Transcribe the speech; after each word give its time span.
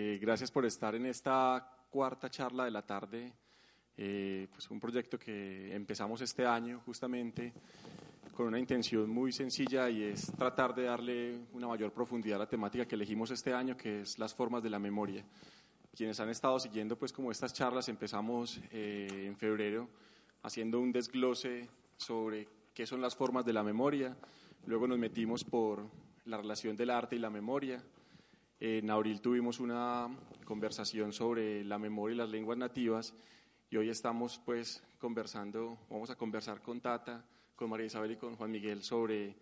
Eh, 0.00 0.16
gracias 0.22 0.52
por 0.52 0.64
estar 0.64 0.94
en 0.94 1.06
esta 1.06 1.68
cuarta 1.90 2.30
charla 2.30 2.64
de 2.64 2.70
la 2.70 2.86
tarde. 2.86 3.32
Eh, 3.96 4.46
pues 4.52 4.70
un 4.70 4.78
proyecto 4.78 5.18
que 5.18 5.74
empezamos 5.74 6.20
este 6.20 6.46
año 6.46 6.80
justamente 6.86 7.52
con 8.32 8.46
una 8.46 8.60
intención 8.60 9.10
muy 9.10 9.32
sencilla 9.32 9.90
y 9.90 10.04
es 10.04 10.30
tratar 10.38 10.72
de 10.72 10.84
darle 10.84 11.40
una 11.52 11.66
mayor 11.66 11.92
profundidad 11.92 12.36
a 12.36 12.44
la 12.44 12.48
temática 12.48 12.86
que 12.86 12.94
elegimos 12.94 13.32
este 13.32 13.52
año, 13.52 13.76
que 13.76 14.02
es 14.02 14.20
las 14.20 14.32
formas 14.32 14.62
de 14.62 14.70
la 14.70 14.78
memoria. 14.78 15.24
Quienes 15.96 16.20
han 16.20 16.28
estado 16.28 16.60
siguiendo 16.60 16.96
pues 16.96 17.12
como 17.12 17.32
estas 17.32 17.52
charlas 17.52 17.88
empezamos 17.88 18.60
eh, 18.70 19.24
en 19.26 19.36
febrero 19.36 19.88
haciendo 20.44 20.78
un 20.78 20.92
desglose 20.92 21.68
sobre 21.96 22.46
qué 22.72 22.86
son 22.86 23.00
las 23.00 23.16
formas 23.16 23.44
de 23.44 23.52
la 23.52 23.64
memoria, 23.64 24.16
luego 24.64 24.86
nos 24.86 24.98
metimos 25.00 25.42
por 25.42 25.90
la 26.24 26.36
relación 26.36 26.76
del 26.76 26.90
arte 26.90 27.16
y 27.16 27.18
la 27.18 27.30
memoria, 27.30 27.82
en 28.60 28.90
abril 28.90 29.20
tuvimos 29.20 29.60
una 29.60 30.08
conversación 30.44 31.12
sobre 31.12 31.64
la 31.64 31.78
memoria 31.78 32.14
y 32.14 32.18
las 32.18 32.30
lenguas 32.30 32.58
nativas 32.58 33.14
y 33.70 33.76
hoy 33.76 33.88
estamos 33.88 34.40
pues 34.44 34.82
conversando, 34.98 35.78
vamos 35.88 36.10
a 36.10 36.16
conversar 36.16 36.60
con 36.60 36.80
Tata, 36.80 37.24
con 37.54 37.70
María 37.70 37.86
Isabel 37.86 38.12
y 38.12 38.16
con 38.16 38.34
Juan 38.34 38.50
Miguel 38.50 38.82
sobre 38.82 39.36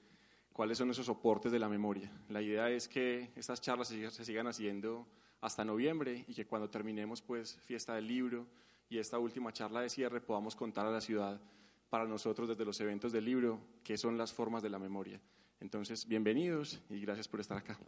cuáles 0.52 0.78
son 0.78 0.90
esos 0.90 1.06
soportes 1.06 1.52
de 1.52 1.58
la 1.58 1.68
memoria. 1.68 2.10
La 2.28 2.42
idea 2.42 2.68
es 2.70 2.88
que 2.88 3.30
estas 3.36 3.60
charlas 3.60 3.88
se 3.88 4.24
sigan 4.24 4.48
haciendo 4.48 5.06
hasta 5.40 5.64
noviembre 5.64 6.24
y 6.28 6.34
que 6.34 6.46
cuando 6.46 6.68
terminemos 6.68 7.22
pues 7.22 7.58
fiesta 7.64 7.94
del 7.94 8.06
libro 8.06 8.46
y 8.88 8.98
esta 8.98 9.18
última 9.18 9.52
charla 9.52 9.80
de 9.80 9.88
cierre 9.88 10.20
podamos 10.20 10.56
contar 10.56 10.86
a 10.86 10.90
la 10.90 11.00
ciudad 11.00 11.40
para 11.88 12.04
nosotros 12.04 12.48
desde 12.48 12.64
los 12.64 12.80
eventos 12.80 13.12
del 13.12 13.24
libro 13.24 13.60
qué 13.82 13.96
son 13.96 14.18
las 14.18 14.32
formas 14.32 14.62
de 14.62 14.70
la 14.70 14.78
memoria. 14.78 15.20
Entonces, 15.60 16.06
bienvenidos 16.06 16.80
y 16.90 17.00
gracias 17.00 17.28
por 17.28 17.40
estar 17.40 17.56
acá. 17.56 17.78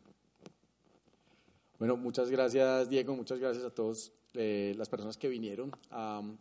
Bueno, 1.78 1.96
muchas 1.96 2.28
gracias 2.28 2.88
Diego, 2.88 3.14
muchas 3.14 3.38
gracias 3.38 3.64
a 3.64 3.70
todas 3.70 4.12
eh, 4.34 4.74
las 4.76 4.88
personas 4.88 5.16
que 5.16 5.28
vinieron 5.28 5.70
a 5.90 6.18
um, 6.18 6.36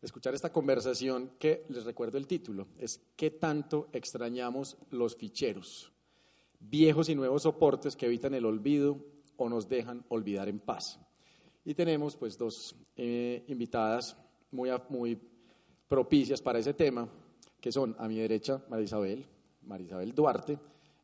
escuchar 0.00 0.34
esta 0.34 0.50
conversación 0.50 1.32
que 1.38 1.66
les 1.68 1.84
recuerdo 1.84 2.16
el 2.16 2.26
título, 2.26 2.68
es 2.78 2.98
¿qué 3.14 3.30
tanto 3.30 3.88
extrañamos 3.92 4.78
los 4.90 5.14
ficheros? 5.14 5.92
Viejos 6.58 7.10
y 7.10 7.14
nuevos 7.14 7.42
soportes 7.42 7.96
que 7.96 8.06
evitan 8.06 8.32
el 8.32 8.46
olvido 8.46 9.04
o 9.36 9.50
nos 9.50 9.68
dejan 9.68 10.06
olvidar 10.08 10.48
en 10.48 10.58
paz. 10.58 10.98
Y 11.66 11.74
tenemos 11.74 12.16
pues 12.16 12.38
dos 12.38 12.74
eh, 12.96 13.44
invitadas 13.48 14.16
muy, 14.52 14.70
muy 14.88 15.20
propicias 15.86 16.40
para 16.40 16.60
ese 16.60 16.72
tema, 16.72 17.06
que 17.60 17.72
son 17.72 17.94
a 17.98 18.08
mi 18.08 18.16
derecha 18.16 18.64
María 18.70 18.86
Isabel, 18.86 19.26
María 19.62 19.86
Isabel 19.86 20.14
Duarte, 20.14 20.58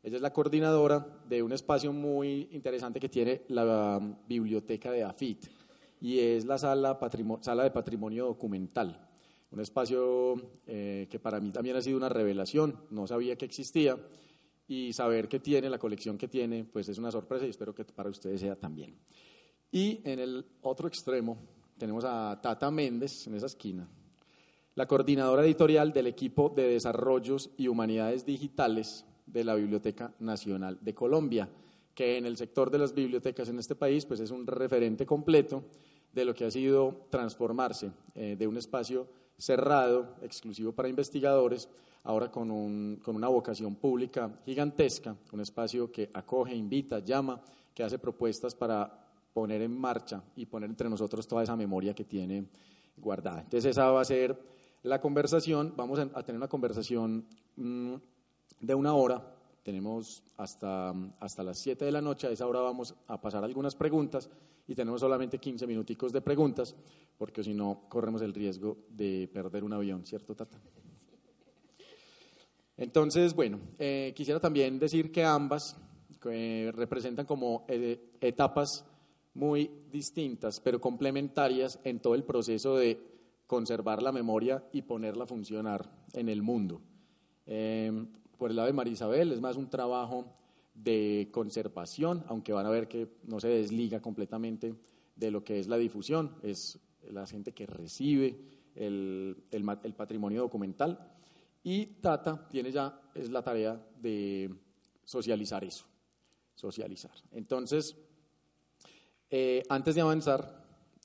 ella 0.05 0.17
es 0.17 0.21
la 0.21 0.31
coordinadora 0.31 1.03
de 1.27 1.41
un 1.41 1.51
espacio 1.51 1.91
muy 1.91 2.47
interesante 2.51 2.99
que 2.99 3.09
tiene 3.09 3.41
la 3.47 3.97
um, 3.97 4.15
biblioteca 4.27 4.91
de 4.91 5.03
AFIT 5.03 5.47
y 5.99 6.19
es 6.19 6.45
la 6.45 6.59
sala, 6.59 6.99
sala 7.41 7.63
de 7.63 7.71
patrimonio 7.71 8.27
documental. 8.27 9.09
Un 9.49 9.61
espacio 9.61 10.35
eh, 10.67 11.07
que 11.09 11.17
para 11.17 11.39
mí 11.39 11.49
también 11.49 11.75
ha 11.77 11.81
sido 11.81 11.97
una 11.97 12.09
revelación, 12.09 12.83
no 12.91 13.07
sabía 13.07 13.35
que 13.35 13.45
existía 13.45 13.97
y 14.67 14.93
saber 14.93 15.27
que 15.27 15.39
tiene, 15.39 15.71
la 15.71 15.79
colección 15.79 16.19
que 16.19 16.27
tiene, 16.27 16.65
pues 16.65 16.87
es 16.87 16.99
una 16.99 17.09
sorpresa 17.09 17.47
y 17.47 17.49
espero 17.49 17.73
que 17.73 17.83
para 17.85 18.11
ustedes 18.11 18.41
sea 18.41 18.55
también. 18.55 18.99
Y 19.71 20.01
en 20.03 20.19
el 20.19 20.45
otro 20.61 20.87
extremo 20.87 21.35
tenemos 21.79 22.05
a 22.05 22.39
Tata 22.43 22.69
Méndez, 22.69 23.25
en 23.25 23.33
esa 23.33 23.47
esquina, 23.47 23.89
la 24.75 24.85
coordinadora 24.85 25.43
editorial 25.43 25.91
del 25.91 26.05
equipo 26.05 26.53
de 26.55 26.67
Desarrollos 26.67 27.49
y 27.57 27.69
Humanidades 27.69 28.23
Digitales 28.23 29.03
de 29.25 29.43
la 29.43 29.55
Biblioteca 29.55 30.13
Nacional 30.19 30.77
de 30.81 30.93
Colombia, 30.93 31.49
que 31.93 32.17
en 32.17 32.25
el 32.25 32.37
sector 32.37 32.69
de 32.69 32.77
las 32.77 32.93
bibliotecas 32.93 33.49
en 33.49 33.59
este 33.59 33.75
país 33.75 34.05
pues 34.05 34.19
es 34.19 34.31
un 34.31 34.45
referente 34.45 35.05
completo 35.05 35.63
de 36.11 36.25
lo 36.25 36.33
que 36.33 36.45
ha 36.45 36.51
sido 36.51 37.07
transformarse 37.09 37.91
eh, 38.13 38.35
de 38.37 38.47
un 38.47 38.57
espacio 38.57 39.07
cerrado, 39.37 40.15
exclusivo 40.21 40.71
para 40.71 40.89
investigadores, 40.89 41.69
ahora 42.03 42.31
con, 42.31 42.51
un, 42.51 42.99
con 43.03 43.15
una 43.15 43.27
vocación 43.27 43.75
pública 43.75 44.39
gigantesca, 44.45 45.15
un 45.31 45.41
espacio 45.41 45.91
que 45.91 46.09
acoge, 46.13 46.55
invita, 46.55 46.99
llama, 46.99 47.41
que 47.73 47.83
hace 47.83 47.99
propuestas 47.99 48.55
para 48.55 49.05
poner 49.33 49.61
en 49.61 49.77
marcha 49.77 50.23
y 50.35 50.45
poner 50.45 50.69
entre 50.69 50.89
nosotros 50.89 51.27
toda 51.27 51.43
esa 51.43 51.55
memoria 51.55 51.93
que 51.93 52.05
tiene 52.05 52.45
guardada. 52.95 53.41
Entonces 53.41 53.71
esa 53.71 53.91
va 53.91 54.01
a 54.01 54.05
ser 54.05 54.39
la 54.83 55.01
conversación, 55.01 55.73
vamos 55.75 55.99
a 55.99 56.23
tener 56.23 56.37
una 56.37 56.47
conversación 56.47 57.25
mm, 57.57 57.95
de 58.59 58.75
una 58.75 58.93
hora. 58.93 59.35
Tenemos 59.63 60.23
hasta, 60.37 60.93
hasta 61.19 61.43
las 61.43 61.59
7 61.59 61.85
de 61.85 61.91
la 61.91 62.01
noche, 62.01 62.27
a 62.27 62.31
esa 62.31 62.45
hora 62.45 62.59
vamos 62.59 62.93
a 63.07 63.19
pasar 63.19 63.43
algunas 63.43 63.75
preguntas 63.75 64.29
y 64.67 64.75
tenemos 64.75 65.01
solamente 65.01 65.39
15 65.39 65.65
minuticos 65.67 66.11
de 66.11 66.21
preguntas, 66.21 66.75
porque 67.17 67.43
si 67.43 67.53
no 67.53 67.83
corremos 67.89 68.21
el 68.21 68.33
riesgo 68.33 68.77
de 68.89 69.29
perder 69.31 69.63
un 69.63 69.73
avión, 69.73 70.05
¿cierto, 70.05 70.35
Tata? 70.35 70.59
Entonces, 72.77 73.33
bueno, 73.33 73.59
eh, 73.79 74.13
quisiera 74.15 74.39
también 74.39 74.77
decir 74.79 75.11
que 75.11 75.23
ambas 75.23 75.77
representan 76.21 77.27
como 77.27 77.65
eh, 77.67 78.13
etapas 78.19 78.83
muy 79.35 79.69
distintas, 79.91 80.59
pero 80.59 80.81
complementarias 80.81 81.79
en 81.83 81.99
todo 81.99 82.15
el 82.15 82.23
proceso 82.23 82.75
de 82.75 82.99
conservar 83.45 84.01
la 84.01 84.11
memoria 84.11 84.63
y 84.71 84.81
ponerla 84.81 85.25
a 85.25 85.27
funcionar 85.27 85.87
en 86.13 86.29
el 86.29 86.41
mundo 86.41 86.81
por 88.37 88.49
el 88.49 88.55
lado 88.55 88.67
de 88.67 88.73
María 88.73 88.93
Isabel, 88.93 89.31
es 89.31 89.41
más 89.41 89.57
un 89.57 89.69
trabajo 89.69 90.25
de 90.73 91.29
conservación, 91.31 92.23
aunque 92.27 92.53
van 92.53 92.65
a 92.65 92.69
ver 92.69 92.87
que 92.87 93.07
no 93.23 93.39
se 93.39 93.47
desliga 93.47 94.01
completamente 94.01 94.75
de 95.15 95.31
lo 95.31 95.43
que 95.43 95.59
es 95.59 95.67
la 95.67 95.77
difusión, 95.77 96.35
es 96.43 96.79
la 97.09 97.25
gente 97.25 97.53
que 97.53 97.65
recibe 97.65 98.37
el, 98.75 99.37
patrimonio 99.95 100.41
documental. 100.41 101.13
Y 101.63 101.85
Tata 101.85 102.47
tiene 102.49 102.71
ya, 102.71 103.01
es 103.15 103.29
la 103.29 103.41
tarea 103.41 103.81
de 103.99 104.53
socializar 105.03 105.63
eso, 105.63 105.85
socializar. 106.53 107.13
Entonces, 107.31 107.95
eh, 109.29 109.63
antes 109.69 109.95
de 109.95 110.01
avanzar 110.01 110.63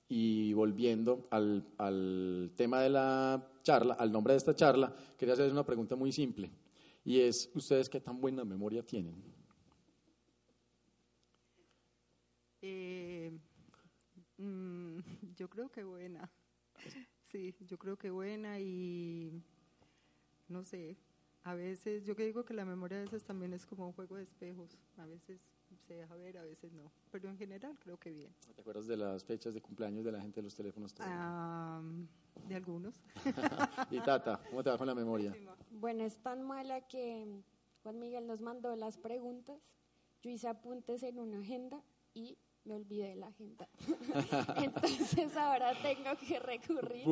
y 0.09 0.53
volviendo 0.53 1.29
al, 1.31 1.65
al 1.79 2.53
tema 2.57 2.81
de 2.81 2.91
la 2.91 3.49
charla, 3.63 3.95
al 3.95 4.11
nombre 4.11 4.35
de 4.35 4.39
esta 4.39 4.55
charla, 4.55 4.93
quería 5.17 5.35
hacerles 5.35 5.53
una 5.53 5.65
pregunta 5.65 5.95
muy 5.95 6.13
simple 6.13 6.51
y 7.05 7.21
es, 7.21 7.51
¿ustedes 7.55 7.89
qué 7.89 8.01
tan 8.01 8.21
buena 8.21 8.45
memoria 8.45 8.83
tienen? 8.83 9.23
Eh, 12.63 13.33
mm, 14.39 14.99
yo 15.37 15.49
creo 15.49 15.71
que 15.71 15.85
buena. 15.85 16.31
Sí, 17.27 17.55
yo 17.61 17.79
creo 17.79 17.97
que 17.97 18.11
buena 18.11 18.59
y 18.59 19.31
no 20.49 20.65
sé, 20.65 20.97
a 21.45 21.55
veces, 21.55 22.05
yo 22.05 22.17
que 22.17 22.25
digo 22.25 22.45
que 22.45 22.55
la 22.55 22.65
memoria 22.65 22.99
a 22.99 23.03
veces 23.03 23.23
también 23.23 23.53
es 23.53 23.65
como 23.65 23.87
un 23.87 23.93
juego 23.93 24.17
de 24.17 24.25
espejos, 24.25 24.77
a 24.97 25.07
veces 25.07 25.41
se 25.79 25.95
deja 25.95 26.15
ver, 26.17 26.39
a 26.39 26.43
veces 26.43 26.73
no, 26.73 26.91
pero 27.11 27.29
en 27.29 27.39
general 27.39 27.77
creo 27.79 27.99
que 27.99 28.11
bien. 28.11 28.35
¿Te 28.55 28.61
acuerdas 28.61 28.87
de 28.87 28.97
las 28.97 29.25
fechas 29.25 29.55
de 29.55 29.61
cumpleaños 29.61 30.05
de 30.05 30.13
la 30.13 30.21
gente 30.21 30.41
de 30.41 30.45
los 30.45 30.55
teléfonos? 30.55 30.95
Ah, 31.01 31.83
de 32.49 32.55
algunos. 32.55 33.01
y 33.91 34.01
Tata, 34.01 34.41
¿cómo 34.49 34.63
te 34.63 34.71
va 34.71 34.79
con 34.79 34.87
la 34.87 34.95
memoria? 34.95 35.35
Bueno, 35.71 36.05
es 36.05 36.19
tan 36.19 36.43
mala 36.43 36.87
que 36.87 37.43
Juan 37.83 37.99
Miguel 37.99 38.27
nos 38.27 38.41
mandó 38.41 38.77
las 38.77 38.99
preguntas, 38.99 39.61
yo 40.23 40.31
hice 40.31 40.49
apuntes 40.49 41.03
en 41.03 41.19
una 41.19 41.41
agenda 41.41 41.83
y 42.15 42.37
me 42.65 42.75
olvidé 42.75 43.17
la 43.17 43.29
agenda. 43.29 43.69
Entonces 44.57 45.37
ahora 45.37 45.73
tengo 45.83 46.11
que 46.27 46.39
recurrir 46.39 47.05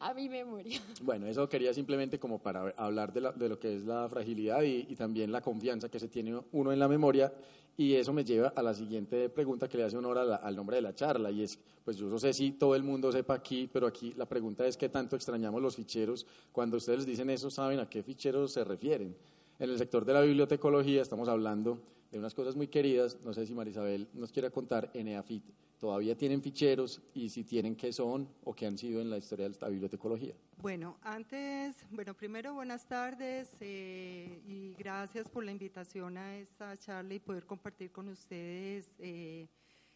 a 0.00 0.14
mi 0.14 0.28
memoria. 0.28 0.80
Bueno, 1.02 1.26
eso 1.26 1.48
quería 1.48 1.72
simplemente 1.72 2.18
como 2.18 2.40
para 2.40 2.70
hablar 2.76 3.12
de, 3.12 3.32
de 3.36 3.48
lo 3.48 3.58
que 3.58 3.76
es 3.76 3.84
la 3.84 4.08
fragilidad 4.08 4.62
y, 4.62 4.86
y, 4.88 4.96
también 4.96 5.30
la 5.30 5.40
confianza 5.40 5.88
que 5.88 6.00
se 6.00 6.08
tiene 6.08 6.40
uno 6.52 6.72
en 6.72 6.78
la 6.78 6.88
memoria 6.88 7.32
y 7.76 7.94
eso 7.94 8.12
me 8.12 8.24
lleva 8.24 8.48
a 8.48 8.62
la 8.62 8.74
siguiente 8.74 9.28
pregunta 9.28 9.68
que 9.68 9.78
le 9.78 9.84
hace 9.84 9.96
honor 9.96 10.18
al 10.18 10.56
nombre 10.56 10.76
de 10.76 10.82
la 10.82 10.94
charla, 10.94 11.30
y 11.30 11.42
es, 11.42 11.58
pues 11.84 11.96
yo 11.96 12.06
no 12.06 12.18
sé 12.18 12.32
si 12.32 12.52
todo 12.52 12.74
el 12.74 12.82
mundo 12.82 13.10
sepa 13.10 13.34
aquí, 13.34 13.68
pero 13.72 13.86
aquí 13.86 14.12
la 14.16 14.26
pregunta 14.26 14.66
es 14.66 14.76
qué 14.76 14.88
tanto 14.88 15.16
extrañamos 15.16 15.62
los 15.62 15.76
ficheros. 15.76 16.26
Cuando 16.52 16.76
ustedes 16.76 17.06
dicen 17.06 17.30
eso, 17.30 17.50
¿saben 17.50 17.80
a 17.80 17.88
qué 17.88 18.02
ficheros 18.02 18.52
se 18.52 18.64
refieren? 18.64 19.16
En 19.58 19.70
el 19.70 19.78
sector 19.78 20.04
de 20.04 20.12
la 20.12 20.20
bibliotecología 20.22 21.02
estamos 21.02 21.28
hablando 21.28 21.78
de 22.12 22.18
unas 22.18 22.34
cosas 22.34 22.54
muy 22.54 22.68
queridas. 22.68 23.18
No 23.24 23.32
sé 23.32 23.46
si 23.46 23.54
Marisabel 23.54 24.06
nos 24.12 24.30
quiera 24.30 24.50
contar 24.50 24.90
en 24.94 25.08
EAFIT. 25.08 25.44
¿Todavía 25.78 26.16
tienen 26.16 26.42
ficheros 26.42 27.00
y 27.12 27.28
si 27.30 27.42
tienen 27.42 27.74
qué 27.74 27.92
son 27.92 28.28
o 28.44 28.54
qué 28.54 28.66
han 28.66 28.78
sido 28.78 29.00
en 29.00 29.10
la 29.10 29.18
historia 29.18 29.48
de 29.48 29.56
la 29.60 29.68
bibliotecología? 29.68 30.34
Bueno, 30.58 30.96
antes, 31.02 31.74
bueno, 31.90 32.14
primero 32.14 32.54
buenas 32.54 32.86
tardes 32.86 33.48
eh, 33.58 34.40
y 34.46 34.74
gracias 34.74 35.28
por 35.28 35.42
la 35.42 35.50
invitación 35.50 36.18
a 36.18 36.36
esta 36.36 36.76
charla 36.76 37.14
y 37.14 37.18
poder 37.18 37.46
compartir 37.46 37.90
con 37.90 38.08
ustedes 38.08 38.94
eh, 39.00 39.48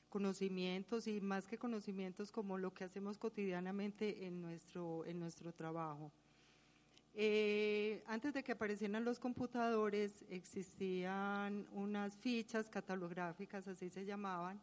conocimientos 0.09 1.07
y 1.07 1.21
más 1.21 1.47
que 1.47 1.59
conocimientos 1.59 2.33
como 2.33 2.59
lo 2.59 2.75
que 2.75 2.83
hacemos 2.83 3.17
cotidianamente 3.17 4.27
en 4.27 4.41
nuestro, 4.43 5.05
en 5.05 5.21
nuestro 5.21 5.53
trabajo. 5.53 6.11
Eh, 7.19 8.03
antes 8.09 8.35
de 8.35 8.45
que 8.45 8.53
aparecieran 8.53 9.03
los 9.03 9.19
computadores 9.19 10.23
existían 10.29 11.67
unas 11.73 12.15
fichas 12.19 12.69
catalográficas, 12.69 13.67
así 13.67 13.89
se 13.89 14.05
llamaban, 14.05 14.61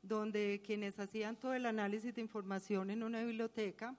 donde 0.00 0.62
quienes 0.64 0.98
hacían 0.98 1.36
todo 1.36 1.52
el 1.52 1.66
análisis 1.66 2.14
de 2.14 2.22
información 2.22 2.88
en 2.88 3.02
una 3.02 3.22
biblioteca 3.22 3.94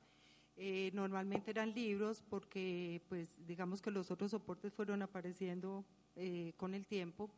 eh, 0.57 0.89
normalmente 0.95 1.51
eran 1.51 1.75
libros 1.75 2.23
porque 2.27 3.03
pues 3.07 3.29
digamos 3.45 3.83
que 3.83 3.91
los 3.91 4.09
otros 4.09 4.31
soportes 4.31 4.73
fueron 4.73 5.03
apareciendo 5.03 5.85
eh, 6.15 6.53
con 6.57 6.73
el 6.73 6.87
tiempo. 6.87 7.29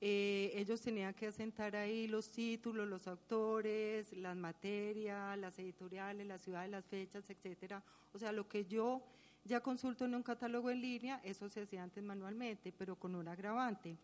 ellos 0.00 0.82
tenían 0.82 1.14
que 1.14 1.28
asentar 1.28 1.74
ahí 1.74 2.06
los 2.08 2.30
títulos, 2.30 2.86
los 2.86 3.08
autores, 3.08 4.12
las 4.12 4.36
materias, 4.36 5.38
las 5.38 5.58
editoriales, 5.58 6.26
la 6.26 6.38
ciudad 6.38 6.68
las 6.68 6.84
fechas, 6.84 7.30
etcétera. 7.30 7.82
O 8.12 8.18
sea, 8.18 8.32
lo 8.32 8.46
que 8.46 8.66
yo 8.66 9.02
ya 9.44 9.60
consulto 9.60 10.04
en 10.04 10.14
un 10.14 10.22
catálogo 10.22 10.70
en 10.70 10.80
línea, 10.80 11.20
eso 11.24 11.48
se 11.48 11.62
hacía 11.62 11.82
antes 11.82 12.02
manualmente, 12.02 12.72
pero 12.72 12.96
con 12.96 13.14
un 13.14 13.28
agravante, 13.28 13.96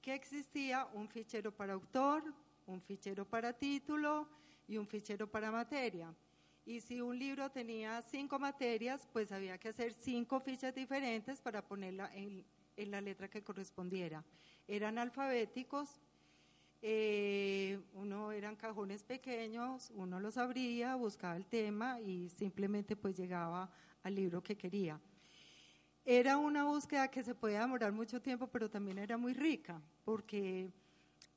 que 0.00 0.14
existía 0.14 0.86
un 0.94 1.08
fichero 1.08 1.52
para 1.52 1.74
autor, 1.74 2.22
un 2.66 2.80
fichero 2.80 3.24
para 3.24 3.52
título 3.52 4.28
y 4.68 4.76
un 4.76 4.86
fichero 4.86 5.30
para 5.30 5.50
materia. 5.50 6.14
Y 6.64 6.80
si 6.80 7.00
un 7.00 7.16
libro 7.16 7.48
tenía 7.50 8.02
cinco 8.02 8.40
materias, 8.40 9.06
pues 9.12 9.30
había 9.30 9.56
que 9.56 9.68
hacer 9.68 9.92
cinco 9.92 10.40
fichas 10.40 10.74
diferentes 10.74 11.40
para 11.40 11.62
ponerla 11.62 12.10
en, 12.12 12.44
la 12.76 13.00
letra 13.00 13.28
que 13.28 13.42
correspondiera. 13.42 14.24
Eran 14.66 14.98
alfabéticos, 14.98 16.00
eh, 16.82 17.78
uno 17.94 18.32
eran 18.32 18.56
cajones 18.56 19.04
pequeños, 19.04 19.92
uno 19.94 20.18
los 20.18 20.36
abría, 20.36 20.96
buscaba 20.96 21.36
el 21.36 21.46
tema 21.46 22.00
y 22.00 22.28
simplemente 22.30 22.96
pues 22.96 23.16
llegaba 23.16 23.70
al 24.06 24.14
libro 24.14 24.42
que 24.42 24.56
quería. 24.56 25.00
Era 26.04 26.38
una 26.38 26.64
búsqueda 26.64 27.08
que 27.08 27.22
se 27.22 27.34
podía 27.34 27.60
demorar 27.60 27.92
mucho 27.92 28.22
tiempo, 28.22 28.46
pero 28.46 28.70
también 28.70 28.98
era 28.98 29.16
muy 29.16 29.34
rica, 29.34 29.82
porque 30.04 30.70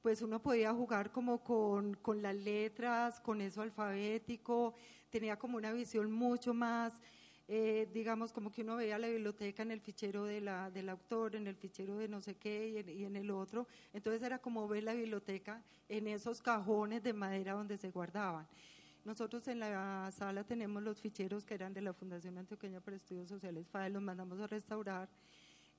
pues 0.02 0.22
uno 0.22 0.42
podía 0.42 0.72
jugar 0.74 1.12
como 1.12 1.44
con, 1.44 1.96
con 1.96 2.22
las 2.22 2.36
letras, 2.36 3.20
con 3.20 3.42
eso 3.42 3.62
alfabético, 3.62 4.76
tenía 5.10 5.38
como 5.38 5.58
una 5.58 5.74
visión 5.74 6.12
mucho 6.12 6.54
más, 6.54 7.02
eh, 7.48 7.90
digamos, 7.92 8.32
como 8.32 8.52
que 8.52 8.62
uno 8.62 8.76
veía 8.76 9.00
la 9.00 9.08
biblioteca 9.08 9.64
en 9.64 9.72
el 9.72 9.82
fichero 9.82 10.24
de 10.24 10.40
la, 10.40 10.70
del 10.70 10.88
autor, 10.88 11.36
en 11.36 11.48
el 11.48 11.56
fichero 11.56 11.98
de 11.98 12.08
no 12.08 12.22
sé 12.22 12.36
qué 12.36 12.70
y 12.70 12.78
en, 12.78 12.90
y 12.90 13.06
en, 13.06 13.16
el 13.16 13.32
otro. 13.32 13.68
Entonces 13.92 14.22
era 14.22 14.38
como 14.38 14.68
ver 14.68 14.84
la 14.84 14.94
biblioteca 14.94 15.64
en 15.90 16.08
esos 16.08 16.44
cajones 16.44 17.02
de 17.02 17.12
madera 17.12 17.54
donde 17.54 17.76
se 17.78 17.90
guardaban. 17.90 18.48
Nosotros 19.10 19.48
en 19.48 19.60
la 19.60 20.12
sala 20.12 20.44
tenemos 20.44 20.84
los 20.84 21.02
ficheros 21.02 21.44
que 21.44 21.56
eran 21.56 21.74
de 21.74 21.82
la 21.82 21.94
Fundación 21.94 22.38
Antioqueña 22.38 22.80
para 22.80 22.96
Estudios 22.96 23.28
Sociales 23.28 23.68
FAE, 23.68 23.90
los 23.90 24.04
mandamos 24.04 24.40
a 24.40 24.46
restaurar, 24.46 25.10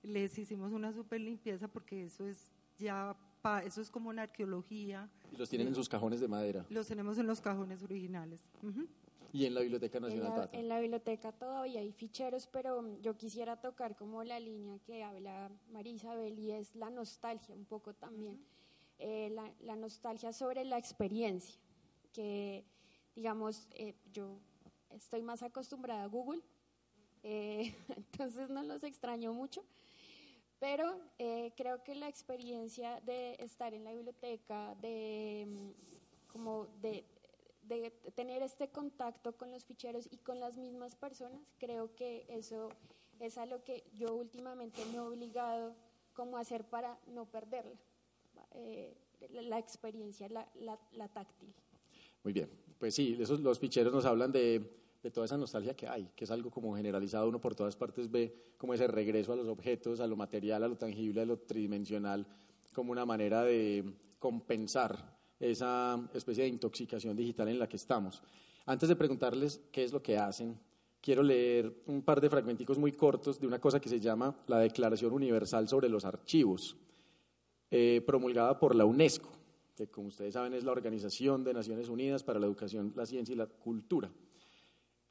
les 0.03 0.37
hicimos 0.37 0.73
una 0.73 0.93
super 0.93 1.21
limpieza 1.21 1.69
porque 1.69 2.07
eso 2.07 2.27
es 2.27 2.51
ya, 2.77 3.17
eso 3.65 3.81
es 3.81 3.89
como 3.89 4.11
una 4.11 4.23
arqueología. 4.23 5.09
¿Y 5.33 5.37
los 5.37 5.49
tienen 5.49 5.69
en 5.69 5.77
sus 5.77 5.89
cajones 5.89 6.19
de 6.19 6.27
madera? 6.27 6.67
Los 6.71 6.89
tenemos 6.89 7.19
en 7.19 7.29
los 7.29 7.41
cajones 7.41 7.85
originales. 7.85 8.41
¿Y 9.33 9.45
en 9.45 9.55
la 9.55 9.61
Biblioteca 9.61 10.01
Nacional 10.01 10.33
en 10.33 10.37
la, 10.37 10.59
En 10.59 10.69
la 10.69 10.81
biblioteca 10.81 11.31
todavía 11.31 11.79
hay 11.79 11.93
ficheros, 11.93 12.49
pero 12.49 13.01
yo 13.01 13.17
quisiera 13.17 13.61
tocar 13.61 13.95
como 13.95 14.25
la 14.25 14.41
línea 14.41 14.81
que 14.81 15.05
habla 15.05 15.53
María 15.73 15.93
Isabel 15.93 16.37
y 16.37 16.51
es 16.51 16.75
la 16.75 16.91
nostalgia 16.91 17.55
un 17.55 17.65
poco 17.65 17.95
también. 17.95 18.45
Eh, 18.99 19.31
la, 19.31 19.53
la 19.61 19.77
nostalgia 19.77 20.33
sobre 20.33 20.65
la 20.65 20.79
experiencia, 20.79 21.61
que 22.13 22.65
digamos, 23.15 23.67
eh, 23.73 23.95
yo 24.13 24.39
estoy 24.91 25.23
más 25.23 25.43
acostumbrada 25.43 26.05
a 26.05 26.07
Google, 26.07 26.43
eh, 27.23 27.75
entonces 27.97 28.49
no 28.51 28.63
los 28.63 28.83
extraño 28.85 29.33
mucho, 29.33 29.65
pero 30.59 31.01
eh, 31.19 31.53
creo 31.57 31.83
que 31.83 31.95
la 31.95 32.09
experiencia 32.09 33.01
de 33.01 33.37
estar 33.41 33.73
en 33.75 33.85
la 33.85 33.93
biblioteca, 33.93 34.75
de, 34.77 35.47
mm, 35.49 36.29
como 36.33 36.67
de, 36.83 37.05
de, 37.63 37.91
tener 38.15 38.43
este 38.43 38.69
contacto 38.69 39.37
con 39.37 39.51
los 39.51 39.65
ficheros 39.65 40.09
y 40.11 40.19
con 40.19 40.41
las 40.41 40.57
mismas 40.57 40.95
personas, 40.95 41.41
creo 41.59 41.95
que 41.95 42.27
eso 42.29 42.69
es 43.21 43.39
a 43.39 43.47
lo 43.47 43.65
que 43.65 43.85
yo 43.95 44.15
últimamente 44.15 44.85
me 44.87 44.97
he 44.97 45.01
obligado 45.01 45.75
como 46.15 46.37
a 46.37 46.41
hacer 46.41 46.65
para 46.65 46.99
no 47.07 47.27
perderla, 47.27 47.79
la, 49.31 49.59
experiencia, 49.59 50.29
la, 50.29 50.49
la, 50.55 50.79
la 50.93 51.09
táctil. 51.09 51.55
Muy 52.23 52.33
bien, 52.33 52.51
pues 52.81 52.95
sí, 52.95 53.17
esos, 53.21 53.41
los 53.41 53.59
ficheros 53.59 53.93
nos 53.93 54.07
hablan 54.07 54.33
de, 54.33 54.73
de, 55.03 55.11
toda 55.11 55.27
esa 55.27 55.37
nostalgia 55.37 55.77
que 55.77 55.87
hay, 55.87 56.09
que 56.17 56.25
es 56.25 56.31
algo 56.31 56.51
como 56.51 56.75
generalizado, 56.75 57.29
uno 57.29 57.39
por 57.39 57.55
todas 57.55 57.77
partes 57.77 58.11
ve 58.11 58.55
como 58.57 58.73
ese 58.73 58.87
regreso 58.87 59.35
a 59.35 59.37
los 59.37 59.47
objetos, 59.49 60.01
a 60.01 60.07
lo 60.07 60.17
material, 60.17 60.65
a 60.65 60.69
lo 60.69 60.77
tangible, 60.77 61.21
a 61.21 61.27
lo 61.27 61.37
tridimensional, 61.37 62.27
como 62.73 62.91
una 62.93 63.05
manera 63.05 63.45
de 63.45 63.85
compensar 64.19 65.19
esa 65.39 66.09
especie 66.15 66.45
de 66.45 66.49
intoxicación 66.49 67.15
digital 67.15 67.49
en 67.49 67.59
la 67.59 67.69
que 67.69 67.77
estamos. 67.77 68.23
Antes 68.65 68.89
de 68.89 68.97
preguntarles 68.97 69.61
qué 69.71 69.85
es 69.85 69.93
lo 69.93 70.03
que 70.03 70.17
hacen, 70.17 70.59
quiero 71.03 71.23
leer 71.23 71.83
un 71.85 72.01
par 72.01 72.19
de 72.19 72.31
fragmenticos 72.31 72.79
muy 72.79 72.93
cortos 72.93 73.39
de 73.39 73.47
una 73.47 73.61
cosa 73.61 73.79
que 73.79 73.91
se 73.91 74.01
llama 74.01 74.35
la 74.47 74.59
Declaración 74.59 75.13
Universal 75.13 75.69
sobre 75.69 75.91
los 75.91 76.07
Archivos, 76.07 76.79
eh, 77.71 78.03
promulgada 78.07 78.59
por 78.59 78.75
la 78.75 78.87
UNESCO 78.87 79.40
que 79.87 79.93
como 79.93 80.09
ustedes 80.09 80.35
saben 80.35 80.53
es 80.55 80.65
la 80.65 80.73
Organización 80.73 81.43
de 81.45 81.55
Naciones 81.55 81.89
Unidas 81.89 82.23
para 82.23 82.39
la 82.39 82.47
Educación, 82.47 82.93
la 82.97 83.07
Ciencia 83.07 83.33
y 83.33 83.37
la 83.37 83.47
Cultura. 83.47 84.11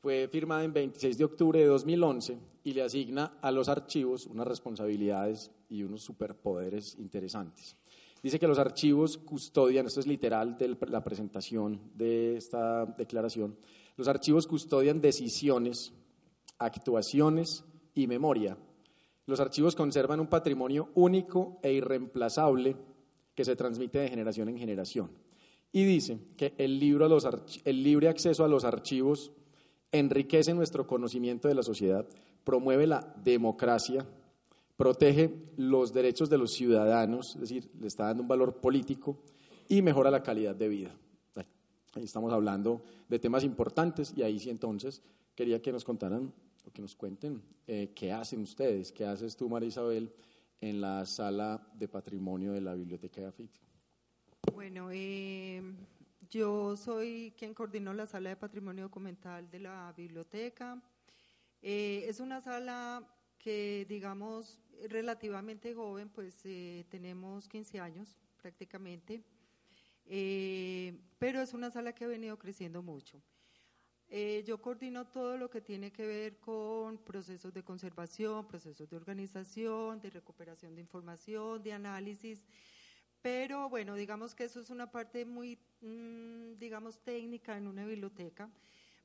Fue 0.02 0.28
firmada 0.32 0.64
en 0.64 0.74
26 0.74 1.18
de 1.18 1.24
octubre 1.26 1.60
de 1.60 1.66
2011 1.66 2.38
y 2.64 2.74
le 2.74 2.84
asigna 2.84 3.38
a 3.42 3.52
los 3.52 3.68
archivos 3.68 4.28
unas 4.28 4.48
responsabilidades 4.48 5.52
y 5.70 5.84
unos 5.84 6.04
superpoderes 6.04 6.96
interesantes. 7.00 7.76
Dice 8.22 8.40
que 8.40 8.48
los 8.48 8.60
archivos 8.60 9.18
custodian, 9.18 9.88
esto 9.88 10.02
es 10.02 10.08
literal 10.08 10.58
de 10.58 10.78
la 10.88 11.04
presentación 11.04 11.80
de 11.96 12.38
esta 12.38 12.86
declaración, 12.86 13.58
los 13.98 14.08
archivos 14.08 14.46
custodian 14.46 15.02
decisiones, 15.02 15.94
actuaciones 16.60 17.66
y 17.94 18.08
memoria. 18.08 18.58
Los 19.26 19.40
archivos 19.40 19.76
conservan 19.76 20.20
un 20.20 20.28
patrimonio 20.28 20.90
único 20.96 21.60
e 21.64 21.74
irreemplazable 21.74 22.78
que 23.40 23.46
se 23.46 23.56
transmite 23.56 24.00
de 24.00 24.10
generación 24.10 24.50
en 24.50 24.58
generación. 24.58 25.12
Y 25.72 25.86
dice 25.86 26.20
que 26.36 26.54
el, 26.58 26.78
libro 26.78 27.08
los 27.08 27.26
el 27.64 27.84
libre 27.84 28.10
acceso 28.10 28.44
a 28.44 28.50
los 28.50 28.66
archivos 28.66 29.32
enriquece 29.94 30.54
nuestro 30.54 30.86
conocimiento 30.86 31.48
de 31.48 31.56
la 31.56 31.64
sociedad, 31.64 32.06
promueve 32.44 32.86
la 32.86 33.16
democracia, 33.24 34.06
protege 34.76 35.34
los 35.56 35.94
derechos 35.94 36.30
de 36.30 36.38
los 36.38 36.52
ciudadanos, 36.52 37.36
es 37.36 37.40
decir, 37.40 37.70
le 37.80 37.88
está 37.88 38.08
dando 38.08 38.24
un 38.24 38.28
valor 38.28 38.60
político 38.60 39.24
y 39.70 39.82
mejora 39.82 40.12
la 40.12 40.22
calidad 40.22 40.54
de 40.54 40.68
vida. 40.68 40.94
Ahí 41.94 42.04
estamos 42.04 42.34
hablando 42.34 42.82
de 43.08 43.20
temas 43.20 43.46
importantes 43.46 44.12
y 44.18 44.24
ahí 44.24 44.38
sí 44.38 44.50
entonces 44.50 45.02
quería 45.34 45.62
que 45.62 45.72
nos 45.72 45.86
contaran 45.86 46.34
o 46.66 46.72
que 46.74 46.82
nos 46.82 46.94
cuenten 46.94 47.42
eh, 47.68 47.94
qué 47.96 48.12
hacen 48.12 48.42
ustedes, 48.42 48.92
qué 48.92 49.06
haces 49.06 49.38
tú, 49.38 49.48
María 49.48 49.70
Isabel, 49.70 50.12
en 50.62 50.82
la 50.82 51.06
sala 51.06 51.66
de 51.74 51.88
patrimonio 51.88 52.54
de 52.54 52.62
la 52.62 52.74
Biblioteca 52.74 53.22
de 53.22 53.28
AFIT? 53.28 53.52
Bueno, 54.54 54.90
eh, 54.92 55.62
yo 56.30 56.76
soy 56.76 57.34
quien 57.38 57.54
coordinó 57.54 57.94
la 57.94 58.06
sala 58.06 58.30
de 58.30 58.36
patrimonio 58.36 58.86
documental 58.86 59.50
de 59.50 59.60
la 59.60 59.94
biblioteca. 59.96 60.82
Eh, 61.62 62.06
es 62.08 62.20
una 62.20 62.42
sala 62.42 63.08
que, 63.38 63.86
digamos, 63.88 64.60
relativamente 64.90 65.74
joven, 65.74 66.10
pues 66.10 66.42
eh, 66.46 66.86
tenemos 66.90 67.48
15 67.48 67.80
años 67.80 68.18
prácticamente, 68.42 69.24
pero 71.20 71.42
es 71.42 71.54
una 71.54 71.70
sala 71.70 71.94
que 71.94 72.06
ha 72.06 72.08
venido 72.08 72.38
creciendo 72.38 72.82
mucho. 72.82 73.22
Eh, 74.12 74.44
yo 74.46 74.60
coordino 74.60 75.06
todo 75.06 75.38
lo 75.38 75.50
que 75.50 75.62
tiene 75.62 75.92
que 75.92 76.06
ver 76.06 76.38
con 76.38 76.98
procesos 76.98 77.54
de 77.54 77.64
conservación, 77.64 78.48
procesos 78.48 78.90
de 78.90 78.98
organización, 78.98 80.02
de 80.02 80.10
recuperación 80.10 80.74
de 80.74 80.82
información, 80.82 81.62
de 81.62 81.74
análisis, 81.74 82.48
pero 83.22 83.70
bueno, 83.70 83.96
digamos 83.96 84.34
que 84.34 84.46
eso 84.46 84.62
es 84.62 84.70
una 84.70 84.90
parte 84.90 85.26
muy, 85.26 85.60
mm, 85.82 86.58
digamos, 86.58 87.00
técnica 87.04 87.58
en 87.58 87.68
una 87.68 87.86
biblioteca, 87.86 88.50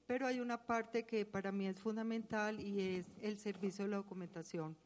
pero 0.06 0.26
hay 0.26 0.40
una 0.40 0.64
parte 0.66 1.04
que 1.04 1.26
para 1.26 1.50
mí 1.50 1.66
es 1.66 1.78
fundamental 1.80 2.60
y 2.60 2.80
es 2.80 3.06
el 3.20 3.38
servicio 3.38 3.84
de 3.84 3.90
la 3.90 3.96
documentación. 3.96 4.76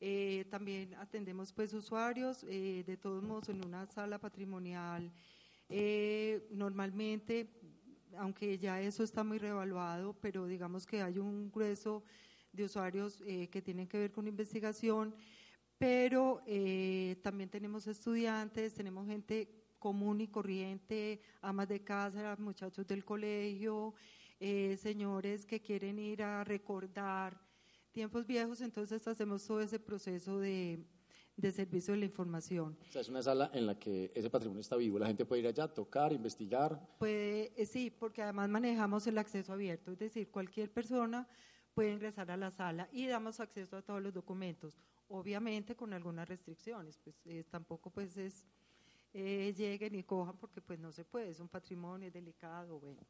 Eh, 0.00 0.44
también 0.50 0.94
atendemos 0.94 1.52
pues 1.52 1.72
usuarios, 1.74 2.44
eh, 2.44 2.84
de 2.86 2.96
todos 2.96 3.22
modos 3.22 3.48
en 3.48 3.64
una 3.64 3.86
sala 3.86 4.18
patrimonial. 4.18 5.10
Eh, 5.68 6.46
normalmente, 6.50 7.48
aunque 8.16 8.58
ya 8.58 8.80
eso 8.80 9.02
está 9.02 9.24
muy 9.24 9.38
revaluado, 9.38 10.14
pero 10.20 10.46
digamos 10.46 10.86
que 10.86 11.02
hay 11.02 11.18
un 11.18 11.50
grueso 11.50 12.02
de 12.52 12.64
usuarios 12.64 13.22
que 13.50 13.62
tienen 13.62 13.86
que 13.86 13.98
ver 13.98 14.12
con 14.12 14.26
investigación, 14.26 15.14
pero 15.76 16.42
también 17.22 17.50
tenemos 17.50 17.86
estudiantes, 17.86 18.74
tenemos 18.74 19.06
gente 19.06 19.48
común 19.78 20.20
y 20.20 20.28
corriente, 20.28 21.20
amas 21.40 21.68
de 21.68 21.84
casa, 21.84 22.36
muchachos 22.38 22.86
del 22.86 23.04
colegio, 23.04 23.94
señores 24.38 25.44
que 25.46 25.60
quieren 25.60 25.98
ir 25.98 26.22
a 26.22 26.42
recordar 26.44 27.38
tiempos 27.92 28.26
viejos, 28.26 28.60
entonces 28.60 29.06
hacemos 29.06 29.46
todo 29.46 29.60
ese 29.60 29.78
proceso 29.78 30.38
de, 30.38 30.84
de 31.38 31.52
servicio 31.52 31.94
de 31.94 32.00
la 32.00 32.06
información. 32.06 32.76
O 32.88 32.92
sea, 32.92 33.00
es 33.00 33.08
una 33.08 33.22
sala 33.22 33.50
en 33.54 33.64
la 33.64 33.78
que 33.78 34.10
ese 34.14 34.28
patrimonio 34.28 34.60
está 34.60 34.76
vivo, 34.76 34.98
la 34.98 35.06
gente 35.06 35.24
puede 35.24 35.42
ir 35.42 35.46
allá, 35.46 35.68
tocar, 35.68 36.12
investigar. 36.12 36.96
Puede, 36.98 37.52
eh, 37.56 37.64
sí, 37.64 37.90
porque 37.90 38.22
además 38.22 38.48
manejamos 38.48 39.06
el 39.06 39.16
acceso 39.18 39.52
abierto, 39.52 39.92
es 39.92 39.98
decir, 39.98 40.30
cualquier 40.30 40.70
persona 40.70 41.28
puede 41.74 41.92
ingresar 41.92 42.28
a 42.32 42.36
la 42.36 42.50
sala 42.50 42.88
y 42.90 43.06
damos 43.06 43.38
acceso 43.38 43.76
a 43.76 43.82
todos 43.82 44.02
los 44.02 44.12
documentos, 44.12 44.80
obviamente 45.08 45.76
con 45.76 45.92
algunas 45.92 46.28
restricciones, 46.28 46.98
pues 46.98 47.16
eh, 47.24 47.44
tampoco 47.48 47.88
pues 47.90 48.16
es 48.16 48.44
eh, 49.14 49.54
lleguen 49.56 49.94
y 49.94 50.02
cojan 50.02 50.36
porque 50.36 50.60
pues 50.60 50.78
no 50.80 50.90
se 50.90 51.04
puede, 51.04 51.30
es 51.30 51.38
un 51.38 51.48
patrimonio 51.48 52.10
delicado, 52.10 52.80
bueno. 52.80 53.00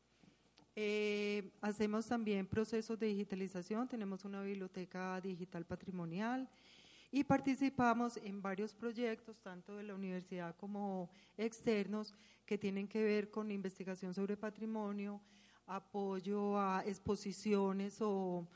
Eh, 0.76 1.50
hacemos 1.61 2.06
también 2.06 2.47
procesos 2.47 2.99
de 2.99 3.06
digitalización, 3.06 3.88
tenemos 3.88 4.25
una 4.25 4.42
biblioteca 4.42 5.20
digital 5.20 5.64
patrimonial 5.64 6.49
y 7.10 7.24
participamos 7.24 8.18
en 8.18 8.42
varios 8.42 8.74
proyectos, 8.74 9.40
tanto 9.40 9.76
de 9.76 9.82
la 9.82 9.94
universidad 9.94 10.54
como 10.56 11.10
externos, 11.36 12.14
que 12.44 12.58
tienen 12.58 12.88
que 12.88 13.02
ver 13.02 13.30
con 13.30 13.50
investigación 13.50 14.14
sobre 14.14 14.36
patrimonio, 14.36 15.20
apoyo 15.66 16.58
a 16.58 16.82
exposiciones 16.86 17.98
o, 18.00 18.46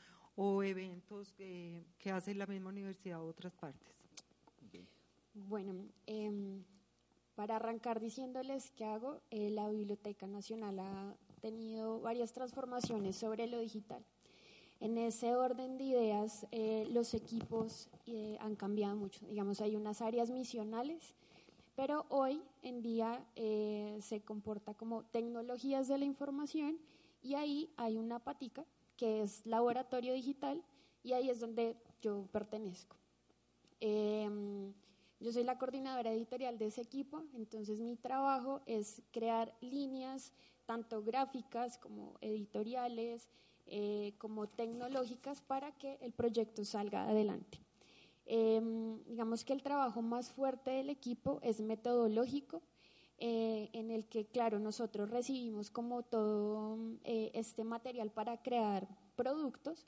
eventos 0.63 1.33
que, 1.33 1.85
hace 2.11 2.33
la 2.35 2.45
misma 2.47 2.69
universidad 2.69 3.21
u 3.23 3.27
otras 3.27 3.53
partes. 3.53 3.93
Bueno, 5.35 5.87
em, 6.05 6.63
para 7.33 7.55
arrancar 7.55 7.99
diciéndoles 7.99 8.69
qué 8.71 8.85
hago, 8.85 9.21
eh, 9.31 9.49
la 9.49 9.67
Biblioteca 9.69 10.27
Nacional 10.27 10.79
ha 10.79 11.15
tenido 11.41 11.99
varias 12.01 12.33
transformaciones 12.33 13.15
sobre 13.15 13.47
lo 13.47 13.57
digital. 13.57 14.05
En 14.83 14.97
ese 14.97 15.33
orden 15.33 15.77
de 15.77 15.85
ideas, 15.85 16.45
eh, 16.51 16.85
los 16.91 17.13
equipos 17.13 17.87
eh, 18.05 18.37
han 18.41 18.57
cambiado 18.57 18.97
mucho. 18.97 19.25
Digamos, 19.27 19.61
hay 19.61 19.77
unas 19.77 20.01
áreas 20.01 20.29
misionales, 20.29 21.13
pero 21.73 22.05
hoy 22.09 22.43
en 22.63 22.81
día 22.81 23.25
eh, 23.37 23.97
se 24.01 24.19
comporta 24.19 24.73
como 24.73 25.05
tecnologías 25.05 25.87
de 25.87 25.97
la 25.99 26.03
información 26.03 26.77
y 27.21 27.35
ahí 27.35 27.73
hay 27.77 27.95
una 27.95 28.19
patica 28.19 28.65
que 28.97 29.21
es 29.21 29.45
laboratorio 29.45 30.11
digital 30.11 30.61
y 31.01 31.13
ahí 31.13 31.29
es 31.29 31.39
donde 31.39 31.77
yo 32.01 32.27
pertenezco. 32.33 32.97
Em, 33.79 34.73
yo 35.21 35.31
soy 35.31 35.45
la 35.45 35.57
coordinadora 35.57 36.11
editorial 36.11 36.57
de 36.57 36.65
ese 36.65 36.81
equipo, 36.81 37.23
entonces 37.35 37.79
mi 37.79 37.95
trabajo 37.95 38.59
es 38.65 39.01
crear 39.11 39.55
líneas 39.61 40.33
tanto 40.65 41.01
gráficas 41.03 41.77
como 41.77 42.17
editoriales, 42.19 43.29
eh, 43.65 44.13
como 44.17 44.47
tecnológicas 44.47 45.41
para 45.41 45.71
que 45.71 45.97
el 46.01 46.11
proyecto 46.11 46.65
salga 46.65 47.07
adelante. 47.07 47.59
Em, 48.25 49.03
digamos 49.05 49.43
que 49.43 49.53
el 49.53 49.61
trabajo 49.61 50.01
más 50.01 50.31
fuerte 50.31 50.71
del 50.71 50.89
equipo 50.89 51.39
es 51.41 51.61
metodológico, 51.61 52.61
eh, 53.17 53.69
en 53.73 53.91
el 53.91 54.05
que, 54.05 54.25
claro, 54.25 54.59
nosotros 54.59 55.09
recibimos 55.09 55.69
como 55.69 56.03
todo 56.03 56.77
eh, 57.03 57.31
este 57.33 57.63
material 57.63 58.11
para 58.11 58.41
crear 58.41 58.87
productos, 59.15 59.85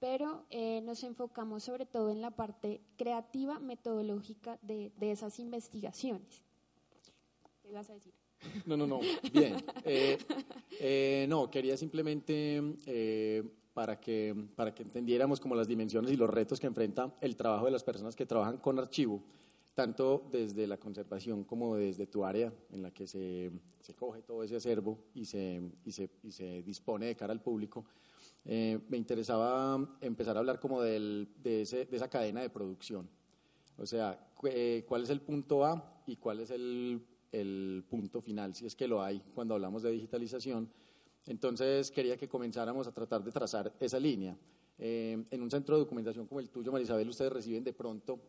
pero 0.00 0.44
nos 0.82 1.02
enfocamos 1.02 1.62
sobre 1.62 1.86
todo 1.86 2.10
en 2.10 2.20
la 2.20 2.30
parte 2.30 2.82
creativa, 2.98 3.58
metodológica 3.58 4.58
de, 4.60 4.92
de 4.98 5.12
esas 5.12 5.38
investigaciones. 5.38 6.42
¿Qué 7.62 7.72
vas 7.72 7.88
a 7.88 7.94
decir? 7.94 8.23
No, 8.66 8.76
no, 8.76 8.86
no, 8.86 9.00
bien. 9.32 9.56
Eh, 9.84 10.18
eh, 10.80 11.26
no, 11.28 11.50
quería 11.50 11.76
simplemente 11.76 12.62
eh, 12.86 13.42
para, 13.74 14.00
que, 14.00 14.34
para 14.56 14.74
que 14.74 14.82
entendiéramos 14.82 15.40
como 15.40 15.54
las 15.54 15.68
dimensiones 15.68 16.10
y 16.12 16.16
los 16.16 16.30
retos 16.30 16.58
que 16.58 16.66
enfrenta 16.66 17.14
el 17.20 17.36
trabajo 17.36 17.66
de 17.66 17.70
las 17.70 17.84
personas 17.84 18.16
que 18.16 18.24
trabajan 18.26 18.56
con 18.58 18.78
archivo, 18.78 19.22
tanto 19.74 20.28
desde 20.32 20.66
la 20.66 20.78
conservación 20.78 21.44
como 21.44 21.76
desde 21.76 22.06
tu 22.06 22.24
área 22.24 22.52
en 22.70 22.82
la 22.82 22.92
que 22.92 23.06
se, 23.06 23.50
se 23.80 23.94
coge 23.94 24.22
todo 24.22 24.42
ese 24.42 24.56
acervo 24.56 24.98
y 25.14 25.24
se, 25.24 25.60
y 25.84 25.92
se, 25.92 26.08
y 26.22 26.32
se 26.32 26.62
dispone 26.62 27.06
de 27.06 27.16
cara 27.16 27.32
al 27.32 27.42
público. 27.42 27.84
me 28.44 28.96
interesaba 28.96 29.98
empezar 30.00 30.36
a 30.36 30.40
hablar 30.40 30.58
como 30.60 30.80
del, 30.80 31.28
de, 31.42 31.62
ese, 31.62 31.84
de 31.84 31.96
esa 31.96 32.08
cadena 32.08 32.40
de 32.40 32.50
producción. 32.50 33.08
O 33.76 33.86
sea, 33.86 34.18
cuál 34.86 35.02
es 35.02 35.10
el 35.10 35.20
punto 35.20 35.64
A 35.64 36.02
y 36.06 36.16
cuál 36.16 36.40
es 36.40 36.50
el 36.50 37.02
el 37.34 37.84
punto 37.88 38.20
final, 38.20 38.54
si 38.54 38.66
es 38.66 38.76
que 38.76 38.86
lo 38.86 39.02
hay 39.02 39.20
cuando 39.34 39.54
hablamos 39.54 39.82
de 39.82 39.90
digitalización. 39.90 40.70
Entonces 41.26 41.90
quería 41.90 42.16
que 42.16 42.28
comenzáramos 42.28 42.86
a 42.86 42.92
tratar 42.92 43.24
de 43.24 43.32
trazar 43.32 43.72
esa 43.80 43.98
línea. 43.98 44.36
Eh, 44.78 45.24
en 45.30 45.42
un 45.42 45.50
centro 45.50 45.76
de 45.76 45.80
documentación 45.80 46.26
como 46.26 46.40
el 46.40 46.50
tuyo, 46.50 46.72
Marisabel, 46.72 47.08
ustedes 47.08 47.32
reciben 47.32 47.64
de 47.64 47.72
pronto 47.72 48.20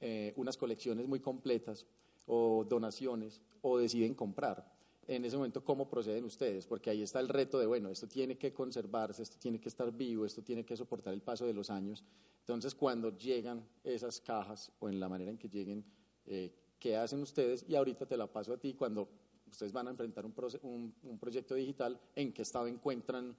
eh, 0.00 0.32
unas 0.36 0.56
colecciones 0.56 1.06
muy 1.06 1.20
completas 1.20 1.86
o 2.26 2.64
donaciones 2.68 3.40
o 3.62 3.78
deciden 3.78 4.14
comprar. 4.14 4.70
En 5.08 5.24
ese 5.24 5.36
momento, 5.36 5.64
¿cómo 5.64 5.88
proceden 5.88 6.24
ustedes? 6.24 6.66
Porque 6.66 6.90
ahí 6.90 7.02
está 7.02 7.18
el 7.18 7.28
reto 7.28 7.58
de, 7.58 7.66
bueno, 7.66 7.88
esto 7.90 8.06
tiene 8.06 8.38
que 8.38 8.52
conservarse, 8.52 9.22
esto 9.22 9.36
tiene 9.38 9.60
que 9.60 9.68
estar 9.68 9.90
vivo, 9.90 10.24
esto 10.24 10.42
tiene 10.42 10.64
que 10.64 10.76
soportar 10.76 11.12
el 11.12 11.22
paso 11.22 11.44
de 11.44 11.52
los 11.52 11.70
años. 11.70 12.04
Entonces, 12.38 12.74
cuando 12.74 13.16
llegan 13.16 13.64
esas 13.82 14.20
cajas 14.20 14.70
o 14.78 14.88
en 14.88 15.00
la 15.00 15.08
manera 15.08 15.30
en 15.30 15.38
que 15.38 15.48
lleguen, 15.48 15.84
eh, 16.26 16.52
qué 16.82 16.96
hacen 16.96 17.22
ustedes 17.22 17.64
y 17.68 17.76
ahorita 17.76 18.06
te 18.06 18.16
la 18.16 18.26
paso 18.26 18.52
a 18.52 18.56
ti 18.56 18.74
cuando 18.74 19.08
ustedes 19.48 19.72
van 19.72 19.86
a 19.86 19.90
enfrentar 19.90 20.24
un, 20.26 20.92
un, 21.04 21.18
proyecto 21.20 21.54
digital, 21.54 22.00
en 22.16 22.32
qué 22.32 22.42
estado 22.42 22.66
encuentran 22.66 23.36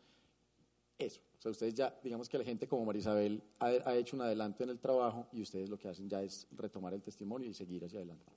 eso. 0.98 1.20
O 1.38 1.42
sea, 1.42 1.52
ustedes 1.52 1.74
ya, 1.74 1.94
digamos 2.02 2.30
que 2.30 2.38
la 2.38 2.46
gente 2.46 2.70
como 2.70 2.86
Marisabel 2.86 3.44
ha, 3.60 3.66
ha 3.66 3.96
hecho 3.98 4.16
un 4.16 4.22
adelanto 4.22 4.64
en 4.64 4.70
el 4.70 4.80
trabajo 4.80 5.28
y 5.34 5.42
ustedes 5.42 5.70
lo 5.70 5.78
que 5.78 5.90
hacen 5.90 6.08
ya 6.08 6.24
es 6.24 6.48
retomar 6.56 6.94
el 6.94 7.02
testimonio 7.02 7.50
y 7.50 7.54
seguir 7.54 7.84
hacia 7.84 8.00
adelante. 8.00 8.32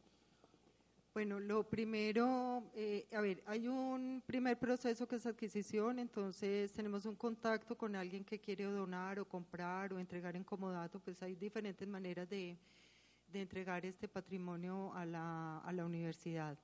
Bueno, 1.15 1.39
lo 1.39 1.63
primero, 1.63 2.65
eh, 2.75 3.07
a 3.13 3.21
ver, 3.21 3.45
hay 3.47 3.69
un 3.69 4.25
primer 4.27 4.59
proceso 4.59 5.07
que 5.07 5.17
es 5.17 5.27
adquisición, 5.27 6.01
entonces 6.01 6.73
tenemos 6.73 7.07
un 7.07 7.15
contacto 7.15 7.79
con 7.79 7.95
alguien 7.95 8.25
que 8.25 8.41
quiere 8.41 8.65
donar 8.65 9.21
o 9.21 9.25
comprar 9.25 9.93
o 9.93 10.01
entregar 10.01 10.35
en 10.35 10.43
comodato, 10.43 10.99
pues 10.99 11.23
hay 11.23 11.37
diferentes 11.37 11.87
maneras 11.87 12.29
de, 12.29 12.59
de 13.33 13.43
entregar 13.43 13.85
este 13.85 14.09
patrimonio 14.09 14.93
a 14.95 15.05
la, 15.05 15.59
a 15.59 15.73
la 15.73 15.85
universidad. 15.85 16.59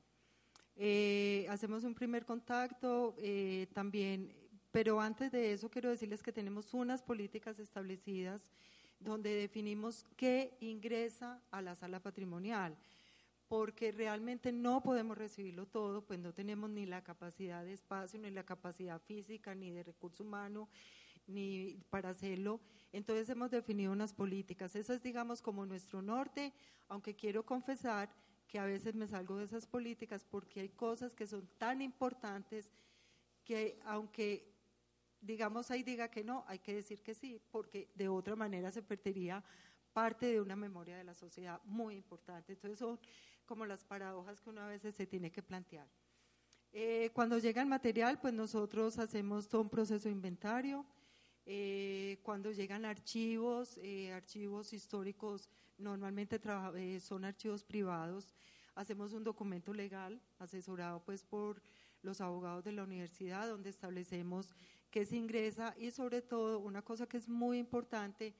Eh, 0.76 1.46
hacemos 1.50 1.84
un 1.84 1.94
primer 1.94 2.24
contacto 2.24 3.14
eh, 3.18 3.66
también, 3.74 4.32
pero 4.70 5.00
antes 5.00 5.30
de 5.30 5.52
eso 5.52 5.70
quiero 5.70 5.90
decirles 5.90 6.22
que 6.22 6.32
tenemos 6.32 6.72
unas 6.72 7.02
políticas 7.02 7.58
establecidas 7.58 8.50
donde 8.98 9.30
definimos 9.34 10.06
qué 10.16 10.56
ingresa 10.60 11.42
a 11.50 11.60
la 11.60 11.74
sala 11.74 12.00
patrimonial, 12.00 12.76
porque 13.48 13.92
realmente 13.92 14.50
no 14.52 14.82
podemos 14.82 15.18
recibirlo 15.18 15.66
todo, 15.66 16.02
pues 16.02 16.18
no 16.18 16.32
tenemos 16.32 16.70
ni 16.70 16.86
la 16.86 17.02
capacidad 17.02 17.64
de 17.64 17.74
espacio, 17.74 18.18
ni 18.18 18.30
la 18.30 18.44
capacidad 18.44 19.00
física, 19.00 19.54
ni 19.54 19.70
de 19.70 19.82
recurso 19.82 20.22
humano, 20.22 20.68
ni 21.26 21.80
para 21.90 22.10
hacerlo. 22.10 22.60
Entonces 22.92 23.28
hemos 23.28 23.50
definido 23.50 23.92
unas 23.92 24.12
políticas. 24.12 24.76
Esa 24.76 24.94
es, 24.94 25.02
digamos, 25.02 25.40
como 25.42 25.66
nuestro 25.66 26.02
norte, 26.02 26.52
aunque 26.88 27.14
quiero 27.14 27.44
confesar 27.44 28.14
que 28.48 28.58
a 28.58 28.64
veces 28.64 28.94
me 28.94 29.06
salgo 29.06 29.38
de 29.38 29.44
esas 29.44 29.66
políticas 29.66 30.24
porque 30.24 30.60
hay 30.60 30.68
cosas 30.68 31.14
que 31.14 31.26
son 31.26 31.48
tan 31.58 31.80
importantes 31.80 32.70
que 33.44 33.80
aunque 33.84 34.52
digamos 35.22 35.70
ahí 35.70 35.82
diga 35.82 36.08
que 36.08 36.24
no, 36.24 36.44
hay 36.46 36.58
que 36.58 36.74
decir 36.74 37.02
que 37.02 37.14
sí, 37.14 37.40
porque 37.50 37.88
de 37.94 38.08
otra 38.08 38.36
manera 38.36 38.70
se 38.70 38.82
perdería 38.82 39.42
parte 39.92 40.26
de 40.26 40.40
una 40.40 40.56
memoria 40.56 40.96
de 40.96 41.04
la 41.04 41.14
sociedad 41.14 41.60
muy 41.64 41.94
importante. 41.94 42.52
Entonces 42.52 42.78
son 42.78 42.98
como 43.46 43.64
las 43.64 43.84
paradojas 43.84 44.40
que 44.40 44.50
uno 44.50 44.62
a 44.62 44.66
veces 44.66 44.94
se 44.94 45.06
tiene 45.06 45.30
que 45.30 45.42
plantear. 45.42 45.86
Eh, 46.72 47.10
cuando 47.12 47.38
llega 47.38 47.62
el 47.62 47.68
material, 47.68 48.18
pues 48.20 48.32
nosotros 48.32 48.98
hacemos 48.98 49.48
todo 49.48 49.60
un 49.62 49.68
proceso 49.68 50.08
de 50.08 50.12
inventario, 50.12 50.86
eh, 51.44 52.18
cuando 52.22 52.52
llegan 52.52 52.84
archivos, 52.84 53.78
eh, 53.82 54.12
archivos 54.12 54.72
históricos, 54.72 55.48
normalmente 55.78 56.40
eh, 56.76 57.00
son 57.00 57.24
archivos 57.24 57.64
privados, 57.64 58.34
hacemos 58.74 59.12
un 59.12 59.24
documento 59.24 59.74
legal 59.74 60.20
asesorado 60.38 61.02
pues 61.04 61.24
por 61.24 61.62
los 62.02 62.20
abogados 62.20 62.64
de 62.64 62.72
la 62.72 62.84
universidad 62.84 63.48
donde 63.48 63.70
establecemos 63.70 64.54
qué 64.90 65.04
se 65.04 65.16
ingresa 65.16 65.74
y 65.78 65.90
sobre 65.90 66.22
todo 66.22 66.58
una 66.58 66.82
cosa 66.82 67.06
que 67.06 67.16
es 67.16 67.28
muy 67.28 67.58
importante 67.58 68.34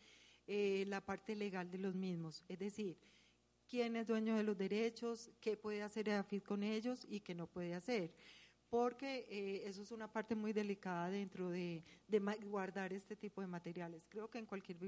eh, 0.47 0.85
la 0.89 1.01
parte 1.01 1.37
legal 1.37 1.71
de 1.71 1.79
los 1.79 1.95
mismos, 1.95 2.45
es 2.49 2.59
decir, 2.59 2.99
quién 3.69 3.97
es 3.97 4.07
dueño 4.07 4.37
de 4.37 4.43
los 4.43 4.59
derechos, 4.59 5.31
qué 5.41 5.57
puede 5.57 5.83
hacer 5.83 6.09
EAFID 6.09 6.43
con 6.43 6.63
ellos 6.63 7.07
y 7.09 7.21
qué 7.21 7.35
no 7.35 7.47
puede 7.47 7.75
hacer 7.75 8.13
porque 8.73 9.27
eh, 9.29 9.65
eso 9.67 9.83
es 9.83 9.93
una 9.93 10.11
parte 10.11 10.35
muy 10.35 10.55
delicada 10.55 11.11
dentro 11.11 11.51
de, 11.51 11.83
guardar 12.47 12.95
este 12.95 13.15
tipo 13.17 13.43
de 13.43 13.47
materiales. 13.47 14.07
Creo 14.09 14.31
que 14.31 14.39
en 14.39 14.47
cualquier, 14.47 14.79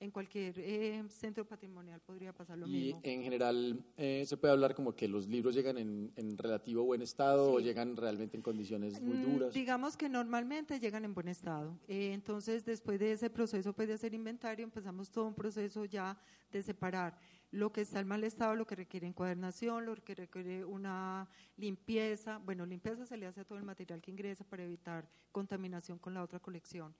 en 0.00 0.10
cualquier 0.10 0.58
eh, 0.58 1.04
centro 1.08 1.44
patrimonial 1.44 2.00
podría 2.00 2.32
pasar 2.32 2.58
lo 2.58 2.66
mismo. 2.66 3.00
Y 3.04 3.08
en 3.08 3.22
general 3.22 3.84
eh, 3.96 4.24
se 4.26 4.36
puede 4.36 4.52
hablar 4.52 4.74
como 4.74 4.96
que 4.96 5.06
los 5.06 5.28
libros 5.28 5.54
llegan 5.54 5.78
en, 5.78 6.38
relativo 6.38 6.82
buen 6.82 7.02
estado 7.02 7.52
o 7.52 7.60
llegan 7.60 7.96
realmente 7.96 8.36
en 8.36 8.42
condiciones 8.42 9.00
muy 9.00 9.18
mm, 9.18 9.32
duras. 9.32 9.54
digamos 9.54 9.96
que 9.96 10.08
normalmente 10.08 10.80
llegan 10.80 11.04
en 11.04 11.14
buen 11.14 11.28
estado. 11.28 11.78
entonces, 11.86 12.64
después 12.64 12.98
de 12.98 13.12
ese 13.12 13.30
proceso 13.30 13.72
pues, 13.72 13.86
de 13.86 13.94
hacer 13.94 14.12
inventario, 14.12 14.64
empezamos 14.64 15.08
todo 15.08 15.26
un 15.26 15.34
proceso 15.34 15.84
ya 15.84 16.18
de 16.50 16.62
separar 16.64 17.16
lo 17.50 17.72
que 17.72 17.80
está 17.80 18.00
en 18.00 18.08
mal 18.08 18.24
estado, 18.24 18.54
lo 18.54 18.66
que 18.66 18.76
requiere 18.76 19.06
encuadernación, 19.06 19.84
lo 19.86 19.96
que 19.96 20.14
requiere 20.14 20.64
una 20.64 21.28
limpieza. 21.56 22.38
Bueno, 22.38 22.64
limpieza 22.64 23.06
se 23.06 23.16
le 23.16 23.26
hace 23.26 23.40
a 23.40 23.44
todo 23.44 23.58
el 23.58 23.64
material 23.64 24.00
que 24.00 24.10
ingresa 24.10 24.44
para 24.44 24.64
evitar 24.64 25.08
contaminación 25.32 25.98
con 25.98 26.14
la 26.14 26.22
otra 26.22 26.38
colección. 26.38 26.94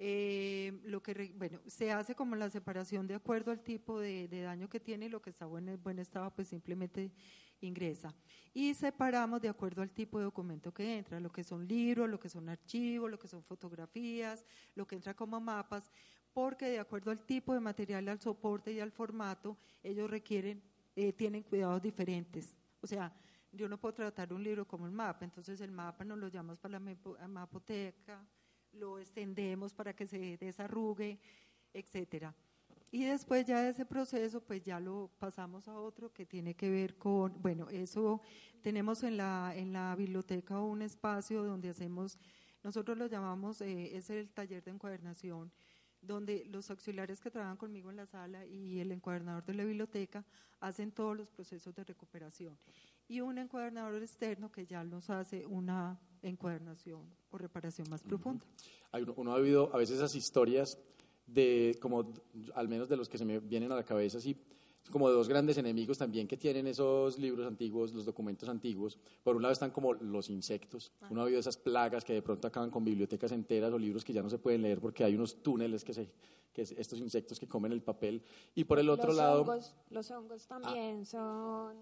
Eh, 0.00 0.80
lo 0.84 1.02
que 1.02 1.32
bueno 1.36 1.58
se 1.66 1.90
hace 1.90 2.14
como 2.14 2.36
la 2.36 2.48
separación 2.50 3.08
de 3.08 3.16
acuerdo 3.16 3.50
al 3.50 3.64
tipo 3.64 3.98
de, 3.98 4.28
daño 4.28 4.68
que 4.68 4.78
tiene 4.78 5.06
y 5.06 5.08
lo 5.08 5.20
que 5.20 5.30
está 5.30 5.46
en 5.46 5.82
buen 5.82 5.98
estado 5.98 6.30
pues 6.30 6.46
simplemente 6.46 7.10
ingresa 7.60 8.14
y 8.54 8.74
separamos 8.74 9.42
de 9.42 9.48
acuerdo 9.48 9.82
al 9.82 9.90
tipo 9.90 10.18
de 10.18 10.26
documento 10.26 10.72
que 10.72 10.98
entra 10.98 11.18
lo 11.18 11.32
que 11.32 11.42
son 11.42 11.66
libros 11.66 12.08
lo 12.08 12.20
que 12.20 12.28
son 12.28 12.48
archivos 12.48 13.10
lo 13.10 13.18
que 13.18 13.26
son 13.26 13.42
fotografías 13.42 14.44
lo 14.76 14.86
que 14.86 14.94
entra 14.94 15.14
como 15.14 15.40
mapas 15.40 15.90
porque 16.32 16.66
de 16.66 16.78
acuerdo 16.78 17.10
al 17.10 17.24
tipo 17.24 17.54
de 17.54 17.60
material, 17.60 18.08
al 18.08 18.20
soporte 18.20 18.72
y 18.72 18.80
al 18.80 18.92
formato, 18.92 19.56
ellos 19.82 20.10
requieren, 20.10 20.62
eh, 20.96 21.12
tienen 21.12 21.42
cuidados 21.42 21.82
diferentes. 21.82 22.54
O 22.80 22.86
sea, 22.86 23.12
yo 23.52 23.68
no 23.68 23.78
puedo 23.78 23.94
tratar 23.94 24.32
un 24.32 24.42
libro 24.42 24.66
como 24.66 24.86
el 24.86 24.92
mapa, 24.92 25.24
entonces 25.24 25.60
el 25.60 25.72
mapa 25.72 26.04
nos 26.04 26.18
lo 26.18 26.28
llamamos 26.28 26.58
para 26.58 26.78
la 26.78 27.28
mapoteca, 27.28 28.24
lo 28.72 28.98
extendemos 28.98 29.72
para 29.72 29.94
que 29.94 30.06
se 30.06 30.36
desarrugue, 30.36 31.18
etcétera. 31.72 32.34
Y 32.90 33.04
después 33.04 33.46
ya 33.46 33.62
de 33.62 33.70
ese 33.70 33.84
proceso, 33.84 34.40
pues 34.40 34.62
ya 34.62 34.80
lo 34.80 35.10
pasamos 35.18 35.68
a 35.68 35.78
otro 35.78 36.12
que 36.12 36.24
tiene 36.24 36.54
que 36.54 36.70
ver 36.70 36.96
con, 36.96 37.40
bueno, 37.42 37.68
eso 37.68 38.22
tenemos 38.62 39.02
en 39.02 39.18
la, 39.18 39.52
en 39.54 39.72
la 39.72 39.94
biblioteca 39.94 40.60
un 40.60 40.80
espacio 40.80 41.42
donde 41.44 41.68
hacemos, 41.68 42.18
nosotros 42.62 42.96
lo 42.96 43.06
llamamos, 43.06 43.60
eh, 43.60 43.96
es 43.96 44.08
el 44.08 44.30
taller 44.30 44.64
de 44.64 44.70
encuadernación, 44.70 45.52
donde 46.00 46.44
los 46.46 46.70
auxiliares 46.70 47.20
que 47.20 47.30
trabajan 47.30 47.56
conmigo 47.56 47.90
en 47.90 47.96
la 47.96 48.06
sala 48.06 48.46
y 48.46 48.80
el 48.80 48.92
encuadernador 48.92 49.44
de 49.44 49.54
la 49.54 49.64
biblioteca 49.64 50.24
hacen 50.60 50.92
todos 50.92 51.16
los 51.16 51.28
procesos 51.28 51.74
de 51.74 51.84
recuperación. 51.84 52.56
Y 53.08 53.20
un 53.20 53.38
encuadernador 53.38 54.02
externo 54.02 54.50
que 54.50 54.66
ya 54.66 54.84
nos 54.84 55.08
hace 55.10 55.46
una 55.46 55.98
encuadernación 56.22 57.02
o 57.30 57.38
reparación 57.38 57.88
más 57.88 58.02
profunda. 58.02 58.44
Uno, 59.16 59.32
ha 59.32 59.36
habido 59.36 59.74
a 59.74 59.78
veces 59.78 59.96
esas 59.96 60.14
historias 60.14 60.78
de, 61.26 61.76
como 61.80 62.12
al 62.54 62.68
menos 62.68 62.88
de 62.88 62.96
los 62.96 63.08
que 63.08 63.18
se 63.18 63.24
me 63.24 63.38
vienen 63.38 63.72
a 63.72 63.76
la 63.76 63.84
cabeza, 63.84 64.18
así 64.18 64.36
como 64.88 65.10
dos 65.10 65.28
grandes 65.28 65.58
enemigos 65.58 65.98
también 65.98 66.26
que 66.26 66.36
tienen 66.36 66.66
esos 66.66 67.18
libros 67.18 67.46
antiguos, 67.46 67.92
los 67.92 68.04
documentos 68.04 68.48
antiguos. 68.48 68.98
Por 69.22 69.36
un 69.36 69.42
lado 69.42 69.52
están 69.52 69.70
como 69.70 69.94
los 69.94 70.30
insectos. 70.30 70.92
Ah. 71.00 71.08
Uno 71.10 71.20
ha 71.20 71.24
habido 71.24 71.40
esas 71.40 71.56
plagas 71.56 72.04
que 72.04 72.14
de 72.14 72.22
pronto 72.22 72.48
acaban 72.48 72.70
con 72.70 72.84
bibliotecas 72.84 73.32
enteras 73.32 73.72
o 73.72 73.78
libros 73.78 74.04
que 74.04 74.12
ya 74.12 74.22
no 74.22 74.30
se 74.30 74.38
pueden 74.38 74.62
leer 74.62 74.80
porque 74.80 75.04
hay 75.04 75.14
unos 75.14 75.42
túneles 75.42 75.84
que 75.84 75.94
se 75.94 76.10
que 76.52 76.62
estos 76.62 76.98
insectos 76.98 77.38
que 77.38 77.46
comen 77.46 77.72
el 77.72 77.82
papel. 77.82 78.22
Y 78.54 78.64
por 78.64 78.78
el 78.78 78.88
otro 78.88 79.12
lado... 79.12 79.46
los 79.90 80.10
hongos 80.10 80.46
también 80.46 81.04
son 81.06 81.76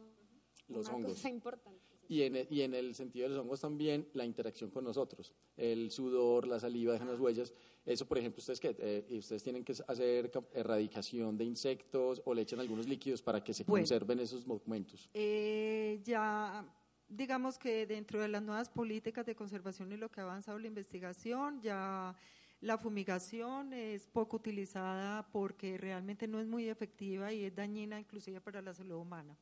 los 0.68 0.88
una 0.88 1.08
cosa 1.08 1.30
importante. 1.30 1.80
Y 2.08 2.22
en, 2.22 2.36
el, 2.36 2.46
y 2.50 2.62
en 2.62 2.74
el 2.74 2.94
sentido 2.94 3.28
de 3.28 3.34
los 3.34 3.44
hongos 3.44 3.60
también, 3.60 4.08
la 4.12 4.24
interacción 4.24 4.70
con 4.70 4.84
nosotros. 4.84 5.32
El 5.56 5.90
sudor, 5.90 6.46
la 6.46 6.60
saliva 6.60 6.92
dejan 6.92 7.08
las 7.08 7.18
huellas. 7.18 7.52
Eso, 7.86 8.04
por 8.04 8.18
ejemplo, 8.18 8.40
ustedes 8.40 8.58
que 8.58 8.74
eh, 8.80 9.06
ustedes 9.16 9.44
tienen 9.44 9.64
que 9.64 9.72
hacer 9.86 10.32
erradicación 10.52 11.38
de 11.38 11.44
insectos 11.44 12.20
o 12.24 12.34
le 12.34 12.42
echan 12.42 12.58
algunos 12.58 12.88
líquidos 12.88 13.22
para 13.22 13.44
que 13.44 13.54
se 13.54 13.64
conserven 13.64 14.18
esos 14.18 14.44
documentos. 14.44 15.08
Eh, 15.14 16.00
ya, 16.02 16.66
digamos 17.08 17.58
que 17.58 17.86
dentro 17.86 18.20
de 18.20 18.26
las 18.26 18.42
nuevas 18.42 18.68
políticas 18.68 19.24
de 19.24 19.36
conservación 19.36 19.92
y 19.92 19.96
lo 19.96 20.10
que 20.10 20.20
ha 20.20 20.24
avanzado 20.24 20.58
la 20.58 20.66
investigación, 20.66 21.62
ya 21.62 22.16
la 22.60 22.76
fumigación 22.76 23.72
es 23.72 24.08
poco 24.08 24.38
utilizada 24.38 25.28
porque 25.30 25.78
realmente 25.78 26.26
no 26.26 26.40
es 26.40 26.48
muy 26.48 26.68
efectiva 26.68 27.32
y 27.32 27.44
es 27.44 27.54
dañina 27.54 28.00
inclusive 28.00 28.40
para 28.40 28.62
la 28.62 28.74
salud 28.74 28.96
humana. 28.96 29.38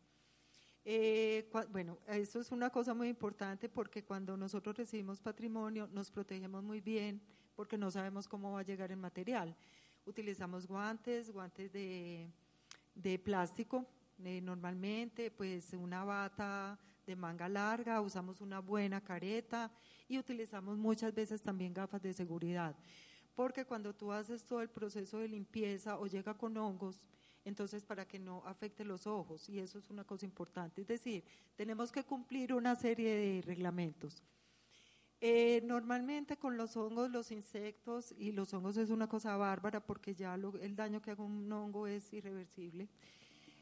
Eh, 0.85 1.49
bueno, 1.71 1.99
eso 2.07 2.41
es 2.41 2.53
una 2.53 2.69
cosa 2.69 2.93
muy 2.93 3.09
importante 3.09 3.71
porque 3.71 4.05
cuando 4.05 4.37
nosotros 4.37 4.77
recibimos 4.77 5.19
patrimonio 5.19 5.89
nos 5.91 6.11
protegemos 6.11 6.63
muy 6.63 6.83
bien 6.83 7.23
porque 7.55 7.79
no 7.79 7.91
sabemos 7.91 8.29
cómo 8.29 8.53
va 8.53 8.61
a 8.61 8.65
llegar 8.65 8.91
el 8.91 8.99
material. 8.99 9.55
Utilizamos 10.07 10.67
guantes, 10.67 11.31
guantes 11.31 11.73
de, 11.73 12.31
plástico 13.25 13.87
eh, 14.25 14.41
normalmente, 14.41 15.31
pues 15.31 15.73
una 15.73 16.05
bata 16.05 16.79
de 17.07 17.17
manga 17.17 17.49
larga, 17.49 18.01
usamos 18.01 18.41
una 18.41 18.61
buena 18.61 19.01
careta 19.01 19.71
y 20.09 20.19
utilizamos 20.19 20.77
muchas 20.79 21.15
veces 21.15 21.43
también 21.43 21.75
gafas 21.75 22.03
de 22.03 22.13
seguridad. 22.13 22.77
Porque 23.35 23.65
cuando 23.65 23.95
tú 23.95 24.13
haces 24.13 24.45
todo 24.45 24.61
el 24.61 24.69
proceso 24.69 25.19
de 25.19 25.29
limpieza 25.29 25.99
o 25.99 26.07
llega 26.07 26.35
con 26.35 26.57
hongos, 26.57 27.05
entonces 27.45 27.85
para 27.85 28.07
que 28.07 28.19
no 28.19 28.43
afecte 28.47 28.85
los 28.85 29.07
ojos, 29.07 29.49
y 29.49 29.59
eso 29.59 29.79
es 29.79 29.91
una 29.91 30.05
cosa 30.05 30.25
importante. 30.25 30.81
Es 30.81 30.87
decir, 30.87 31.25
tenemos 31.57 31.93
que 31.93 32.05
cumplir 32.05 32.55
una 32.55 32.75
serie 32.75 33.15
de 33.17 33.43
reglamentos. 33.43 34.23
Eh, 35.27 35.63
normalmente 35.65 36.37
con 36.37 36.59
los 36.59 36.77
hongos, 36.77 37.11
los 37.11 37.33
insectos, 37.33 38.15
y 38.19 38.33
los 38.33 38.53
hongos 38.53 38.77
es 38.77 38.91
una 38.91 39.07
cosa 39.07 39.39
bárbara 39.39 39.81
porque 39.81 40.15
ya 40.15 40.35
el 40.35 40.77
daño 40.77 41.01
que 41.01 41.13
haga 41.13 41.25
un 41.25 41.51
hongo 41.51 41.87
es 41.87 42.13
irreversible. 42.13 42.91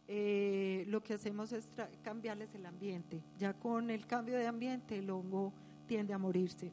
Eh, 0.08 0.84
lo 0.88 1.04
que 1.04 1.14
hacemos 1.14 1.52
es 1.52 1.68
cambiarles 2.02 2.52
el 2.56 2.66
ambiente. 2.66 3.22
Ya 3.38 3.54
con 3.54 3.90
el 3.90 4.08
cambio 4.08 4.38
de 4.38 4.48
ambiente 4.48 4.98
el 4.98 5.08
hongo 5.08 5.52
tiende 5.86 6.12
a 6.12 6.18
morirse. 6.18 6.72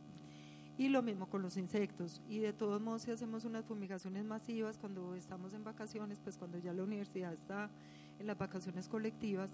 Y 0.80 0.89
lo 0.89 1.04
mismo 1.04 1.30
con 1.30 1.43
los 1.43 1.56
insectos. 1.56 2.19
Y 2.28 2.39
de 2.39 2.52
todos 2.52 2.82
modos, 2.82 3.04
si 3.04 3.12
hacemos 3.12 3.45
unas 3.45 3.65
fumigaciones 3.65 4.25
masivas 4.25 4.80
cuando 4.80 5.13
estamos 5.13 5.54
en 5.54 5.63
vacaciones, 5.63 6.19
pues 6.19 6.36
cuando 6.36 6.58
ya 6.58 6.73
la 6.73 6.82
universidad 6.82 7.32
está 7.32 7.69
en 8.17 8.25
las 8.25 8.39
vacaciones 8.39 8.89
colectivas, 8.89 9.52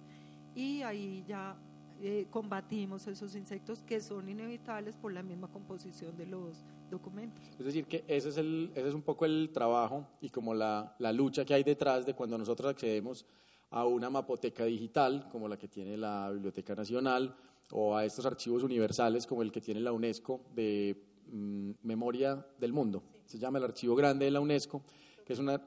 y 0.56 0.82
ahí 0.84 1.26
ya 1.28 1.58
eh, 2.02 2.28
combatimos 2.30 3.08
esos 3.08 3.36
insectos 3.36 3.84
que 3.84 4.02
son 4.02 4.30
inevitables 4.30 4.96
por 4.96 5.14
la 5.14 5.24
misma 5.24 5.48
composición 5.48 6.16
de 6.18 6.26
los 6.26 6.64
documentos. 6.90 7.44
Es 7.58 7.66
decir, 7.66 7.86
que 7.86 8.04
ese 8.08 8.30
es, 8.30 8.38
el, 8.38 8.72
ese 8.76 8.90
es 8.90 8.94
un 8.94 9.02
poco 9.02 9.26
el 9.26 9.50
trabajo 9.54 10.08
y 10.22 10.30
como 10.30 10.54
la, 10.54 10.96
la 11.00 11.12
lucha 11.12 11.46
que 11.46 11.54
hay 11.54 11.64
detrás 11.64 12.06
de 12.06 12.14
cuando 12.14 12.38
nosotros 12.38 12.72
accedemos 12.72 13.26
a 13.72 13.86
una 13.86 14.10
mapoteca 14.10 14.66
digital, 14.66 15.28
como 15.32 15.48
la 15.48 15.58
que 15.58 15.68
tiene 15.68 15.98
la 15.98 16.30
Biblioteca 16.32 16.76
Nacional, 16.76 17.36
o 17.72 17.96
a 17.96 18.06
estos 18.06 18.26
archivos 18.26 18.62
universales 18.64 19.26
como 19.26 19.42
el 19.42 19.52
que 19.52 19.60
tiene 19.60 19.80
la 19.80 19.92
UNESCO 19.92 20.42
de 20.54 21.16
Mm, 21.28 21.72
memoria 21.82 22.46
del 22.60 22.72
Mundo. 22.72 23.04
Se 23.26 23.40
llama 23.40 23.58
el 23.58 23.64
Archivo 23.64 23.96
Grande 23.96 24.26
de 24.26 24.32
la 24.32 24.40
UNESCO, 24.40 24.84
que 25.26 25.34
es, 25.34 25.40
una, 25.40 25.60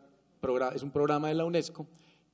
es 0.73 0.83
un 0.83 0.91
programa 0.91 1.29
de 1.29 1.35
la 1.35 1.45
UNESCO 1.45 1.87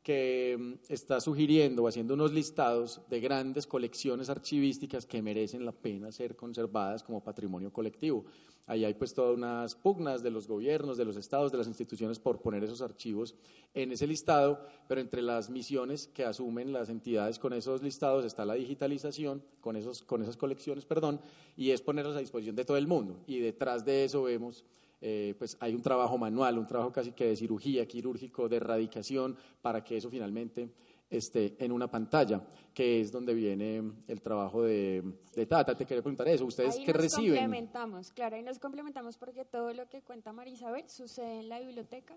que 0.05 0.57
mm, 0.57 0.93
está 0.93 1.21
sugiriendo 1.21 1.83
o 1.83 1.89
haciendo 1.89 2.15
unos 2.15 2.33
listados 2.33 3.01
de 3.11 3.19
grandes 3.19 3.67
colecciones 3.67 4.29
archivísticas 4.31 5.07
que 5.07 5.23
merecen 5.23 5.65
la 5.65 5.73
pena 5.73 6.13
ser 6.13 6.37
conservadas 6.37 7.03
como 7.03 7.25
patrimonio 7.25 7.73
colectivo. 7.73 8.25
Ahí 8.67 8.85
hay 8.85 8.95
pues 8.95 9.13
todas 9.13 9.37
unas 9.37 9.75
pugnas 9.75 10.23
de 10.23 10.31
los 10.31 10.47
gobiernos, 10.47 10.97
de 10.97 11.05
los 11.05 11.17
estados, 11.17 11.53
de 11.53 11.59
las 11.59 11.67
instituciones 11.67 12.19
por 12.19 12.41
poner 12.41 12.63
esos 12.65 12.81
archivos 12.81 13.35
en 13.75 13.93
ese 13.93 14.07
listado, 14.07 14.61
pero 14.89 15.01
entre 15.01 15.23
las 15.23 15.51
misiones 15.51 16.07
que 16.07 16.25
asumen 16.25 16.73
las 16.73 16.89
entidades 16.89 17.39
con 17.39 17.53
esos 17.53 17.83
listados 17.83 18.25
está 18.25 18.45
la 18.45 18.55
digitalización 18.55 19.43
con, 19.61 19.77
esos, 19.77 20.03
con 20.03 20.23
esas 20.23 20.37
colecciones, 20.37 20.87
perdón, 20.87 21.21
y 21.57 21.71
es 21.71 21.83
ponerlos 21.83 22.17
a 22.17 22.21
disposición 22.21 22.57
de 22.57 22.65
todo 22.65 22.77
el 22.77 22.87
mundo. 22.87 23.23
Y 23.27 23.39
detrás 23.39 23.85
de 23.85 24.05
eso 24.05 24.23
vemos 24.23 24.65
eh, 25.07 25.35
pues 25.39 25.55
hay 25.61 25.75
un 25.75 25.83
trabajo 25.83 26.17
manual, 26.17 26.59
un 26.59 26.67
trabajo 26.67 26.91
casi 26.91 27.13
que 27.13 27.27
de 27.27 27.37
cirugía, 27.37 27.87
quirúrgico, 27.87 28.49
de 28.49 28.57
erradicación, 28.57 29.37
para 29.61 29.85
que 29.85 29.99
eso 29.99 30.09
finalmente 30.09 30.71
esté 31.11 31.63
en 31.63 31.73
una 31.73 31.91
pantalla, 31.91 32.41
que 32.73 33.03
es 33.03 33.13
donde 33.13 33.35
viene 33.35 33.83
el 34.09 34.23
trabajo 34.23 34.63
de, 34.63 35.05
Tata. 35.47 35.77
Te 35.77 35.85
quería 35.85 36.01
preguntar 36.01 36.27
eso, 36.29 36.47
¿ustedes 36.47 36.79
qué 36.79 36.95
reciben? 36.95 37.33
Nos 37.33 37.39
complementamos, 37.39 38.13
claro, 38.13 38.37
ahí 38.37 38.43
nos 38.43 38.59
complementamos 38.59 39.19
porque 39.19 39.45
todo 39.45 39.75
lo 39.75 39.91
que 39.91 40.01
cuenta 40.01 40.33
Marisabel 40.33 40.89
sucede 40.89 41.41
en 41.41 41.51
la 41.51 41.61
biblioteca. 41.61 42.17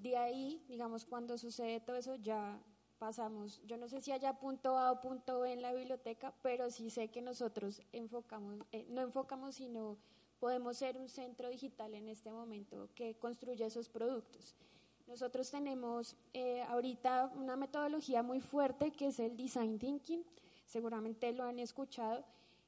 De 0.00 0.16
ahí, 0.16 0.62
digamos, 0.66 1.04
cuando 1.04 1.36
sucede 1.36 1.80
todo 1.80 1.96
eso, 1.96 2.14
ya 2.14 2.58
pasamos, 2.98 3.60
yo 3.66 3.76
no 3.76 3.86
sé 3.86 4.00
si 4.00 4.12
haya 4.12 4.32
punto 4.38 4.78
A 4.78 4.92
o 4.92 5.02
punto 5.02 5.40
B 5.40 5.52
en 5.52 5.60
la 5.60 5.74
biblioteca, 5.74 6.32
pero 6.40 6.70
sí 6.70 6.88
sé 6.88 7.08
que 7.08 7.20
nosotros 7.20 7.82
enfocamos, 7.92 8.60
eh, 8.72 8.86
no 8.88 9.02
enfocamos, 9.02 9.56
sino 9.56 9.98
podemos 10.40 10.76
ser 10.76 10.96
un 10.96 11.08
centro 11.08 11.48
digital 11.48 11.94
en 11.94 12.08
este 12.08 12.30
momento 12.30 12.88
que 12.94 13.14
construya 13.16 13.66
esos 13.66 13.88
productos. 13.88 14.54
Nosotros 15.06 15.50
tenemos 15.50 16.16
eh, 16.34 16.62
ahorita 16.62 17.32
una 17.36 17.56
metodología 17.56 18.22
muy 18.22 18.40
fuerte 18.40 18.90
que 18.90 19.08
es 19.08 19.18
el 19.18 19.36
Design 19.36 19.78
Thinking, 19.78 20.22
seguramente 20.66 21.32
lo 21.32 21.44
han 21.44 21.58
escuchado. 21.58 22.24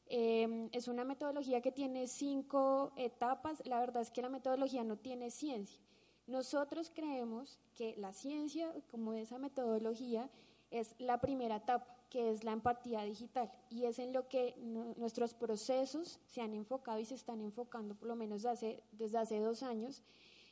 Em, 0.07 0.69
es 0.73 0.89
una 0.89 1.05
metodología 1.05 1.61
que 1.61 1.71
tiene 1.71 2.09
cinco 2.09 2.93
etapas. 2.97 3.63
La 3.65 3.79
verdad 3.79 4.03
es 4.03 4.11
que 4.11 4.23
la 4.23 4.29
metodología 4.29 4.83
no 4.83 4.97
tiene 4.97 5.31
ciencia. 5.31 5.81
Nosotros 6.27 6.91
creemos 6.93 7.59
que 7.77 7.95
la 7.97 8.13
ciencia, 8.13 8.73
como 8.91 9.13
esa 9.13 9.39
metodología, 9.39 10.29
es 10.71 10.95
la 10.99 11.21
primera 11.21 11.57
etapa, 11.57 12.00
que 12.11 12.31
es 12.31 12.45
la 12.45 12.53
empatía 12.53 13.03
digital, 13.05 13.51
y 13.71 13.85
es 13.85 13.99
en 13.99 14.13
lo 14.13 14.29
que 14.29 14.55
nuestros 14.97 15.33
procesos 15.33 16.19
se 16.27 16.43
han 16.43 16.53
enfocado 16.53 16.99
y 16.99 17.05
se 17.05 17.15
están 17.15 17.41
enfocando, 17.41 17.95
por 17.95 18.09
lo 18.09 18.17
menos 18.17 18.43
desde 18.43 19.19
hace 19.19 19.39
dos 19.39 19.63
años, 19.63 20.03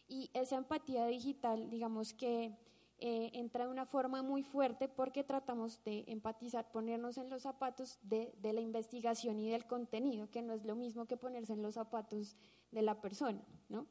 y 0.09 0.31
esa 0.33 0.57
empatía 0.57 1.07
digital, 1.07 1.69
digamos 1.69 2.15
que 2.15 2.57
eh, 3.01 3.31
entra 3.35 3.67
de 3.67 3.71
una 3.71 3.87
forma 3.87 4.23
muy 4.23 4.43
fuerte 4.43 4.89
porque 4.89 5.23
tratamos 5.23 5.85
de 5.85 6.05
empatizar, 6.09 6.73
ponernos 6.73 7.19
en 7.19 7.29
los 7.29 7.43
zapatos 7.43 7.99
de, 8.03 8.35
de, 8.41 8.53
la 8.53 8.61
investigación 8.61 9.39
y 9.39 9.51
del 9.51 9.67
contenido, 9.67 10.31
que 10.31 10.43
no 10.43 10.53
es 10.53 10.65
lo 10.65 10.75
mismo 10.75 11.07
que 11.07 11.17
ponerse 11.17 11.53
en 11.53 11.63
los 11.63 11.75
zapatos 11.75 12.37
de 12.73 12.83
la 12.83 13.01
persona, 13.01 13.41
¿no? 13.69 13.87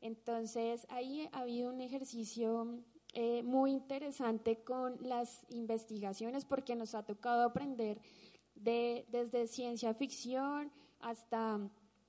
Entonces, 0.00 0.86
ahí 0.90 1.28
ha 1.32 1.40
habido 1.40 1.70
un 1.70 1.80
ejercicio 1.80 2.84
eh, 3.14 3.42
muy 3.42 3.70
interesante 3.70 4.62
con 4.64 4.98
las 5.00 5.46
investigaciones 5.50 6.44
porque 6.44 6.76
nos 6.76 6.94
ha 6.94 7.04
tocado 7.04 7.44
aprender 7.44 8.00
de, 8.54 9.06
desde 9.10 9.46
ciencia 9.46 9.94
ficción 9.94 10.72
hasta 11.00 11.60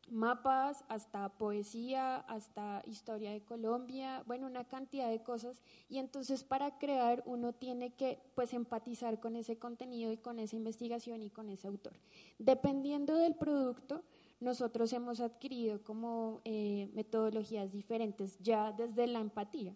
mapas, 0.09 0.83
hasta 0.87 1.29
poesía, 1.37 2.17
hasta 2.17 2.83
historia 2.85 3.31
de 3.31 3.43
Colombia, 3.43 4.23
bueno, 4.25 4.47
una 4.47 4.63
cantidad 4.65 5.09
de 5.09 5.23
cosas. 5.23 5.61
Y 5.89 5.97
entonces 5.97 6.43
para 6.43 6.77
crear 6.77 7.23
uno 7.25 7.53
tiene 7.53 7.93
que 7.93 8.19
pues 8.35 8.53
empatizar 8.53 9.19
con 9.19 9.35
ese 9.35 9.57
contenido 9.57 10.11
y 10.11 10.17
con 10.17 10.39
esa 10.39 10.55
investigación 10.55 11.23
y 11.23 11.29
con 11.29 11.49
ese 11.49 11.67
autor. 11.67 11.93
Dependiendo 12.39 13.15
del 13.15 13.35
producto, 13.35 14.03
nosotros 14.39 14.91
hemos 14.93 15.19
adquirido 15.21 15.83
como 15.83 16.41
eh, 16.45 16.89
metodologías 16.93 17.71
diferentes 17.71 18.37
ya 18.39 18.71
desde 18.71 19.07
la 19.07 19.19
empatía. 19.19 19.75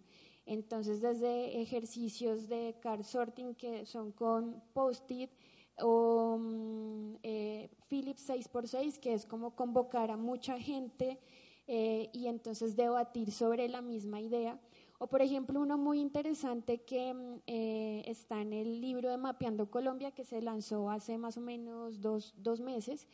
Entonces, 0.50 1.00
desde 1.00 1.62
ejercicios 1.62 2.48
de 2.48 2.74
card 2.82 3.04
sorting 3.04 3.54
que 3.54 3.86
son 3.86 4.10
con 4.10 4.60
post-it, 4.72 5.30
o 5.78 6.38
mm, 6.40 7.18
eh, 7.22 7.70
Philips 7.86 8.28
6x6, 8.28 8.98
que 8.98 9.14
es 9.14 9.26
como 9.26 9.54
convocar 9.54 10.10
a 10.10 10.16
mucha 10.16 10.58
gente 10.58 11.20
eh, 11.68 12.10
y 12.12 12.26
entonces 12.26 12.74
debatir 12.74 13.30
sobre 13.30 13.68
la 13.68 13.80
misma 13.80 14.20
idea. 14.20 14.58
O, 14.98 15.06
por 15.06 15.22
ejemplo, 15.22 15.60
uno 15.60 15.78
muy 15.78 16.00
interesante 16.00 16.82
que 16.82 17.14
mm, 17.14 17.42
eh, 17.46 18.02
está 18.06 18.40
en 18.40 18.52
el 18.52 18.80
libro 18.80 19.08
de 19.08 19.18
Mapeando 19.18 19.70
Colombia, 19.70 20.10
que 20.10 20.24
se 20.24 20.42
lanzó 20.42 20.90
hace 20.90 21.16
más 21.16 21.36
o 21.36 21.40
menos 21.40 22.00
dos, 22.00 22.34
dos 22.36 22.60
meses, 22.60 23.06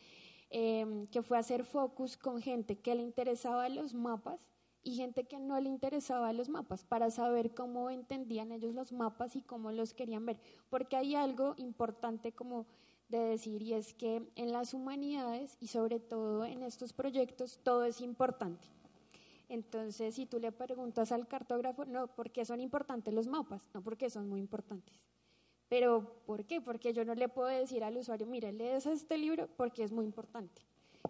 em, 0.49 1.05
que 1.05 1.21
fue 1.21 1.37
hacer 1.37 1.65
focus 1.65 2.17
con 2.17 2.41
gente 2.41 2.79
que 2.79 2.95
le 2.95 3.03
interesaba 3.03 3.69
los 3.69 3.93
mapas 3.93 4.39
y 4.83 4.95
gente 4.95 5.25
que 5.25 5.39
no 5.39 5.59
le 5.59 5.69
interesaba 5.69 6.33
los 6.33 6.49
mapas 6.49 6.85
para 6.85 7.11
saber 7.11 7.53
cómo 7.53 7.89
entendían 7.89 8.51
ellos 8.51 8.73
los 8.73 8.91
mapas 8.91 9.35
y 9.35 9.41
cómo 9.41 9.71
los 9.71 9.93
querían 9.93 10.25
ver. 10.25 10.39
Porque 10.69 10.95
hay 10.95 11.15
algo 11.15 11.55
importante 11.57 12.31
como 12.31 12.65
de 13.09 13.19
decir 13.19 13.61
y 13.61 13.73
es 13.73 13.93
que 13.93 14.29
en 14.35 14.51
las 14.51 14.73
humanidades 14.73 15.57
y 15.59 15.67
sobre 15.67 15.99
todo 15.99 16.45
en 16.45 16.63
estos 16.63 16.93
proyectos 16.93 17.59
todo 17.63 17.83
es 17.85 18.01
importante. 18.01 18.67
Entonces, 19.49 20.15
si 20.15 20.25
tú 20.25 20.39
le 20.39 20.51
preguntas 20.51 21.11
al 21.11 21.27
cartógrafo, 21.27 21.85
no, 21.85 22.07
¿por 22.07 22.31
qué 22.31 22.43
son 22.43 22.59
importantes 22.59 23.13
los 23.13 23.27
mapas? 23.27 23.69
No, 23.73 23.81
porque 23.81 24.09
son 24.09 24.27
muy 24.27 24.39
importantes. 24.39 24.93
Pero, 25.69 26.21
¿por 26.25 26.45
qué? 26.45 26.61
Porque 26.61 26.93
yo 26.93 27.05
no 27.05 27.15
le 27.15 27.29
puedo 27.29 27.47
decir 27.47 27.83
al 27.83 27.97
usuario, 27.97 28.27
mira, 28.27 28.51
lees 28.51 28.85
este 28.85 29.17
libro 29.17 29.47
porque 29.55 29.83
es 29.83 29.91
muy 29.91 30.05
importante. 30.05 30.61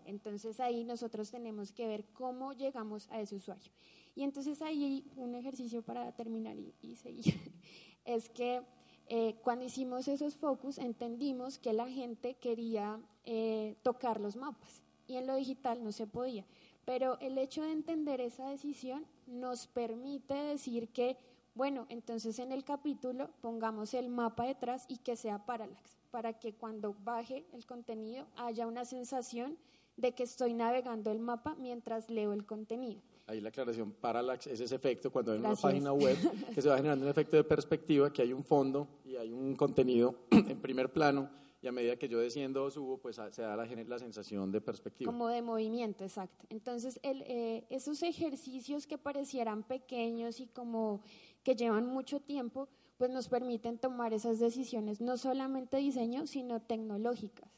Entonces 0.05 0.59
ahí 0.59 0.83
nosotros 0.83 1.31
tenemos 1.31 1.71
que 1.71 1.87
ver 1.87 2.05
cómo 2.13 2.53
llegamos 2.53 3.07
a 3.09 3.19
ese 3.19 3.35
usuario. 3.35 3.71
Y 4.15 4.23
entonces 4.23 4.61
ahí 4.61 5.05
un 5.15 5.35
ejercicio 5.35 5.81
para 5.83 6.11
terminar 6.11 6.55
y, 6.81 6.95
seguir 6.95 7.53
es 8.05 8.29
que 8.29 8.63
eh, 9.09 9.35
cuando 9.43 9.65
hicimos 9.65 10.07
esos 10.07 10.35
focus 10.35 10.79
entendimos 10.79 11.59
que 11.59 11.71
la 11.71 11.87
gente 11.87 12.33
quería 12.35 12.99
eh, 13.25 13.75
tocar 13.83 14.19
los 14.19 14.35
mapas 14.35 14.81
y 15.07 15.15
en 15.17 15.27
lo 15.27 15.35
digital 15.35 15.83
no 15.83 15.91
se 15.91 16.07
podía. 16.07 16.45
Pero 16.85 17.19
el 17.19 17.37
hecho 17.37 17.63
de 17.63 17.73
entender 17.73 18.21
esa 18.21 18.49
decisión 18.49 19.05
nos 19.25 19.67
permite 19.67 20.33
decir 20.33 20.89
que, 20.89 21.17
bueno, 21.53 21.85
entonces 21.89 22.39
en 22.39 22.51
el 22.51 22.63
capítulo 22.63 23.29
pongamos 23.41 23.93
el 23.93 24.09
mapa 24.09 24.45
detrás 24.45 24.85
y 24.87 24.97
que 24.97 25.15
sea 25.15 25.45
parallax, 25.45 25.97
para 26.11 26.39
que 26.39 26.53
cuando 26.53 26.95
baje 27.03 27.45
el 27.51 27.65
contenido 27.65 28.25
haya 28.35 28.67
una 28.67 28.85
sensación 28.85 29.57
de 29.97 30.13
que 30.13 30.23
estoy 30.23 30.53
navegando 30.53 31.11
el 31.11 31.19
mapa 31.19 31.55
mientras 31.59 32.09
leo 32.09 32.33
el 32.33 32.45
contenido. 32.45 33.01
Ahí 33.25 33.41
la 33.41 33.49
aclaración, 33.49 33.91
parallax 33.91 34.47
es 34.47 34.61
ese 34.61 34.75
efecto 34.75 35.11
cuando 35.11 35.33
hay 35.33 35.39
una 35.39 35.55
página 35.55 35.91
web 35.91 36.15
que 36.55 36.61
se 36.61 36.69
va 36.69 36.77
generando 36.77 37.03
un 37.03 37.11
efecto 37.11 37.35
de 37.35 37.43
perspectiva, 37.43 38.13
que 38.13 38.21
hay 38.21 38.31
un 38.31 38.43
fondo 38.43 38.87
y 39.03 39.17
hay 39.17 39.33
un 39.33 39.55
contenido 39.55 40.15
en 40.31 40.61
primer 40.61 40.93
plano 40.93 41.29
y 41.61 41.67
a 41.67 41.71
medida 41.71 41.97
que 41.97 42.07
yo 42.07 42.19
desciendo 42.19 42.63
o 42.63 42.71
subo, 42.71 42.99
pues 42.99 43.19
se 43.31 43.41
da 43.41 43.55
la, 43.55 43.65
la 43.65 43.99
sensación 43.99 44.51
de 44.51 44.61
perspectiva. 44.61 45.11
Como 45.11 45.27
de 45.27 45.41
movimiento, 45.41 46.03
exacto. 46.03 46.45
Entonces, 46.49 46.99
el, 47.01 47.23
eh, 47.23 47.65
esos 47.69 48.03
ejercicios 48.03 48.85
que 48.85 48.97
parecieran 48.97 49.63
pequeños 49.63 50.39
y 50.39 50.45
como 50.45 51.01
que 51.43 51.55
llevan 51.55 51.87
mucho 51.87 52.19
tiempo, 52.19 52.69
pues 52.97 53.09
nos 53.09 53.27
permiten 53.27 53.79
tomar 53.79 54.13
esas 54.13 54.39
decisiones, 54.39 55.01
no 55.01 55.17
solamente 55.17 55.77
diseño, 55.77 56.27
sino 56.27 56.61
tecnológicas. 56.61 57.56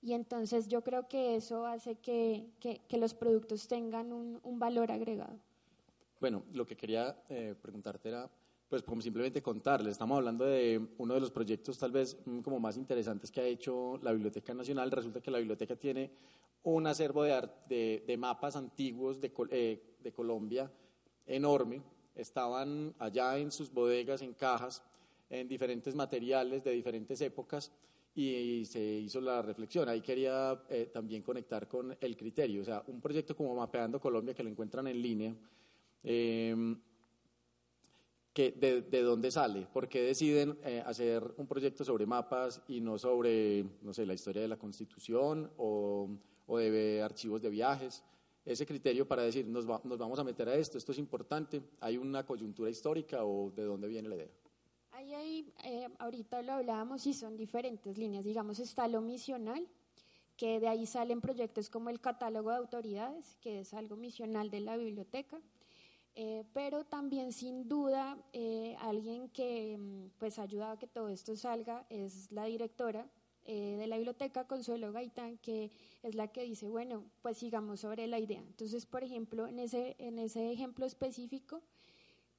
Y 0.00 0.12
entonces 0.12 0.68
yo 0.68 0.82
creo 0.82 1.08
que 1.08 1.34
eso 1.36 1.66
hace 1.66 1.96
que, 1.96 2.46
que, 2.60 2.98
los 2.98 3.14
productos 3.14 3.66
tengan 3.66 4.12
un, 4.12 4.38
un, 4.44 4.58
valor 4.58 4.92
agregado. 4.92 5.36
Bueno, 6.20 6.44
lo 6.52 6.64
que 6.64 6.76
quería 6.76 7.16
eh, 7.28 7.54
preguntarte 7.60 8.08
era, 8.08 8.30
pues 8.68 8.82
como 8.82 9.02
simplemente 9.02 9.42
contarles, 9.42 9.92
estamos 9.92 10.18
hablando 10.18 10.44
de 10.44 10.80
uno 10.98 11.14
de 11.14 11.20
los 11.20 11.32
proyectos 11.32 11.78
tal 11.78 11.90
vez 11.90 12.16
mm, 12.24 12.40
como 12.40 12.60
más 12.60 12.76
interesantes 12.76 13.32
que 13.32 13.40
ha 13.40 13.44
hecho 13.44 13.98
la 14.02 14.12
Biblioteca 14.12 14.54
Nacional. 14.54 14.90
Resulta 14.90 15.20
que 15.20 15.32
la 15.32 15.38
biblioteca 15.38 15.74
tiene 15.74 16.12
un 16.62 16.86
acervo 16.86 17.24
de, 17.24 17.48
de, 17.68 18.04
de 18.06 18.16
mapas 18.16 18.54
antiguos 18.54 19.20
de, 19.20 19.32
eh, 19.50 19.96
de 20.00 20.12
Colombia 20.12 20.70
enorme. 21.26 21.82
Estaban 22.14 22.94
allá 23.00 23.36
en 23.38 23.50
sus 23.50 23.72
bodegas, 23.72 24.22
en 24.22 24.32
cajas, 24.32 24.82
en 25.30 25.48
diferentes 25.48 25.94
materiales 25.94 26.62
de 26.62 26.70
diferentes 26.70 27.20
épocas 27.20 27.72
y 28.20 28.64
se 28.64 28.80
hizo 28.80 29.20
la 29.20 29.40
reflexión. 29.42 29.88
Ahí 29.88 30.00
quería 30.00 30.60
eh, 30.68 30.90
también 30.92 31.22
conectar 31.22 31.68
con 31.68 31.96
el 32.00 32.16
criterio, 32.16 32.62
o 32.62 32.64
sea, 32.64 32.82
un 32.88 33.00
proyecto 33.00 33.36
como 33.36 33.54
Mapeando 33.54 34.00
Colombia 34.00 34.34
que 34.34 34.42
lo 34.42 34.48
encuentran 34.50 34.88
en 34.88 35.00
línea, 35.00 35.36
em, 36.02 36.76
que 38.32 38.50
de, 38.50 39.02
dónde 39.02 39.30
sale? 39.30 39.68
¿Por 39.72 39.88
qué 39.88 40.02
deciden 40.02 40.58
eh, 40.64 40.82
hacer 40.84 41.32
un 41.36 41.46
proyecto 41.46 41.84
sobre 41.84 42.06
mapas 42.06 42.60
y 42.66 42.80
no 42.80 42.98
sobre, 42.98 43.64
no 43.82 43.92
sé, 43.94 44.04
la 44.04 44.14
historia 44.14 44.42
de 44.42 44.48
la 44.48 44.58
Constitución 44.58 45.52
o, 45.56 46.08
o 46.46 46.58
de 46.58 47.00
archivos 47.02 47.40
de 47.40 47.50
viajes? 47.50 48.02
Ese 48.44 48.66
criterio 48.66 49.06
para 49.06 49.22
decir, 49.22 49.46
nos, 49.46 49.64
nos 49.64 49.98
vamos 49.98 50.18
a 50.18 50.24
meter 50.24 50.48
a 50.48 50.56
esto, 50.56 50.76
esto 50.76 50.90
es 50.90 50.98
importante, 50.98 51.62
¿hay 51.80 51.96
una 51.96 52.26
coyuntura 52.26 52.68
histórica 52.68 53.24
o 53.24 53.52
de 53.52 53.62
dónde 53.62 53.86
viene 53.86 54.08
la 54.08 54.16
idea? 54.16 54.47
Ahí, 54.98 55.54
eh, 55.62 55.88
ahorita 56.00 56.42
lo 56.42 56.54
hablábamos 56.54 57.06
y 57.06 57.14
son 57.14 57.36
diferentes 57.36 57.96
líneas. 57.96 58.24
Digamos, 58.24 58.58
está 58.58 58.88
lo 58.88 59.00
misional, 59.00 59.68
que 60.36 60.58
de 60.58 60.66
ahí 60.66 60.86
salen 60.86 61.20
proyectos 61.20 61.70
como 61.70 61.88
el 61.88 62.00
catálogo 62.00 62.50
de 62.50 62.56
autoridades, 62.56 63.36
que 63.40 63.60
es 63.60 63.74
algo 63.74 63.94
misional 63.94 64.50
de 64.50 64.58
la 64.58 64.76
biblioteca. 64.76 65.40
Eh, 66.16 66.42
pero 66.52 66.84
también 66.84 67.32
sin 67.32 67.68
duda 67.68 68.18
eh, 68.32 68.74
alguien 68.80 69.28
que 69.28 69.78
mm, 69.78 70.18
pues 70.18 70.40
ayuda 70.40 70.72
a 70.72 70.78
que 70.80 70.88
todo 70.88 71.10
esto 71.10 71.36
salga 71.36 71.86
es 71.90 72.32
la 72.32 72.46
directora 72.46 73.08
de 73.46 73.86
la 73.86 73.96
biblioteca, 73.96 74.46
Consuelo 74.46 74.92
Gaitán, 74.92 75.38
que 75.38 75.70
es 76.02 76.14
la 76.14 76.28
que 76.28 76.42
dice, 76.42 76.68
bueno, 76.68 77.04
pues 77.22 77.38
sigamos 77.38 77.80
sobre 77.80 78.06
la 78.06 78.18
idea. 78.18 78.40
Entonces, 78.40 78.84
por 78.84 79.02
ejemplo, 79.02 79.46
en 79.46 79.58
ese, 79.58 79.96
en 79.98 80.18
ese 80.18 80.52
ejemplo 80.52 80.84
específico, 80.84 81.62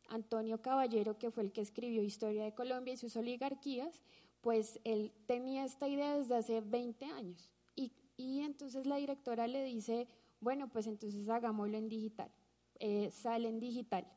Antonio 0.09 0.61
Caballero, 0.61 1.17
que 1.17 1.31
fue 1.31 1.43
el 1.43 1.51
que 1.51 1.61
escribió 1.61 2.03
Historia 2.03 2.43
de 2.43 2.53
Colombia 2.53 2.93
y 2.93 2.97
sus 2.97 3.15
oligarquías, 3.15 4.03
pues 4.41 4.79
él 4.83 5.11
tenía 5.25 5.65
esta 5.65 5.87
idea 5.87 6.17
desde 6.17 6.35
hace 6.35 6.61
20 6.61 7.05
años. 7.05 7.49
Y, 7.75 7.91
y 8.17 8.41
entonces 8.41 8.85
la 8.85 8.97
directora 8.97 9.47
le 9.47 9.63
dice, 9.63 10.07
bueno, 10.41 10.69
pues 10.69 10.87
entonces 10.87 11.27
hagámoslo 11.29 11.77
en 11.77 11.89
digital, 11.89 12.31
eh, 12.79 13.11
sale 13.11 13.49
en 13.49 13.59
digital. 13.59 14.07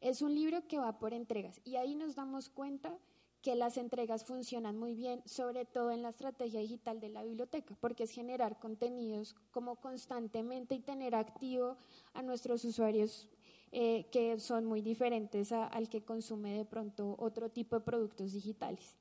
Es 0.00 0.22
un 0.22 0.34
libro 0.34 0.66
que 0.66 0.78
va 0.78 0.98
por 0.98 1.12
entregas 1.12 1.60
y 1.64 1.76
ahí 1.76 1.94
nos 1.94 2.14
damos 2.14 2.48
cuenta 2.48 2.96
que 3.42 3.54
las 3.54 3.76
entregas 3.76 4.24
funcionan 4.24 4.76
muy 4.76 4.94
bien, 4.94 5.22
sobre 5.24 5.64
todo 5.64 5.92
en 5.92 6.02
la 6.02 6.08
estrategia 6.08 6.60
digital 6.60 7.00
de 7.00 7.08
la 7.08 7.22
biblioteca, 7.22 7.76
porque 7.80 8.04
es 8.04 8.10
generar 8.10 8.58
contenidos 8.58 9.36
como 9.52 9.76
constantemente 9.76 10.74
y 10.74 10.80
tener 10.80 11.14
activo 11.14 11.76
a 12.14 12.22
nuestros 12.22 12.64
usuarios 12.64 13.28
eh, 13.70 14.06
que 14.10 14.40
son 14.40 14.64
muy 14.64 14.80
diferentes 14.80 15.52
al 15.52 15.90
que 15.90 16.02
consume 16.02 16.56
de 16.56 16.64
pronto 16.64 17.16
otro 17.18 17.50
tipo 17.50 17.76
de 17.76 17.84
productos 17.84 18.32
digitales. 18.32 18.96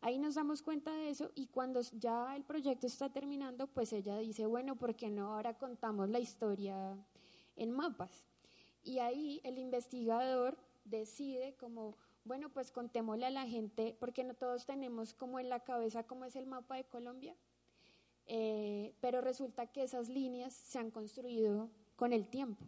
Ahí 0.00 0.18
nos 0.18 0.34
damos 0.36 0.62
cuenta 0.62 0.92
de 0.92 1.08
eso 1.08 1.32
y 1.34 1.46
cuando 1.46 1.80
ya 1.98 2.36
el 2.36 2.44
proyecto 2.44 2.86
está 2.86 3.08
terminando, 3.08 3.66
pues 3.66 3.92
ella 3.92 4.18
dice, 4.18 4.46
bueno, 4.46 4.76
¿por 4.76 4.94
qué 4.94 5.10
no 5.10 5.32
ahora 5.32 5.58
contamos 5.58 6.10
la 6.10 6.20
historia 6.20 6.96
en 7.56 7.72
mapas? 7.72 8.24
Y 8.84 8.98
ahí 8.98 9.40
el 9.44 9.58
investigador 9.58 10.58
decide 10.84 11.56
como, 11.56 11.96
bueno, 12.24 12.50
pues 12.50 12.70
contémosle 12.70 13.26
a 13.26 13.30
la 13.30 13.46
gente, 13.48 13.96
porque 13.98 14.22
no 14.22 14.34
todos 14.34 14.66
tenemos 14.66 15.14
como 15.14 15.40
en 15.40 15.48
la 15.48 15.60
cabeza 15.60 16.06
cómo 16.06 16.24
es 16.24 16.36
el 16.36 16.46
mapa 16.46 16.76
de 16.76 16.84
Colombia, 16.84 17.34
eh, 18.26 18.94
pero 19.00 19.22
resulta 19.22 19.66
que 19.66 19.82
esas 19.82 20.08
líneas 20.08 20.52
se 20.52 20.78
han 20.78 20.90
construido 20.90 21.70
con 21.96 22.12
el 22.12 22.28
tiempo 22.28 22.64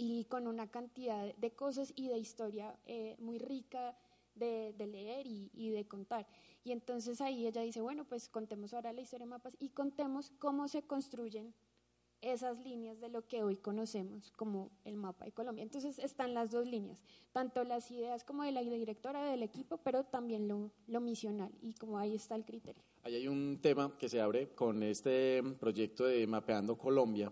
y 0.00 0.24
con 0.24 0.46
una 0.46 0.70
cantidad 0.70 1.34
de 1.36 1.50
cosas 1.50 1.92
y 1.94 2.08
de 2.08 2.16
historia 2.16 2.74
eh, 2.86 3.16
muy 3.18 3.38
rica 3.38 3.94
de, 4.34 4.72
leer 4.78 5.26
y, 5.26 5.50
y, 5.52 5.68
de 5.70 5.86
contar. 5.86 6.26
Y 6.64 6.72
entonces 6.72 7.20
ahí 7.20 7.46
ella 7.46 7.60
dice, 7.60 7.82
bueno, 7.82 8.06
pues 8.06 8.30
contemos 8.30 8.72
ahora 8.72 8.94
la 8.94 9.02
historia 9.02 9.26
de 9.26 9.30
mapas 9.30 9.54
y 9.60 9.68
contemos 9.68 10.32
cómo 10.38 10.68
se 10.68 10.82
construyen 10.82 11.52
esas 12.22 12.58
líneas 12.64 12.98
de 12.98 13.10
lo 13.10 13.26
que 13.26 13.42
hoy 13.42 13.56
conocemos 13.56 14.30
como 14.32 14.70
el 14.84 14.96
mapa 14.96 15.26
de 15.26 15.32
Colombia. 15.32 15.62
Entonces 15.62 15.98
están 15.98 16.32
las 16.32 16.50
dos 16.50 16.66
líneas, 16.66 17.02
tanto 17.32 17.62
las 17.64 17.90
ideas 17.90 18.24
como 18.24 18.42
de 18.44 18.52
la 18.52 18.62
directora 18.62 19.30
del 19.30 19.42
equipo, 19.42 19.78
pero 19.78 20.04
también 20.04 20.48
lo, 20.48 20.70
lo 20.86 21.00
misional 21.02 21.52
y 21.60 21.74
como 21.74 21.98
ahí 21.98 22.14
está 22.14 22.36
el 22.36 22.46
criterio. 22.46 22.82
Ahí 23.02 23.16
hay 23.16 23.28
un 23.28 23.58
tema 23.60 23.94
que 23.98 24.08
se 24.08 24.22
abre 24.22 24.54
con 24.54 24.82
este 24.82 25.42
proyecto 25.58 26.04
de 26.04 26.26
Mapeando 26.26 26.78
Colombia 26.78 27.30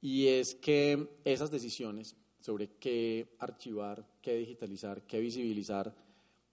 y 0.00 0.28
es 0.28 0.54
que 0.54 1.08
esas 1.24 1.50
decisiones 1.50 2.16
sobre 2.40 2.68
qué 2.78 3.36
archivar, 3.38 4.06
qué 4.22 4.34
digitalizar, 4.34 5.02
qué 5.02 5.20
visibilizar, 5.20 5.94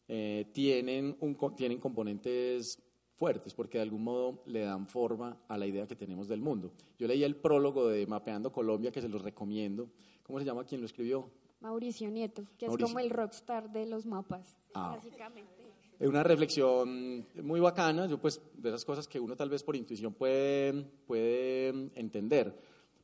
eh, 0.08 0.46
tienen, 0.54 1.18
un, 1.20 1.38
tienen 1.56 1.80
componentes 1.80 2.82
fuertes, 3.16 3.54
porque 3.54 3.78
de 3.78 3.84
algún 3.84 4.04
modo 4.04 4.44
le 4.46 4.62
dan 4.62 4.88
forma 4.88 5.38
a 5.48 5.58
la 5.58 5.66
idea 5.66 5.88
que 5.88 5.96
tenemos 5.96 6.28
del 6.28 6.42
mundo. 6.42 6.72
Yo 6.98 7.08
leí 7.08 7.24
el 7.24 7.36
prólogo 7.36 7.88
de 7.88 8.06
Mapeando 8.06 8.52
Colombia, 8.52 8.92
que 8.92 9.02
se 9.02 9.10
los 9.10 9.22
recomiendo. 9.22 9.90
¿Cómo 10.24 10.40
se 10.40 10.46
llama 10.46 10.66
quien 10.66 10.82
lo 10.82 10.86
escribió? 10.86 11.30
Mauricio 11.62 12.12
Nieto, 12.12 12.46
que 12.58 12.68
es 12.68 12.78
como 12.78 13.00
el 13.00 13.10
rockstar 13.10 13.72
de 13.72 13.88
los 13.88 14.06
mapas, 14.06 14.56
ah. 14.74 14.94
básicamente. 14.96 15.68
Es 16.00 16.08
una 16.08 16.22
reflexión 16.22 17.26
muy 17.42 17.60
bacana, 17.60 18.06
yo 18.06 18.20
pues 18.20 18.40
de 18.56 18.70
esas 18.70 18.86
cosas 18.86 19.08
que 19.08 19.20
uno 19.20 19.36
tal 19.36 19.50
vez 19.50 19.64
por 19.64 19.76
intuición 19.76 20.14
puede, 20.14 20.84
puede 21.08 21.70
entender, 21.96 22.56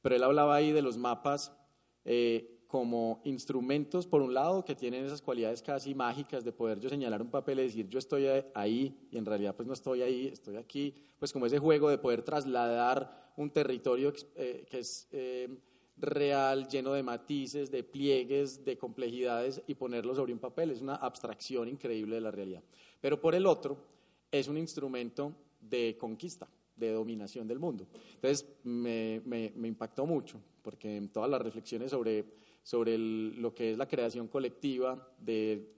pero 0.04 0.16
él 0.16 0.24
hablaba 0.24 0.54
ahí 0.54 0.72
de 0.72 0.84
los 0.84 0.98
mapas 0.98 1.52
eh, 2.06 2.60
como 2.68 3.22
instrumentos, 3.24 4.06
por 4.06 4.22
un 4.22 4.34
lado, 4.34 4.66
que 4.66 4.76
tienen 4.76 5.06
esas 5.06 5.22
cualidades 5.22 5.62
casi 5.62 5.96
mágicas 5.96 6.44
de 6.44 6.52
poder 6.52 6.80
yo 6.80 6.90
señalar 6.90 7.22
un 7.22 7.30
papel 7.30 7.60
y 7.60 7.64
decir 7.64 7.88
yo 7.88 8.00
estoy 8.00 8.26
ahí 8.54 9.08
y 9.12 9.18
en 9.18 9.26
realidad 9.26 9.56
pues 9.56 9.68
no 9.68 9.74
estoy 9.74 10.02
ahí, 10.02 10.28
estoy 10.28 10.58
aquí, 10.58 10.94
pues 11.18 11.32
como 11.32 11.46
ese 11.46 11.58
juego 11.58 11.90
de 11.90 11.98
poder 11.98 12.22
trasladar 12.22 13.32
un 13.38 13.50
territorio 13.52 14.12
eh, 14.36 14.66
que 14.70 14.80
es 14.80 15.08
eh, 15.12 15.48
real, 15.96 16.68
lleno 16.68 16.92
de 16.94 17.04
matices, 17.04 17.72
de 17.72 17.84
pliegues, 17.84 18.66
de 18.66 18.78
complejidades 18.78 19.62
y 19.68 19.76
ponerlo 19.76 20.16
sobre 20.16 20.34
un 20.34 20.40
papel, 20.40 20.72
es 20.72 20.82
una 20.82 20.96
abstracción 20.96 21.70
increíble 21.70 22.16
de 22.16 22.22
la 22.22 22.32
realidad. 22.32 22.64
Pero 23.00 23.22
por 23.22 23.36
el 23.36 23.46
otro, 23.46 23.78
es 24.32 24.50
un 24.50 24.58
instrumento 24.58 25.34
de 25.62 25.96
conquista, 25.98 26.50
de 26.76 26.92
dominación 26.92 27.48
del 27.48 27.60
mundo. 27.60 27.88
Entonces 28.16 28.48
me, 28.64 29.22
impactó 29.64 30.06
mucho, 30.06 30.40
porque 30.62 30.98
en 30.98 31.10
todas 31.10 31.30
las 31.30 31.42
reflexiones 31.42 31.92
sobre 31.92 32.26
sobre 32.64 32.98
lo 32.98 33.54
que 33.54 33.72
es 33.72 33.78
la 33.78 33.88
creación 33.88 34.28
colectiva, 34.28 35.08
de, 35.20 35.70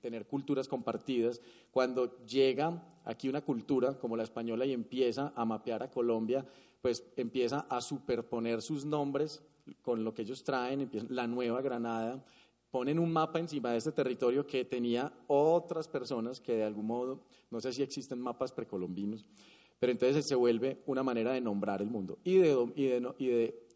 tener 0.00 0.26
culturas 0.26 0.66
compartidas. 0.66 1.40
Cuando 1.70 2.24
llega 2.24 2.82
aquí 3.04 3.28
una 3.28 3.42
cultura 3.42 3.96
como 3.96 4.16
la 4.16 4.24
española 4.24 4.66
y 4.66 4.72
empieza 4.72 5.32
a 5.36 5.44
mapear 5.44 5.84
a 5.84 5.90
Colombia, 5.90 6.44
pues 6.80 7.04
empieza 7.16 7.60
a 7.68 7.80
superponer 7.80 8.60
sus 8.60 8.84
nombres 8.84 9.42
con 9.82 10.02
lo 10.02 10.14
que 10.14 10.22
ellos 10.22 10.42
traen, 10.42 10.90
la 11.10 11.28
Nueva 11.28 11.62
Granada, 11.62 12.24
ponen 12.72 12.98
un 12.98 13.12
mapa 13.12 13.38
encima 13.38 13.70
de 13.70 13.78
este 13.78 13.92
territorio 13.92 14.46
que 14.46 14.64
tenía 14.64 15.12
otras 15.28 15.86
personas 15.86 16.40
que 16.40 16.56
de 16.56 16.64
algún 16.64 16.86
modo, 16.86 17.20
no 17.50 17.60
sé 17.60 17.72
si 17.72 17.82
existen 17.82 18.20
mapas 18.20 18.50
precolombinos, 18.50 19.24
pero 19.78 19.92
entonces 19.92 20.26
se 20.26 20.34
vuelve 20.34 20.82
una 20.86 21.02
manera 21.02 21.32
de 21.32 21.40
nombrar 21.40 21.82
el 21.82 21.90
mundo 21.90 22.18
y 22.24 22.38
de, 22.38 22.72
y 22.74 22.86
de, 22.86 23.14
y 23.18 23.26
de 23.26 23.66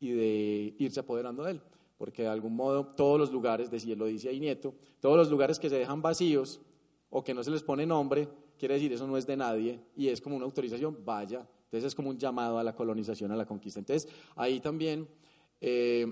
y 0.00 0.10
de 0.10 0.74
irse 0.78 1.00
apoderando 1.00 1.44
de 1.44 1.52
él. 1.52 1.60
Porque 1.96 2.22
de 2.22 2.28
algún 2.28 2.54
modo 2.54 2.86
todos 2.86 3.18
los 3.18 3.32
lugares, 3.32 3.70
decía, 3.70 3.96
lo 3.96 4.06
dice 4.06 4.28
ahí 4.28 4.38
Nieto, 4.38 4.74
todos 5.00 5.16
los 5.16 5.30
lugares 5.30 5.58
que 5.58 5.68
se 5.68 5.76
dejan 5.76 6.00
vacíos 6.00 6.60
o 7.10 7.24
que 7.24 7.34
no 7.34 7.42
se 7.42 7.50
les 7.50 7.62
pone 7.62 7.86
nombre, 7.86 8.28
quiere 8.58 8.74
decir 8.74 8.92
eso 8.92 9.06
no 9.06 9.16
es 9.16 9.26
de 9.26 9.36
nadie 9.36 9.80
y 9.96 10.08
es 10.08 10.20
como 10.20 10.36
una 10.36 10.44
autorización, 10.44 11.04
vaya. 11.04 11.46
Entonces 11.64 11.88
es 11.88 11.94
como 11.94 12.10
un 12.10 12.18
llamado 12.18 12.58
a 12.58 12.62
la 12.62 12.74
colonización, 12.74 13.32
a 13.32 13.36
la 13.36 13.46
conquista. 13.46 13.80
Entonces 13.80 14.08
ahí 14.36 14.60
también 14.60 15.08
eh, 15.60 16.06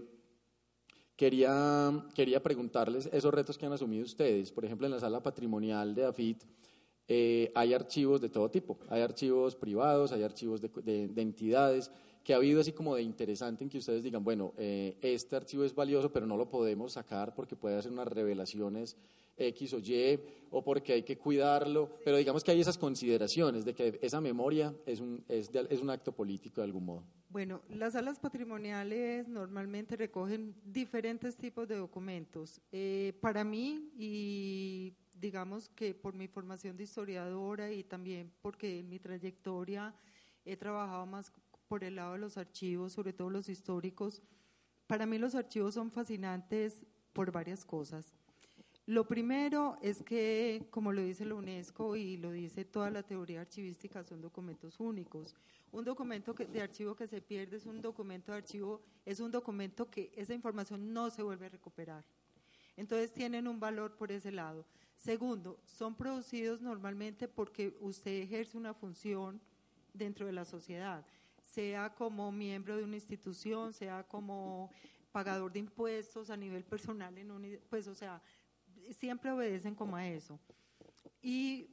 quería, 1.14 2.06
quería 2.14 2.42
preguntarles 2.42 3.08
esos 3.12 3.32
retos 3.32 3.56
que 3.56 3.66
han 3.66 3.72
asumido 3.72 4.04
ustedes. 4.04 4.50
Por 4.50 4.64
ejemplo, 4.64 4.86
en 4.86 4.92
la 4.92 5.00
sala 5.00 5.22
patrimonial 5.22 5.94
de 5.94 6.04
AFIT 6.04 6.42
eh, 7.08 7.52
hay 7.54 7.74
archivos 7.74 8.20
de 8.20 8.28
todo 8.28 8.50
tipo. 8.50 8.78
Hay 8.88 9.02
archivos 9.02 9.56
privados, 9.56 10.12
hay 10.12 10.22
archivos 10.22 10.60
de, 10.60 10.68
de 11.08 11.22
entidades 11.22 11.90
que 12.26 12.34
ha 12.34 12.38
habido 12.38 12.60
así 12.60 12.72
como 12.72 12.96
de 12.96 13.02
interesante 13.02 13.62
en 13.62 13.70
que 13.70 13.78
ustedes 13.78 14.02
digan, 14.02 14.24
bueno, 14.24 14.52
eh, 14.58 14.98
este 15.00 15.36
archivo 15.36 15.62
es 15.62 15.72
valioso, 15.72 16.12
pero 16.12 16.26
no 16.26 16.36
lo 16.36 16.50
podemos 16.50 16.94
sacar 16.94 17.32
porque 17.36 17.54
puede 17.54 17.76
hacer 17.76 17.92
unas 17.92 18.08
revelaciones 18.08 18.96
X 19.36 19.74
o 19.74 19.78
Y, 19.78 20.18
o 20.50 20.64
porque 20.64 20.94
hay 20.94 21.02
que 21.04 21.16
cuidarlo, 21.18 21.88
pero 22.04 22.16
digamos 22.16 22.42
que 22.42 22.50
hay 22.50 22.60
esas 22.60 22.78
consideraciones 22.78 23.64
de 23.64 23.74
que 23.74 24.00
esa 24.02 24.20
memoria 24.20 24.74
es 24.86 24.98
un, 24.98 25.24
es, 25.28 25.52
es 25.70 25.80
un 25.80 25.90
acto 25.90 26.10
político 26.10 26.60
de 26.60 26.64
algún 26.64 26.86
modo. 26.86 27.04
Bueno, 27.28 27.60
las 27.68 27.94
salas 27.94 28.18
patrimoniales 28.18 29.28
normalmente 29.28 29.96
recogen 29.96 30.54
diferentes 30.64 31.36
tipos 31.36 31.66
de 31.68 31.76
documentos. 31.76 32.60
Eh, 32.72 33.18
para 33.20 33.44
mí, 33.44 33.90
y 33.96 34.94
digamos 35.12 35.68
que 35.68 35.94
por 35.94 36.14
mi 36.14 36.28
formación 36.28 36.76
de 36.76 36.84
historiadora 36.84 37.72
y 37.72 37.82
también 37.82 38.32
porque 38.42 38.78
en 38.78 38.88
mi 38.88 38.98
trayectoria 38.98 39.94
he 40.44 40.56
trabajado 40.56 41.04
más 41.06 41.32
por 41.68 41.82
el 41.82 41.96
lado 41.96 42.12
de 42.12 42.18
los 42.18 42.36
archivos, 42.36 42.92
sobre 42.92 43.12
todo 43.12 43.28
los 43.28 43.48
históricos. 43.48 44.22
Para 44.86 45.04
mí 45.04 45.18
los 45.18 45.34
archivos 45.34 45.74
son 45.74 45.90
fascinantes 45.90 46.86
por 47.12 47.32
varias 47.32 47.64
cosas. 47.64 48.14
Lo 48.86 49.06
primero 49.06 49.76
es 49.82 50.02
que, 50.02 50.66
como 50.70 50.92
lo 50.92 51.02
dice 51.02 51.24
la 51.24 51.34
UNESCO 51.34 51.96
y 51.96 52.16
lo 52.16 52.30
dice 52.30 52.64
toda 52.64 52.90
la 52.90 53.02
teoría 53.02 53.40
archivística, 53.40 54.04
son 54.04 54.20
documentos 54.20 54.78
únicos. 54.78 55.34
Un 55.72 55.84
documento 55.84 56.32
de 56.32 56.62
archivo 56.62 56.94
que 56.94 57.08
se 57.08 57.20
pierde 57.20 57.56
es 57.56 57.66
un 57.66 57.82
documento 57.82 58.30
de 58.30 58.38
archivo, 58.38 58.80
es 59.04 59.18
un 59.18 59.32
documento 59.32 59.90
que 59.90 60.12
esa 60.14 60.34
información 60.34 60.92
no 60.92 61.10
se 61.10 61.22
vuelve 61.22 61.46
a 61.46 61.50
recuperar. 61.50 62.04
Entonces 62.76 63.12
tienen 63.12 63.48
un 63.48 63.58
valor 63.58 63.96
por 63.96 64.12
ese 64.12 64.30
lado. 64.30 64.64
Segundo, 64.96 65.58
son 65.64 65.96
producidos 65.96 66.60
normalmente 66.60 67.26
porque 67.26 67.76
usted 67.80 68.22
ejerce 68.22 68.56
una 68.56 68.72
función 68.72 69.40
dentro 69.92 70.26
de 70.26 70.32
la 70.32 70.44
sociedad 70.44 71.04
sea 71.56 71.94
como 71.94 72.30
miembro 72.32 72.76
de 72.76 72.84
una 72.84 72.96
institución, 72.96 73.72
sea 73.72 74.02
como 74.04 74.70
pagador 75.12 75.50
de 75.52 75.60
impuestos 75.60 76.28
a 76.28 76.36
nivel 76.36 76.64
personal, 76.64 77.16
en 77.16 77.30
un, 77.30 77.58
pues 77.70 77.86
o 77.88 77.94
sea, 77.94 78.20
siempre 78.92 79.30
obedecen 79.30 79.74
como 79.74 79.96
a 79.96 80.06
eso. 80.06 80.38
Y 81.22 81.68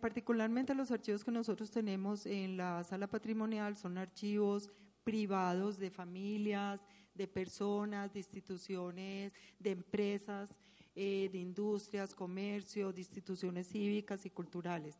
particularmente 0.00 0.74
los 0.74 0.90
archivos 0.90 1.24
que 1.24 1.30
nosotros 1.30 1.70
tenemos 1.70 2.24
en 2.26 2.56
la 2.56 2.82
sala 2.84 3.06
patrimonial 3.06 3.76
son 3.76 3.98
archivos 3.98 4.70
privados 5.04 5.78
de 5.78 5.90
familias, 5.90 6.80
de 7.14 7.28
personas, 7.28 8.12
de 8.12 8.20
instituciones, 8.20 9.32
de 9.58 9.70
empresas, 9.70 10.56
eh, 10.94 11.28
de 11.32 11.38
industrias, 11.38 12.14
comercio, 12.14 12.92
de 12.92 13.00
instituciones 13.00 13.68
cívicas 13.68 14.24
y 14.24 14.30
culturales. 14.30 14.98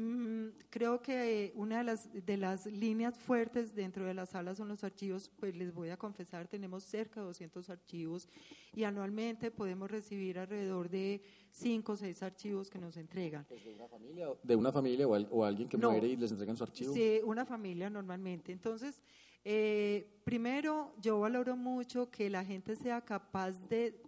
Mm, 0.00 0.50
creo 0.70 1.02
que 1.02 1.50
una 1.56 1.78
de 1.78 1.84
las, 1.84 2.08
de 2.24 2.36
las 2.36 2.66
líneas 2.66 3.18
fuertes 3.18 3.74
dentro 3.74 4.04
de 4.06 4.14
las 4.14 4.28
salas 4.28 4.56
son 4.56 4.68
los 4.68 4.84
archivos, 4.84 5.28
pues 5.40 5.56
les 5.56 5.74
voy 5.74 5.88
a 5.88 5.96
confesar, 5.96 6.46
tenemos 6.46 6.84
cerca 6.84 7.18
de 7.18 7.26
200 7.26 7.68
archivos 7.68 8.28
y 8.76 8.84
anualmente 8.84 9.50
podemos 9.50 9.90
recibir 9.90 10.38
alrededor 10.38 10.88
de 10.88 11.20
5 11.50 11.90
o 11.90 11.96
6 11.96 12.22
archivos 12.22 12.70
que 12.70 12.78
nos 12.78 12.96
entregan. 12.96 13.44
¿De 13.48 13.74
una 13.74 13.88
familia, 13.88 14.28
de 14.40 14.54
una 14.54 14.70
familia 14.70 15.08
o, 15.08 15.44
alguien 15.44 15.68
que 15.68 15.76
muere 15.76 16.06
y 16.06 16.16
les 16.16 16.30
entregan 16.30 16.56
su 16.56 16.62
archivo? 16.62 16.94
Sí, 16.94 17.18
una 17.24 17.44
familia 17.44 17.90
normalmente. 17.90 18.52
Entonces, 18.52 19.02
eh, 19.44 20.20
primero, 20.22 20.94
yo 21.02 21.18
valoro 21.18 21.56
mucho 21.56 22.08
que 22.08 22.30
la 22.30 22.44
gente 22.44 22.76
sea 22.76 23.00
capaz 23.00 23.68
de 23.68 24.00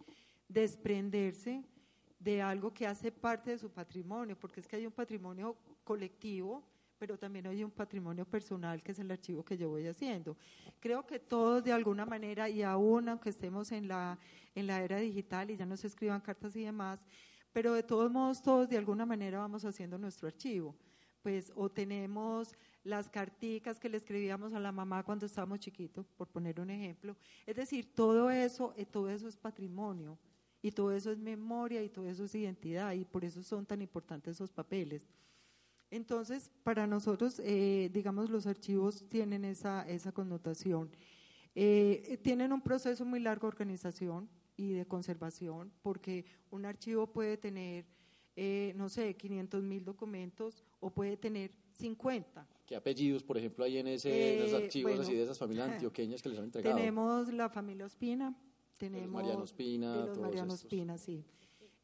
desprenderse 0.47 1.65
de 2.21 2.43
algo 2.43 2.73
que 2.73 2.87
hace 2.87 3.11
parte 3.11 3.51
de 3.51 3.59
su 3.59 3.71
patrimonio, 3.71 4.39
porque 4.39 4.61
es 4.61 4.69
que 4.69 4.77
hay 4.77 4.87
un 4.87 4.93
patrimonio 4.93 5.57
colectivo, 5.85 6.65
pero 6.99 7.19
también 7.19 7.47
hay 7.47 7.65
un 7.65 7.71
patrimonio 7.71 8.27
personal 8.27 8.83
que 8.83 8.93
es 8.93 8.99
el 8.99 9.11
archivo 9.11 9.43
que 9.43 9.57
yo 9.57 9.71
voy 9.71 9.87
haciendo. 9.87 10.37
Creo 10.79 11.07
que 11.07 11.19
todos 11.19 11.65
de 11.65 11.73
alguna 11.73 12.05
manera, 12.05 12.51
y 12.51 12.63
aún 12.63 13.09
aunque 13.09 13.31
estemos 13.31 13.73
en 13.73 13.89
la, 13.89 14.19
en 14.55 14.67
la 14.67 14.83
era 14.83 14.99
digital 14.99 15.51
y 15.51 15.57
ya 15.57 15.65
no 15.65 15.79
se 15.79 15.87
escriban 15.87 16.21
cartas 16.21 16.55
y 16.57 16.65
demás, 16.65 17.07
pero 17.53 17.73
de 17.73 17.83
todos 17.83 18.11
modos 18.11 18.43
todos 18.43 18.69
de 18.69 18.77
alguna 18.77 19.07
manera 19.07 19.39
vamos 19.39 19.65
haciendo 19.65 19.97
nuestro 19.97 20.29
archivo. 20.29 20.77
Pues 21.23 21.53
o 21.55 21.71
tenemos 21.71 22.55
las 22.85 23.09
carticas 23.09 23.79
que 23.79 23.89
le 23.89 23.97
escribíamos 23.97 24.53
a 24.53 24.61
la 24.61 24.73
mamá 24.73 25.03
cuando 25.03 25.27
estábamos 25.27 25.61
chiquitos, 25.61 26.07
por 26.09 26.29
poner 26.29 26.61
un 26.61 26.71
ejemplo. 26.71 27.17
Es 27.47 27.57
decir, 27.57 27.95
todo 27.95 28.31
eso, 28.31 28.75
eh, 28.77 28.87
todo 28.87 29.11
eso 29.11 29.27
es 29.27 29.37
patrimonio 29.37 30.19
y 30.63 30.73
todo 30.73 30.93
eso 30.93 31.11
es 31.11 31.19
memoria 31.19 31.83
y 31.83 31.89
todo 31.89 32.07
eso 32.09 32.25
es 32.25 32.35
identidad 32.35 32.93
y 32.93 33.05
por 33.05 33.25
eso 33.25 33.43
son 33.43 33.65
tan 33.65 33.81
importantes 33.81 34.37
esos 34.37 34.53
papeles. 34.53 35.03
Entonces, 35.91 36.51
para 36.63 36.87
nosotros, 36.87 37.41
eh, 37.45 37.91
digamos, 37.93 38.31
los 38.31 38.47
archivos 38.47 39.09
tienen 39.09 39.45
esa, 39.45 39.89
esa 39.89 40.13
connotación. 40.13 40.91
Eh, 41.55 42.19
tienen 42.23 42.53
un 42.53 42.61
proceso 42.61 43.05
muy 43.05 43.19
largo 43.21 43.47
de 43.47 43.49
organización 43.49 44.29
y 44.57 44.73
de 44.73 44.87
conservación, 44.87 45.73
porque 45.83 46.25
un 46.51 46.65
archivo 46.65 47.09
puede 47.09 47.37
tener, 47.37 47.87
eh, 48.37 48.73
no 48.77 48.89
sé, 48.89 49.17
500 49.17 49.65
mil 49.65 49.85
documentos 49.85 50.65
o 50.79 50.91
puede 50.91 51.17
tener 51.17 51.51
50. 51.73 52.47
¿Qué 52.67 52.77
apellidos, 52.77 53.25
por 53.25 53.37
ejemplo, 53.37 53.65
hay 53.65 53.79
en, 53.79 53.89
ese, 53.89 54.45
esos 54.45 54.63
archivos 54.63 55.01
así 55.01 55.15
de 55.15 55.25
esas 55.25 55.39
familias 55.39 55.71
antioqueñas 55.73 56.23
que 56.23 56.29
les 56.29 56.39
han 56.39 56.45
entregado? 56.45 56.77
Tenemos 56.77 57.33
la 57.33 57.49
familia 57.49 57.87
Ospina, 57.87 58.37
tenemos... 58.77 59.11
Mariano 59.11 59.43
Ospina, 59.43 59.97
los 60.07 60.19
Mariano 60.19 60.55
Ospina, 60.55 60.99
sí. 60.99 61.25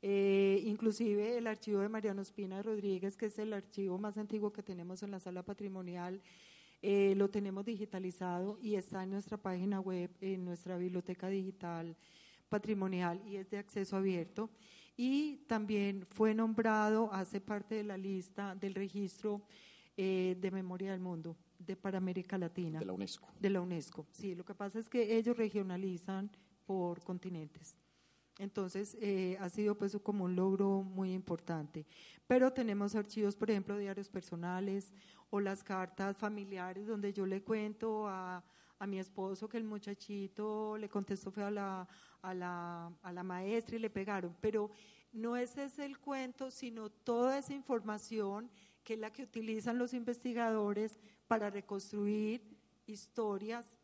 Eh, 0.02 0.62
inclusive 0.64 1.38
el 1.38 1.46
archivo 1.46 1.80
de 1.80 1.88
Mariano 1.88 2.22
Espina 2.22 2.62
Rodríguez, 2.62 3.16
que 3.16 3.26
es 3.26 3.38
el 3.38 3.52
archivo 3.52 3.98
más 3.98 4.18
antiguo 4.18 4.52
que 4.52 4.62
tenemos 4.62 5.02
en 5.02 5.10
la 5.10 5.20
sala 5.20 5.42
patrimonial, 5.42 6.20
eh, 6.82 7.14
lo 7.16 7.30
tenemos 7.30 7.64
digitalizado 7.64 8.58
y 8.60 8.74
está 8.74 9.02
en 9.02 9.10
nuestra 9.10 9.36
página 9.38 9.80
web, 9.80 10.10
en 10.20 10.44
nuestra 10.44 10.76
biblioteca 10.76 11.28
digital 11.28 11.96
patrimonial 12.48 13.20
y 13.26 13.36
es 13.36 13.50
de 13.50 13.58
acceso 13.58 13.96
abierto. 13.96 14.50
Y 14.96 15.38
también 15.46 16.06
fue 16.10 16.34
nombrado, 16.34 17.12
hace 17.12 17.40
parte 17.40 17.74
de 17.74 17.84
la 17.84 17.98
lista 17.98 18.54
del 18.54 18.74
registro 18.74 19.42
eh, 19.96 20.36
de 20.40 20.50
memoria 20.50 20.92
del 20.92 21.00
mundo 21.00 21.36
de 21.58 21.76
para 21.76 21.98
América 21.98 22.38
Latina. 22.38 22.78
De 22.78 22.84
la 22.84 22.92
UNESCO. 22.92 23.28
De 23.40 23.50
la 23.50 23.60
UNESCO, 23.60 24.06
sí. 24.12 24.34
Lo 24.34 24.44
que 24.44 24.54
pasa 24.54 24.78
es 24.78 24.88
que 24.88 25.16
ellos 25.16 25.36
regionalizan 25.36 26.30
por 26.66 27.02
continentes. 27.02 27.76
Entonces, 28.38 28.96
eh, 29.00 29.36
ha 29.40 29.48
sido 29.48 29.76
pues 29.76 29.96
como 30.02 30.24
un 30.24 30.36
logro 30.36 30.82
muy 30.82 31.12
importante. 31.12 31.86
Pero 32.26 32.52
tenemos 32.52 32.94
archivos, 32.94 33.36
por 33.36 33.50
ejemplo, 33.50 33.78
diarios 33.78 34.08
personales 34.08 34.92
o 35.30 35.40
las 35.40 35.64
cartas 35.64 36.16
familiares 36.16 36.86
donde 36.86 37.12
yo 37.12 37.24
le 37.24 37.42
cuento 37.42 38.06
a, 38.08 38.44
a 38.78 38.86
mi 38.86 38.98
esposo 38.98 39.48
que 39.48 39.56
el 39.56 39.64
muchachito 39.64 40.76
le 40.76 40.88
contestó 40.88 41.30
fue 41.30 41.44
a 41.44 41.50
la, 41.50 41.88
a, 42.22 42.34
la, 42.34 42.92
a 43.02 43.12
la 43.12 43.22
maestra 43.22 43.76
y 43.76 43.78
le 43.78 43.90
pegaron. 43.90 44.36
Pero 44.40 44.70
no 45.12 45.36
ese 45.36 45.64
es 45.64 45.78
el 45.78 45.98
cuento, 45.98 46.50
sino 46.50 46.90
toda 46.90 47.38
esa 47.38 47.54
información 47.54 48.50
que 48.84 48.94
es 48.94 49.00
la 49.00 49.12
que 49.12 49.22
utilizan 49.22 49.78
los 49.78 49.94
investigadores 49.94 50.98
para 51.26 51.50
reconstruir 51.50 52.42
historias 52.86 53.74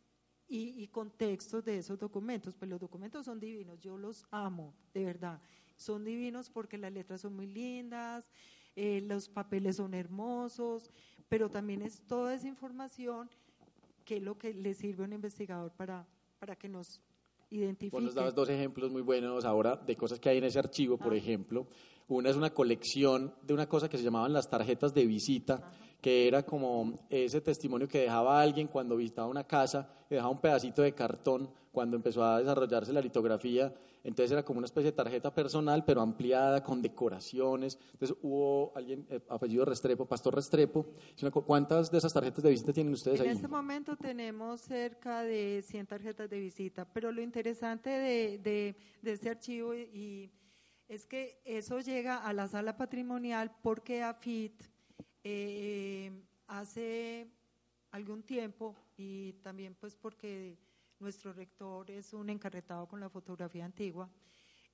y, 0.54 0.86
contextos 0.88 1.64
de 1.64 1.78
esos 1.78 1.98
documentos. 1.98 2.54
Pues 2.56 2.70
los 2.70 2.78
documentos 2.78 3.24
son 3.24 3.40
divinos, 3.40 3.80
yo 3.80 3.96
los 3.96 4.26
amo, 4.30 4.74
de 4.92 5.04
verdad. 5.04 5.40
Son 5.76 6.04
divinos 6.04 6.50
porque 6.50 6.76
las 6.76 6.92
letras 6.92 7.22
son 7.22 7.34
muy 7.34 7.46
lindas, 7.46 8.30
eh, 8.76 9.00
los 9.00 9.30
papeles 9.30 9.76
son 9.76 9.94
hermosos, 9.94 10.90
pero 11.30 11.50
también 11.50 11.80
es 11.80 12.02
toda 12.02 12.34
esa 12.34 12.48
información 12.48 13.30
que 14.04 14.18
es 14.18 14.22
lo 14.22 14.36
que 14.36 14.52
le 14.52 14.74
sirve 14.74 15.04
a 15.04 15.06
un 15.06 15.14
investigador 15.14 15.72
para, 15.72 16.06
para 16.38 16.54
que 16.54 16.68
nos 16.68 17.00
identifique. 17.48 17.96
Vos 17.96 18.04
nos 18.04 18.14
dabas 18.14 18.34
dos 18.34 18.50
ejemplos 18.50 18.90
muy 18.90 19.02
buenos 19.02 19.46
ahora 19.46 19.76
de 19.76 19.96
cosas 19.96 20.20
que 20.20 20.28
hay 20.28 20.38
en 20.38 20.44
ese 20.44 20.58
archivo, 20.58 20.98
por 20.98 21.14
ejemplo. 21.14 21.66
Una 22.08 22.28
es 22.28 22.36
una 22.36 22.52
colección 22.52 23.34
de 23.42 23.54
una 23.54 23.68
cosa 23.68 23.88
que 23.88 23.96
se 23.96 24.04
llamaban 24.04 24.34
las 24.34 24.50
tarjetas 24.50 24.92
de 24.92 25.06
visita 25.06 25.72
que 26.02 26.28
era 26.28 26.42
como 26.42 27.06
ese 27.08 27.40
testimonio 27.40 27.88
que 27.88 28.00
dejaba 28.00 28.42
alguien 28.42 28.66
cuando 28.66 28.96
visitaba 28.96 29.28
una 29.28 29.44
casa, 29.44 29.88
que 30.08 30.16
dejaba 30.16 30.32
un 30.32 30.40
pedacito 30.40 30.82
de 30.82 30.92
cartón 30.92 31.48
cuando 31.70 31.96
empezó 31.96 32.22
a 32.24 32.40
desarrollarse 32.40 32.92
la 32.92 33.00
litografía, 33.00 33.72
entonces 34.04 34.32
era 34.32 34.44
como 34.44 34.58
una 34.58 34.66
especie 34.66 34.90
de 34.90 34.96
tarjeta 34.96 35.32
personal, 35.32 35.84
pero 35.84 36.00
ampliada, 36.00 36.62
con 36.62 36.82
decoraciones. 36.82 37.78
Entonces 37.92 38.16
hubo 38.20 38.72
alguien, 38.74 39.06
eh, 39.08 39.20
apellido 39.28 39.64
Restrepo, 39.64 40.06
Pastor 40.06 40.34
Restrepo. 40.34 40.86
¿Cuántas 41.46 41.90
de 41.90 41.98
esas 41.98 42.12
tarjetas 42.12 42.42
de 42.42 42.50
visita 42.50 42.72
tienen 42.72 42.92
ustedes 42.92 43.20
ahí? 43.20 43.28
En 43.28 43.36
este 43.36 43.46
momento 43.46 43.96
tenemos 43.96 44.60
cerca 44.62 45.22
de 45.22 45.62
100 45.64 45.86
tarjetas 45.86 46.28
de 46.28 46.40
visita, 46.40 46.84
pero 46.84 47.12
lo 47.12 47.22
interesante 47.22 47.90
de, 47.90 48.38
de, 48.38 48.76
de 49.02 49.12
este 49.12 49.30
archivo 49.30 49.72
y, 49.74 50.32
es 50.88 51.06
que 51.06 51.40
eso 51.46 51.80
llega 51.80 52.18
a 52.18 52.34
la 52.34 52.48
sala 52.48 52.76
patrimonial 52.76 53.50
porque 53.62 54.02
AFIT 54.02 54.62
eh, 55.24 56.10
hace 56.46 57.28
algún 57.90 58.22
tiempo 58.22 58.74
y 58.96 59.32
también 59.42 59.74
pues 59.74 59.94
porque 59.96 60.58
nuestro 60.98 61.32
rector 61.32 61.90
es 61.90 62.12
un 62.12 62.30
encarretado 62.30 62.86
con 62.86 63.00
la 63.00 63.10
fotografía 63.10 63.64
antigua, 63.64 64.08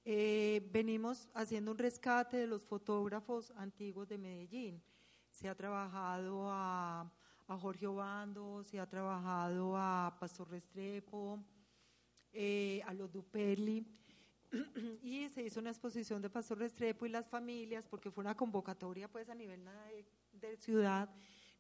eh, 0.04 0.66
venimos 0.72 1.28
haciendo 1.34 1.72
un 1.72 1.78
rescate 1.78 2.36
de 2.36 2.46
los 2.46 2.62
fotógrafos 2.62 3.50
antiguos 3.56 4.08
de 4.08 4.18
Medellín. 4.18 4.82
Se 5.30 5.48
ha 5.48 5.54
trabajado 5.54 6.48
a, 6.50 7.10
Jorge 7.46 7.86
Obando, 7.86 8.62
se 8.62 8.78
ha 8.78 8.86
trabajado 8.86 9.76
a 9.76 10.16
Pastor 10.20 10.50
Restrepo, 10.50 11.38
eh, 12.32 12.82
a 12.86 12.92
los 12.92 13.10
Dupelli, 13.10 13.86
y 15.02 15.28
se 15.30 15.42
hizo 15.42 15.60
una 15.60 15.70
exposición 15.70 16.20
de 16.20 16.30
Pastor 16.30 16.58
Restrepo 16.58 17.06
y 17.06 17.10
las 17.10 17.26
familias, 17.26 17.86
porque 17.86 18.10
fue 18.10 18.22
una 18.22 18.36
convocatoria 18.36 19.08
pues 19.08 19.28
a 19.28 19.34
nivel 19.34 19.64
de 20.40 20.56
ciudad, 20.56 21.08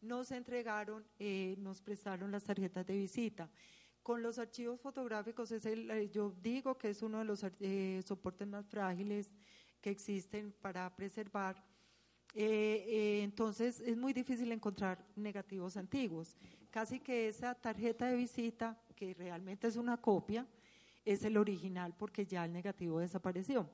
nos 0.00 0.30
entregaron, 0.30 1.04
eh, 1.18 1.56
nos 1.58 1.80
prestaron 1.80 2.30
las 2.30 2.44
tarjetas 2.44 2.86
de 2.86 2.96
visita. 2.96 3.50
Con 4.02 4.22
los 4.22 4.38
archivos 4.38 4.80
fotográficos, 4.80 5.50
es 5.50 5.66
el, 5.66 5.90
eh, 5.90 6.08
yo 6.10 6.34
digo 6.40 6.78
que 6.78 6.90
es 6.90 7.02
uno 7.02 7.18
de 7.18 7.24
los 7.24 7.44
eh, 7.60 8.02
soportes 8.06 8.46
más 8.46 8.66
frágiles 8.66 9.30
que 9.80 9.90
existen 9.90 10.54
para 10.60 10.94
preservar. 10.94 11.64
entonces 12.34 13.80
es 13.80 13.96
muy 13.96 14.12
difícil 14.12 14.52
encontrar 14.52 15.04
negativos 15.16 15.76
antiguos. 15.76 16.36
Casi 16.70 17.00
que 17.00 17.26
esa 17.28 17.54
tarjeta 17.54 18.06
de 18.06 18.16
visita, 18.16 18.78
que 18.94 19.14
realmente 19.14 19.66
es 19.66 19.76
una 19.76 19.96
copia, 19.96 20.46
es 21.04 21.24
el 21.24 21.36
original 21.36 21.94
porque 21.96 22.26
ya 22.26 22.44
el 22.44 22.52
negativo 22.52 23.00
desapareció. 23.00 23.68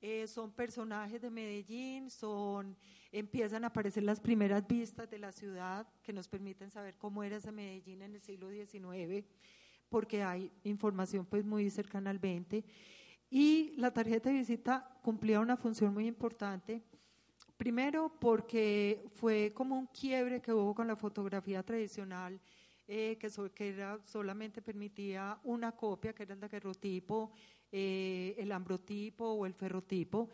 Eh, 0.00 0.26
son 0.26 0.52
personajes 0.52 1.20
de 1.22 1.30
Medellín, 1.30 2.10
son, 2.10 2.76
empiezan 3.10 3.64
a 3.64 3.68
aparecer 3.68 4.02
las 4.02 4.20
primeras 4.20 4.66
vistas 4.66 5.08
de 5.08 5.18
la 5.18 5.32
ciudad 5.32 5.86
que 6.02 6.12
nos 6.12 6.28
permiten 6.28 6.70
saber 6.70 6.96
cómo 6.98 7.22
era 7.22 7.36
ese 7.36 7.52
Medellín 7.52 8.02
en 8.02 8.14
el 8.14 8.20
siglo 8.20 8.50
XIX, 8.50 9.26
porque 9.88 10.22
hay 10.22 10.52
información 10.64 11.24
pues 11.24 11.44
muy 11.44 11.70
cercana 11.70 12.10
al 12.10 12.18
20. 12.18 12.64
Y 13.30 13.72
la 13.76 13.92
tarjeta 13.92 14.28
de 14.28 14.36
visita 14.36 14.98
cumplía 15.02 15.40
una 15.40 15.56
función 15.56 15.92
muy 15.92 16.06
importante, 16.06 16.82
primero 17.56 18.12
porque 18.20 19.04
fue 19.14 19.52
como 19.54 19.78
un 19.78 19.86
quiebre 19.86 20.40
que 20.40 20.52
hubo 20.52 20.74
con 20.74 20.86
la 20.86 20.96
fotografía 20.96 21.62
tradicional, 21.62 22.40
eh, 22.86 23.16
que, 23.18 23.30
que 23.54 23.68
era, 23.70 23.98
solamente 24.04 24.60
permitía 24.60 25.38
una 25.44 25.72
copia, 25.72 26.12
que 26.12 26.24
era 26.24 26.34
el 26.34 26.40
daguerrotipo, 26.40 27.32
eh, 27.76 28.36
el 28.38 28.52
ambrotipo 28.52 29.32
o 29.32 29.46
el 29.46 29.52
ferrotipo, 29.52 30.28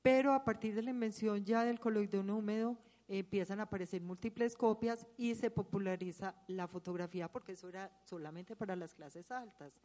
pero 0.00 0.32
a 0.32 0.44
partir 0.44 0.76
de 0.76 0.82
la 0.82 0.90
invención 0.90 1.44
ya 1.44 1.64
del 1.64 1.80
coloidón 1.80 2.30
húmedo 2.30 2.78
empiezan 3.08 3.58
a 3.58 3.64
aparecer 3.64 4.00
múltiples 4.00 4.54
copias 4.54 5.04
y 5.16 5.34
se 5.34 5.50
populariza 5.50 6.36
la 6.46 6.68
fotografía 6.68 7.26
porque 7.26 7.50
eso 7.50 7.68
era 7.68 7.90
solamente 8.04 8.54
para 8.54 8.76
las 8.76 8.94
clases 8.94 9.28
altas. 9.32 9.80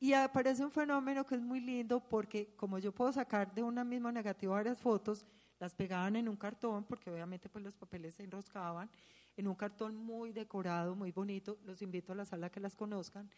Y 0.00 0.14
aparece 0.14 0.64
un 0.64 0.70
fenómeno 0.70 1.26
que 1.26 1.34
es 1.34 1.42
muy 1.42 1.60
lindo 1.60 2.00
porque 2.00 2.54
como 2.56 2.78
yo 2.78 2.90
puedo 2.90 3.12
sacar 3.12 3.54
de 3.54 3.62
una 3.62 3.84
misma 3.84 4.10
negativa 4.10 4.54
varias 4.54 4.80
fotos, 4.80 5.26
las 5.60 5.74
pegaban 5.74 6.16
en 6.16 6.26
un 6.26 6.36
cartón 6.36 6.84
porque 6.84 7.10
obviamente 7.10 7.50
pues 7.50 7.62
los 7.62 7.74
papeles 7.74 8.14
se 8.14 8.24
enroscaban 8.24 8.88
en 9.36 9.46
un 9.46 9.54
cartón 9.54 9.94
muy 9.94 10.32
decorado, 10.32 10.96
muy 10.96 11.12
bonito, 11.12 11.58
los 11.66 11.82
invito 11.82 12.12
a 12.12 12.16
la 12.16 12.24
sala 12.24 12.48
que 12.48 12.60
las 12.60 12.74
conozcan. 12.74 13.28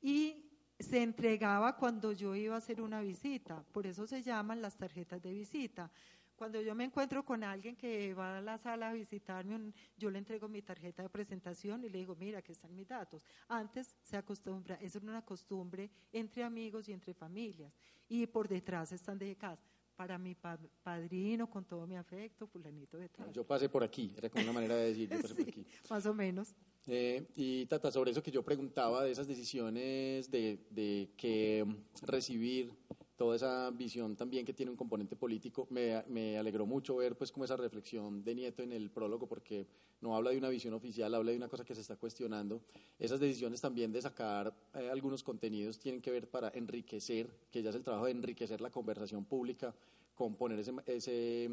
Y 0.00 0.49
se 0.80 1.02
entregaba 1.02 1.76
cuando 1.76 2.12
yo 2.12 2.34
iba 2.34 2.54
a 2.54 2.58
hacer 2.58 2.80
una 2.80 3.00
visita, 3.00 3.62
por 3.72 3.86
eso 3.86 4.06
se 4.06 4.22
llaman 4.22 4.62
las 4.62 4.76
tarjetas 4.76 5.22
de 5.22 5.32
visita. 5.32 5.90
Cuando 6.34 6.58
yo 6.62 6.74
me 6.74 6.84
encuentro 6.84 7.22
con 7.22 7.44
alguien 7.44 7.76
que 7.76 8.14
va 8.14 8.38
a 8.38 8.40
la 8.40 8.56
sala 8.56 8.88
a 8.88 8.92
visitarme, 8.94 9.74
yo 9.98 10.10
le 10.10 10.18
entrego 10.18 10.48
mi 10.48 10.62
tarjeta 10.62 11.02
de 11.02 11.10
presentación 11.10 11.84
y 11.84 11.90
le 11.90 11.98
digo, 11.98 12.16
mira, 12.16 12.38
aquí 12.38 12.52
están 12.52 12.74
mis 12.74 12.88
datos. 12.88 13.26
Antes 13.46 13.94
se 14.02 14.16
acostumbra, 14.16 14.78
era 14.80 15.00
una 15.02 15.22
costumbre 15.22 15.90
entre 16.10 16.42
amigos 16.42 16.88
y 16.88 16.94
entre 16.94 17.12
familias. 17.12 17.74
Y 18.08 18.26
por 18.26 18.48
detrás 18.48 18.90
están 18.90 19.18
dedicadas 19.18 19.60
para 20.00 20.16
mi 20.16 20.34
padrino, 20.82 21.50
con 21.50 21.66
todo 21.66 21.86
mi 21.86 21.94
afecto, 21.94 22.46
fulanito 22.46 22.96
de 22.96 23.10
tal. 23.10 23.30
Yo 23.34 23.44
pasé 23.46 23.68
por 23.68 23.84
aquí, 23.84 24.10
era 24.16 24.30
como 24.30 24.44
una 24.44 24.54
manera 24.54 24.74
de 24.74 24.86
decir, 24.86 25.10
yo 25.10 25.20
pasé 25.20 25.34
por 25.34 25.42
aquí. 25.48 25.66
Más 25.90 26.06
o 26.06 26.14
menos. 26.14 26.54
Eh, 26.86 27.26
y 27.36 27.66
Tata, 27.66 27.90
sobre 27.90 28.10
eso 28.10 28.22
que 28.22 28.30
yo 28.30 28.42
preguntaba, 28.42 29.04
de 29.04 29.10
esas 29.10 29.28
decisiones 29.28 30.30
de, 30.30 30.64
de 30.70 31.10
que 31.18 31.66
recibir 32.00 32.72
toda 33.20 33.36
esa 33.36 33.70
visión 33.72 34.16
también 34.16 34.46
que 34.46 34.54
tiene 34.54 34.70
un 34.70 34.78
componente 34.78 35.14
político. 35.14 35.68
Me, 35.68 36.38
alegró 36.38 36.64
mucho 36.64 36.96
ver 36.96 37.18
pues 37.18 37.30
como 37.30 37.44
esa 37.44 37.54
reflexión 37.54 38.24
de 38.24 38.34
Nieto 38.34 38.62
en 38.62 38.72
el 38.72 38.88
prólogo 38.88 39.26
porque 39.26 39.66
no 40.00 40.16
habla 40.16 40.30
de 40.30 40.38
una 40.38 40.48
visión 40.48 40.72
oficial, 40.72 41.14
habla 41.14 41.30
de 41.30 41.36
una 41.36 41.46
cosa 41.46 41.62
que 41.62 41.74
se 41.74 41.82
está 41.82 41.96
cuestionando. 41.96 42.62
Esas 42.98 43.20
decisiones 43.20 43.60
también 43.60 43.92
de 43.92 44.00
sacar 44.00 44.54
eh, 44.72 44.88
algunos 44.90 45.22
contenidos 45.22 45.78
tienen 45.78 46.00
que 46.00 46.10
ver 46.10 46.30
para 46.30 46.48
enriquecer, 46.54 47.28
que 47.50 47.62
ya 47.62 47.68
es 47.68 47.76
el 47.76 47.82
trabajo 47.82 48.06
de 48.06 48.12
enriquecer 48.12 48.62
la 48.62 48.70
conversación 48.70 49.26
pública, 49.26 49.74
componer 50.14 50.58
ese, 50.58 50.72
ese, 50.86 51.50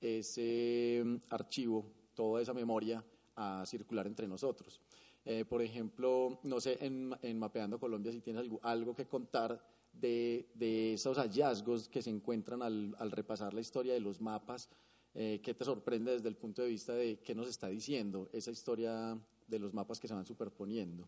ese 0.00 1.02
mm, 1.04 1.16
archivo, 1.30 1.84
toda 2.14 2.40
esa 2.40 2.54
memoria 2.54 3.04
a 3.34 3.64
circular 3.66 4.06
entre 4.06 4.28
nosotros. 4.28 4.80
Eh, 5.24 5.44
por 5.44 5.62
ejemplo, 5.62 6.38
no 6.44 6.60
sé, 6.60 6.78
en, 6.80 7.12
en, 7.22 7.40
Mapeando 7.40 7.80
Colombia 7.80 8.12
si 8.12 8.20
tienes 8.20 8.48
algo 8.62 8.94
que 8.94 9.06
contar 9.06 9.71
de, 9.92 10.48
de 10.54 10.94
esos 10.94 11.18
hallazgos 11.18 11.88
que 11.88 12.02
se 12.02 12.10
encuentran 12.10 12.62
al, 12.62 12.94
al 12.98 13.10
repasar 13.10 13.54
la 13.54 13.60
historia 13.60 13.92
de 13.92 14.00
los 14.00 14.20
mapas, 14.20 14.68
eh, 15.14 15.40
¿qué 15.42 15.54
te 15.54 15.64
sorprende 15.64 16.12
desde 16.12 16.28
el 16.28 16.36
punto 16.36 16.62
de 16.62 16.68
vista 16.68 16.94
de 16.94 17.18
qué 17.18 17.34
nos 17.34 17.48
está 17.48 17.68
diciendo 17.68 18.30
esa 18.32 18.50
historia 18.50 19.18
de 19.46 19.58
los 19.58 19.74
mapas 19.74 20.00
que 20.00 20.08
se 20.08 20.14
van 20.14 20.24
superponiendo? 20.24 21.06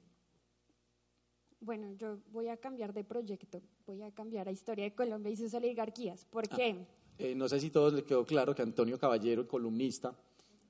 Bueno, 1.61 1.93
yo 1.93 2.19
voy 2.31 2.49
a 2.49 2.59
cambiar 2.59 2.93
de 2.93 3.05
proyecto, 3.05 3.63
voy 3.87 4.03
a 4.03 4.13
cambiar 4.13 4.49
a 4.49 4.53
Historia 4.53 4.85
de 4.85 4.95
Colombia 4.95 5.33
y 5.33 5.37
sus 5.37 5.55
oligarquías. 5.55 6.27
¿Por 6.27 6.45
ah, 6.51 6.57
qué? 6.57 6.87
Eh, 7.17 7.35
no 7.35 7.49
sé 7.49 7.59
si 7.59 7.69
a 7.69 7.73
todos 7.73 7.95
les 7.95 8.05
quedó 8.05 8.27
claro 8.27 8.55
que 8.55 8.61
Antonio 8.61 8.99
Caballero, 8.99 9.49
columnista, 9.49 10.15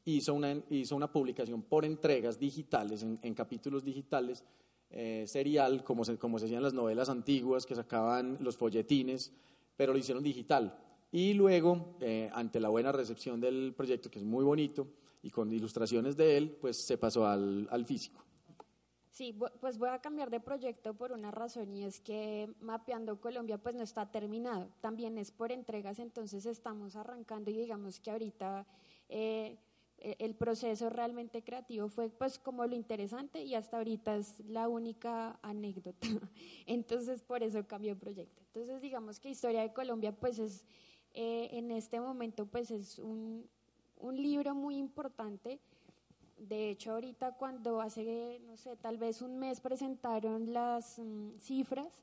hizo 0.04 0.34
una, 0.34 0.62
hizo 0.70 0.94
una 0.94 1.10
publicación 1.10 1.62
por 1.62 1.84
entregas 1.84 2.38
digitales, 2.38 3.02
en, 3.02 3.18
en 3.22 3.34
capítulos 3.34 3.82
digitales, 3.82 4.44
eh, 4.90 5.24
serial, 5.26 5.84
como 5.84 6.04
se, 6.04 6.18
como 6.18 6.38
se 6.38 6.46
hacían 6.46 6.62
las 6.62 6.74
novelas 6.74 7.08
antiguas 7.08 7.66
que 7.66 7.74
sacaban 7.74 8.38
los 8.40 8.56
folletines, 8.56 9.32
pero 9.76 9.92
lo 9.92 9.98
hicieron 9.98 10.22
digital. 10.22 10.78
Y 11.10 11.34
luego, 11.34 11.96
eh, 12.00 12.30
ante 12.32 12.60
la 12.60 12.68
buena 12.68 12.92
recepción 12.92 13.40
del 13.40 13.74
proyecto, 13.76 14.10
que 14.10 14.18
es 14.18 14.24
muy 14.24 14.44
bonito, 14.44 14.88
y 15.22 15.30
con 15.30 15.52
ilustraciones 15.52 16.16
de 16.16 16.36
él, 16.36 16.56
pues 16.60 16.76
se 16.76 16.98
pasó 16.98 17.26
al, 17.26 17.66
al 17.70 17.86
físico. 17.86 18.24
Sí, 19.14 19.32
pues 19.60 19.78
voy 19.78 19.90
a 19.90 20.00
cambiar 20.00 20.28
de 20.28 20.40
proyecto 20.40 20.92
por 20.92 21.12
una 21.12 21.30
razón 21.30 21.72
y 21.72 21.84
es 21.84 22.00
que 22.00 22.52
Mapeando 22.58 23.20
Colombia 23.20 23.58
pues 23.58 23.76
no 23.76 23.84
está 23.84 24.10
terminado, 24.10 24.68
también 24.80 25.18
es 25.18 25.30
por 25.30 25.52
entregas, 25.52 26.00
entonces 26.00 26.46
estamos 26.46 26.96
arrancando 26.96 27.48
y 27.52 27.56
digamos 27.56 28.00
que 28.00 28.10
ahorita 28.10 28.66
eh, 29.08 29.56
el 30.18 30.34
proceso 30.34 30.90
realmente 30.90 31.42
creativo 31.42 31.88
fue 31.88 32.10
pues 32.10 32.38
como 32.38 32.66
lo 32.66 32.76
interesante 32.76 33.42
y 33.42 33.54
hasta 33.54 33.78
ahorita 33.78 34.16
es 34.16 34.40
la 34.40 34.68
única 34.68 35.38
anécdota. 35.42 36.06
Entonces 36.66 37.22
por 37.22 37.42
eso 37.42 37.66
cambió 37.66 37.92
el 37.92 37.98
proyecto. 37.98 38.42
Entonces 38.48 38.82
digamos 38.82 39.18
que 39.18 39.30
Historia 39.30 39.62
de 39.62 39.72
Colombia 39.72 40.12
pues 40.12 40.38
es 40.38 40.64
eh, 41.14 41.48
en 41.52 41.70
este 41.70 42.00
momento 42.00 42.44
pues 42.44 42.70
es 42.70 42.98
un, 42.98 43.48
un 43.96 44.16
libro 44.16 44.54
muy 44.54 44.76
importante. 44.76 45.58
De 46.36 46.68
hecho 46.70 46.92
ahorita 46.92 47.36
cuando 47.36 47.80
hace, 47.80 48.40
no 48.46 48.58
sé, 48.58 48.76
tal 48.76 48.98
vez 48.98 49.22
un 49.22 49.38
mes 49.38 49.60
presentaron 49.60 50.52
las 50.52 50.98
mm, 50.98 51.38
cifras, 51.38 52.02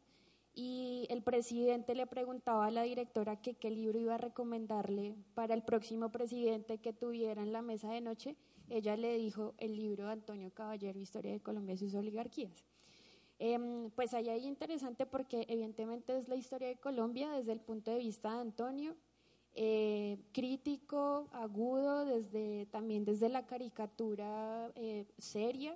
y 0.53 1.07
el 1.09 1.23
presidente 1.23 1.95
le 1.95 2.07
preguntaba 2.07 2.65
a 2.65 2.71
la 2.71 2.83
directora 2.83 3.41
que 3.41 3.53
qué 3.53 3.71
libro 3.71 3.99
iba 3.99 4.15
a 4.15 4.17
recomendarle 4.17 5.15
para 5.33 5.53
el 5.53 5.63
próximo 5.63 6.11
presidente 6.11 6.79
que 6.79 6.93
tuviera 6.93 7.41
en 7.41 7.53
la 7.53 7.61
mesa 7.61 7.91
de 7.91 8.01
noche. 8.01 8.35
Ella 8.69 8.97
le 8.97 9.17
dijo 9.17 9.53
el 9.57 9.75
libro 9.75 10.05
de 10.05 10.13
Antonio 10.13 10.51
Caballero, 10.53 10.99
Historia 10.99 11.31
de 11.31 11.39
Colombia 11.39 11.75
y 11.75 11.77
sus 11.77 11.95
oligarquías. 11.95 12.65
Eh, 13.39 13.89
pues 13.95 14.13
ahí 14.13 14.29
hay 14.29 14.45
interesante 14.45 15.05
porque 15.05 15.45
evidentemente 15.49 16.15
es 16.15 16.27
la 16.27 16.35
historia 16.35 16.67
de 16.67 16.75
Colombia 16.75 17.31
desde 17.31 17.53
el 17.53 17.59
punto 17.59 17.89
de 17.89 17.97
vista 17.97 18.33
de 18.33 18.41
Antonio, 18.41 18.95
eh, 19.53 20.19
crítico, 20.31 21.27
agudo, 21.31 22.05
desde, 22.05 22.67
también 22.67 23.03
desde 23.03 23.29
la 23.29 23.45
caricatura 23.45 24.71
eh, 24.75 25.07
seria, 25.17 25.75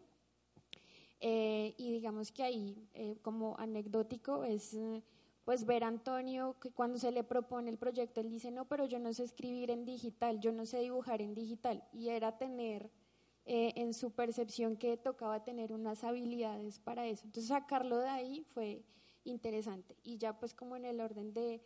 eh, 1.28 1.73
y 1.78 1.91
digamos 1.91 2.32
que 2.32 2.43
ahí, 2.43 2.88
eh, 2.93 3.17
como 3.23 3.57
anecdótico, 3.57 4.43
es 4.43 4.76
eh, 4.76 5.01
pues 5.43 5.65
ver 5.65 5.84
a 5.84 5.88
Antonio 5.88 6.55
que 6.61 6.69
cuando 6.69 6.99
se 6.99 7.11
le 7.11 7.23
propone 7.23 7.71
el 7.71 7.80
proyecto, 7.80 8.21
él 8.21 8.30
dice, 8.30 8.51
no, 8.51 8.65
pero 8.65 8.86
yo 8.86 8.99
no 8.99 9.11
sé 9.11 9.23
escribir 9.23 9.71
en 9.71 9.86
digital, 9.86 10.39
yo 10.39 10.51
no 10.51 10.67
sé 10.67 10.82
dibujar 10.82 11.23
en 11.23 11.34
digital. 11.34 11.84
Y 11.91 12.09
era 12.09 12.38
tener 12.38 12.91
en 13.47 13.93
su 13.95 14.11
percepción 14.11 14.76
que 14.76 14.97
tocaba 14.97 15.43
tener 15.43 15.71
unas 15.73 16.03
habilidades 16.03 16.78
para 16.78 17.07
eso. 17.07 17.26
Entonces 17.26 17.49
sacarlo 17.49 17.97
de 17.97 18.09
ahí 18.09 18.43
fue 18.43 18.84
interesante. 19.23 19.95
Y 20.03 20.17
ya 20.19 20.39
pues 20.39 20.53
como 20.53 20.76
en 20.76 20.86
el 20.86 20.99
orden 20.99 21.34
de, 21.34 21.61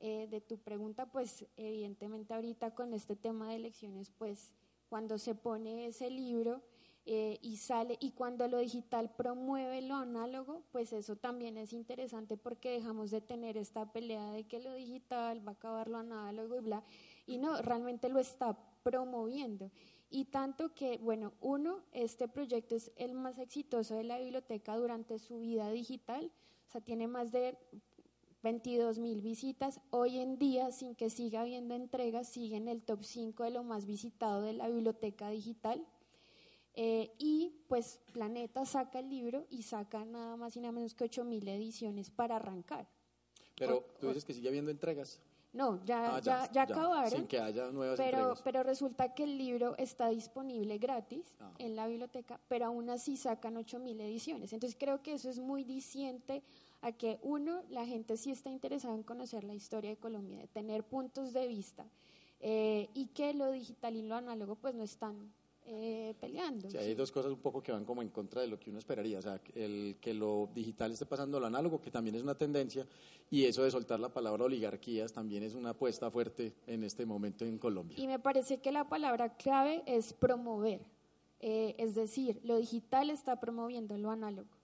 de 0.00 0.40
tu 0.40 0.58
pregunta, 0.58 1.06
pues 1.06 1.46
evidentemente 1.56 2.34
ahorita 2.34 2.74
con 2.74 2.92
este 2.92 3.14
tema 3.14 3.50
de 3.50 3.56
elecciones, 3.56 4.10
pues 4.10 4.52
cuando 4.88 5.18
se 5.18 5.34
pone 5.34 5.86
ese 5.86 6.10
libro, 6.10 6.62
eh, 7.08 7.38
y 7.40 7.58
sale, 7.58 7.96
y 8.00 8.10
cuando 8.10 8.48
lo 8.48 8.58
digital 8.58 9.14
promueve 9.16 9.80
lo 9.80 9.94
análogo, 9.94 10.64
pues 10.72 10.92
eso 10.92 11.14
también 11.14 11.56
es 11.56 11.72
interesante 11.72 12.36
porque 12.36 12.72
dejamos 12.72 13.12
de 13.12 13.20
tener 13.20 13.56
esta 13.56 13.92
pelea 13.92 14.32
de 14.32 14.42
que 14.42 14.58
lo 14.58 14.74
digital 14.74 15.46
va 15.46 15.52
a 15.52 15.54
acabar 15.54 15.88
lo 15.88 15.98
análogo 15.98 16.56
y 16.56 16.60
bla, 16.60 16.82
y 17.24 17.38
no, 17.38 17.62
realmente 17.62 18.08
lo 18.08 18.18
está 18.18 18.58
promoviendo. 18.82 19.70
Y 20.10 20.24
tanto 20.26 20.74
que, 20.74 20.98
bueno, 20.98 21.32
uno, 21.40 21.84
este 21.92 22.26
proyecto 22.26 22.74
es 22.74 22.90
el 22.96 23.12
más 23.14 23.38
exitoso 23.38 23.94
de 23.94 24.02
la 24.02 24.18
biblioteca 24.18 24.76
durante 24.76 25.20
su 25.20 25.38
vida 25.38 25.70
digital, 25.70 26.32
o 26.68 26.70
sea, 26.72 26.80
tiene 26.80 27.06
más 27.06 27.30
de 27.30 27.56
22 28.42 28.98
mil 28.98 29.20
visitas. 29.20 29.80
Hoy 29.90 30.18
en 30.18 30.38
día, 30.38 30.72
sin 30.72 30.96
que 30.96 31.10
siga 31.10 31.42
habiendo 31.42 31.74
entregas, 31.74 32.28
sigue 32.28 32.56
en 32.56 32.66
el 32.66 32.82
top 32.82 33.04
5 33.04 33.44
de 33.44 33.50
lo 33.50 33.62
más 33.62 33.86
visitado 33.86 34.42
de 34.42 34.54
la 34.54 34.68
biblioteca 34.68 35.30
digital. 35.30 35.86
Eh, 36.78 37.10
y 37.18 37.54
pues 37.68 38.00
Planeta 38.12 38.66
saca 38.66 38.98
el 38.98 39.08
libro 39.08 39.46
y 39.48 39.62
saca 39.62 40.04
nada 40.04 40.36
más 40.36 40.56
y 40.56 40.60
nada 40.60 40.72
menos 40.72 40.94
que 40.94 41.06
8.000 41.06 41.48
ediciones 41.48 42.10
para 42.10 42.36
arrancar. 42.36 42.86
Pero 43.56 43.86
tú 43.98 44.08
dices 44.08 44.26
que 44.26 44.34
sigue 44.34 44.48
habiendo 44.48 44.70
entregas. 44.70 45.18
No, 45.54 45.82
ya, 45.86 46.16
ah, 46.16 46.20
ya, 46.20 46.52
ya, 46.52 46.62
acabaron. 46.62 47.10
Sin 47.10 47.26
que 47.26 47.40
haya 47.40 47.70
nuevas 47.70 47.96
pero, 47.96 48.18
entregas. 48.18 48.42
Pero 48.42 48.62
resulta 48.62 49.14
que 49.14 49.24
el 49.24 49.38
libro 49.38 49.74
está 49.78 50.10
disponible 50.10 50.76
gratis 50.76 51.34
ah. 51.40 51.50
en 51.58 51.76
la 51.76 51.86
biblioteca, 51.86 52.38
pero 52.46 52.66
aún 52.66 52.90
así 52.90 53.16
sacan 53.16 53.54
8.000 53.54 53.98
ediciones. 54.02 54.52
Entonces 54.52 54.76
creo 54.78 55.02
que 55.02 55.14
eso 55.14 55.30
es 55.30 55.38
muy 55.38 55.64
diciente 55.64 56.42
a 56.82 56.92
que, 56.92 57.18
uno, 57.22 57.62
la 57.70 57.86
gente 57.86 58.18
sí 58.18 58.30
está 58.30 58.50
interesada 58.50 58.94
en 58.94 59.02
conocer 59.02 59.44
la 59.44 59.54
historia 59.54 59.88
de 59.88 59.96
Colombia, 59.96 60.40
de 60.40 60.48
tener 60.48 60.84
puntos 60.84 61.32
de 61.32 61.46
vista, 61.48 61.86
eh, 62.40 62.90
y 62.92 63.06
que 63.06 63.32
lo 63.32 63.50
digital 63.50 63.96
y 63.96 64.02
lo 64.02 64.14
análogo 64.14 64.56
pues 64.56 64.74
no 64.74 64.82
están 64.82 65.32
eh, 65.68 66.14
peleando. 66.20 66.68
hay 66.78 66.94
dos 66.94 67.10
cosas 67.10 67.32
un 67.32 67.40
poco 67.40 67.62
que 67.62 67.72
van 67.72 67.84
como 67.84 68.00
en 68.00 68.08
contra 68.10 68.40
de 68.40 68.46
lo 68.46 68.58
que 68.58 68.70
uno 68.70 68.78
esperaría, 68.78 69.18
o 69.18 69.22
sea, 69.22 69.40
el 69.54 69.96
que 70.00 70.14
lo 70.14 70.48
digital 70.54 70.92
esté 70.92 71.06
pasando 71.06 71.38
a 71.38 71.40
lo 71.40 71.46
análogo, 71.46 71.80
que 71.80 71.90
también 71.90 72.14
es 72.14 72.22
una 72.22 72.36
tendencia, 72.36 72.86
y 73.30 73.44
eso 73.44 73.64
de 73.64 73.70
soltar 73.70 73.98
la 73.98 74.08
palabra 74.08 74.44
oligarquías 74.44 75.12
también 75.12 75.42
es 75.42 75.54
una 75.54 75.70
apuesta 75.70 76.10
fuerte 76.10 76.54
en 76.66 76.84
este 76.84 77.04
momento 77.04 77.44
en 77.44 77.58
Colombia. 77.58 77.98
Y 77.98 78.06
me 78.06 78.18
parece 78.18 78.58
que 78.58 78.70
la 78.70 78.88
palabra 78.88 79.36
clave 79.36 79.82
es 79.86 80.12
promover, 80.12 80.80
eh, 81.40 81.74
es 81.78 81.94
decir, 81.94 82.40
lo 82.44 82.58
digital 82.58 83.10
está 83.10 83.40
promoviendo 83.40 83.98
lo 83.98 84.10
análogo. 84.10 84.56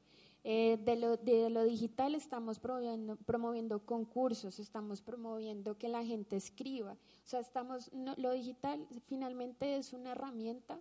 Eh, 0.44 0.76
de, 0.84 0.96
lo, 0.96 1.16
de, 1.16 1.50
lo, 1.50 1.62
digital 1.62 2.16
estamos 2.16 2.58
promoviendo, 2.58 3.16
promoviendo, 3.16 3.78
concursos, 3.86 4.58
estamos 4.58 5.00
promoviendo 5.00 5.78
que 5.78 5.88
la 5.88 6.04
gente 6.04 6.34
escriba. 6.34 6.92
O 6.92 7.28
sea, 7.28 7.38
estamos, 7.38 7.90
lo 8.16 8.32
digital 8.32 8.84
finalmente 9.06 9.76
es 9.76 9.92
una 9.92 10.12
herramienta 10.12 10.80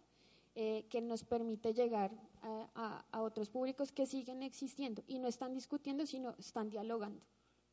eh, 0.56 0.86
que 0.90 1.02
nos 1.02 1.24
permite 1.24 1.74
llegar 1.74 2.12
a, 2.42 3.06
a, 3.12 3.22
otros 3.22 3.50
públicos 3.50 3.92
que 3.92 4.06
siguen 4.06 4.44
existiendo 4.44 5.04
y 5.08 5.20
no 5.20 5.28
están 5.28 5.54
discutiendo, 5.54 6.06
sino 6.06 6.36
están 6.38 6.70
dialogando. 6.70 7.22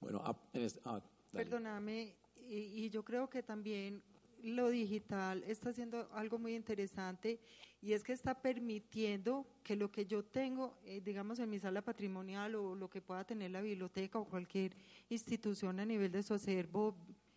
Bueno, 0.00 0.22
ah, 0.24 1.00
perdóname, 1.32 2.14
y, 2.48 2.84
y 2.84 2.90
yo 2.90 3.04
creo 3.04 3.28
que 3.28 3.42
también 3.42 4.02
lo 4.42 4.70
digital 4.70 5.42
está 5.44 5.70
haciendo 5.70 6.08
algo 6.12 6.38
muy 6.38 6.54
interesante 6.54 7.40
y 7.80 7.92
es 7.92 8.02
que 8.02 8.12
está 8.12 8.40
permitiendo 8.40 9.46
que 9.62 9.76
lo 9.76 9.90
que 9.90 10.06
yo 10.06 10.24
tengo, 10.24 10.78
eh, 10.84 11.00
digamos, 11.00 11.38
en 11.38 11.50
mi 11.50 11.58
sala 11.58 11.82
patrimonial 11.82 12.54
o 12.56 12.74
lo 12.74 12.88
que 12.90 13.00
pueda 13.00 13.24
tener 13.24 13.50
la 13.50 13.60
biblioteca 13.60 14.18
o 14.18 14.24
cualquier 14.24 14.76
institución 15.08 15.78
a 15.80 15.84
nivel 15.84 16.10
de 16.10 16.22
su 16.22 16.34
acervo 16.34 16.96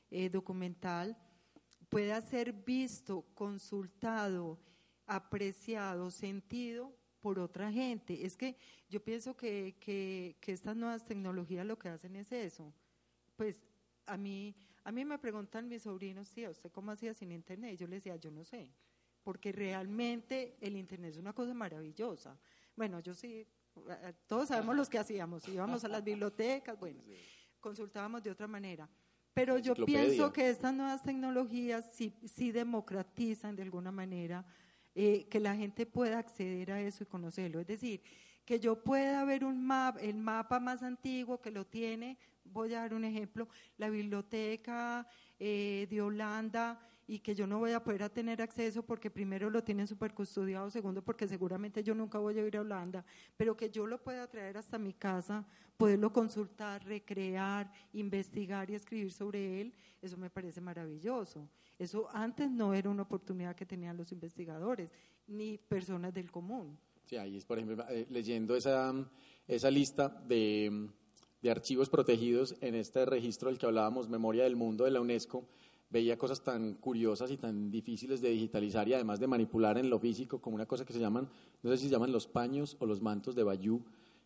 eh, 0.09 0.29
documental, 0.29 1.17
pueda 1.89 2.21
ser 2.21 2.53
visto, 2.53 3.25
consultado, 3.33 4.57
apreciado, 5.05 6.11
sentido 6.11 6.95
por 7.21 7.39
otra 7.39 7.71
gente. 7.71 8.25
Es 8.25 8.35
que 8.35 8.57
yo 8.89 9.01
pienso 9.03 9.37
que, 9.37 9.75
que, 9.79 10.35
estas 10.51 10.75
nuevas 10.75 11.05
tecnologías 11.05 11.65
lo 11.65 11.77
que 11.77 11.89
hacen 11.89 12.15
es 12.15 12.31
eso. 12.31 12.73
Pues 13.35 13.65
a 14.05 14.17
mí, 14.17 14.55
A 14.83 14.91
mí 14.91 15.05
me 15.05 15.17
preguntan 15.19 15.67
mis 15.67 15.83
sobrinos, 15.83 16.27
sí, 16.27 16.47
¿usted 16.47 16.71
cómo 16.71 16.91
hacía 16.91 17.13
sin 17.13 17.31
internet? 17.31 17.75
Y 17.75 17.77
yo 17.77 17.87
les 17.87 18.03
decía, 18.03 18.15
yo 18.15 18.31
no 18.31 18.43
sé, 18.43 18.67
porque 19.23 19.51
realmente 19.51 20.57
el 20.59 20.75
internet 20.75 21.11
es 21.11 21.17
una 21.17 21.33
cosa 21.33 21.53
maravillosa. 21.53 22.37
Bueno, 22.75 22.99
yo 22.99 23.13
sí, 23.13 23.47
todos 24.25 24.47
sabemos 24.47 24.75
los 24.75 24.89
que 24.89 24.97
hacíamos, 24.97 25.47
íbamos 25.47 25.83
a 25.83 25.87
las 25.87 26.03
bibliotecas, 26.03 26.79
bueno, 26.79 27.03
consultábamos 27.59 28.23
de 28.23 28.31
otra 28.31 28.47
manera. 28.47 28.89
Pero 29.33 29.57
yo 29.59 29.73
pienso 29.85 30.33
que 30.33 30.49
estas 30.49 30.73
nuevas 30.73 31.03
tecnologías 31.03 31.85
sí, 31.93 32.13
sí 32.25 32.51
democratizan 32.51 33.55
de 33.55 33.63
alguna 33.63 33.91
manera 33.91 34.45
eh, 34.95 35.27
que 35.29 35.39
la 35.39 35.55
gente 35.55 35.85
pueda 35.85 36.19
acceder 36.19 36.71
a 36.71 36.81
eso 36.81 37.03
y 37.03 37.07
conocerlo. 37.07 37.59
Es 37.59 37.67
decir, 37.67 38.01
que 38.45 38.59
yo 38.59 38.83
pueda 38.83 39.23
ver 39.23 39.43
un 39.43 39.65
mapa, 39.65 39.99
el 40.01 40.17
mapa 40.17 40.59
más 40.59 40.83
antiguo 40.83 41.41
que 41.41 41.51
lo 41.51 41.65
tiene, 41.65 42.17
voy 42.43 42.73
a 42.73 42.81
dar 42.81 42.93
un 42.93 43.05
ejemplo, 43.05 43.47
la 43.77 43.89
biblioteca 43.89 45.07
eh, 45.39 45.87
de 45.89 46.01
Holanda 46.01 46.79
y 47.11 47.19
que 47.19 47.35
yo 47.35 47.45
no 47.45 47.59
voy 47.59 47.73
a 47.73 47.83
poder 47.83 48.09
tener 48.09 48.41
acceso 48.41 48.83
porque 48.83 49.11
primero 49.11 49.49
lo 49.49 49.61
tienen 49.61 49.85
super 49.85 50.13
custodiado, 50.13 50.69
segundo 50.69 51.03
porque 51.03 51.27
seguramente 51.27 51.83
yo 51.83 51.93
nunca 51.93 52.17
voy 52.19 52.39
a 52.39 52.47
ir 52.47 52.55
a 52.55 52.61
Holanda, 52.61 53.03
pero 53.35 53.57
que 53.57 53.69
yo 53.69 53.85
lo 53.85 54.01
pueda 54.01 54.25
traer 54.27 54.55
hasta 54.55 54.77
mi 54.77 54.93
casa, 54.93 55.45
poderlo 55.75 56.13
consultar, 56.13 56.85
recrear, 56.85 57.69
investigar 57.91 58.69
y 58.69 58.75
escribir 58.75 59.11
sobre 59.11 59.59
él, 59.59 59.73
eso 60.01 60.15
me 60.15 60.29
parece 60.29 60.61
maravilloso. 60.61 61.49
Eso 61.77 62.07
antes 62.13 62.49
no 62.49 62.73
era 62.73 62.89
una 62.89 63.01
oportunidad 63.03 63.57
que 63.57 63.65
tenían 63.65 63.97
los 63.97 64.13
investigadores 64.13 64.93
ni 65.27 65.57
personas 65.57 66.13
del 66.13 66.31
común. 66.31 66.79
Sí, 67.03 67.17
ahí 67.17 67.35
es, 67.35 67.43
por 67.43 67.59
ejemplo, 67.59 67.83
eh, 67.89 68.07
leyendo 68.09 68.55
esa, 68.55 68.93
esa 69.49 69.69
lista 69.69 70.07
de, 70.07 70.87
de 71.41 71.51
archivos 71.51 71.89
protegidos 71.89 72.55
en 72.61 72.75
este 72.75 73.05
registro 73.05 73.49
del 73.49 73.57
que 73.57 73.65
hablábamos, 73.65 74.07
Memoria 74.07 74.43
del 74.43 74.55
Mundo 74.55 74.85
de 74.85 74.91
la 74.91 75.01
UNESCO, 75.01 75.45
veía 75.91 76.17
cosas 76.17 76.41
tan 76.41 76.75
curiosas 76.75 77.29
y 77.31 77.37
tan 77.37 77.69
difíciles 77.69 78.21
de 78.21 78.29
digitalizar 78.29 78.87
y 78.87 78.93
además 78.93 79.19
de 79.19 79.27
manipular 79.27 79.77
en 79.77 79.89
lo 79.89 79.99
físico, 79.99 80.39
como 80.39 80.55
una 80.55 80.65
cosa 80.65 80.85
que 80.85 80.93
se 80.93 80.99
llaman, 80.99 81.29
no 81.61 81.69
sé 81.69 81.77
si 81.77 81.83
se 81.85 81.91
llaman 81.91 82.11
los 82.11 82.27
paños 82.27 82.77
o 82.79 82.85
los 82.85 83.01
mantos 83.01 83.35
de 83.35 83.43
Bayou, 83.43 83.81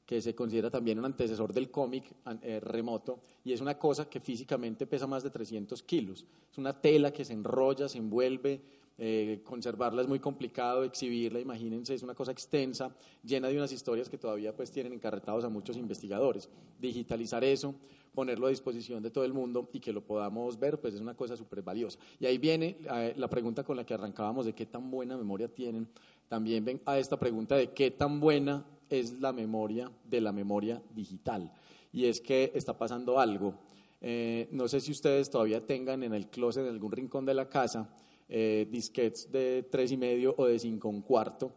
que 0.06 0.22
se 0.22 0.36
considera 0.36 0.70
también 0.70 1.00
un 1.00 1.06
antecesor 1.06 1.52
del 1.52 1.72
cómic 1.72 2.06
eh, 2.44 2.60
remoto, 2.60 3.20
y 3.44 3.54
es 3.54 3.62
una 3.62 3.80
cosa 3.80 4.08
que 4.08 4.20
físicamente 4.20 4.86
pesa 4.86 5.08
más 5.08 5.24
de 5.24 5.32
300 5.32 5.82
kilos. 5.82 6.26
Es 6.52 6.58
una 6.60 6.80
tela 6.80 7.12
que 7.12 7.26
se 7.26 7.34
enrolla, 7.34 7.90
se 7.90 7.98
envuelve, 7.98 8.62
eh, 8.98 9.42
conservarla 9.44 10.02
es 10.02 10.08
muy 10.08 10.20
complicado, 10.20 10.84
exhibirla, 10.84 11.40
imagínense, 11.40 11.94
es 11.94 12.04
una 12.04 12.16
cosa 12.16 12.32
extensa, 12.32 12.96
llena 13.24 13.50
de 13.50 13.58
unas 13.58 13.72
historias 13.72 14.10
que 14.10 14.18
todavía 14.18 14.56
pues 14.56 14.72
tienen 14.72 14.94
encarretados 14.94 15.44
a 15.44 15.50
muchos 15.50 15.76
investigadores. 15.78 16.50
Digitalizar 16.80 17.44
eso, 17.44 17.76
ponerlo 18.14 18.48
a 18.48 18.50
disposición 18.50 19.04
de 19.04 19.12
todo 19.12 19.26
el 19.26 19.34
mundo 19.34 19.70
y 19.74 19.80
que 19.80 19.92
lo 19.92 20.02
podamos 20.02 20.58
ver, 20.58 20.80
pues 20.80 20.94
es 20.94 21.02
una 21.02 21.16
cosa 21.16 21.36
súper 21.36 21.62
valiosa. 21.62 22.00
Y 22.20 22.26
ahí 22.26 22.38
viene 22.38 22.78
eh, 22.90 23.14
la 23.18 23.30
pregunta 23.30 23.64
con 23.64 23.76
la 23.76 23.86
que 23.86 23.94
arrancábamos 23.94 24.46
de 24.46 24.54
qué 24.54 24.66
tan 24.66 24.90
buena 24.90 25.18
memoria 25.18 25.50
tienen. 25.50 25.88
También 26.30 26.64
ven 26.64 26.82
a 26.86 26.98
esta 26.98 27.20
pregunta 27.20 27.56
de 27.56 27.72
qué 27.72 27.92
tan 27.92 28.20
buena 28.20 28.66
es 28.90 29.20
la 29.20 29.34
memoria 29.34 29.92
de 30.10 30.22
la 30.22 30.32
memoria 30.32 30.82
digital. 30.96 31.52
Y 31.92 32.06
es 32.06 32.22
que 32.22 32.52
está 32.56 32.78
pasando 32.78 33.20
algo. 33.20 33.56
Eh, 34.02 34.48
no 34.52 34.68
sé 34.68 34.82
si 34.82 34.92
ustedes 34.92 35.30
todavía 35.30 35.66
tengan 35.66 36.04
en 36.04 36.14
el 36.14 36.28
closet, 36.28 36.64
en 36.64 36.72
algún 36.72 36.92
rincón 36.92 37.26
de 37.26 37.34
la 37.34 37.50
casa, 37.50 37.90
eh, 38.30 38.68
disquets 38.70 39.32
de 39.32 39.68
tres 39.70 39.92
y 39.92 39.98
medio 39.98 40.36
o 40.38 40.46
de 40.46 40.60
cinco 40.60 40.90
un 40.90 41.02
cuarto 41.02 41.52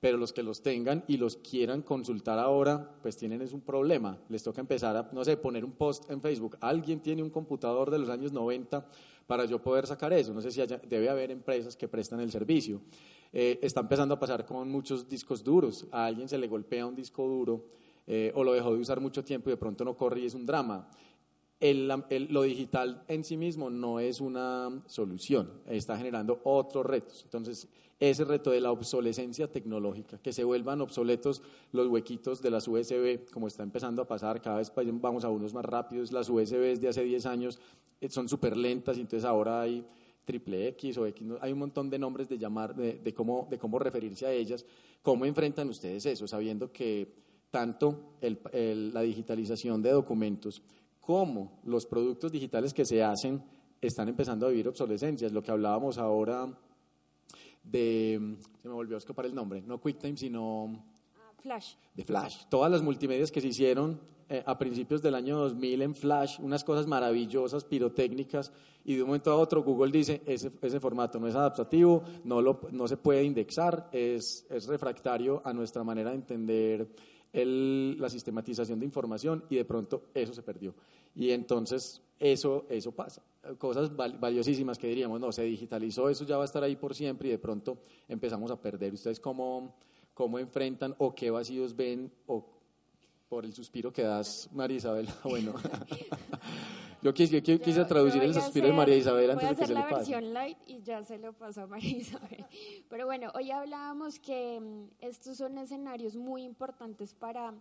pero 0.00 0.16
los 0.16 0.32
que 0.32 0.42
los 0.42 0.62
tengan 0.62 1.04
y 1.08 1.16
los 1.16 1.36
quieran 1.36 1.82
consultar 1.82 2.38
ahora, 2.38 2.94
pues 3.02 3.16
tienen 3.16 3.42
es 3.42 3.52
un 3.52 3.60
problema. 3.60 4.18
Les 4.28 4.42
toca 4.42 4.60
empezar 4.60 4.96
a, 4.96 5.10
no 5.12 5.24
sé, 5.24 5.36
poner 5.36 5.64
un 5.64 5.72
post 5.72 6.08
en 6.10 6.20
Facebook. 6.20 6.56
Alguien 6.60 7.00
tiene 7.00 7.22
un 7.22 7.30
computador 7.30 7.90
de 7.90 7.98
los 7.98 8.08
años 8.08 8.32
90 8.32 8.86
para 9.26 9.44
yo 9.44 9.60
poder 9.60 9.86
sacar 9.86 10.12
eso. 10.12 10.32
No 10.32 10.40
sé 10.40 10.52
si 10.52 10.62
debe 10.88 11.08
haber 11.08 11.30
empresas 11.30 11.76
que 11.76 11.88
prestan 11.88 12.20
el 12.20 12.30
servicio. 12.30 12.80
Eh, 13.32 13.58
está 13.60 13.80
empezando 13.80 14.14
a 14.14 14.20
pasar 14.20 14.46
con 14.46 14.70
muchos 14.70 15.08
discos 15.08 15.42
duros. 15.42 15.86
A 15.90 16.06
alguien 16.06 16.28
se 16.28 16.38
le 16.38 16.46
golpea 16.46 16.86
un 16.86 16.94
disco 16.94 17.26
duro 17.26 17.66
eh, 18.06 18.30
o 18.36 18.44
lo 18.44 18.52
dejó 18.52 18.74
de 18.74 18.80
usar 18.80 19.00
mucho 19.00 19.24
tiempo 19.24 19.50
y 19.50 19.54
de 19.54 19.56
pronto 19.56 19.84
no 19.84 19.96
corre 19.96 20.20
y 20.20 20.26
es 20.26 20.34
un 20.34 20.46
drama. 20.46 20.88
Lo 21.60 22.42
digital 22.42 23.02
en 23.08 23.24
sí 23.24 23.36
mismo 23.36 23.70
no 23.70 24.00
es 24.00 24.20
una 24.20 24.82
solución, 24.86 25.50
está 25.66 25.96
generando 25.96 26.40
otros 26.44 26.86
retos. 26.86 27.22
Entonces, 27.24 27.68
ese 28.00 28.24
reto 28.24 28.50
de 28.52 28.60
la 28.60 28.70
obsolescencia 28.70 29.50
tecnológica, 29.50 30.18
que 30.18 30.32
se 30.32 30.44
vuelvan 30.44 30.80
obsoletos 30.80 31.42
los 31.72 31.88
huequitos 31.88 32.40
de 32.40 32.50
las 32.50 32.68
USB, 32.68 33.28
como 33.32 33.48
está 33.48 33.64
empezando 33.64 34.02
a 34.02 34.06
pasar, 34.06 34.40
cada 34.40 34.58
vez 34.58 34.72
vamos 34.76 35.24
a 35.24 35.30
unos 35.30 35.52
más 35.52 35.64
rápidos, 35.64 36.12
las 36.12 36.28
USB 36.28 36.78
de 36.78 36.88
hace 36.88 37.02
10 37.02 37.26
años 37.26 37.58
eh, 38.00 38.08
son 38.08 38.28
súper 38.28 38.56
lentas, 38.56 38.98
entonces 38.98 39.24
ahora 39.24 39.62
hay 39.62 39.84
triple 40.24 40.68
X 40.68 40.98
o 40.98 41.06
X, 41.06 41.26
hay 41.40 41.52
un 41.52 41.58
montón 41.58 41.90
de 41.90 41.98
nombres 41.98 42.28
de 42.28 42.38
llamar, 42.38 42.76
de, 42.76 43.14
cómo, 43.14 43.48
de 43.50 43.58
cómo 43.58 43.78
referirse 43.78 44.26
a 44.26 44.32
ellas. 44.32 44.64
¿Cómo 45.02 45.24
enfrentan 45.24 45.68
ustedes 45.70 46.04
eso, 46.04 46.28
sabiendo 46.28 46.70
que 46.70 47.08
tanto 47.50 48.18
la 48.20 49.00
digitalización 49.00 49.80
de 49.80 49.90
documentos 49.90 50.62
como 51.08 51.58
los 51.64 51.86
productos 51.86 52.30
digitales 52.30 52.74
que 52.74 52.84
se 52.84 53.02
hacen 53.02 53.42
están 53.80 54.10
empezando 54.10 54.44
a 54.44 54.50
vivir 54.50 54.68
obsolescencias? 54.68 55.32
Lo 55.32 55.42
que 55.42 55.50
hablábamos 55.50 55.96
ahora 55.96 56.46
de, 57.62 58.36
se 58.60 58.68
me 58.68 58.74
volvió 58.74 58.94
a 58.94 58.98
escapar 58.98 59.24
el 59.24 59.34
nombre, 59.34 59.62
no 59.62 59.80
QuickTime, 59.80 60.18
sino... 60.18 60.84
Ah, 61.16 61.32
Flash. 61.38 61.76
De 61.94 62.04
Flash. 62.04 62.42
Todas 62.50 62.70
las 62.70 62.82
multimedias 62.82 63.32
que 63.32 63.40
se 63.40 63.48
hicieron 63.48 63.98
eh, 64.28 64.42
a 64.44 64.58
principios 64.58 65.00
del 65.00 65.14
año 65.14 65.38
2000 65.38 65.80
en 65.80 65.94
Flash, 65.94 66.40
unas 66.40 66.62
cosas 66.62 66.86
maravillosas, 66.86 67.64
pirotécnicas, 67.64 68.52
y 68.84 68.96
de 68.96 69.00
un 69.02 69.08
momento 69.08 69.32
a 69.32 69.36
otro 69.36 69.62
Google 69.62 69.90
dice, 69.90 70.20
ese, 70.26 70.52
ese 70.60 70.78
formato 70.78 71.18
no 71.18 71.26
es 71.26 71.34
adaptativo, 71.34 72.02
no, 72.24 72.42
lo, 72.42 72.60
no 72.70 72.86
se 72.86 72.98
puede 72.98 73.24
indexar, 73.24 73.88
es, 73.92 74.44
es 74.50 74.66
refractario 74.66 75.40
a 75.42 75.54
nuestra 75.54 75.82
manera 75.82 76.10
de 76.10 76.16
entender 76.16 76.86
el, 77.32 77.96
la 77.98 78.08
sistematización 78.08 78.78
de 78.78 78.86
información 78.86 79.44
y 79.48 79.56
de 79.56 79.64
pronto 79.64 80.04
eso 80.14 80.32
se 80.32 80.42
perdió. 80.42 80.74
Y 81.14 81.30
entonces 81.30 82.02
eso, 82.18 82.66
eso 82.68 82.92
pasa. 82.92 83.22
Cosas 83.56 83.94
valiosísimas 83.94 84.78
que 84.78 84.88
diríamos, 84.88 85.20
no, 85.20 85.32
se 85.32 85.42
digitalizó, 85.42 86.08
eso 86.08 86.24
ya 86.24 86.36
va 86.36 86.42
a 86.42 86.46
estar 86.46 86.62
ahí 86.62 86.76
por 86.76 86.94
siempre 86.94 87.28
y 87.28 87.30
de 87.30 87.38
pronto 87.38 87.78
empezamos 88.08 88.50
a 88.50 88.60
perder. 88.60 88.92
¿Ustedes 88.92 89.20
cómo, 89.20 89.74
cómo 90.12 90.38
enfrentan 90.38 90.94
o 90.98 91.14
qué 91.14 91.30
vacíos 91.30 91.74
ven 91.74 92.12
o 92.26 92.44
por 93.28 93.44
el 93.44 93.54
suspiro 93.54 93.92
que 93.92 94.02
das, 94.02 94.48
María 94.52 94.76
Isabel? 94.76 95.08
bueno. 95.24 95.54
Yo 97.00 97.14
quise, 97.14 97.40
traducir 97.84 98.22
el 98.24 98.34
suspiro 98.34 98.66
de 98.66 98.72
María 98.72 98.96
Isabel 98.96 99.30
antes 99.30 99.50
de 99.50 99.56
que 99.56 99.66
se 99.66 99.74
le 99.74 99.80
pase. 99.82 99.92
la 99.92 99.96
versión 99.98 100.34
light 100.34 100.58
y 100.66 100.82
ya 100.82 101.04
se 101.04 101.18
lo 101.18 101.32
pasó 101.32 101.62
a 101.62 101.66
María 101.68 101.90
Isabel. 101.98 102.44
Pero 102.88 103.06
bueno, 103.06 103.30
hoy 103.34 103.52
hablábamos 103.52 104.18
que 104.18 104.58
mm, 104.58 104.88
estos 105.00 105.36
son 105.36 105.58
escenarios 105.58 106.16
muy 106.16 106.42
importantes 106.42 107.14
para 107.14 107.54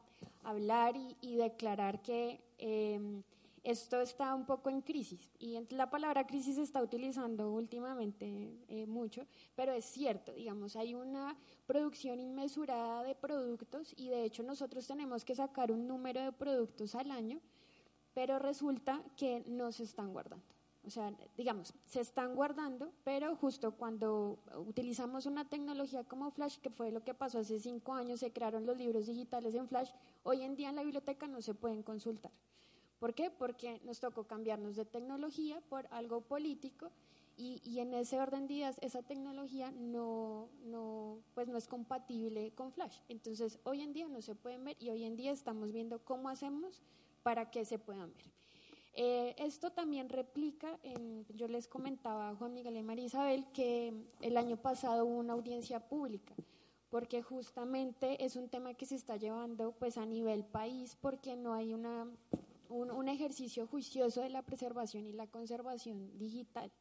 hablar 0.43 0.95
y, 1.21 1.35
declarar 1.35 2.01
que 2.01 2.41
em, 2.57 3.21
esto 3.69 4.01
está 4.01 4.33
un 4.33 4.45
poco 4.45 4.69
en 4.69 4.81
crisis. 4.81 5.29
Y 5.39 5.59
la 5.69 5.89
palabra 5.89 6.25
crisis 6.25 6.55
se 6.55 6.63
está 6.63 6.81
utilizando 6.81 7.51
últimamente 7.51 8.57
eh, 8.67 8.85
mucho, 8.87 9.27
pero 9.55 9.73
es 9.73 9.85
cierto, 9.85 10.33
digamos, 10.33 10.75
hay 10.75 10.95
una 10.95 11.35
producción 11.65 12.19
inmesurada 12.19 13.03
de 13.03 13.15
productos 13.15 13.93
y 13.97 14.09
de 14.09 14.23
hecho 14.23 14.43
nosotros 14.43 14.87
tenemos 14.87 15.25
que 15.25 15.35
sacar 15.35 15.71
un 15.71 15.87
número 15.87 16.21
de 16.21 16.31
productos 16.31 16.95
al 16.95 17.11
año 17.11 17.41
pero 18.17 18.39
resulta 18.39 19.03
que 19.15 19.43
no 19.45 19.71
se 19.71 19.83
están 19.83 20.11
guardando. 20.11 20.43
O 20.83 20.89
sea, 20.89 21.13
digamos, 21.37 21.71
se 21.85 22.01
están 22.01 22.33
guardando, 22.33 22.91
pero 23.03 23.35
justo 23.35 23.73
cuando 23.73 24.39
utilizamos 24.65 25.27
una 25.27 25.47
tecnología 25.47 26.03
como 26.03 26.31
Flash, 26.31 26.57
que 26.57 26.71
fue 26.71 26.91
lo 26.91 27.03
que 27.03 27.13
pasó 27.13 27.37
hace 27.37 27.59
cinco 27.59 27.93
años, 27.93 28.21
se 28.21 28.33
crearon 28.33 28.65
los 28.65 28.75
libros 28.75 29.05
digitales 29.05 29.53
en 29.53 29.67
Flash, 29.67 29.91
hoy 30.23 30.41
en 30.41 30.55
día 30.55 30.69
en 30.69 30.77
la 30.77 30.81
biblioteca 30.81 31.27
no 31.27 31.43
se 31.43 31.53
pueden 31.53 31.83
consultar. 31.83 32.31
¿Por 32.99 33.13
qué? 33.13 33.29
Porque 33.29 33.79
nos 33.83 33.99
tocó 33.99 34.25
cambiarnos 34.25 34.75
de 34.75 34.85
tecnología 34.85 35.61
por 35.69 35.87
algo 35.91 36.21
político 36.21 36.91
y, 37.35 37.61
y, 37.63 37.79
en 37.79 37.93
ese 37.93 38.19
orden 38.19 38.47
de 38.47 38.55
ideas 38.55 38.77
esa 38.81 39.03
tecnología 39.03 39.71
no, 39.71 40.49
no, 40.65 41.19
pues 41.35 41.47
no 41.47 41.57
es 41.57 41.67
compatible 41.67 42.51
con 42.55 42.71
Flash. 42.71 42.97
Entonces 43.09 43.59
hoy 43.63 43.81
en 43.81 43.93
día 43.93 44.07
no 44.07 44.23
se 44.23 44.33
pueden 44.33 44.63
ver 44.65 44.75
y 44.79 44.89
hoy 44.89 45.03
en 45.03 45.15
día 45.15 45.31
estamos 45.31 45.71
viendo 45.71 45.99
cómo 46.03 46.29
hacemos 46.29 46.81
para 47.21 47.51
que 47.51 47.63
se 47.63 47.77
puedan 47.77 48.11
ver. 48.15 48.37
Eh, 48.99 49.35
esto 49.37 49.69
también 49.69 50.09
replica, 50.09 50.79
en, 50.81 51.23
yo 51.35 51.47
les 51.47 51.67
comentaba 51.67 52.29
a 52.29 52.35
Juan 52.35 52.55
Miguel 52.55 52.77
y 52.77 52.81
María 52.81 53.05
Isabel 53.05 53.45
que 53.53 53.93
el 54.21 54.37
año 54.37 54.57
pasado 54.57 55.05
hubo 55.05 55.19
una 55.19 55.33
audiencia 55.33 55.79
pública, 55.87 56.33
porque 56.89 57.21
justamente 57.21 58.25
es 58.25 58.35
un 58.35 58.49
tema 58.49 58.73
que 58.73 58.87
se 58.87 58.95
está 58.95 59.15
llevando 59.15 59.73
pues 59.73 59.99
a 59.99 60.05
nivel 60.07 60.43
país, 60.43 60.97
porque 60.99 61.35
no 61.35 61.53
hay 61.53 61.75
una, 61.75 62.07
un, 62.69 63.07
ejercicio 63.07 63.67
juicioso 63.67 64.21
de 64.21 64.29
la 64.29 64.41
preservación 64.41 65.05
y 65.05 65.13
la 65.13 65.27
conservación 65.27 66.17
digital. 66.17 66.71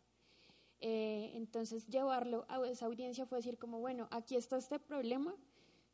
Eh, 0.81 1.33
entonces 1.35 1.87
llevarlo 1.87 2.45
a 2.49 2.67
esa 2.67 2.87
audiencia 2.87 3.27
fue 3.27 3.39
decir 3.39 3.59
como, 3.59 3.81
bueno, 3.81 4.09
aquí 4.11 4.37
está 4.37 4.57
este 4.57 4.79
problema, 4.79 5.35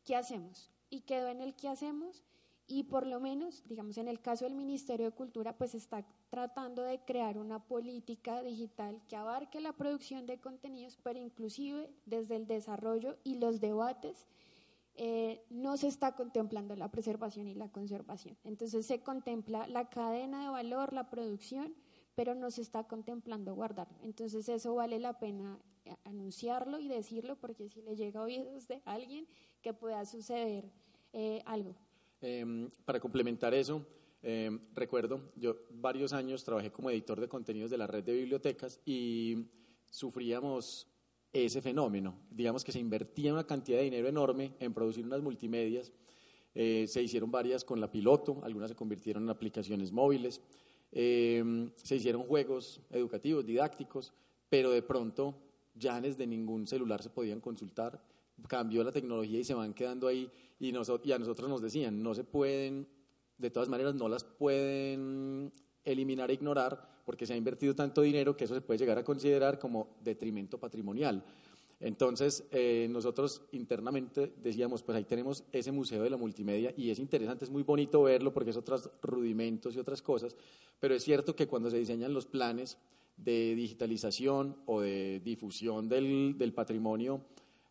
¿qué 0.04 0.16
hacemos? 0.16 0.70
Y 0.90 1.02
quedó 1.02 1.28
en 1.28 1.40
el 1.40 1.54
qué 1.54 1.68
hacemos 1.68 2.24
y 2.66 2.84
por 2.84 3.06
lo 3.06 3.20
menos, 3.20 3.62
digamos, 3.66 3.98
en 3.98 4.08
el 4.08 4.20
caso 4.20 4.44
del 4.44 4.54
Ministerio 4.54 5.06
de 5.06 5.12
Cultura, 5.12 5.56
pues 5.56 5.74
está 5.74 6.04
tratando 6.30 6.82
de 6.82 7.00
crear 7.00 7.36
una 7.36 7.58
política 7.58 8.42
digital 8.42 9.02
que 9.08 9.16
abarque 9.16 9.60
la 9.60 9.74
producción 9.74 10.26
de 10.26 10.40
contenidos, 10.40 10.98
pero 11.02 11.18
inclusive 11.18 11.90
desde 12.06 12.36
el 12.36 12.46
desarrollo 12.46 13.18
y 13.24 13.34
los 13.34 13.60
debates 13.60 14.26
eh, 14.94 15.44
no 15.48 15.76
se 15.76 15.88
está 15.88 16.14
contemplando 16.14 16.76
la 16.76 16.90
preservación 16.90 17.48
y 17.48 17.54
la 17.54 17.70
conservación. 17.70 18.36
Entonces 18.44 18.86
se 18.86 19.00
contempla 19.00 19.66
la 19.66 19.88
cadena 19.88 20.42
de 20.44 20.50
valor, 20.50 20.92
la 20.92 21.08
producción, 21.08 21.74
pero 22.14 22.34
no 22.34 22.50
se 22.50 22.60
está 22.60 22.84
contemplando 22.84 23.54
guardarlo. 23.54 23.96
Entonces 24.02 24.48
eso 24.48 24.74
vale 24.74 24.98
la 24.98 25.18
pena 25.18 25.58
eh, 25.84 25.96
anunciarlo 26.04 26.78
y 26.78 26.88
decirlo 26.88 27.36
porque 27.36 27.68
si 27.68 27.80
le 27.80 27.96
llega 27.96 28.20
a 28.20 28.24
oídos 28.24 28.68
de 28.68 28.82
alguien 28.84 29.26
que 29.62 29.72
pueda 29.72 30.04
suceder 30.04 30.70
eh, 31.12 31.42
algo. 31.46 31.74
Em, 32.20 32.68
para 32.84 33.00
complementar 33.00 33.54
eso, 33.54 33.84
em, 34.22 34.60
recuerdo, 34.74 35.32
yo 35.36 35.56
varios 35.70 36.12
años 36.12 36.44
trabajé 36.44 36.70
como 36.70 36.90
editor 36.90 37.18
de 37.18 37.28
contenidos 37.28 37.70
de 37.70 37.78
la 37.78 37.86
red 37.86 38.04
de 38.04 38.12
bibliotecas 38.12 38.78
y 38.84 39.46
sufríamos 39.90 40.91
ese 41.32 41.62
fenómeno. 41.62 42.14
Digamos 42.30 42.64
que 42.64 42.72
se 42.72 42.78
invertía 42.78 43.32
una 43.32 43.46
cantidad 43.46 43.78
de 43.78 43.84
dinero 43.84 44.08
enorme 44.08 44.52
en 44.60 44.74
producir 44.74 45.04
unas 45.04 45.22
multimedias. 45.22 45.92
Eh, 46.54 46.86
se 46.88 47.02
hicieron 47.02 47.30
varias 47.30 47.64
con 47.64 47.80
la 47.80 47.90
piloto, 47.90 48.40
algunas 48.42 48.70
se 48.70 48.76
convirtieron 48.76 49.24
en 49.24 49.30
aplicaciones 49.30 49.92
móviles. 49.92 50.40
Em, 50.90 51.70
se 51.76 51.96
hicieron 51.96 52.24
juegos 52.24 52.80
educativos, 52.90 53.46
didácticos, 53.46 54.12
pero 54.50 54.70
de 54.70 54.82
pronto 54.82 55.34
ya 55.74 56.00
desde 56.00 56.26
ningún 56.26 56.66
celular 56.66 57.02
se 57.02 57.08
podían 57.08 57.40
consultar 57.40 58.02
cambió 58.48 58.82
la 58.84 58.92
tecnología 58.92 59.38
y 59.38 59.44
se 59.44 59.54
van 59.54 59.74
quedando 59.74 60.08
ahí 60.08 60.30
y, 60.58 60.68
y 60.68 61.12
a 61.12 61.18
nosotros 61.18 61.48
nos 61.48 61.60
decían, 61.60 62.02
no 62.02 62.14
se 62.14 62.24
pueden, 62.24 62.88
de 63.38 63.50
todas 63.50 63.68
maneras 63.68 63.94
no 63.94 64.08
las 64.08 64.24
pueden 64.24 65.52
eliminar 65.84 66.30
e 66.30 66.34
ignorar 66.34 66.91
porque 67.04 67.26
se 67.26 67.34
ha 67.34 67.36
invertido 67.36 67.74
tanto 67.74 68.02
dinero 68.02 68.36
que 68.36 68.44
eso 68.44 68.54
se 68.54 68.60
puede 68.60 68.78
llegar 68.78 68.98
a 68.98 69.04
considerar 69.04 69.58
como 69.58 69.96
detrimento 70.02 70.58
patrimonial. 70.58 71.24
Entonces, 71.82 72.44
eh, 72.52 72.86
nosotros 72.90 73.42
internamente 73.50 74.32
decíamos, 74.40 74.84
pues 74.84 74.96
ahí 74.96 75.04
tenemos 75.04 75.42
ese 75.50 75.72
museo 75.72 76.04
de 76.04 76.10
la 76.10 76.16
multimedia 76.16 76.72
y 76.76 76.90
es 76.90 77.00
interesante, 77.00 77.44
es 77.44 77.50
muy 77.50 77.64
bonito 77.64 78.04
verlo 78.04 78.32
porque 78.32 78.50
es 78.50 78.56
otros 78.56 78.88
rudimentos 79.02 79.74
y 79.74 79.80
otras 79.80 80.00
cosas, 80.00 80.36
pero 80.78 80.94
es 80.94 81.02
cierto 81.02 81.34
que 81.34 81.48
cuando 81.48 81.70
se 81.70 81.78
diseñan 81.78 82.14
los 82.14 82.26
planes 82.26 82.78
de 83.16 83.56
digitalización 83.56 84.56
o 84.66 84.80
de 84.80 85.20
difusión 85.24 85.88
del, 85.88 86.36
del 86.38 86.52
patrimonio 86.52 87.24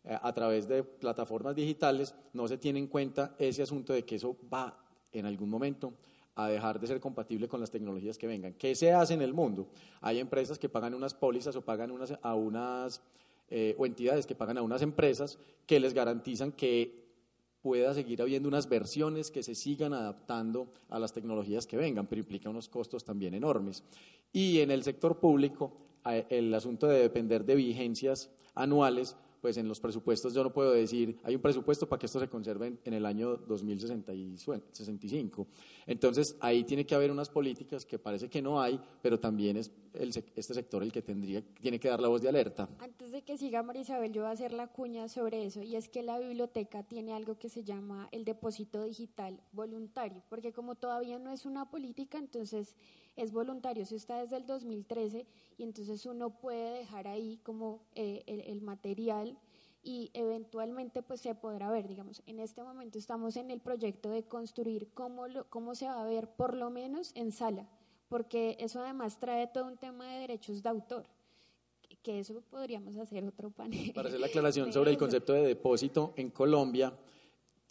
eh, 0.04 0.18
a 0.20 0.32
través 0.34 0.68
de 0.68 0.84
plataformas 0.84 1.56
digitales, 1.56 2.14
no 2.34 2.46
se 2.48 2.58
tiene 2.58 2.80
en 2.80 2.88
cuenta 2.88 3.34
ese 3.38 3.62
asunto 3.62 3.94
de 3.94 4.04
que 4.04 4.16
eso 4.16 4.36
va 4.52 4.78
en 5.10 5.24
algún 5.24 5.48
momento 5.48 5.94
a 6.34 6.48
dejar 6.48 6.80
de 6.80 6.86
ser 6.86 7.00
compatible 7.00 7.48
con 7.48 7.60
las 7.60 7.70
tecnologías 7.70 8.18
que 8.18 8.26
vengan. 8.26 8.54
¿Qué 8.54 8.74
se 8.74 8.92
hace 8.92 9.14
en 9.14 9.22
el 9.22 9.34
mundo? 9.34 9.68
Hay 10.00 10.18
empresas 10.18 10.58
que 10.58 10.68
pagan 10.68 10.94
unas 10.94 11.14
pólizas 11.14 11.56
o 11.56 11.62
pagan 11.62 11.90
a 12.22 12.34
unas 12.34 13.02
eh, 13.50 13.74
o 13.78 13.84
entidades 13.84 14.26
que 14.26 14.34
pagan 14.34 14.58
a 14.58 14.62
unas 14.62 14.82
empresas 14.82 15.38
que 15.66 15.78
les 15.78 15.92
garantizan 15.92 16.52
que 16.52 17.02
pueda 17.60 17.94
seguir 17.94 18.20
habiendo 18.22 18.48
unas 18.48 18.68
versiones 18.68 19.30
que 19.30 19.42
se 19.42 19.54
sigan 19.54 19.92
adaptando 19.92 20.68
a 20.88 20.98
las 20.98 21.12
tecnologías 21.12 21.66
que 21.66 21.76
vengan, 21.76 22.06
pero 22.06 22.20
implica 22.20 22.50
unos 22.50 22.68
costos 22.68 23.04
también 23.04 23.34
enormes. 23.34 23.84
Y 24.32 24.60
en 24.60 24.70
el 24.70 24.82
sector 24.82 25.18
público, 25.18 25.76
eh, 26.06 26.26
el 26.30 26.52
asunto 26.54 26.86
de 26.86 26.98
depender 26.98 27.44
de 27.44 27.54
vigencias 27.54 28.30
anuales 28.54 29.16
pues 29.42 29.56
en 29.56 29.66
los 29.66 29.80
presupuestos 29.80 30.32
yo 30.32 30.44
no 30.44 30.52
puedo 30.52 30.70
decir, 30.70 31.18
hay 31.24 31.34
un 31.34 31.42
presupuesto 31.42 31.88
para 31.88 31.98
que 31.98 32.06
esto 32.06 32.20
se 32.20 32.28
conserve 32.28 32.78
en, 32.84 32.94
el 32.94 33.04
año 33.04 33.36
2065. 33.36 35.48
Entonces, 35.84 36.36
ahí 36.40 36.62
tiene 36.62 36.86
que 36.86 36.94
haber 36.94 37.10
unas 37.10 37.28
políticas 37.28 37.84
que 37.84 37.98
parece 37.98 38.30
que 38.30 38.40
no 38.40 38.62
hay, 38.62 38.80
pero 39.02 39.18
también 39.18 39.56
es 39.56 39.72
este 39.92 40.54
sector 40.54 40.84
el 40.84 40.92
que 40.92 41.02
tendría, 41.02 41.42
tiene 41.60 41.80
que 41.80 41.88
dar 41.88 42.00
la 42.00 42.06
voz 42.06 42.22
de 42.22 42.28
alerta. 42.28 42.68
Antes 42.78 43.10
de 43.10 43.22
que 43.22 43.36
siga 43.36 43.64
Marisabel, 43.64 44.12
yo 44.12 44.22
voy 44.22 44.30
a 44.30 44.34
hacer 44.34 44.52
la 44.52 44.68
cuña 44.68 45.08
sobre 45.08 45.44
eso, 45.44 45.60
y 45.60 45.74
es 45.74 45.88
que 45.88 46.04
la 46.04 46.20
biblioteca 46.20 46.84
tiene 46.84 47.12
algo 47.12 47.36
que 47.36 47.48
se 47.48 47.64
llama 47.64 48.08
el 48.12 48.24
depósito 48.24 48.84
digital 48.84 49.42
voluntario, 49.50 50.22
porque 50.28 50.52
como 50.52 50.76
todavía 50.76 51.18
no 51.18 51.32
es 51.32 51.46
una 51.46 51.68
política, 51.68 52.18
entonces 52.18 52.76
es 53.16 53.32
voluntario, 53.32 53.82
eso 53.82 53.96
está 53.96 54.20
desde 54.20 54.36
el 54.36 54.46
2013 54.46 55.26
y 55.58 55.62
entonces 55.62 56.06
uno 56.06 56.30
puede 56.30 56.78
dejar 56.78 57.08
ahí 57.08 57.38
como 57.42 57.82
eh, 57.94 58.22
el, 58.26 58.60
material 58.62 59.38
y 59.82 60.10
eventualmente 60.14 61.02
pues 61.02 61.20
se 61.20 61.34
podrá 61.34 61.70
ver, 61.70 61.88
digamos, 61.88 62.22
en 62.26 62.38
este 62.38 62.62
momento 62.62 62.98
estamos 62.98 63.36
en 63.36 63.50
el 63.50 63.60
proyecto 63.60 64.10
de 64.10 64.22
construir 64.22 64.88
cómo, 64.94 65.28
lo, 65.28 65.48
cómo 65.50 65.74
se 65.74 65.86
va 65.86 66.00
a 66.00 66.06
ver 66.06 66.28
por 66.28 66.54
lo 66.56 66.70
menos 66.70 67.12
en 67.14 67.32
sala, 67.32 67.68
porque 68.08 68.56
eso 68.60 68.80
además 68.80 69.18
trae 69.18 69.46
todo 69.46 69.66
un 69.66 69.76
tema 69.76 70.06
de 70.12 70.20
derechos 70.20 70.62
de 70.62 70.68
autor 70.68 71.06
que 72.02 72.18
eso 72.18 72.42
podríamos 72.50 72.96
hacer 72.96 73.24
otro 73.24 73.50
panel. 73.50 73.92
Para 73.94 74.08
hacer 74.08 74.20
la 74.20 74.26
aclaración 74.26 74.72
sobre 74.72 74.90
el 74.90 74.98
concepto 74.98 75.32
de 75.32 75.42
depósito 75.42 76.12
en 76.16 76.30
Colombia, 76.30 76.92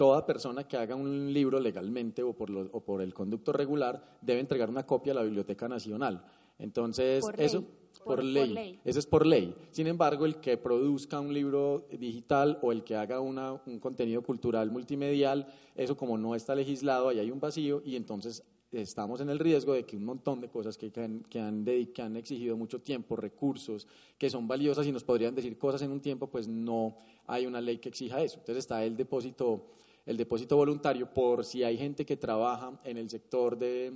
toda 0.01 0.25
persona 0.25 0.63
que 0.63 0.77
haga 0.77 0.95
un 0.95 1.31
libro 1.31 1.59
legalmente 1.59 2.23
o 2.23 2.33
por, 2.33 2.49
o 2.49 2.79
por 2.79 3.03
el 3.03 3.13
conducto 3.13 3.53
regular 3.53 4.17
debe 4.19 4.39
entregar 4.39 4.67
una 4.67 4.83
copia 4.83 5.13
a 5.13 5.17
la 5.17 5.21
Biblioteca 5.21 5.67
Nacional. 5.67 6.25
Entonces, 6.57 7.23
eso 7.37 7.63
por, 8.03 8.23
ley. 8.23 8.79
Eso 8.83 8.97
es 8.97 9.05
por 9.05 9.27
ley. 9.27 9.53
Sin 9.69 9.85
embargo, 9.85 10.25
el 10.25 10.37
que 10.37 10.57
produzca 10.57 11.19
un 11.19 11.31
libro 11.31 11.85
digital 11.91 12.57
o 12.63 12.71
el 12.71 12.83
que 12.83 12.95
haga 12.95 13.19
una, 13.19 13.61
un 13.67 13.77
contenido 13.77 14.23
cultural 14.23 14.71
multimedial, 14.71 15.45
eso 15.75 15.95
como 15.95 16.17
no 16.17 16.33
está 16.33 16.55
legislado, 16.55 17.09
ahí 17.09 17.19
hay 17.19 17.29
un 17.29 17.39
vacío 17.39 17.83
y 17.85 17.95
entonces 17.95 18.43
estamos 18.71 19.21
en 19.21 19.29
el 19.29 19.37
riesgo 19.37 19.73
de 19.73 19.83
que 19.83 19.97
un 19.97 20.05
montón 20.05 20.41
de 20.41 20.49
cosas 20.49 20.79
que, 20.79 20.91
que, 20.91 21.01
han, 21.03 21.23
que 21.29 22.01
han 22.01 22.17
exigido 22.17 22.57
mucho 22.57 22.81
tiempo, 22.81 23.15
recursos, 23.15 23.87
que 24.17 24.31
son 24.31 24.47
valiosas 24.47 24.87
y 24.87 24.91
nos 24.91 25.03
podrían 25.03 25.35
decir 25.35 25.59
cosas 25.59 25.83
en 25.83 25.91
un 25.91 26.01
tiempo, 26.01 26.25
pues 26.25 26.47
no 26.47 26.97
hay 27.27 27.45
una 27.45 27.61
ley 27.61 27.77
que 27.77 27.89
exija 27.89 28.19
eso. 28.19 28.39
Entonces 28.39 28.63
está 28.63 28.83
el 28.83 28.97
depósito 28.97 29.67
el 30.05 30.17
depósito 30.17 30.57
voluntario 30.57 31.13
por 31.13 31.45
si 31.45 31.63
hay 31.63 31.77
gente 31.77 32.05
que 32.05 32.17
trabaja 32.17 32.79
en 32.83 32.97
el 32.97 33.09
sector 33.09 33.57
de, 33.57 33.93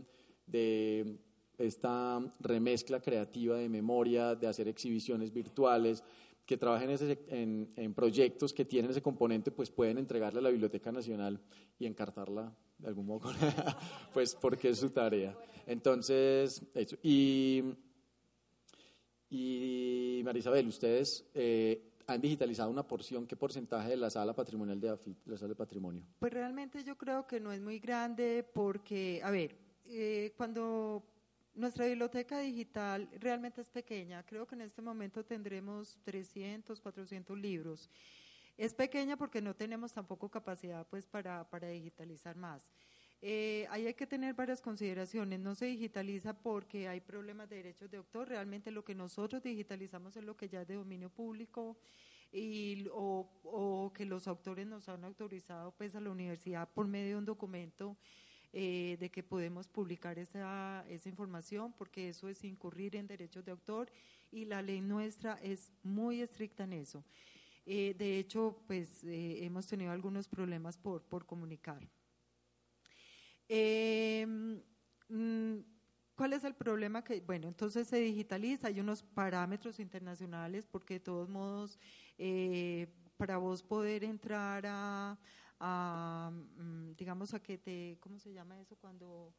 esta 1.58 2.22
remezcla 2.39 3.01
creativa 3.01 3.58
de 3.58 3.70
memoria, 3.70 4.36
de 4.36 4.47
hacer 4.47 4.68
exhibiciones 4.68 5.34
virtuales, 5.34 6.03
que 6.45 6.58
trabajen 6.58 6.91
en, 7.30 7.70
en, 7.76 7.93
proyectos 7.95 8.53
que 8.53 8.66
tienen 8.66 8.91
ese 8.91 9.01
componente, 9.01 9.49
pues 9.51 9.72
pueden 9.72 9.97
entregarle 9.97 10.39
a 10.39 10.43
la 10.43 10.51
Biblioteca 10.51 10.91
Nacional 10.91 11.39
y 11.80 11.88
encartarla 11.88 12.56
de 12.78 12.88
algún 12.88 13.08
modo, 13.08 13.32
pues 14.14 14.36
porque 14.36 14.70
es 14.70 14.80
su 14.80 14.89
tarea. 14.89 15.36
Entonces, 15.66 16.62
eso. 16.76 16.97
Y, 17.01 17.64
y 19.30 20.22
Marisabel, 20.24 20.68
ustedes 20.68 21.26
eh, 21.34 21.95
han 22.08 22.22
digitalizado 22.22 22.70
una 22.70 22.88
porción, 22.88 23.26
¿qué 23.26 23.36
porcentaje 23.36 23.89
de 23.89 23.97
la 23.97 24.10
sala 24.10 24.34
patrimonial 24.34 24.80
de 24.80 24.89
AFIT, 24.89 25.18
la 25.26 25.38
sala 25.38 25.49
de 25.49 25.56
patrimonio? 25.56 26.03
Pues 26.20 26.34
realmente 26.34 26.84
yo 26.84 26.97
creo 26.97 27.26
que 27.26 27.39
no 27.39 27.51
es 27.51 27.62
muy 27.62 27.80
grande 27.80 28.43
porque, 28.53 29.22
a 29.24 29.32
ver, 29.32 29.58
eh, 29.86 30.34
cuando 30.38 31.03
nuestra 31.56 31.86
biblioteca 31.86 32.39
digital 32.39 33.10
realmente 33.20 33.62
es 33.62 33.70
pequeña, 33.70 34.24
creo 34.26 34.45
que 34.45 34.56
en 34.56 34.62
este 34.62 34.82
momento 34.82 35.24
tendremos 35.26 35.97
300, 36.03 36.80
400 36.80 37.38
libros. 37.38 37.89
Es 38.58 38.74
pequeña 38.74 39.18
porque 39.18 39.41
no 39.41 39.56
tenemos 39.56 39.91
tampoco 39.91 40.30
capacidad 40.30 40.88
pues 40.88 41.06
para, 41.06 41.49
para 41.49 41.68
digitalizar 41.68 42.36
más. 42.36 42.68
Eh, 43.22 43.66
ahí 43.70 43.88
hay 43.88 43.93
que 43.93 44.07
tener 44.07 44.34
varias 44.34 44.61
consideraciones. 44.61 45.39
No 45.39 45.55
se 45.55 45.66
digitaliza 45.66 46.34
porque 46.34 46.88
hay 46.88 47.01
problemas 47.01 47.49
de 47.49 47.57
derechos 47.57 47.89
de 47.89 47.97
autor. 47.97 48.30
Realmente 48.30 48.72
lo 48.72 48.84
que 48.84 48.95
nosotros 48.95 49.41
digitalizamos 49.41 50.16
es 50.16 50.24
lo 50.24 50.36
que 50.38 50.49
ya 50.49 50.61
es 50.61 50.68
de 50.68 50.76
dominio 50.76 51.09
público 51.09 51.78
y, 52.32 52.86
o, 52.91 53.91
que 53.95 54.05
los 54.05 54.28
autores 54.28 54.68
nos 54.68 54.89
han 54.89 55.03
autorizado 55.03 55.72
pues 55.72 55.95
a 55.95 56.01
la 56.01 56.11
universidad 56.11 56.70
por 56.70 56.88
medio 56.88 57.11
de 57.11 57.16
un 57.16 57.26
documento 57.26 57.97
eh, 58.51 58.97
de 58.99 59.09
que 59.09 59.24
podemos 59.24 59.68
publicar 59.68 60.20
esa, 60.20 60.86
esa 60.89 61.09
información 61.09 61.74
porque 61.74 62.09
eso 62.09 62.28
es 62.28 62.43
incurrir 62.43 62.95
en 62.95 63.07
derechos 63.07 63.45
de 63.45 63.51
autor 63.51 63.91
y 64.32 64.45
la 64.45 64.61
ley 64.61 64.82
nuestra 64.82 65.39
es 65.41 65.72
muy 65.84 66.22
estricta 66.22 66.66
en 66.66 66.74
eso. 66.74 67.03
Eh, 67.66 67.95
de 67.97 68.20
hecho, 68.20 68.61
pues 68.68 69.01
hemos 69.03 69.66
tenido 69.66 69.91
algunos 69.91 70.28
problemas 70.28 70.78
por, 70.78 71.01
por 71.01 71.26
comunicar. 71.26 71.88
Mm, 73.50 75.60
¿Cuál 76.16 76.34
es 76.34 76.43
el 76.46 76.56
problema? 76.56 77.04
Que, 77.04 77.20
bueno, 77.22 77.48
entonces 77.48 77.88
se 77.88 77.98
digitaliza, 77.98 78.68
hay 78.68 78.80
unos 78.80 79.04
parámetros 79.04 79.80
internacionales 79.80 80.66
porque 80.66 80.96
de 80.96 81.00
todos 81.02 81.28
modos, 81.28 81.78
eh, 82.18 82.88
para 83.18 83.38
vos 83.38 83.62
poder 83.62 84.04
entrar 84.04 84.64
a, 84.66 86.32
mm, 86.32 86.96
digamos, 86.96 87.34
a 87.34 87.41
que 87.41 87.58
te, 87.58 87.98
¿cómo 88.00 88.20
se 88.20 88.32
llama 88.32 88.60
eso? 88.60 88.78
Cuando 88.78 89.34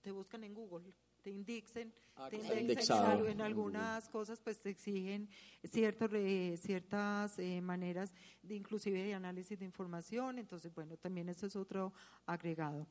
te 0.00 0.10
buscan 0.10 0.42
en 0.44 0.54
Google, 0.54 0.94
te 1.20 1.30
indexen, 1.30 1.92
ah, 2.16 2.28
te 2.28 2.36
indexen 2.36 2.96
en, 3.28 3.40
algunas 3.42 4.08
cosas, 4.08 4.40
pues 4.40 4.58
te 4.58 4.70
exigen 4.70 5.28
ciertos, 5.62 6.10
ciertas 6.60 7.38
eh, 7.38 7.60
maneras 7.60 8.12
de 8.42 8.56
inclusive 8.56 9.02
de 9.02 9.14
análisis 9.14 9.58
de 9.58 9.66
información, 9.66 10.38
entonces, 10.38 10.74
bueno, 10.74 10.96
también 10.96 11.28
eso 11.28 11.46
es 11.46 11.56
otro 11.56 11.92
agregado. 12.26 12.88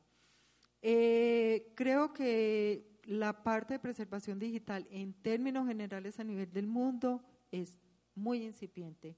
Eh, 0.82 1.72
creo 1.76 2.12
que 2.12 2.98
la 3.04 3.42
parte 3.42 3.74
de 3.74 3.80
preservación 3.80 4.38
digital 4.38 4.86
en 4.90 5.12
términos 5.12 5.66
generales 5.66 6.18
a 6.18 6.24
nivel 6.24 6.52
del 6.52 6.66
mundo 6.66 7.22
es 7.50 7.80
muy 8.14 8.44
incipiente. 8.44 9.16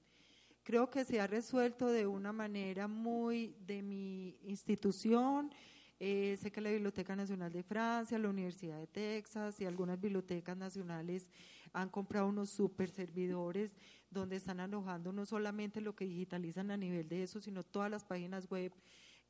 Creo 0.63 0.89
que 0.89 1.05
se 1.05 1.19
ha 1.19 1.27
resuelto 1.27 1.87
de 1.87 2.07
una 2.07 2.31
manera 2.31 2.87
muy 2.87 3.55
de 3.65 3.81
mi 3.81 4.37
institución. 4.43 5.51
Eh, 5.99 6.37
sé 6.41 6.51
que 6.51 6.61
la 6.61 6.71
Biblioteca 6.71 7.15
Nacional 7.15 7.51
de 7.51 7.63
Francia, 7.63 8.19
la 8.19 8.29
Universidad 8.29 8.79
de 8.79 8.87
Texas 8.87 9.61
y 9.61 9.65
algunas 9.65 9.99
bibliotecas 9.99 10.57
nacionales 10.57 11.29
han 11.71 11.89
comprado 11.89 12.27
unos 12.27 12.49
super 12.49 12.89
servidores 12.89 13.77
donde 14.09 14.37
están 14.37 14.59
alojando 14.59 15.11
no 15.11 15.25
solamente 15.25 15.81
lo 15.81 15.95
que 15.95 16.05
digitalizan 16.05 16.71
a 16.71 16.77
nivel 16.77 17.07
de 17.07 17.23
eso, 17.23 17.39
sino 17.39 17.63
todas 17.63 17.91
las 17.91 18.03
páginas 18.03 18.49
web 18.49 18.71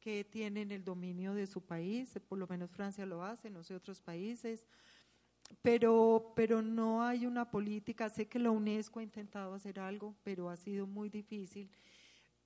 que 0.05 0.23
tienen 0.23 0.71
el 0.71 0.83
dominio 0.83 1.33
de 1.33 1.47
su 1.47 1.61
país, 1.61 2.19
por 2.29 2.37
lo 2.37 2.45
menos 2.45 2.69
Francia 2.69 3.07
lo 3.07 3.23
hace, 3.23 3.49
no 3.49 3.63
sé 3.63 3.73
otros 3.73 4.01
países, 4.01 4.67
pero, 5.63 6.31
pero 6.35 6.61
no 6.61 7.01
hay 7.01 7.25
una 7.25 7.49
política, 7.49 8.07
sé 8.09 8.27
que 8.27 8.37
la 8.37 8.51
UNESCO 8.51 8.99
ha 8.99 9.03
intentado 9.03 9.55
hacer 9.55 9.79
algo, 9.79 10.15
pero 10.23 10.51
ha 10.51 10.57
sido 10.57 10.85
muy 10.85 11.09
difícil 11.09 11.71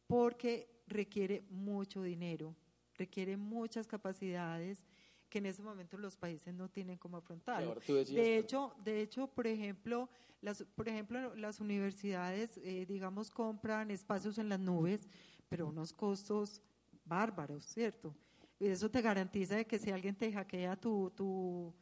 porque 0.07 0.69
requiere 0.87 1.43
mucho 1.49 2.01
dinero, 2.01 2.55
requiere 2.95 3.35
muchas 3.35 3.87
capacidades 3.87 4.81
que 5.27 5.39
en 5.39 5.47
ese 5.47 5.61
momento 5.61 5.97
los 5.97 6.15
países 6.15 6.53
no 6.53 6.69
tienen 6.69 6.97
como 6.97 7.17
afrontar. 7.17 7.61
De 7.85 8.37
hecho, 8.37 8.73
de 8.85 9.01
hecho, 9.01 9.27
por 9.27 9.47
ejemplo, 9.47 10.09
las, 10.39 10.63
por 10.63 10.87
ejemplo, 10.87 11.35
las 11.35 11.59
universidades, 11.59 12.57
eh, 12.63 12.85
digamos, 12.87 13.29
compran 13.29 13.91
espacios 13.91 14.37
en 14.37 14.47
las 14.47 14.61
nubes, 14.61 15.09
pero 15.49 15.67
unos 15.67 15.91
costos 15.91 16.61
bárbaros, 17.09 17.65
¿cierto? 17.65 18.15
Y 18.59 18.67
eso 18.67 18.89
te 18.89 19.01
garantiza 19.01 19.55
de 19.55 19.65
que 19.65 19.79
si 19.79 19.89
alguien 19.89 20.15
te 20.15 20.31
hackea 20.31 20.75
tu, 20.75 21.11
tu, 21.15 21.73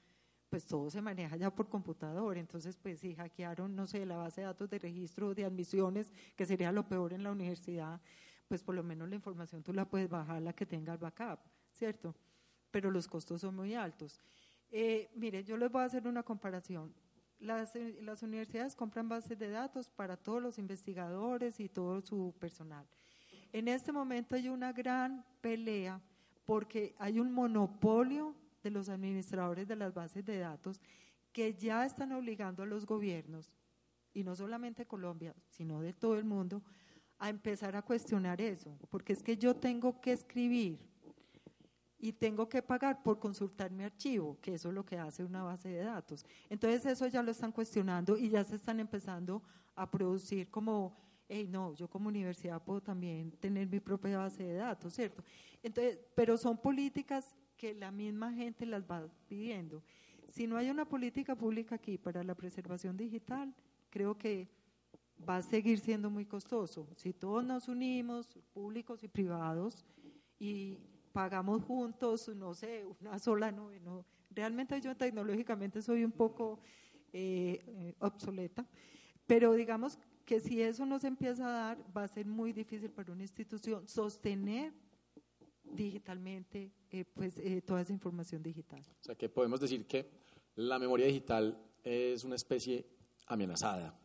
pues 0.50 0.66
todo 0.66 0.90
se 0.90 1.02
maneja 1.02 1.36
ya 1.36 1.54
por 1.54 1.68
computador. 1.68 2.38
Entonces, 2.38 2.78
pues 2.78 3.00
si 3.00 3.16
hackearon, 3.16 3.76
no 3.76 3.88
sé, 3.88 4.06
la 4.06 4.18
base 4.18 4.42
de 4.42 4.48
datos 4.48 4.70
de 4.70 4.80
registro 4.80 5.34
de 5.34 5.46
admisiones, 5.46 6.12
que 6.36 6.46
sería 6.46 6.72
lo 6.72 6.88
peor 6.88 7.14
en 7.14 7.24
la 7.24 7.32
universidad, 7.32 8.00
pues 8.48 8.64
por 8.64 8.76
lo 8.76 8.84
menos 8.84 9.10
la 9.10 9.16
información 9.16 9.64
tú 9.64 9.74
la 9.74 9.86
puedes 9.86 10.10
bajar, 10.10 10.42
la 10.42 10.54
que 10.54 10.66
tenga 10.66 10.94
el 10.94 11.00
backup, 11.00 11.40
¿cierto? 11.72 12.16
Pero 12.72 12.92
los 12.92 13.08
costos 13.08 13.42
son 13.42 13.56
muy 13.56 13.74
altos. 13.74 14.22
Eh, 14.72 15.10
mire, 15.16 15.44
yo 15.44 15.58
les 15.58 15.72
voy 15.72 15.82
a 15.82 15.86
hacer 15.86 16.08
una 16.08 16.24
comparación. 16.24 16.94
Las, 17.40 17.74
las 18.02 18.24
universidades 18.24 18.76
compran 18.76 19.08
bases 19.08 19.38
de 19.38 19.50
datos 19.50 19.90
para 19.90 20.18
todos 20.18 20.42
los 20.42 20.58
investigadores 20.58 21.60
y 21.60 21.70
todo 21.70 22.02
su 22.02 22.34
personal. 22.40 22.88
En 23.54 23.68
este 23.68 23.92
momento 23.92 24.36
hay 24.36 24.50
una 24.50 24.74
gran 24.74 25.26
pelea 25.42 26.02
porque 26.46 26.96
hay 26.98 27.20
un 27.20 27.32
monopolio 27.32 28.36
de 28.64 28.72
los 28.72 28.90
administradores 28.90 29.68
de 29.68 29.76
las 29.76 29.94
bases 29.94 30.26
de 30.26 30.40
datos 30.40 30.80
que 31.32 31.54
ya 31.54 31.86
están 31.86 32.12
obligando 32.14 32.64
a 32.64 32.66
los 32.66 32.86
gobiernos, 32.86 33.52
y 34.14 34.24
no 34.24 34.36
solamente 34.36 34.88
Colombia, 34.88 35.36
sino 35.50 35.82
de 35.82 35.94
todo 35.94 36.18
el 36.18 36.26
mundo, 36.26 36.64
a 37.20 37.30
empezar 37.30 37.76
a 37.76 37.82
cuestionar 37.82 38.42
eso, 38.42 38.78
porque 38.90 39.14
es 39.14 39.22
que 39.22 39.38
yo 39.38 39.56
tengo 39.56 40.02
que 40.02 40.14
escribir 40.14 40.80
y 42.00 42.14
tengo 42.14 42.48
que 42.48 42.62
pagar 42.62 43.04
por 43.04 43.20
consultar 43.20 43.72
mi 43.72 43.84
archivo, 43.84 44.38
que 44.42 44.56
eso 44.56 44.70
es 44.70 44.76
lo 44.76 44.86
que 44.86 44.98
hace 44.98 45.24
una 45.24 45.44
base 45.44 45.70
de 45.70 45.84
datos. 45.84 46.26
Entonces 46.50 46.86
eso 46.86 47.08
ya 47.08 47.24
lo 47.24 47.32
están 47.32 47.52
cuestionando 47.52 48.18
y 48.18 48.30
ya 48.30 48.44
se 48.44 48.56
están 48.56 48.80
empezando 48.80 49.42
a 49.76 49.90
producir 49.90 50.50
como 50.50 50.96
hey, 51.30 51.48
no, 51.50 51.74
yo 51.74 51.88
como 51.90 52.10
universidad 52.10 52.64
puedo 52.64 52.82
también 52.82 53.32
tener 53.32 53.68
mi 53.68 53.80
propia 53.80 54.18
base 54.20 54.44
de 54.44 54.54
datos, 54.54 54.94
¿cierto? 54.94 55.24
Entonces, 55.62 56.00
pero 56.16 56.38
son 56.38 56.58
políticas 56.58 57.36
que 57.58 57.74
la 57.74 57.92
misma 57.92 58.32
gente 58.34 58.66
las 58.66 58.84
va 58.84 59.08
pidiendo. 59.28 59.84
Si 60.28 60.48
no 60.48 60.58
hay 60.58 60.70
una 60.70 60.86
política 60.86 61.36
pública 61.36 61.76
aquí 61.76 61.98
para 61.98 62.24
la 62.24 62.36
preservación 62.36 62.96
digital, 62.96 63.54
creo 63.90 64.18
que 64.18 64.48
va 65.28 65.38
a 65.38 65.42
seguir 65.42 65.80
siendo 65.80 66.10
muy 66.10 66.26
costoso. 66.26 66.88
Si 66.96 67.14
todos 67.14 67.44
nos 67.44 67.68
unimos, 67.68 68.38
públicos 68.54 69.04
y 69.04 69.08
privados, 69.08 69.86
y 70.40 70.78
pagamos 71.12 71.64
juntos, 71.64 72.30
no 72.36 72.54
sé, 72.54 72.86
una 73.02 73.18
sola 73.18 73.52
nube, 73.52 73.80
no. 73.80 74.06
Realmente 74.30 74.80
yo 74.82 74.96
tecnológicamente 74.96 75.82
soy 75.82 76.04
un 76.04 76.12
poco 76.12 76.60
eh, 77.12 77.60
eh, 77.66 77.96
obsoleta, 78.00 78.68
pero 79.26 79.54
digamos 79.54 79.98
que 80.28 80.42
si 80.42 80.62
eso 80.62 80.86
no 80.86 81.00
se 81.00 81.08
empieza 81.08 81.48
a 81.48 81.52
dar, 81.52 81.78
va 81.96 82.04
a 82.04 82.08
ser 82.10 82.26
muy 82.26 82.52
difícil 82.52 82.92
para 82.92 83.14
una 83.14 83.24
institución 83.24 83.88
sostener 83.88 84.74
digitalmente 85.64 86.70
eh, 86.92 87.06
pues, 87.06 87.40
eh, 87.40 87.62
toda 87.66 87.82
esa 87.82 87.94
información 87.94 88.44
digital. 88.44 88.82
O 89.02 89.04
sea, 89.06 89.16
que 89.16 89.30
podemos 89.30 89.62
decir 89.62 89.88
que 89.88 90.06
la 90.56 90.80
memoria 90.80 91.08
digital 91.08 91.58
es 91.82 92.26
una 92.26 92.36
especie 92.36 92.86
amenazada. 93.28 93.98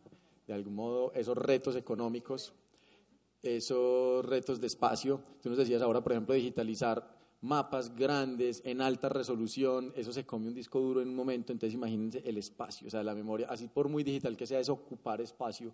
De 0.46 0.54
algún 0.54 0.76
modo, 0.76 1.12
esos 1.12 1.36
retos 1.36 1.74
económicos, 1.74 2.54
esos 3.42 4.24
retos 4.24 4.60
de 4.60 4.68
espacio, 4.68 5.20
tú 5.42 5.48
nos 5.48 5.58
decías 5.58 5.82
ahora, 5.82 6.02
por 6.02 6.12
ejemplo, 6.12 6.36
digitalizar 6.36 7.18
mapas 7.40 7.96
grandes 7.96 8.62
en 8.64 8.80
alta 8.80 9.08
resolución, 9.08 9.92
eso 9.96 10.12
se 10.12 10.24
come 10.24 10.46
un 10.46 10.54
disco 10.54 10.78
duro 10.78 11.02
en 11.02 11.08
un 11.08 11.16
momento, 11.16 11.50
entonces 11.50 11.74
imagínense 11.74 12.22
el 12.24 12.38
espacio, 12.38 12.86
o 12.86 12.90
sea, 12.90 13.02
la 13.02 13.14
memoria, 13.14 13.48
así 13.50 13.66
por 13.66 13.88
muy 13.88 14.04
digital 14.04 14.36
que 14.36 14.46
sea, 14.46 14.60
es 14.60 14.68
ocupar 14.68 15.20
espacio 15.20 15.72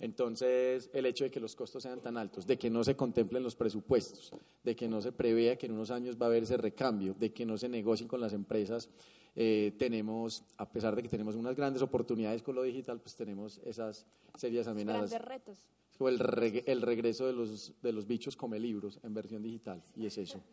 entonces, 0.00 0.88
el 0.94 1.04
hecho 1.04 1.24
de 1.24 1.30
que 1.30 1.38
los 1.38 1.54
costos 1.54 1.82
sean 1.82 2.00
tan 2.00 2.16
altos, 2.16 2.46
de 2.46 2.58
que 2.58 2.70
no 2.70 2.82
se 2.82 2.96
contemplen 2.96 3.42
los 3.42 3.54
presupuestos, 3.54 4.32
de 4.64 4.74
que 4.74 4.88
no 4.88 5.02
se 5.02 5.12
prevea 5.12 5.56
que 5.56 5.66
en 5.66 5.72
unos 5.72 5.90
años 5.90 6.16
va 6.16 6.24
a 6.24 6.28
haber 6.30 6.44
ese 6.44 6.56
recambio, 6.56 7.14
de 7.18 7.32
que 7.34 7.44
no 7.44 7.58
se 7.58 7.68
negocien 7.68 8.08
con 8.08 8.18
las 8.18 8.32
empresas, 8.32 8.88
eh, 9.36 9.74
tenemos, 9.78 10.42
a 10.56 10.70
pesar 10.70 10.96
de 10.96 11.02
que 11.02 11.08
tenemos 11.10 11.34
unas 11.34 11.54
grandes 11.54 11.82
oportunidades 11.82 12.42
con 12.42 12.54
lo 12.54 12.62
digital, 12.62 12.98
pues 12.98 13.14
tenemos 13.14 13.60
esas 13.62 14.06
serias 14.36 14.66
amenazas. 14.68 15.10
Grandes 15.10 15.28
retos. 15.28 15.58
Es 15.90 15.98
como 15.98 16.08
el, 16.08 16.18
regreso 16.18 17.26
de 17.26 17.34
los, 17.34 17.74
de 17.82 17.92
los 17.92 18.06
bichos 18.06 18.36
come 18.36 18.58
libros 18.58 18.98
en 19.02 19.12
versión 19.12 19.42
digital, 19.42 19.82
y 19.94 20.06
es 20.06 20.18
eso. 20.18 20.40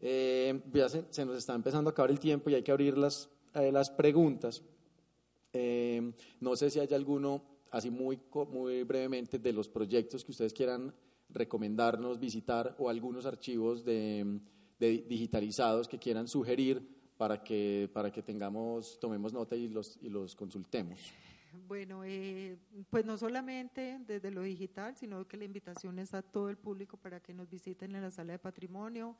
Eh, 0.00 0.62
ya 0.72 0.88
se, 0.88 1.24
nos 1.24 1.36
está 1.36 1.56
empezando 1.56 1.90
a 1.90 1.92
acabar 1.92 2.12
el 2.12 2.20
tiempo 2.20 2.48
y 2.48 2.54
hay 2.54 2.62
que 2.62 2.70
abrir 2.70 2.96
las, 2.96 3.28
eh, 3.54 3.72
las 3.72 3.90
preguntas. 3.90 4.62
no 5.52 6.54
sé 6.54 6.70
si 6.70 6.78
hay 6.78 6.94
alguno 6.94 7.57
así 7.70 7.90
muy, 7.90 8.20
muy 8.50 8.82
brevemente, 8.82 9.38
de 9.38 9.52
los 9.52 9.68
proyectos 9.68 10.24
que 10.24 10.32
ustedes 10.32 10.52
quieran 10.52 10.94
recomendarnos 11.28 12.18
visitar 12.18 12.74
o 12.78 12.88
algunos 12.88 13.26
archivos 13.26 13.84
de, 13.84 14.40
digitalizados 14.78 15.88
que 15.88 15.98
quieran 15.98 16.28
sugerir 16.28 16.96
para 17.16 17.42
que, 17.42 17.90
para 17.92 18.10
que 18.10 18.22
tengamos, 18.22 18.98
tomemos 19.00 19.32
nota 19.32 19.56
y 19.56 19.68
los, 19.68 19.98
y 20.00 20.08
los 20.08 20.34
consultemos. 20.36 20.98
Bueno, 21.66 22.04
eh, 22.04 22.58
pues 22.90 23.04
no 23.04 23.16
solamente 23.18 23.98
desde 24.06 24.30
lo 24.30 24.42
digital, 24.42 24.96
sino 24.96 25.26
que 25.26 25.36
la 25.36 25.44
invitación 25.44 25.98
es 25.98 26.14
a 26.14 26.22
todo 26.22 26.48
el 26.48 26.56
público 26.56 26.96
para 26.96 27.20
que 27.20 27.34
nos 27.34 27.50
visiten 27.50 27.94
en 27.94 28.02
la 28.02 28.10
sala 28.10 28.32
de 28.32 28.38
patrimonio. 28.38 29.16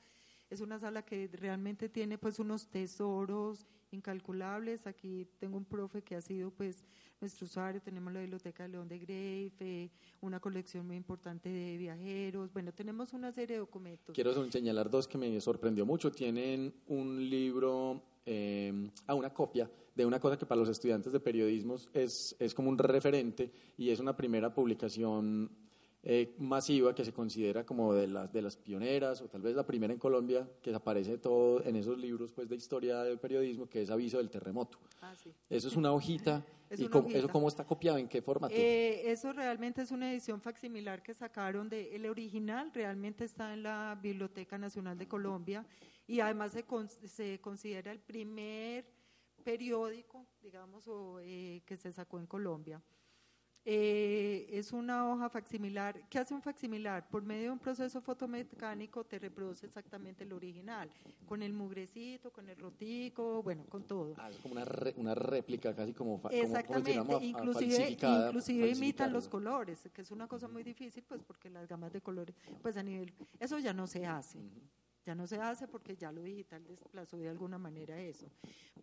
Es 0.51 0.61
una 0.61 0.78
sala 0.78 1.05
que 1.05 1.28
realmente 1.32 1.88
tiene 1.88 2.16
pues 2.16 2.38
unos 2.38 2.68
tesoros 2.68 3.66
incalculables. 3.90 4.86
Aquí 4.86 5.26
tengo 5.38 5.57
un 5.57 5.64
profe 5.64 6.03
que 6.03 6.16
ha 6.16 6.20
sido 6.20 6.51
pues 6.51 6.84
nuestro 7.20 7.46
usuario, 7.46 7.80
tenemos 7.80 8.12
la 8.12 8.20
Biblioteca 8.20 8.62
de 8.62 8.68
León 8.70 8.88
de 8.88 8.98
Greife, 8.98 9.90
una 10.20 10.40
colección 10.40 10.86
muy 10.86 10.96
importante 10.96 11.48
de 11.48 11.76
viajeros, 11.76 12.52
bueno, 12.52 12.72
tenemos 12.72 13.12
una 13.12 13.32
serie 13.32 13.56
de 13.56 13.60
documentos. 13.60 14.14
Quiero 14.14 14.50
señalar 14.50 14.90
dos 14.90 15.08
que 15.08 15.18
me 15.18 15.40
sorprendió 15.40 15.84
mucho. 15.84 16.10
Tienen 16.10 16.72
un 16.88 17.28
libro, 17.28 18.02
eh, 18.24 18.90
a 19.06 19.14
una 19.14 19.32
copia 19.32 19.70
de 19.94 20.06
una 20.06 20.20
cosa 20.20 20.38
que 20.38 20.46
para 20.46 20.60
los 20.60 20.68
estudiantes 20.68 21.12
de 21.12 21.18
periodismo 21.18 21.76
es, 21.92 22.36
es 22.38 22.54
como 22.54 22.68
un 22.68 22.78
referente 22.78 23.50
y 23.76 23.90
es 23.90 23.98
una 23.98 24.16
primera 24.16 24.54
publicación 24.54 25.50
eh, 26.11 26.34
masiva 26.38 26.94
que 26.94 27.04
se 27.04 27.12
considera 27.12 27.66
como 27.66 27.92
de 27.92 28.06
las, 28.06 28.32
de 28.32 28.40
las 28.40 28.56
pioneras 28.56 29.20
o 29.20 29.28
tal 29.28 29.42
vez 29.42 29.54
la 29.54 29.66
primera 29.66 29.92
en 29.92 29.98
Colombia 29.98 30.48
que 30.62 30.74
aparece 30.74 31.18
todo 31.18 31.62
en 31.62 31.76
esos 31.76 31.98
libros 31.98 32.32
pues, 32.32 32.48
de 32.48 32.56
historia 32.56 33.02
del 33.02 33.18
periodismo 33.18 33.68
que 33.68 33.82
es 33.82 33.90
Aviso 33.90 34.16
del 34.16 34.30
Terremoto. 34.30 34.78
Ah, 35.02 35.12
eso 35.50 35.68
es 35.68 35.76
una 35.76 35.92
hojita. 35.92 36.42
¿Y 36.78 36.88
cómo, 36.88 37.11
eso 37.11 37.28
cómo 37.28 37.46
está 37.46 37.66
copiado? 37.66 37.98
¿En 37.98 38.09
qué 38.09 38.22
formato? 38.22 38.54
Eh, 38.56 39.11
eso 39.11 39.34
realmente 39.34 39.82
es 39.82 39.90
una 39.90 40.11
edición 40.11 40.40
facsimilar 40.40 41.02
que 41.02 41.12
sacaron 41.12 41.68
de 41.68 41.94
el 41.94 42.06
original, 42.06 42.72
realmente 42.72 43.24
está 43.24 43.52
en 43.52 43.64
la 43.64 43.98
Biblioteca 44.02 44.56
Nacional 44.56 44.96
de 44.96 45.06
Colombia 45.06 45.66
y 46.06 46.20
además 46.20 46.52
se, 46.52 46.64
se 47.06 47.38
considera 47.42 47.92
el 47.92 48.00
primer 48.00 48.86
periódico, 49.44 50.24
digamos, 50.42 50.88
eh, 51.20 51.61
que 51.66 51.76
se 51.76 51.92
sacó 51.92 52.18
en 52.18 52.26
Colombia. 52.26 52.80
Eh, 53.70 54.48
es 54.50 54.72
una 54.72 55.12
hoja 55.12 55.28
facsimilar. 55.28 56.00
¿Qué 56.08 56.18
hace 56.18 56.32
un 56.32 56.40
facsimilar? 56.40 57.06
Por 57.06 57.22
medio 57.22 57.42
de 57.42 57.50
un 57.50 57.58
proceso 57.58 58.00
fotomecánico 58.00 59.04
te 59.04 59.18
reproduce 59.18 59.66
exactamente 59.66 60.24
el 60.24 60.32
original, 60.32 60.88
con 61.26 61.42
el 61.42 61.52
mugrecito, 61.52 62.32
con 62.32 62.48
el 62.48 62.56
rotico, 62.56 63.42
bueno, 63.42 63.66
con 63.68 63.82
todo. 63.82 64.14
Ah, 64.16 64.30
es 64.30 64.38
como 64.38 64.54
una, 64.54 64.64
una 64.96 65.14
réplica, 65.14 65.74
casi 65.74 65.92
como 65.92 66.18
Exactamente, 66.30 67.18
inclusive, 67.20 67.90
inclusive 67.90 68.70
imitan 68.70 69.12
los 69.12 69.28
colores, 69.28 69.86
que 69.92 70.00
es 70.00 70.10
una 70.10 70.26
cosa 70.26 70.48
muy 70.48 70.62
difícil, 70.62 71.04
pues 71.06 71.22
porque 71.22 71.50
las 71.50 71.68
gamas 71.68 71.92
de 71.92 72.00
colores, 72.00 72.34
pues 72.62 72.78
a 72.78 72.82
nivel, 72.82 73.12
eso 73.38 73.58
ya 73.58 73.74
no 73.74 73.86
se 73.86 74.06
hace 74.06 74.38
Ya 75.09 75.14
no 75.14 75.26
se 75.26 75.36
hace 75.36 75.66
porque 75.66 75.96
ya 75.96 76.12
lo 76.12 76.22
digital 76.22 76.62
desplazó 76.66 77.16
de 77.16 77.30
alguna 77.30 77.56
manera 77.56 77.98
eso. 77.98 78.26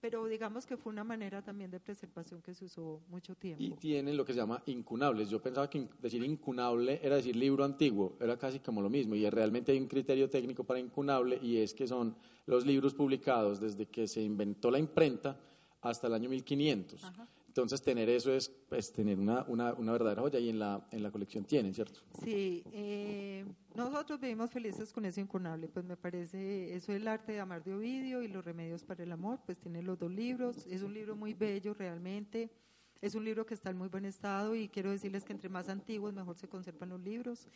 Pero 0.02 0.26
digamos 0.26 0.66
que 0.66 0.76
fue 0.76 0.92
una 0.92 1.04
manera 1.04 1.44
también 1.44 1.70
de 1.70 1.80
preservación 1.80 2.42
que 2.42 2.56
se 2.56 2.66
usó 2.66 3.04
mucho 3.10 3.36
tiempo. 3.36 3.64
Y 3.64 3.74
tienen 3.74 4.18
lo 4.18 4.26
que 4.26 4.34
se 4.34 4.40
llama 4.40 4.64
incunables. 4.66 5.30
Yo 5.30 5.40
pensaba 5.40 5.70
que 5.70 5.88
decir 6.02 6.24
incunable 6.24 7.00
era 7.04 7.18
decir 7.18 7.36
libro 7.36 7.64
antiguo, 7.64 8.18
era 8.20 8.40
casi 8.40 8.58
como 8.58 8.82
lo 8.82 8.90
mismo. 8.90 9.14
Y 9.14 9.30
realmente 9.30 9.72
hay 9.72 9.78
un 9.78 9.86
criterio 9.86 10.28
técnico 10.28 10.64
para 10.64 10.80
incunable 10.80 11.38
y 11.44 11.58
es 11.58 11.76
que 11.76 11.86
son 11.86 12.18
los 12.48 12.66
libros 12.66 12.96
publicados 12.96 13.60
desde 13.60 13.86
que 13.86 14.08
se 14.08 14.24
inventó 14.24 14.72
la 14.72 14.80
imprenta 14.80 15.40
hasta 15.82 16.08
el 16.08 16.16
año 16.16 16.28
1500. 16.32 17.04
Ajá. 17.04 17.28
Entonces, 17.56 17.82
tener 17.82 18.10
eso 18.10 18.34
es 18.34 18.50
pues, 18.50 18.92
tener 18.92 19.18
una, 19.18 19.46
una, 19.48 19.74
una, 19.76 19.94
verdadera 19.94 20.22
joya 20.22 20.40
y 20.40 20.50
en 20.50 20.60
la, 20.60 20.86
en 20.92 21.02
la 21.02 21.10
colección 21.10 21.46
tienen, 21.46 21.74
¿cierto? 21.74 22.02
Sí, 22.22 22.62
eh, 22.74 23.46
nosotros 23.74 24.20
vivimos 24.20 24.52
felices 24.52 24.92
con 24.92 25.06
ese 25.06 25.22
incunable, 25.22 25.70
pues 25.70 25.86
me 25.86 25.96
parece, 25.96 26.76
eso 26.76 26.92
es 26.92 26.98
el 26.98 27.08
arte 27.08 27.32
de 27.32 27.40
amar 27.40 27.64
de 27.64 27.74
Ovidio 27.74 28.22
y 28.22 28.28
los 28.28 28.44
remedios 28.44 28.84
para 28.84 29.04
el 29.04 29.12
amor, 29.14 29.40
pues 29.46 29.58
tiene 29.58 29.82
los 29.82 29.98
dos 29.98 30.12
libros, 30.12 30.68
es 30.70 30.82
un 30.82 30.94
libro 30.94 31.16
muy 31.16 31.34
bello 31.34 31.74
realmente, 31.74 32.52
es 33.00 33.16
un 33.16 33.24
libro 33.24 33.46
que 33.46 33.54
está 33.54 33.70
en 33.70 33.78
muy 33.78 33.88
buen 33.88 34.04
estado 34.04 34.54
y 34.54 34.68
quiero 34.68 34.92
decirles 34.92 35.24
que 35.24 35.32
entre 35.32 35.48
más 35.48 35.70
antiguos 35.70 36.14
mejor 36.14 36.36
se 36.38 36.50
conservan 36.50 36.90
los 36.90 37.00
libros. 37.00 37.48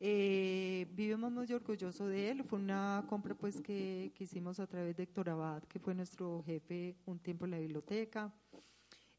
Eh, 0.00 0.88
vivimos 0.94 1.30
muy 1.30 1.46
orgullosos 1.52 2.08
de 2.08 2.32
él, 2.32 2.42
fue 2.42 2.58
una 2.58 3.04
compra 3.08 3.36
pues 3.36 3.60
que, 3.60 4.10
que 4.16 4.24
hicimos 4.24 4.58
a 4.58 4.66
través 4.66 4.96
de 4.96 5.04
Héctor 5.04 5.30
Abad, 5.30 5.62
que 5.62 5.78
fue 5.78 5.94
nuestro 5.94 6.42
jefe 6.42 6.96
un 7.06 7.20
tiempo 7.20 7.44
en 7.44 7.52
la 7.52 7.60
biblioteca. 7.60 8.34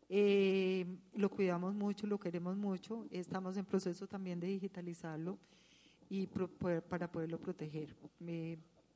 Eh, 0.10 0.86
lo 1.16 1.30
cuidamos 1.30 1.74
mucho, 1.74 2.08
lo 2.08 2.20
queremos 2.20 2.56
mucho, 2.58 3.06
estamos 3.12 3.58
en 3.58 3.66
proceso 3.66 4.08
también 4.08 4.40
de 4.40 4.48
digitalizarlo 4.48 5.38
y 6.10 6.28
para 6.28 7.12
poderlo 7.12 7.40
proteger. 7.40 7.96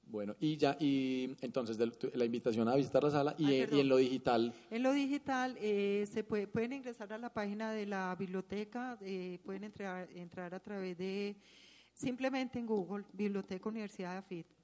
bueno, 0.06 0.36
y 0.40 0.58
ya, 0.58 0.78
y 0.80 1.36
entonces 1.42 1.78
la 2.14 2.26
invitación 2.26 2.68
a 2.68 2.76
visitar 2.76 3.04
la 3.04 3.12
sala 3.12 3.36
y, 3.38 3.54
en, 3.54 3.90
lo 3.90 3.98
digital. 3.98 4.54
En 4.70 4.84
lo 4.84 4.94
digital 4.94 5.58
eh, 5.60 6.08
se 6.12 6.24
puede, 6.24 6.48
pueden 6.48 6.74
ingresar 6.74 7.12
a 7.14 7.18
la 7.18 7.34
página 7.34 7.72
de 7.72 7.86
la 7.86 8.16
biblioteca, 8.16 8.98
eh, 9.02 9.40
pueden 9.44 9.64
entrar, 9.64 10.10
entrar 10.12 10.54
a 10.54 10.60
través 10.60 10.98
de 10.98 11.36
simplemente 11.94 12.60
en 12.60 12.68
Google, 12.68 13.06
Biblioteca 13.14 13.70
Universidad 13.70 14.12
de 14.12 14.18
AFIT. 14.18 14.57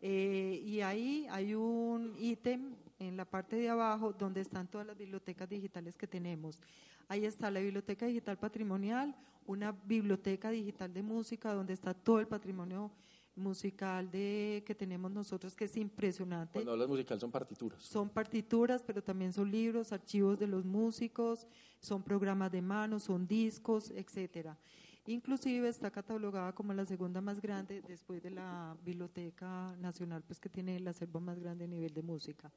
Eh, 0.00 0.62
y 0.64 0.80
ahí 0.80 1.26
hay 1.30 1.54
un 1.54 2.14
ítem 2.18 2.74
en 2.98 3.16
la 3.16 3.24
parte 3.24 3.56
de 3.56 3.68
abajo 3.68 4.12
donde 4.12 4.40
están 4.40 4.68
todas 4.68 4.86
las 4.86 4.96
bibliotecas 4.96 5.48
digitales 5.48 5.96
que 5.96 6.06
tenemos. 6.06 6.60
Ahí 7.08 7.24
está 7.24 7.50
la 7.50 7.60
Biblioteca 7.60 8.06
Digital 8.06 8.38
Patrimonial, 8.38 9.16
una 9.46 9.72
biblioteca 9.72 10.50
digital 10.50 10.92
de 10.92 11.02
música 11.02 11.54
donde 11.54 11.72
está 11.72 11.94
todo 11.94 12.20
el 12.20 12.28
patrimonio 12.28 12.92
musical 13.34 14.10
de 14.10 14.62
que 14.66 14.74
tenemos 14.74 15.10
nosotros 15.10 15.54
que 15.54 15.64
es 15.64 15.76
impresionante. 15.76 16.54
Cuando 16.54 16.72
hablas 16.72 16.88
musical 16.88 17.18
son 17.18 17.30
partituras. 17.30 17.82
Son 17.82 18.10
partituras, 18.10 18.82
pero 18.82 19.02
también 19.02 19.32
son 19.32 19.50
libros, 19.50 19.92
archivos 19.92 20.38
de 20.38 20.48
los 20.48 20.64
músicos, 20.64 21.46
son 21.80 22.02
programas 22.02 22.52
de 22.52 22.60
mano, 22.60 22.98
son 22.98 23.26
discos, 23.26 23.90
etcétera. 23.92 24.58
Inclusive 25.08 25.66
está 25.70 25.90
catalogada 25.90 26.52
como 26.52 26.74
la 26.74 26.84
segunda 26.84 27.22
más 27.22 27.40
grande 27.40 27.80
después 27.80 28.22
de 28.22 28.30
la 28.30 28.76
Biblioteca 28.84 29.74
Nacional, 29.78 30.22
pues 30.22 30.38
que 30.38 30.50
tiene 30.50 30.76
el 30.76 30.86
acervo 30.86 31.18
más 31.18 31.38
grande 31.38 31.64
a 31.64 31.66
nivel 31.66 31.94
de 31.94 32.02
música. 32.02 32.52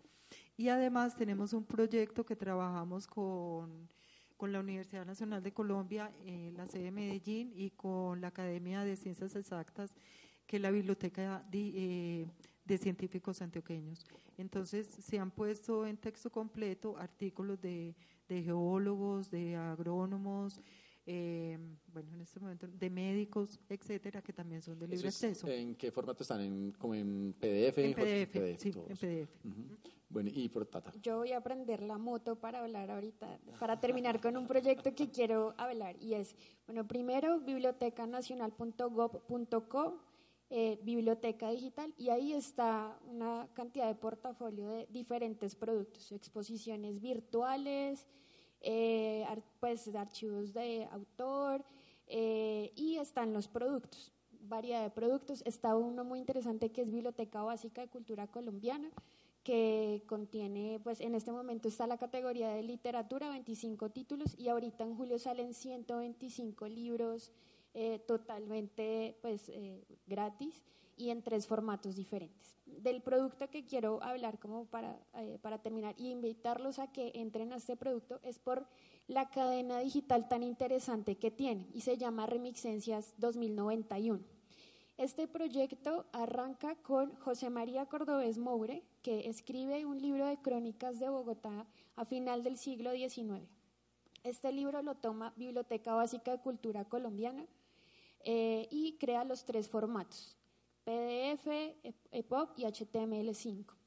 Y 0.57 0.67
además 0.67 1.15
tenemos 1.15 1.53
un 1.53 1.63
proyecto 1.63 2.25
que 2.25 2.35
trabajamos 2.35 3.07
con, 3.07 3.87
con 4.35 4.51
la 4.51 4.59
Universidad 4.59 5.05
Nacional 5.05 5.41
de 5.41 5.53
Colombia, 5.53 6.11
en 6.25 6.57
la 6.57 6.67
sede 6.67 6.83
de 6.83 6.91
Medellín, 6.91 7.53
y 7.55 7.69
con 7.69 8.19
la 8.19 8.27
Academia 8.27 8.83
de 8.83 8.97
Ciencias 8.97 9.33
Exactas, 9.37 9.95
que 10.45 10.57
es 10.57 10.61
la 10.61 10.71
Biblioteca 10.71 11.45
de, 11.49 11.71
eh, 11.73 12.27
de 12.65 12.77
Científicos 12.77 13.41
Antioqueños. 13.41 14.05
Entonces 14.37 14.87
se 14.87 15.19
han 15.19 15.31
puesto 15.31 15.87
en 15.87 15.95
texto 15.95 16.29
completo 16.29 16.97
artículos 16.97 17.61
de, 17.61 17.95
de 18.27 18.43
geólogos, 18.43 19.31
de 19.31 19.55
agrónomos, 19.55 20.59
eh, 21.05 21.57
bueno, 21.87 22.13
en 22.13 22.21
este 22.21 22.39
momento, 22.39 22.67
de 22.67 22.89
médicos, 22.89 23.59
etcétera, 23.67 24.21
que 24.21 24.31
también 24.33 24.61
son 24.61 24.77
de 24.77 24.87
libre 24.87 25.07
acceso. 25.07 25.47
¿En 25.47 25.73
qué 25.75 25.91
formato 25.91 26.21
están? 26.23 26.41
¿En, 26.41 26.71
como 26.73 26.93
en 26.93 27.33
PDF? 27.33 27.77
En 27.79 27.93
PDF, 27.93 28.59
sí, 28.59 28.71
en 28.87 28.97
PDF. 28.97 29.31
Bueno, 30.09 30.29
y 30.33 30.49
por 30.49 30.65
Tata. 30.65 30.91
Yo 31.01 31.19
voy 31.19 31.31
a 31.31 31.37
aprender 31.37 31.81
la 31.81 31.97
moto 31.97 32.35
para 32.35 32.59
hablar 32.59 32.91
ahorita, 32.91 33.39
para 33.59 33.79
terminar 33.79 34.19
con 34.19 34.35
un 34.35 34.45
proyecto 34.45 34.93
que 34.93 35.09
quiero 35.09 35.53
hablar, 35.57 35.95
y 36.01 36.15
es, 36.15 36.35
bueno, 36.67 36.85
primero, 36.85 37.39
bibliotecanacional.gov.co, 37.39 40.01
eh, 40.49 40.77
biblioteca 40.83 41.49
digital, 41.49 41.93
y 41.97 42.09
ahí 42.09 42.33
está 42.33 42.99
una 43.07 43.47
cantidad 43.53 43.87
de 43.87 43.95
portafolio 43.95 44.67
de 44.69 44.85
diferentes 44.91 45.55
productos, 45.55 46.11
exposiciones 46.11 46.99
virtuales, 46.99 48.05
eh, 48.61 49.25
pues 49.59 49.93
archivos 49.95 50.53
de 50.53 50.87
autor 50.91 51.63
eh, 52.07 52.71
y 52.75 52.97
están 52.97 53.33
los 53.33 53.47
productos, 53.47 54.11
variedad 54.41 54.83
de 54.83 54.89
productos. 54.89 55.41
Está 55.45 55.75
uno 55.75 56.03
muy 56.03 56.19
interesante 56.19 56.71
que 56.71 56.81
es 56.81 56.91
Biblioteca 56.91 57.41
Básica 57.43 57.81
de 57.81 57.87
Cultura 57.87 58.27
Colombiana 58.27 58.89
que 59.43 60.03
contiene, 60.05 60.79
pues 60.83 61.01
en 61.01 61.15
este 61.15 61.31
momento 61.31 61.67
está 61.67 61.87
la 61.87 61.97
categoría 61.97 62.49
de 62.49 62.61
literatura, 62.61 63.29
25 63.29 63.89
títulos, 63.89 64.35
y 64.37 64.49
ahorita 64.49 64.83
en 64.83 64.95
julio 64.95 65.17
salen 65.17 65.53
125 65.53 66.67
libros 66.67 67.31
eh, 67.73 67.99
totalmente 68.07 69.17
pues 69.21 69.47
eh, 69.49 69.83
gratis 70.05 70.61
y 70.97 71.09
en 71.09 71.21
tres 71.21 71.47
formatos 71.47 71.95
diferentes. 71.95 72.55
Del 72.65 73.01
producto 73.01 73.49
que 73.49 73.65
quiero 73.65 74.03
hablar 74.03 74.39
como 74.39 74.65
para, 74.65 74.99
eh, 75.15 75.39
para 75.41 75.61
terminar 75.61 75.95
y 75.97 76.09
invitarlos 76.09 76.79
a 76.79 76.91
que 76.91 77.11
entren 77.15 77.53
a 77.53 77.57
este 77.57 77.75
producto 77.75 78.19
es 78.23 78.39
por 78.39 78.67
la 79.07 79.29
cadena 79.29 79.79
digital 79.79 80.27
tan 80.27 80.43
interesante 80.43 81.15
que 81.15 81.31
tiene 81.31 81.67
y 81.73 81.81
se 81.81 81.97
llama 81.97 82.25
Remixencias 82.25 83.13
2091. 83.17 84.19
Este 84.97 85.27
proyecto 85.27 86.05
arranca 86.11 86.75
con 86.75 87.15
José 87.15 87.49
María 87.49 87.87
Cordobés 87.87 88.37
Moure, 88.37 88.83
que 89.01 89.29
escribe 89.29 89.85
un 89.85 89.99
libro 89.99 90.27
de 90.27 90.37
crónicas 90.37 90.99
de 90.99 91.09
Bogotá 91.09 91.65
a 91.95 92.05
final 92.05 92.43
del 92.43 92.57
siglo 92.57 92.91
XIX. 92.91 93.47
Este 94.23 94.51
libro 94.51 94.83
lo 94.83 94.93
toma 94.93 95.33
Biblioteca 95.35 95.95
Básica 95.95 96.31
de 96.31 96.41
Cultura 96.41 96.85
Colombiana 96.85 97.47
eh, 98.25 98.67
y 98.71 98.97
crea 98.97 99.23
los 99.23 99.45
tres 99.45 99.69
formatos, 99.69 100.37
PDF, 100.83 101.47
EPUB 102.11 102.49
y 102.57 102.63
HTML5. 102.63 103.81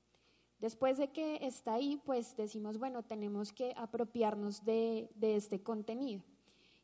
Después 0.64 0.96
de 0.96 1.08
que 1.08 1.44
está 1.46 1.74
ahí, 1.74 2.00
pues 2.06 2.36
decimos, 2.36 2.78
bueno, 2.78 3.02
tenemos 3.02 3.52
que 3.52 3.74
apropiarnos 3.76 4.64
de, 4.64 5.10
este 5.20 5.62
contenido. 5.62 6.22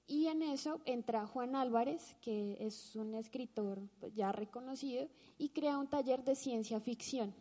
Y 0.06 0.26
en 0.26 0.42
eso 0.42 0.80
entra 0.84 1.26
Juan 1.26 1.56
Álvarez, 1.56 2.14
que 2.20 2.58
es 2.60 2.94
un 2.96 3.14
escritor 3.14 3.80
ya 4.14 4.32
reconocido, 4.32 5.08
y 5.38 5.48
crea 5.48 5.78
un 5.78 5.88
taller 5.88 6.24
de 6.24 6.34
ciencia 6.34 6.78
ficción. 6.80 7.32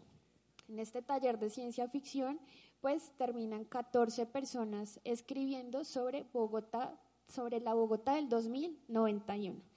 En 0.70 0.80
este 0.80 1.02
taller 1.02 1.40
de 1.40 1.50
ciencia 1.50 1.90
ficción, 1.90 2.40
pues 2.80 3.12
terminan 3.18 3.66
14 3.66 4.26
personas 4.28 5.02
escribiendo 5.04 5.84
sobre 5.84 6.24
Bogotá, 6.32 6.98
sobre 7.28 7.60
la 7.60 7.74
Bogotá 7.74 8.16
del 8.16 8.30
2091. 8.30 9.69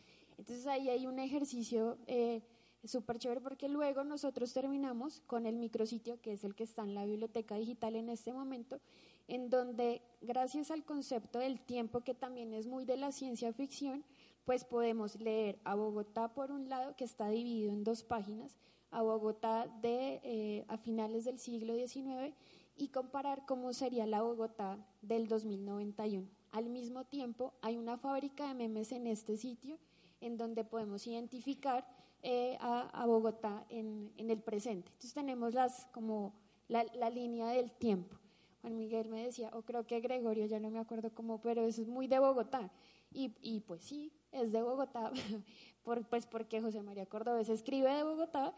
Entonces 0.43 0.67
ahí 0.67 0.89
hay 0.89 1.07
un 1.07 1.21
ejercicio 1.21 1.99
eh, 2.09 2.43
súper 2.83 3.21
chévere 3.21 3.41
porque 3.41 3.69
luego 3.69 4.03
nosotros 4.03 4.53
terminamos 4.53 5.21
con 5.29 5.47
el 5.47 5.55
micrositio, 5.55 6.21
que 6.21 6.33
es 6.33 6.43
el 6.43 6.57
que 6.57 6.65
está 6.65 6.83
en 6.83 6.97
la 6.97 7.05
biblioteca 7.05 7.55
digital 7.55 7.95
en 7.95 8.09
este 8.09 8.33
momento, 8.33 8.81
en 9.29 9.51
donde 9.51 10.03
gracias 10.21 10.73
al 10.73 10.85
concepto 10.85 11.39
del 11.39 11.61
tiempo, 11.61 12.01
que 12.01 12.15
también 12.15 12.55
es 12.55 12.67
muy 12.67 12.85
de 12.85 12.97
la 12.97 13.13
ciencia 13.13 13.53
ficción, 13.53 14.05
pues 14.45 14.65
podemos 14.65 15.15
leer 15.21 15.61
a 15.63 15.77
Bogotá 15.77 16.35
por 16.35 16.51
un 16.51 16.69
lado, 16.69 16.97
que 16.97 17.05
está 17.05 17.29
dividido 17.29 17.73
en 17.73 17.85
dos 17.85 18.03
páginas, 18.03 18.59
a 18.91 19.01
Bogotá 19.01 19.69
de 19.81 20.21
eh, 20.25 20.65
a 20.67 20.77
finales 20.77 21.25
del 21.25 21.39
siglo 21.39 21.77
XIX 21.77 22.35
y 22.77 22.89
comparar 22.89 23.47
cómo 23.47 23.73
sería 23.75 24.07
la 24.07 24.23
Bogotá 24.23 24.85
del 25.03 25.29
2091. 25.29 26.27
Al 26.51 26.69
mismo 26.69 27.05
tiempo, 27.05 27.55
hay 27.63 27.77
una 27.77 27.97
fábrica 27.97 28.49
de 28.49 28.55
memes 28.55 28.91
en 28.91 29.07
este 29.07 29.37
sitio 29.37 29.79
en 30.23 30.37
donde 30.39 30.65
podemos 30.65 31.07
identificar 31.07 31.87
eh, 32.23 32.57
a, 32.61 33.05
Bogotá 33.07 33.67
en, 33.69 34.13
el 34.17 34.41
presente. 34.41 34.89
Entonces 34.93 35.13
tenemos 35.13 35.55
las, 35.55 35.87
como 35.87 36.33
la, 36.69 36.85
línea 37.11 37.49
del 37.49 37.73
tiempo. 37.73 38.17
Juan 38.61 38.77
Miguel 38.77 39.09
me 39.09 39.25
decía, 39.25 39.51
o 39.53 39.63
creo 39.63 39.85
que 39.87 40.01
Gregorio, 40.01 40.47
ya 40.47 40.61
no 40.61 40.71
me 40.71 40.79
acuerdo 40.79 41.13
cómo, 41.13 41.41
pero 41.41 41.67
eso 41.67 41.83
es 41.83 41.89
muy 41.89 42.07
de 42.07 42.21
Bogotá. 42.21 42.71
Y, 43.13 43.35
y 43.43 43.61
pues 43.61 43.83
sí, 43.83 44.13
es 44.31 44.53
de 44.53 44.63
Bogotá, 44.63 45.11
por, 45.83 46.07
pues 46.07 46.27
porque 46.27 46.63
José 46.63 46.81
María 46.83 47.07
Cordobés 47.07 47.49
escribe 47.49 47.93
de 47.93 48.05
Bogotá, 48.05 48.55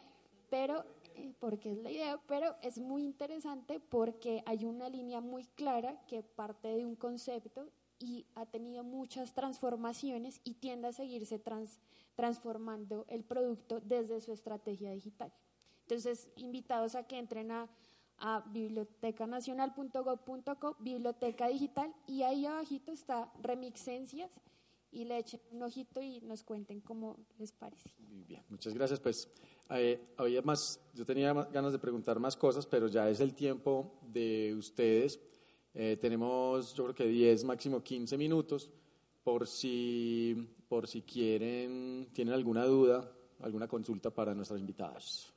pero 0.51 0.85
eh, 1.15 1.33
porque 1.41 1.73
es 1.73 1.79
la 1.79 1.91
idea, 1.91 2.21
pero 2.27 2.55
es 2.61 2.79
muy 2.79 3.03
interesante 3.03 3.81
porque 3.81 4.43
hay 4.45 4.67
una 4.67 4.91
línea 4.91 5.21
muy 5.21 5.45
clara 5.45 6.05
que 6.07 6.23
parte 6.23 6.69
de 6.69 6.85
un 6.85 6.97
concepto 6.97 7.71
y 8.05 8.27
ha 8.35 8.45
tenido 8.47 8.83
muchas 8.85 9.33
transformaciones 9.33 10.41
y 10.45 10.55
tiende 10.55 10.89
a 10.89 10.93
seguirse 10.93 11.41
transformando 12.15 13.07
el 13.09 13.25
producto 13.25 13.81
desde 13.81 14.21
su 14.21 14.33
estrategia 14.33 14.91
digital. 14.91 15.33
Entonces, 15.83 16.29
invitados 16.37 16.95
a 16.95 17.07
que 17.07 17.19
entren 17.19 17.51
a, 17.51 17.71
a 18.19 18.45
bibliotecanacional.gov.co, 18.53 20.77
biblioteca 20.81 21.49
digital, 21.49 21.95
y 22.07 22.21
ahí 22.23 22.45
abajito 22.45 22.93
está 22.93 23.33
Remixencias, 23.43 24.31
y 24.93 25.07
le 25.07 25.17
echen 25.19 25.41
un 25.51 25.63
ojito 25.63 26.03
y 26.03 26.21
nos 26.21 26.45
cuenten 26.45 26.81
cómo 26.81 27.17
les 27.39 27.53
parece. 27.53 27.95
Muy 27.99 28.25
bien, 28.25 28.45
muchas 28.49 28.75
gracias. 28.75 29.01
Pues 29.01 29.31
eh, 29.71 29.99
había 30.19 30.43
más, 30.43 30.79
yo 30.95 31.07
tenía 31.07 31.33
ganas 31.33 31.73
de 31.73 31.79
preguntar 31.79 32.21
más 32.21 32.37
cosas, 32.37 32.67
pero 32.67 32.87
ya 32.87 33.09
es 33.09 33.21
el 33.21 33.35
tiempo 33.35 33.99
de 34.03 34.55
ustedes. 34.55 35.19
Eh, 35.75 35.97
tenemos, 36.01 36.73
yo 36.75 36.85
creo 36.85 36.95
que 36.95 37.07
10, 37.07 37.45
máximo 37.45 37.83
15 37.83 38.17
minutos, 38.17 38.71
por 39.25 39.47
si, 39.47 40.57
por 40.69 40.87
si 40.87 41.03
quieren, 41.03 42.11
tienen 42.13 42.33
alguna 42.33 42.65
duda, 42.65 43.11
alguna 43.41 43.67
consulta 43.67 44.11
para 44.11 44.35
nuestras 44.35 44.61
invitadas. 44.61 45.33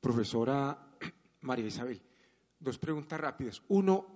Profesora 0.00 0.76
María 1.40 1.66
Isabel, 1.66 2.02
dos 2.58 2.78
preguntas 2.78 3.18
rápidas. 3.18 3.62
Uno, 3.68 4.06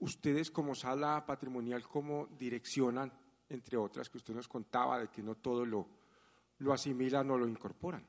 ustedes 0.00 0.50
como 0.50 0.74
sala 0.74 1.24
patrimonial, 1.24 1.86
¿cómo 1.86 2.28
direccionan, 2.38 3.12
entre 3.48 3.76
otras 3.76 4.10
que 4.10 4.18
usted 4.18 4.34
nos 4.34 4.48
contaba, 4.48 4.98
de 4.98 5.08
que 5.08 5.22
no 5.22 5.36
todo 5.36 5.64
lo, 5.64 5.86
lo 6.58 6.72
asimilan 6.72 7.30
o 7.30 7.38
lo 7.38 7.46
incorporan? 7.46 8.04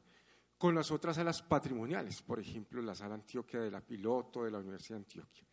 Con 0.57 0.73
las 0.73 0.89
otras 0.91 1.15
salas 1.15 1.41
patrimoniales, 1.41 2.21
por 2.21 2.39
ejemplo, 2.39 2.81
la 2.81 2.95
sala 2.95 3.15
Antioquia 3.15 3.59
de 3.59 3.69
la 3.69 3.81
Piloto, 3.81 4.43
de 4.43 4.51
la 4.51 4.59
Universidad 4.59 4.97
de 4.97 5.03
Antioquia. 5.03 5.47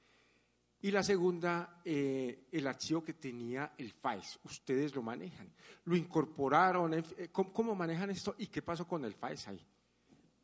Y 0.80 0.90
la 0.90 1.02
segunda, 1.02 1.80
eh, 1.84 2.48
el 2.52 2.66
archivo 2.66 3.02
que 3.02 3.14
tenía 3.14 3.72
el 3.78 3.92
FAES, 3.92 4.40
ustedes 4.44 4.94
lo 4.94 5.02
manejan. 5.02 5.50
¿Lo 5.84 5.96
incorporaron? 5.96 6.94
Eh, 6.94 7.28
¿Cómo, 7.32 7.52
¿Cómo, 7.52 7.74
manejan 7.74 8.10
esto? 8.10 8.34
¿Y 8.38 8.48
qué 8.48 8.60
pasó 8.60 8.86
con 8.86 9.04
el 9.04 9.14
FAES 9.14 9.48
ahí? 9.48 9.66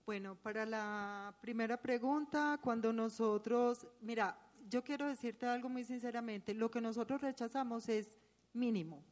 Bueno, 0.06 0.34
para 0.34 0.66
la 0.66 1.34
primera 1.40 1.76
pregunta, 1.76 2.58
cuando 2.62 2.92
nosotros, 2.92 3.86
mira, 4.00 4.36
yo 4.68 4.82
quiero 4.82 5.06
decirte 5.06 5.46
algo 5.46 5.68
muy 5.68 5.84
sinceramente, 5.84 6.54
lo 6.54 6.70
que 6.70 6.80
nosotros 6.80 7.20
rechazamos 7.20 7.88
es 7.88 8.16
mínimo, 8.52 9.04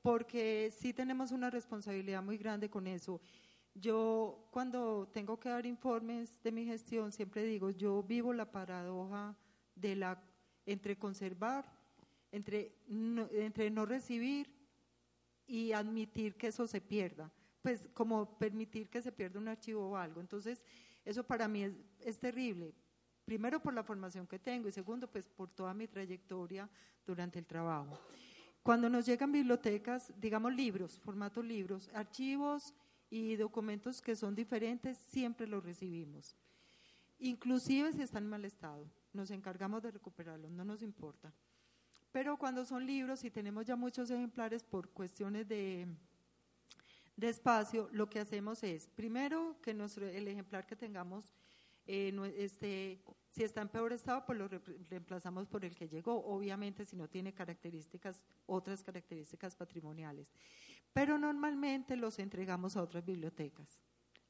porque 0.00 0.72
sí 0.78 0.92
tenemos 0.92 1.32
una 1.32 1.50
responsabilidad 1.50 2.22
muy 2.22 2.38
grande 2.38 2.70
con 2.70 2.86
eso. 2.86 3.20
Yo 3.74 4.48
cuando 4.50 5.08
tengo 5.12 5.40
que 5.40 5.48
dar 5.48 5.64
informes 5.64 6.38
de 6.42 6.52
mi 6.52 6.64
gestión 6.64 7.10
siempre 7.10 7.44
digo, 7.44 7.70
yo 7.70 8.02
vivo 8.02 8.32
la 8.32 8.50
paradoja 8.50 9.34
de 9.74 9.96
la 9.96 10.22
entre 10.66 10.96
conservar, 10.96 11.64
entre 12.30 12.72
no, 12.86 13.28
entre 13.32 13.70
no 13.70 13.86
recibir 13.86 14.48
y 15.46 15.72
admitir 15.72 16.36
que 16.36 16.48
eso 16.48 16.66
se 16.66 16.80
pierda, 16.80 17.30
pues 17.62 17.88
como 17.94 18.38
permitir 18.38 18.88
que 18.88 19.02
se 19.02 19.10
pierda 19.10 19.40
un 19.40 19.48
archivo 19.48 19.88
o 19.88 19.96
algo. 19.96 20.20
Entonces, 20.20 20.64
eso 21.04 21.24
para 21.24 21.48
mí 21.48 21.64
es, 21.64 21.72
es 22.00 22.18
terrible, 22.18 22.74
primero 23.24 23.60
por 23.60 23.74
la 23.74 23.82
formación 23.82 24.26
que 24.26 24.38
tengo 24.38 24.68
y 24.68 24.72
segundo 24.72 25.10
pues 25.10 25.26
por 25.26 25.48
toda 25.50 25.74
mi 25.74 25.88
trayectoria 25.88 26.68
durante 27.06 27.38
el 27.38 27.46
trabajo. 27.46 27.98
Cuando 28.62 28.88
nos 28.88 29.06
llegan 29.06 29.32
bibliotecas, 29.32 30.12
digamos 30.20 30.54
libros, 30.54 31.00
formato 31.00 31.42
libros, 31.42 31.90
archivos 31.94 32.74
y 33.12 33.36
documentos 33.36 34.00
que 34.00 34.16
son 34.16 34.34
diferentes, 34.34 34.96
siempre 34.96 35.46
los 35.46 35.62
recibimos. 35.62 36.34
Inclusive 37.18 37.92
si 37.92 38.00
están 38.00 38.24
en 38.24 38.30
mal 38.30 38.44
estado, 38.46 38.90
nos 39.12 39.30
encargamos 39.30 39.82
de 39.82 39.90
recuperarlos, 39.90 40.50
no 40.50 40.64
nos 40.64 40.80
importa. 40.80 41.30
Pero 42.10 42.38
cuando 42.38 42.64
son 42.64 42.86
libros 42.86 43.22
y 43.22 43.30
tenemos 43.30 43.66
ya 43.66 43.76
muchos 43.76 44.10
ejemplares 44.10 44.64
por 44.64 44.88
cuestiones 44.88 45.46
de, 45.46 45.86
de 47.14 47.28
espacio, 47.28 47.90
lo 47.92 48.08
que 48.08 48.18
hacemos 48.18 48.62
es, 48.62 48.86
primero, 48.86 49.58
que 49.60 49.74
nuestro, 49.74 50.08
el 50.08 50.26
ejemplar 50.26 50.66
que 50.66 50.74
tengamos 50.74 51.34
eh, 51.86 52.16
este, 52.38 52.98
si 53.32 53.44
está 53.44 53.62
en 53.62 53.70
peor 53.70 53.94
estado, 53.94 54.26
pues 54.26 54.38
lo 54.38 54.46
reemplazamos 54.90 55.46
por 55.46 55.64
el 55.64 55.74
que 55.74 55.88
llegó, 55.88 56.22
obviamente 56.22 56.84
si 56.84 56.96
no 56.96 57.08
tiene 57.08 57.32
características, 57.32 58.20
otras 58.44 58.82
características 58.82 59.56
patrimoniales. 59.56 60.30
Pero 60.92 61.16
normalmente 61.16 61.96
los 61.96 62.18
entregamos 62.18 62.76
a 62.76 62.82
otras 62.82 63.06
bibliotecas. 63.06 63.78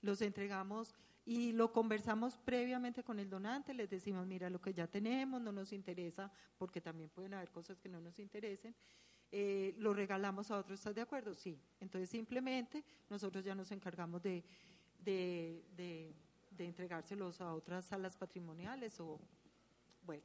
Los 0.02 0.22
entregamos 0.22 0.94
y 1.24 1.50
lo 1.50 1.72
conversamos 1.72 2.38
previamente 2.38 3.02
con 3.02 3.18
el 3.18 3.28
donante, 3.28 3.74
les 3.74 3.90
decimos, 3.90 4.24
mira, 4.24 4.48
lo 4.48 4.60
que 4.60 4.72
ya 4.72 4.86
tenemos 4.86 5.42
no 5.42 5.50
nos 5.50 5.72
interesa, 5.72 6.30
porque 6.56 6.80
también 6.80 7.10
pueden 7.10 7.34
haber 7.34 7.50
cosas 7.50 7.80
que 7.80 7.88
no 7.88 8.00
nos 8.00 8.20
interesen, 8.20 8.72
eh, 9.32 9.74
lo 9.78 9.94
regalamos 9.94 10.52
a 10.52 10.58
otros, 10.58 10.78
¿estás 10.78 10.94
de 10.94 11.00
acuerdo? 11.00 11.34
Sí. 11.34 11.60
Entonces 11.80 12.08
simplemente 12.08 12.84
nosotros 13.10 13.44
ya 13.44 13.56
nos 13.56 13.72
encargamos 13.72 14.22
de, 14.22 14.44
de, 15.00 15.64
de 15.74 16.14
de 16.56 16.64
entregárselos 16.66 17.40
a 17.40 17.54
otras 17.54 17.86
salas 17.86 18.16
patrimoniales 18.16 18.98
o 19.00 19.20
bueno. 20.04 20.22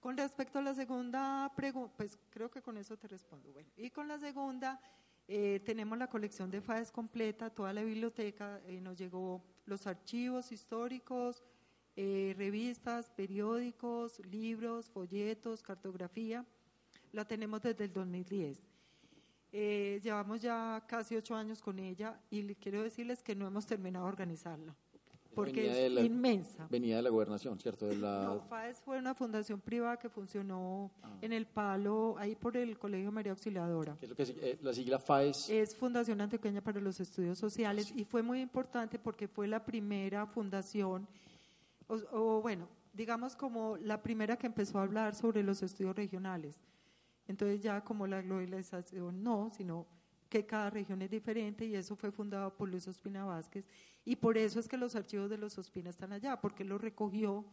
Con 0.00 0.16
respecto 0.16 0.58
a 0.58 0.62
la 0.62 0.74
segunda 0.74 1.52
pregunta, 1.54 1.92
pues 1.96 2.18
creo 2.30 2.50
que 2.50 2.62
con 2.62 2.78
eso 2.78 2.96
te 2.96 3.06
respondo. 3.06 3.52
Bueno, 3.52 3.68
y 3.76 3.90
con 3.90 4.08
la 4.08 4.18
segunda, 4.18 4.80
eh, 5.28 5.60
tenemos 5.64 5.98
la 5.98 6.08
colección 6.08 6.50
de 6.50 6.62
FAES 6.62 6.90
completa, 6.90 7.50
toda 7.50 7.72
la 7.72 7.82
biblioteca, 7.82 8.60
eh, 8.66 8.80
nos 8.80 8.96
llegó 8.96 9.42
los 9.66 9.86
archivos 9.86 10.52
históricos, 10.52 11.42
eh, 11.96 12.34
revistas, 12.36 13.10
periódicos, 13.10 14.18
libros, 14.26 14.88
folletos, 14.88 15.62
cartografía. 15.62 16.46
La 17.12 17.26
tenemos 17.26 17.60
desde 17.60 17.84
el 17.84 17.92
2010. 17.92 18.62
llevamos 19.52 20.40
ya 20.40 20.82
casi 20.86 21.16
ocho 21.16 21.34
años 21.34 21.60
con 21.60 21.78
ella 21.78 22.20
y 22.30 22.54
quiero 22.54 22.82
decirles 22.82 23.22
que 23.22 23.34
no 23.34 23.46
hemos 23.46 23.66
terminado 23.66 24.06
de 24.06 24.12
organizarla 24.12 24.74
porque 25.34 25.86
es 25.86 26.04
inmensa. 26.04 26.66
Venía 26.70 26.96
de 26.96 27.02
la 27.02 27.10
gobernación, 27.10 27.58
¿cierto? 27.58 27.86
De 27.86 27.96
la... 27.96 28.24
No, 28.24 28.40
FAES 28.42 28.80
fue 28.80 28.98
una 28.98 29.14
fundación 29.14 29.60
privada 29.60 29.96
que 29.96 30.08
funcionó 30.08 30.90
ah. 31.02 31.16
en 31.20 31.32
el 31.32 31.46
palo, 31.46 32.16
ahí 32.18 32.34
por 32.34 32.56
el 32.56 32.78
Colegio 32.78 33.12
María 33.12 33.32
Auxiliadora. 33.32 33.96
¿Qué 33.98 34.06
es 34.06 34.10
lo 34.10 34.16
que 34.16 34.22
eh, 34.22 34.58
la 34.62 34.72
sigla 34.72 34.98
FAES? 34.98 35.50
Es 35.50 35.76
Fundación 35.76 36.20
Antioqueña 36.20 36.60
para 36.60 36.80
los 36.80 37.00
Estudios 37.00 37.38
Sociales 37.38 37.92
y 37.94 38.04
fue 38.04 38.22
muy 38.22 38.40
importante 38.40 38.98
porque 38.98 39.28
fue 39.28 39.46
la 39.46 39.64
primera 39.64 40.26
fundación, 40.26 41.06
o, 41.88 42.40
bueno, 42.40 42.68
digamos 42.92 43.36
como 43.36 43.76
la 43.78 44.02
primera 44.02 44.36
que 44.36 44.46
empezó 44.46 44.78
a 44.78 44.82
hablar 44.82 45.14
sobre 45.14 45.42
los 45.42 45.62
estudios 45.62 45.94
regionales. 45.96 46.58
Entonces 47.26 47.60
ya 47.60 47.82
como 47.82 48.06
la 48.06 48.22
globalización 48.22 49.22
no, 49.22 49.50
sino 49.56 49.86
que 50.28 50.46
cada 50.46 50.70
región 50.70 51.02
es 51.02 51.10
diferente 51.10 51.64
y 51.66 51.74
eso 51.74 51.96
fue 51.96 52.10
fundado 52.10 52.56
por 52.56 52.68
Luis 52.68 52.86
Ospina 52.86 53.24
Vázquez 53.24 53.66
y 54.04 54.16
por 54.16 54.38
eso 54.38 54.60
es 54.60 54.68
que 54.68 54.76
los 54.76 54.96
archivos 54.96 55.30
de 55.30 55.38
los 55.38 55.58
Ospina 55.58 55.90
están 55.90 56.12
allá, 56.12 56.40
porque 56.40 56.64
lo 56.64 56.78
recogió, 56.78 57.44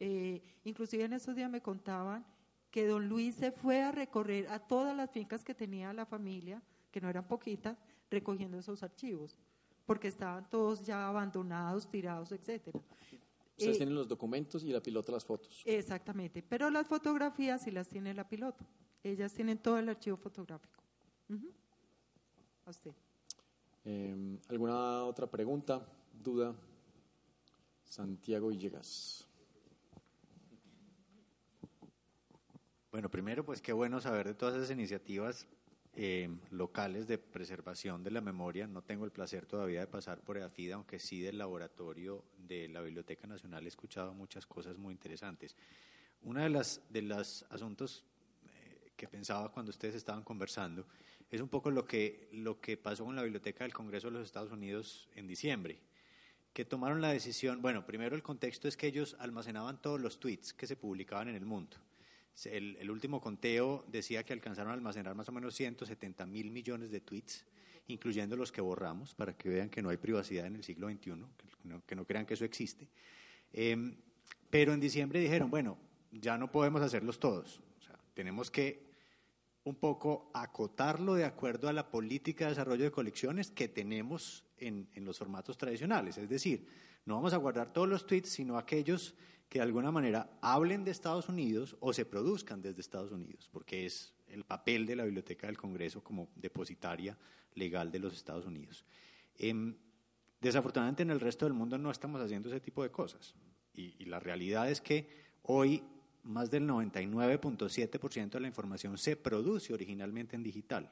eh, 0.00 0.42
inclusive 0.64 1.04
en 1.04 1.12
esos 1.12 1.34
días 1.34 1.50
me 1.50 1.60
contaban 1.60 2.24
que 2.70 2.86
don 2.86 3.08
Luis 3.08 3.34
se 3.34 3.50
fue 3.50 3.82
a 3.82 3.92
recorrer 3.92 4.48
a 4.48 4.58
todas 4.58 4.96
las 4.96 5.10
fincas 5.10 5.44
que 5.44 5.54
tenía 5.54 5.92
la 5.92 6.06
familia, 6.06 6.62
que 6.90 7.00
no 7.00 7.08
eran 7.08 7.26
poquitas, 7.26 7.78
recogiendo 8.10 8.58
esos 8.58 8.82
archivos, 8.82 9.36
porque 9.86 10.08
estaban 10.08 10.48
todos 10.48 10.82
ya 10.82 11.08
abandonados, 11.08 11.90
tirados, 11.90 12.32
etcétera. 12.32 12.78
Ustedes 13.58 13.74
eh, 13.74 13.78
tienen 13.78 13.94
los 13.94 14.06
documentos 14.06 14.62
y 14.64 14.68
la 14.68 14.80
pilota 14.80 15.12
las 15.12 15.24
fotos. 15.24 15.62
Exactamente, 15.64 16.42
pero 16.42 16.70
las 16.70 16.86
fotografías 16.86 17.62
sí 17.62 17.70
las 17.70 17.88
tiene 17.88 18.14
la 18.14 18.28
pilota. 18.28 18.64
Ellas 19.02 19.32
tienen 19.32 19.58
todo 19.58 19.78
el 19.78 19.88
archivo 19.88 20.16
fotográfico. 20.16 20.82
Em, 23.84 24.38
¿Alguna 24.48 25.04
otra 25.04 25.26
pregunta, 25.26 25.86
duda? 26.12 26.54
Santiago 27.84 28.48
Villegas. 28.48 29.26
Bueno, 32.90 33.10
primero, 33.10 33.44
pues 33.44 33.62
qué 33.62 33.72
bueno 33.72 34.00
saber 34.00 34.26
de 34.26 34.34
todas 34.34 34.56
esas 34.56 34.70
iniciativas 34.70 35.46
em, 35.94 36.38
locales 36.50 37.06
de 37.06 37.18
preservación 37.18 38.02
de 38.02 38.10
la 38.10 38.20
memoria. 38.20 38.66
No 38.66 38.82
tengo 38.82 39.04
el 39.04 39.10
placer 39.10 39.46
todavía 39.46 39.80
de 39.80 39.86
pasar 39.86 40.20
por 40.20 40.36
EAFIDA, 40.36 40.74
aunque 40.74 40.98
sí 40.98 41.20
del 41.20 41.38
laboratorio 41.38 42.24
de 42.36 42.68
la 42.68 42.80
Biblioteca 42.80 43.26
Nacional 43.26 43.64
he 43.64 43.68
escuchado 43.68 44.14
muchas 44.14 44.46
cosas 44.46 44.76
muy 44.78 44.92
interesantes. 44.92 45.54
Una 46.22 46.42
de 46.42 46.50
las 46.50 46.82
de 46.90 47.02
los 47.02 47.44
asuntos 47.50 48.04
eh, 48.46 48.92
que 48.96 49.06
pensaba 49.06 49.52
cuando 49.52 49.70
ustedes 49.70 49.94
estaban 49.94 50.24
conversando 50.24 50.86
es 51.30 51.40
un 51.40 51.48
poco 51.48 51.70
lo 51.70 51.84
que, 51.84 52.28
lo 52.32 52.60
que 52.60 52.76
pasó 52.76 53.04
con 53.04 53.16
la 53.16 53.22
Biblioteca 53.22 53.64
del 53.64 53.72
Congreso 53.72 54.08
de 54.08 54.14
los 54.14 54.26
Estados 54.26 54.52
Unidos 54.52 55.08
en 55.14 55.26
diciembre, 55.26 55.78
que 56.52 56.64
tomaron 56.64 57.00
la 57.00 57.12
decisión, 57.12 57.60
bueno, 57.62 57.86
primero 57.86 58.16
el 58.16 58.22
contexto 58.22 58.68
es 58.68 58.76
que 58.76 58.86
ellos 58.86 59.16
almacenaban 59.18 59.80
todos 59.80 60.00
los 60.00 60.18
tweets 60.18 60.52
que 60.54 60.66
se 60.66 60.76
publicaban 60.76 61.28
en 61.28 61.34
el 61.34 61.44
mundo. 61.44 61.76
El, 62.44 62.90
último 62.90 63.20
conteo 63.20 63.84
decía 63.88 64.22
que 64.22 64.32
alcanzaron 64.32 64.70
a 64.70 64.74
almacenar 64.74 65.14
más 65.14 65.28
o 65.28 65.32
menos 65.32 65.54
170 65.54 66.24
mil 66.26 66.50
millones 66.50 66.90
de 66.90 67.00
tweets, 67.00 67.44
incluyendo 67.88 68.36
los 68.36 68.52
que 68.52 68.60
borramos, 68.60 69.14
para 69.14 69.36
que 69.36 69.48
vean 69.48 69.70
que 69.70 69.82
no 69.82 69.88
hay 69.88 69.96
privacidad 69.96 70.46
en 70.46 70.56
el 70.56 70.62
siglo 70.62 70.88
XXI, 70.88 71.00
que 71.00 71.68
no, 71.68 71.82
que 71.84 71.96
no 71.96 72.04
crean 72.04 72.26
que 72.26 72.34
eso 72.34 72.44
existe. 72.44 72.88
Eh, 73.52 73.76
pero 74.50 74.72
en 74.72 74.80
diciembre 74.80 75.20
dijeron, 75.20 75.50
bueno, 75.50 75.78
ya 76.12 76.38
no 76.38 76.50
podemos 76.50 76.80
hacerlos 76.80 77.18
todos 77.18 77.60
tenemos 78.18 78.50
que 78.50 78.87
un 79.68 79.76
poco 79.76 80.30
acotarlo 80.32 81.14
de 81.14 81.24
acuerdo 81.24 81.68
a 81.68 81.72
la 81.72 81.90
política 81.90 82.44
de 82.44 82.50
desarrollo 82.50 82.84
de 82.84 82.90
colecciones 82.90 83.50
que 83.50 83.68
tenemos 83.68 84.44
en, 84.56 84.88
en, 84.94 85.04
los 85.04 85.18
formatos 85.18 85.58
tradicionales. 85.58 86.16
Es 86.16 86.28
decir, 86.28 86.66
no 87.04 87.16
vamos 87.16 87.34
a 87.34 87.36
guardar 87.36 87.72
todos 87.72 87.88
los 87.88 88.06
tweets, 88.06 88.30
sino 88.30 88.56
aquellos 88.56 89.14
que 89.48 89.58
de 89.58 89.64
alguna 89.64 89.90
manera 89.90 90.30
hablen 90.40 90.84
de 90.84 90.90
Estados 90.90 91.28
Unidos 91.28 91.76
o 91.80 91.92
se 91.92 92.04
produzcan 92.04 92.62
desde 92.62 92.80
Estados 92.80 93.12
Unidos, 93.12 93.48
porque 93.52 93.86
es 93.86 94.14
el 94.28 94.44
papel 94.44 94.86
de 94.86 94.96
la 94.96 95.04
Biblioteca 95.04 95.46
del 95.46 95.56
Congreso 95.56 96.02
como 96.02 96.28
depositaria 96.34 97.16
legal 97.54 97.90
de 97.90 97.98
los 97.98 98.14
Estados 98.14 98.46
Unidos. 98.46 98.84
Eh, 99.36 99.74
desafortunadamente 100.40 101.02
en 101.02 101.10
el 101.10 101.20
resto 101.20 101.44
del 101.44 101.54
mundo 101.54 101.78
no 101.78 101.90
estamos 101.90 102.20
haciendo 102.20 102.48
ese 102.48 102.60
tipo 102.60 102.82
de 102.82 102.90
cosas. 102.90 103.34
Y, 103.74 103.94
y 103.98 104.06
la 104.06 104.18
realidad 104.18 104.70
es 104.70 104.80
que 104.80 105.08
hoy 105.42 105.82
más 106.24 106.50
del 106.50 106.66
99.7% 106.68 108.30
de 108.30 108.40
la 108.40 108.48
información 108.48 108.98
se 108.98 109.16
produce 109.16 109.72
originalmente 109.72 110.36
en 110.36 110.42
digital. 110.42 110.90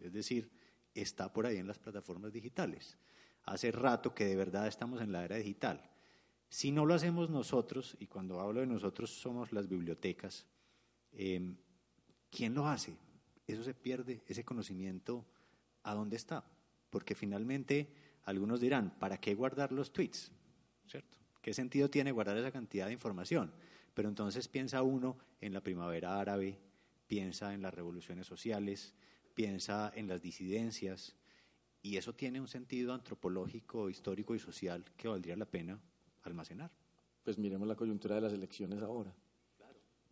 Es 0.00 0.12
decir, 0.12 0.50
está 0.94 1.32
por 1.32 1.46
ahí 1.46 1.56
en 1.56 1.66
las 1.66 1.78
plataformas 1.78 2.32
digitales. 2.32 2.96
Hace 3.44 3.72
rato 3.72 4.14
que 4.14 4.24
de 4.26 4.36
verdad 4.36 4.66
estamos 4.66 5.00
en 5.00 5.12
la 5.12 5.24
era 5.24 5.36
digital. 5.36 5.82
Si 6.48 6.70
no 6.70 6.84
lo 6.84 6.94
hacemos 6.94 7.30
nosotros, 7.30 7.96
y 7.98 8.06
cuando 8.06 8.40
hablo 8.40 8.60
de 8.60 8.66
nosotros 8.66 9.10
somos 9.10 9.52
las 9.52 9.68
bibliotecas, 9.68 10.46
eh, 11.12 11.56
¿quién 12.30 12.54
lo 12.54 12.68
hace? 12.68 12.94
Eso 13.46 13.64
se 13.64 13.74
pierde, 13.74 14.22
ese 14.26 14.44
conocimiento, 14.44 15.24
¿a 15.82 15.94
dónde 15.94 16.16
está? 16.16 16.44
Porque 16.90 17.14
finalmente 17.14 17.88
algunos 18.24 18.60
dirán, 18.60 18.90
¿para 18.98 19.18
qué 19.18 19.34
guardar 19.34 19.72
los 19.72 19.92
tweets? 19.92 20.30
¿Cierto? 20.86 21.18
¿Qué 21.40 21.54
sentido 21.54 21.90
tiene 21.90 22.12
guardar 22.12 22.36
esa 22.36 22.52
cantidad 22.52 22.86
de 22.86 22.92
información? 22.92 23.52
Pero 23.94 24.08
entonces 24.08 24.48
piensa 24.48 24.82
uno 24.82 25.18
en 25.40 25.52
la 25.52 25.62
primavera 25.62 26.18
árabe, 26.18 26.58
piensa 27.06 27.54
en 27.54 27.62
las 27.62 27.74
revoluciones 27.74 28.26
sociales, 28.26 28.94
piensa 29.34 29.92
en 29.94 30.08
las 30.08 30.22
disidencias, 30.22 31.16
y 31.82 31.96
eso 31.96 32.14
tiene 32.14 32.40
un 32.40 32.46
sentido 32.46 32.94
antropológico, 32.94 33.90
histórico 33.90 34.34
y 34.36 34.38
social 34.38 34.84
que 34.96 35.08
valdría 35.08 35.36
la 35.36 35.46
pena 35.46 35.80
almacenar. 36.22 36.70
Pues 37.24 37.38
miremos 37.38 37.66
la 37.66 37.74
coyuntura 37.74 38.14
de 38.14 38.20
las 38.20 38.32
elecciones 38.32 38.80
ahora. 38.82 39.14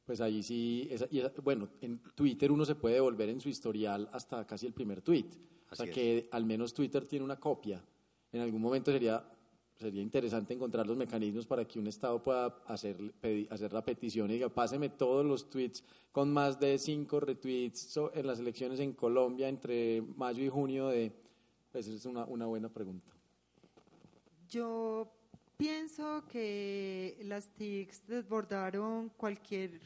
Pues 0.04 0.20
ahí 0.20 0.42
sí, 0.42 0.88
esa, 0.90 1.06
y 1.10 1.20
esa, 1.20 1.32
bueno, 1.42 1.68
en 1.80 2.00
Twitter 2.16 2.50
uno 2.50 2.64
se 2.64 2.74
puede 2.74 2.98
volver 2.98 3.28
en 3.28 3.40
su 3.40 3.48
historial 3.48 4.08
hasta 4.12 4.44
casi 4.44 4.66
el 4.66 4.72
primer 4.72 5.00
tweet. 5.00 5.26
O 5.70 5.76
sea 5.76 5.84
Así 5.84 5.92
que 5.92 6.28
al 6.32 6.44
menos 6.44 6.74
Twitter 6.74 7.06
tiene 7.06 7.24
una 7.24 7.38
copia. 7.38 7.84
En 8.32 8.40
algún 8.40 8.60
momento 8.60 8.90
sería, 8.90 9.24
sería 9.80 10.02
interesante 10.02 10.52
encontrar 10.52 10.86
los 10.86 10.96
mecanismos 10.96 11.46
para 11.46 11.64
que 11.64 11.78
un 11.78 11.86
Estado 11.86 12.22
pueda 12.22 12.62
hacer, 12.66 12.96
hacer 13.48 13.72
la 13.72 13.82
petición 13.82 14.30
y 14.30 14.34
diga, 14.34 14.50
páseme 14.50 14.90
todos 14.90 15.24
los 15.24 15.48
tweets 15.48 15.82
con 16.12 16.30
más 16.32 16.60
de 16.60 16.78
cinco 16.78 17.18
retweets 17.18 17.98
en 18.12 18.26
las 18.26 18.38
elecciones 18.38 18.78
en 18.80 18.92
Colombia 18.92 19.48
entre 19.48 20.02
mayo 20.16 20.44
y 20.44 20.48
junio 20.48 20.88
de... 20.88 21.12
Pues 21.72 21.86
es 21.86 22.04
una, 22.04 22.24
una 22.24 22.46
buena 22.46 22.68
pregunta. 22.68 23.06
Yo 24.48 25.08
pienso 25.56 26.24
que 26.26 27.16
las 27.22 27.48
TICs 27.54 28.08
desbordaron 28.08 29.08
cualquier, 29.10 29.80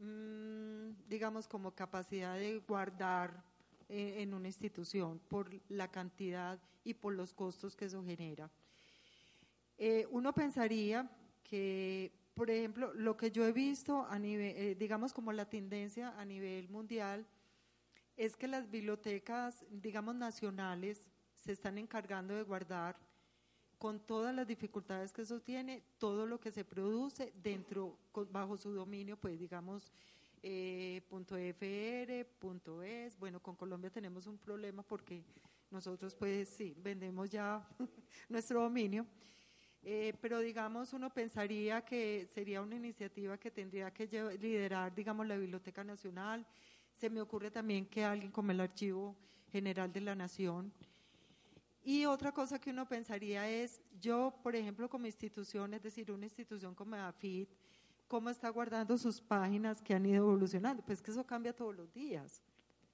mmm, 0.00 0.90
digamos, 1.08 1.46
como 1.46 1.70
capacidad 1.70 2.36
de 2.36 2.58
guardar 2.66 3.44
eh, 3.88 4.16
en 4.18 4.34
una 4.34 4.48
institución 4.48 5.20
por 5.28 5.48
la 5.68 5.88
cantidad 5.88 6.58
y 6.82 6.94
por 6.94 7.14
los 7.14 7.32
costos 7.32 7.76
que 7.76 7.84
eso 7.84 8.02
genera. 8.04 8.50
Eh, 9.78 10.06
uno 10.10 10.32
pensaría 10.32 11.10
que, 11.42 12.12
por 12.34 12.50
ejemplo, 12.50 12.92
lo 12.94 13.16
que 13.16 13.30
yo 13.30 13.44
he 13.44 13.52
visto 13.52 14.06
a 14.08 14.18
nivel, 14.18 14.56
eh, 14.56 14.74
digamos, 14.74 15.12
como 15.12 15.32
la 15.32 15.48
tendencia 15.48 16.18
a 16.18 16.24
nivel 16.24 16.68
mundial, 16.68 17.26
es 18.16 18.36
que 18.36 18.46
las 18.46 18.70
bibliotecas, 18.70 19.64
digamos, 19.70 20.14
nacionales 20.14 21.08
se 21.34 21.52
están 21.52 21.78
encargando 21.78 22.34
de 22.34 22.42
guardar 22.42 22.96
con 23.78 24.00
todas 24.00 24.34
las 24.34 24.46
dificultades 24.46 25.12
que 25.12 25.22
eso 25.22 25.40
tiene, 25.40 25.82
todo 25.98 26.26
lo 26.26 26.40
que 26.40 26.50
se 26.50 26.64
produce 26.64 27.32
dentro, 27.42 27.98
bajo 28.30 28.56
su 28.56 28.70
dominio, 28.70 29.16
pues 29.16 29.38
digamos, 29.38 29.92
eh, 30.42 31.02
.fr, 31.10 32.82
.es, 32.84 33.18
bueno, 33.18 33.40
con 33.40 33.56
Colombia 33.56 33.90
tenemos 33.90 34.26
un 34.26 34.38
problema 34.38 34.82
porque 34.82 35.22
nosotros 35.70 36.14
pues 36.14 36.48
sí, 36.48 36.74
vendemos 36.78 37.30
ya 37.30 37.66
nuestro 38.28 38.62
dominio, 38.62 39.06
eh, 39.84 40.14
pero 40.20 40.40
digamos 40.40 40.92
uno 40.92 41.10
pensaría 41.10 41.82
que 41.82 42.26
sería 42.32 42.62
una 42.62 42.76
iniciativa 42.76 43.38
que 43.38 43.50
tendría 43.50 43.92
que 43.92 44.06
liderar, 44.40 44.94
digamos, 44.94 45.26
la 45.26 45.36
Biblioteca 45.36 45.84
Nacional, 45.84 46.46
se 46.92 47.10
me 47.10 47.20
ocurre 47.20 47.50
también 47.50 47.86
que 47.86 48.04
alguien 48.04 48.32
como 48.32 48.50
el 48.50 48.60
Archivo 48.60 49.16
General 49.50 49.92
de 49.92 50.00
la 50.00 50.14
Nación, 50.14 50.72
y 51.84 52.06
otra 52.06 52.32
cosa 52.32 52.58
que 52.58 52.70
uno 52.70 52.88
pensaría 52.88 53.48
es, 53.48 53.78
yo, 54.00 54.34
por 54.42 54.56
ejemplo, 54.56 54.88
como 54.88 55.04
institución, 55.04 55.74
es 55.74 55.82
decir, 55.82 56.10
una 56.10 56.24
institución 56.24 56.74
como 56.74 56.96
AFIT, 56.96 57.46
¿cómo 58.08 58.30
está 58.30 58.48
guardando 58.48 58.96
sus 58.96 59.20
páginas 59.20 59.82
que 59.82 59.92
han 59.92 60.06
ido 60.06 60.16
evolucionando? 60.16 60.82
Pues 60.82 61.02
que 61.02 61.10
eso 61.10 61.26
cambia 61.26 61.54
todos 61.54 61.76
los 61.76 61.92
días. 61.92 62.42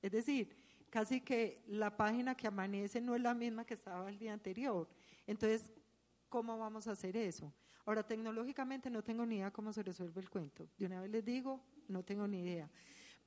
Es 0.02 0.10
decir, 0.10 0.56
casi 0.90 1.20
que 1.20 1.62
la 1.68 1.96
página 1.96 2.34
que 2.34 2.48
amanece 2.48 3.00
no 3.00 3.14
es 3.14 3.22
la 3.22 3.32
misma 3.32 3.64
que 3.64 3.74
estaba 3.74 4.08
el 4.08 4.18
día 4.18 4.32
anterior. 4.32 4.88
Entonces, 5.24 5.70
¿cómo 6.30 6.56
vamos 6.56 6.86
a 6.86 6.92
hacer 6.92 7.16
eso? 7.16 7.52
Ahora, 7.84 8.06
tecnológicamente 8.06 8.88
no 8.88 9.02
tengo 9.02 9.26
ni 9.26 9.36
idea 9.36 9.50
cómo 9.50 9.72
se 9.72 9.82
resuelve 9.82 10.20
el 10.20 10.30
cuento. 10.30 10.68
De 10.78 10.86
una 10.86 11.00
vez 11.00 11.10
les 11.10 11.24
digo, 11.24 11.60
no 11.88 12.02
tengo 12.02 12.26
ni 12.26 12.40
idea. 12.40 12.70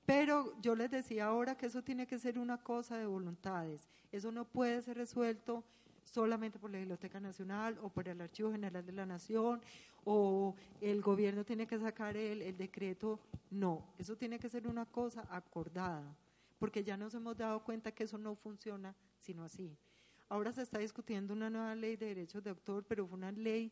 Pero 0.06 0.60
yo 0.62 0.76
les 0.76 0.90
decía 0.90 1.26
ahora 1.26 1.56
que 1.56 1.68
eso 1.68 1.84
tiene 1.84 2.08
que 2.08 2.18
ser 2.18 2.40
una 2.40 2.58
cosa 2.58 2.98
de 2.98 3.06
voluntades. 3.06 3.88
Eso 4.12 4.32
no 4.32 4.46
puede 4.46 4.82
ser 4.82 4.98
resuelto 4.98 5.64
solamente 6.04 6.60
por 6.60 6.72
la 6.72 6.80
Biblioteca 6.80 7.20
Nacional 7.20 7.78
o 7.82 7.90
por 7.90 8.08
el 8.08 8.20
Archivo 8.20 8.52
General 8.52 8.86
de 8.86 8.92
la 8.92 9.06
Nación 9.06 9.62
o 10.06 10.56
el 10.82 11.02
gobierno 11.02 11.46
tiene 11.46 11.66
que 11.66 11.80
sacar 11.80 12.18
el, 12.18 12.42
el 12.42 12.58
decreto. 12.58 13.20
No, 13.50 13.86
eso 13.98 14.18
tiene 14.18 14.40
que 14.40 14.50
ser 14.50 14.68
una 14.68 14.86
cosa 14.86 15.26
acordada, 15.30 16.16
porque 16.60 16.84
ya 16.84 16.98
nos 16.98 17.14
hemos 17.14 17.38
dado 17.38 17.64
cuenta 17.64 17.92
que 17.94 18.04
eso 18.04 18.18
no 18.18 18.36
funciona 18.36 18.94
sino 19.20 19.44
así. 19.44 19.78
Ahora 20.34 20.52
se 20.52 20.64
está 20.64 20.80
discutiendo 20.80 21.32
una 21.32 21.48
nueva 21.48 21.76
ley 21.76 21.96
de 21.96 22.08
derechos 22.08 22.44
de 22.44 22.50
autor, 22.50 22.84
pero 22.88 23.06
fue 23.06 23.20
una 23.20 23.32
ley 23.32 23.72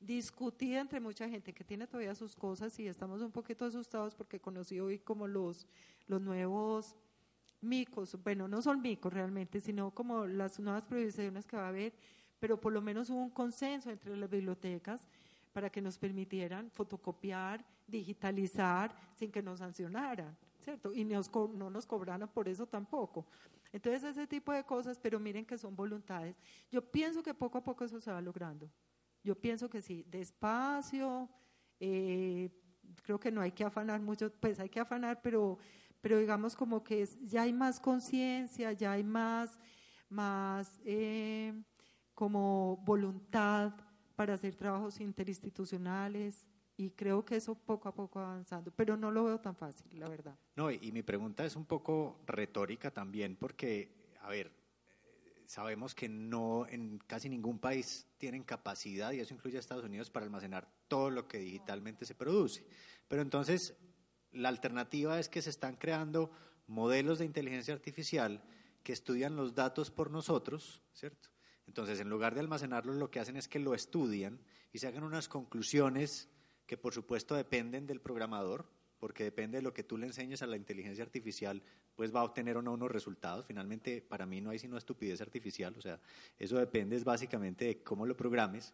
discutida 0.00 0.80
entre 0.80 0.98
mucha 0.98 1.28
gente 1.28 1.52
que 1.52 1.62
tiene 1.62 1.86
todavía 1.86 2.16
sus 2.16 2.34
cosas 2.34 2.76
y 2.80 2.88
estamos 2.88 3.22
un 3.22 3.30
poquito 3.30 3.64
asustados 3.64 4.12
porque 4.12 4.40
conocí 4.40 4.80
hoy 4.80 4.98
como 4.98 5.28
los, 5.28 5.68
los 6.08 6.20
nuevos 6.20 6.96
micos, 7.60 8.18
bueno, 8.24 8.48
no 8.48 8.60
son 8.60 8.82
micos 8.82 9.12
realmente, 9.12 9.60
sino 9.60 9.92
como 9.92 10.26
las 10.26 10.58
nuevas 10.58 10.82
prohibiciones 10.82 11.46
que 11.46 11.56
va 11.56 11.66
a 11.66 11.68
haber, 11.68 11.92
pero 12.40 12.60
por 12.60 12.72
lo 12.72 12.82
menos 12.82 13.08
hubo 13.08 13.20
un 13.20 13.30
consenso 13.30 13.88
entre 13.88 14.16
las 14.16 14.28
bibliotecas 14.28 15.06
para 15.52 15.70
que 15.70 15.80
nos 15.80 15.96
permitieran 15.96 16.72
fotocopiar, 16.72 17.64
digitalizar 17.86 18.92
sin 19.14 19.30
que 19.30 19.42
nos 19.42 19.60
sancionaran, 19.60 20.36
¿cierto? 20.58 20.92
Y 20.92 21.04
nos, 21.04 21.32
no 21.32 21.70
nos 21.70 21.86
cobraran 21.86 22.28
por 22.28 22.48
eso 22.48 22.66
tampoco. 22.66 23.24
Entonces, 23.74 24.04
ese 24.04 24.28
tipo 24.28 24.52
de 24.52 24.62
cosas, 24.62 25.00
pero 25.00 25.18
miren 25.18 25.44
que 25.44 25.58
son 25.58 25.74
voluntades. 25.74 26.36
Yo 26.70 26.92
pienso 26.92 27.24
que 27.24 27.34
poco 27.34 27.58
a 27.58 27.64
poco 27.64 27.84
eso 27.84 28.00
se 28.00 28.12
va 28.12 28.20
logrando. 28.20 28.70
Yo 29.24 29.34
pienso 29.34 29.68
que 29.68 29.82
sí, 29.82 30.04
despacio, 30.06 31.28
eh, 31.80 32.50
creo 33.02 33.18
que 33.18 33.32
no 33.32 33.40
hay 33.40 33.50
que 33.50 33.64
afanar 33.64 34.00
mucho, 34.00 34.32
pues 34.32 34.60
hay 34.60 34.68
que 34.68 34.78
afanar, 34.78 35.20
pero, 35.22 35.58
pero 36.00 36.18
digamos 36.18 36.54
como 36.54 36.84
que 36.84 37.02
es, 37.02 37.18
ya 37.20 37.42
hay 37.42 37.52
más 37.52 37.80
conciencia, 37.80 38.70
ya 38.70 38.92
hay 38.92 39.02
más, 39.02 39.58
más 40.08 40.78
eh, 40.84 41.52
como 42.14 42.76
voluntad 42.84 43.74
para 44.14 44.34
hacer 44.34 44.54
trabajos 44.54 45.00
interinstitucionales 45.00 46.46
y 46.76 46.90
creo 46.90 47.24
que 47.24 47.36
eso 47.36 47.54
poco 47.54 47.88
a 47.88 47.94
poco 47.94 48.18
avanzando, 48.18 48.72
pero 48.72 48.96
no 48.96 49.10
lo 49.10 49.24
veo 49.24 49.40
tan 49.40 49.54
fácil, 49.54 49.98
la 49.98 50.08
verdad. 50.08 50.36
No, 50.56 50.70
y 50.70 50.92
mi 50.92 51.02
pregunta 51.02 51.44
es 51.44 51.56
un 51.56 51.66
poco 51.66 52.20
retórica 52.26 52.90
también, 52.90 53.36
porque, 53.36 54.12
a 54.20 54.28
ver, 54.28 54.52
sabemos 55.46 55.94
que 55.94 56.08
no 56.08 56.66
en 56.68 56.98
casi 57.06 57.28
ningún 57.28 57.58
país 57.58 58.08
tienen 58.18 58.42
capacidad, 58.42 59.12
y 59.12 59.20
eso 59.20 59.34
incluye 59.34 59.56
a 59.56 59.60
Estados 59.60 59.84
Unidos, 59.84 60.10
para 60.10 60.26
almacenar 60.26 60.68
todo 60.88 61.10
lo 61.10 61.28
que 61.28 61.38
digitalmente 61.38 62.06
se 62.06 62.14
produce. 62.14 62.66
Pero 63.08 63.22
entonces, 63.22 63.76
la 64.32 64.48
alternativa 64.48 65.18
es 65.20 65.28
que 65.28 65.42
se 65.42 65.50
están 65.50 65.76
creando 65.76 66.30
modelos 66.66 67.18
de 67.18 67.24
inteligencia 67.24 67.74
artificial 67.74 68.42
que 68.82 68.92
estudian 68.92 69.36
los 69.36 69.54
datos 69.54 69.90
por 69.90 70.10
nosotros, 70.10 70.82
¿cierto? 70.92 71.30
Entonces, 71.66 72.00
en 72.00 72.10
lugar 72.10 72.34
de 72.34 72.40
almacenarlos, 72.40 72.96
lo 72.96 73.10
que 73.10 73.20
hacen 73.20 73.36
es 73.36 73.48
que 73.48 73.58
lo 73.58 73.74
estudian 73.74 74.40
y 74.72 74.78
se 74.78 74.88
hagan 74.88 75.04
unas 75.04 75.28
conclusiones 75.28 76.28
que, 76.66 76.76
por 76.76 76.94
supuesto, 76.94 77.34
dependen 77.34 77.86
del 77.86 78.00
programador, 78.00 78.66
porque 78.98 79.24
depende 79.24 79.58
de 79.58 79.62
lo 79.62 79.74
que 79.74 79.84
tú 79.84 79.98
le 79.98 80.06
enseñes 80.06 80.42
a 80.42 80.46
la 80.46 80.56
inteligencia 80.56 81.04
artificial, 81.04 81.62
pues 81.94 82.14
va 82.14 82.20
a 82.20 82.24
obtener 82.24 82.56
o 82.56 82.62
no 82.62 82.72
unos 82.72 82.90
resultados. 82.90 83.44
Finalmente, 83.44 84.00
para 84.00 84.24
mí 84.26 84.40
no 84.40 84.50
hay 84.50 84.58
sino 84.58 84.78
estupidez 84.78 85.20
artificial, 85.20 85.74
o 85.76 85.82
sea, 85.82 86.00
eso 86.38 86.56
depende 86.56 86.98
básicamente 87.00 87.66
de 87.66 87.82
cómo 87.82 88.06
lo 88.06 88.16
programes. 88.16 88.72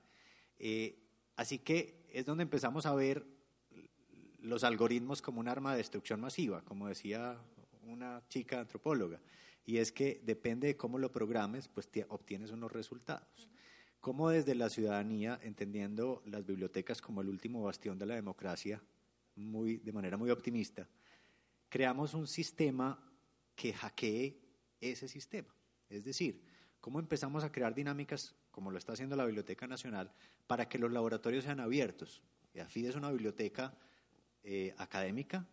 Eh, 0.59 0.99
así 1.37 1.59
que 1.59 2.07
es 2.13 2.27
donde 2.27 2.43
empezamos 2.43 2.87
a 2.87 2.95
ver 2.95 3.27
los 4.41 4.65
algoritmos 4.65 5.23
como 5.23 5.41
un 5.41 5.49
arma 5.49 5.73
de 5.73 5.79
destrucción 5.79 6.21
masiva, 6.21 6.63
como 6.65 6.89
decía 6.89 7.39
una 7.83 8.23
chica 8.29 8.61
antropóloga. 8.61 9.21
Y 9.67 9.79
es 9.79 9.93
que 9.93 10.21
depende 10.25 10.69
de 10.69 10.77
cómo 10.77 10.99
lo 10.99 11.13
programes, 11.13 11.69
pues 11.69 11.89
obtienes 12.09 12.51
unos 12.51 12.73
resultados. 12.73 13.49
Cómo 14.01 14.31
desde 14.31 14.55
la 14.55 14.71
ciudadanía, 14.71 15.39
entendiendo 15.43 16.23
las 16.25 16.47
bibliotecas 16.47 17.03
como 17.03 17.21
el 17.21 17.29
último 17.29 17.63
bastión 17.63 17.99
de 17.99 18.07
la 18.07 18.15
democracia, 18.15 18.83
muy, 19.37 19.77
de 19.77 19.93
manera 19.93 20.17
muy 20.17 20.31
optimista, 20.31 20.89
creamos 21.69 22.15
un 22.15 22.27
sistema 22.27 22.99
que 23.55 23.75
hackee 23.75 24.41
ese 24.81 25.07
sistema. 25.07 25.55
Es 25.91 26.05
decir, 26.05 26.43
cómo 26.81 26.99
empezamos 26.99 27.45
a 27.45 27.53
crear 27.53 27.75
dinámicas, 27.75 28.35
como 28.51 28.71
lo 28.71 28.79
está 28.79 28.95
haciendo 28.95 29.17
la 29.17 29.27
Biblioteca 29.27 29.67
Nacional, 29.67 30.11
para 30.47 30.69
que 30.69 30.79
los 30.79 30.91
laboratorios 30.91 31.45
sean 31.45 31.61
abiertos. 31.61 32.23
Y 32.55 32.61
AFID 32.61 32.87
es 32.87 32.97
una 32.97 33.11
biblioteca 33.11 33.77
eh, 34.43 34.75
académica, 34.79 35.47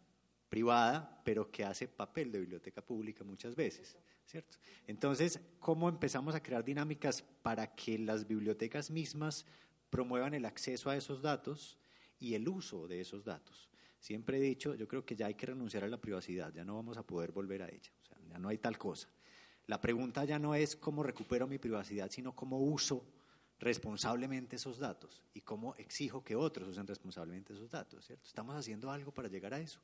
privada, 0.48 1.22
pero 1.26 1.52
que 1.52 1.66
hace 1.66 1.88
papel 1.88 2.32
de 2.32 2.40
biblioteca 2.40 2.82
pública 2.82 3.26
muchas 3.26 3.56
veces, 3.56 3.98
¿cierto? 4.28 4.58
Entonces, 4.86 5.40
¿cómo 5.60 5.90
empezamos 5.90 6.36
a 6.36 6.44
crear 6.44 6.64
dinámicas 6.64 7.24
para 7.42 7.74
que 7.76 7.98
las 7.98 8.28
bibliotecas 8.28 8.92
mismas 8.92 9.46
promuevan 9.90 10.34
el 10.34 10.46
acceso 10.46 10.90
a 10.90 10.98
esos 10.98 11.22
datos 11.22 11.78
y 12.20 12.36
el 12.36 12.48
uso 12.48 12.88
de 12.88 13.02
esos 13.02 13.24
datos? 13.24 13.70
Siempre 14.00 14.38
he 14.38 14.42
dicho, 14.42 14.76
yo 14.76 14.88
creo 14.88 15.06
que 15.06 15.16
ya 15.16 15.26
hay 15.26 15.34
que 15.34 15.48
renunciar 15.48 15.84
a 15.84 15.88
la 15.88 16.00
privacidad, 16.00 16.54
ya 16.54 16.64
no 16.64 16.76
vamos 16.76 16.98
a 16.98 17.04
poder 17.04 17.32
volver 17.32 17.64
a 17.64 17.70
ella, 17.70 17.92
o 18.02 18.06
sea, 18.06 18.18
ya 18.30 18.38
no 18.38 18.50
hay 18.50 18.58
tal 18.58 18.78
cosa. 18.78 19.10
La 19.66 19.82
pregunta 19.82 20.24
ya 20.24 20.40
no 20.40 20.56
es 20.56 20.76
cómo 20.76 21.04
recupero 21.04 21.48
mi 21.48 21.58
privacidad, 21.58 22.12
sino 22.12 22.36
cómo 22.36 22.60
uso 22.60 23.04
responsablemente 23.60 24.58
esos 24.58 24.78
datos 24.78 25.24
y 25.34 25.42
cómo 25.42 25.74
exijo 25.76 26.24
que 26.24 26.36
otros 26.36 26.70
usen 26.70 26.86
responsablemente 26.86 27.54
esos 27.54 27.72
datos, 27.72 28.06
¿cierto? 28.06 28.28
¿Estamos 28.28 28.56
haciendo 28.56 28.92
algo 28.92 29.12
para 29.12 29.28
llegar 29.30 29.54
a 29.54 29.60
eso? 29.60 29.80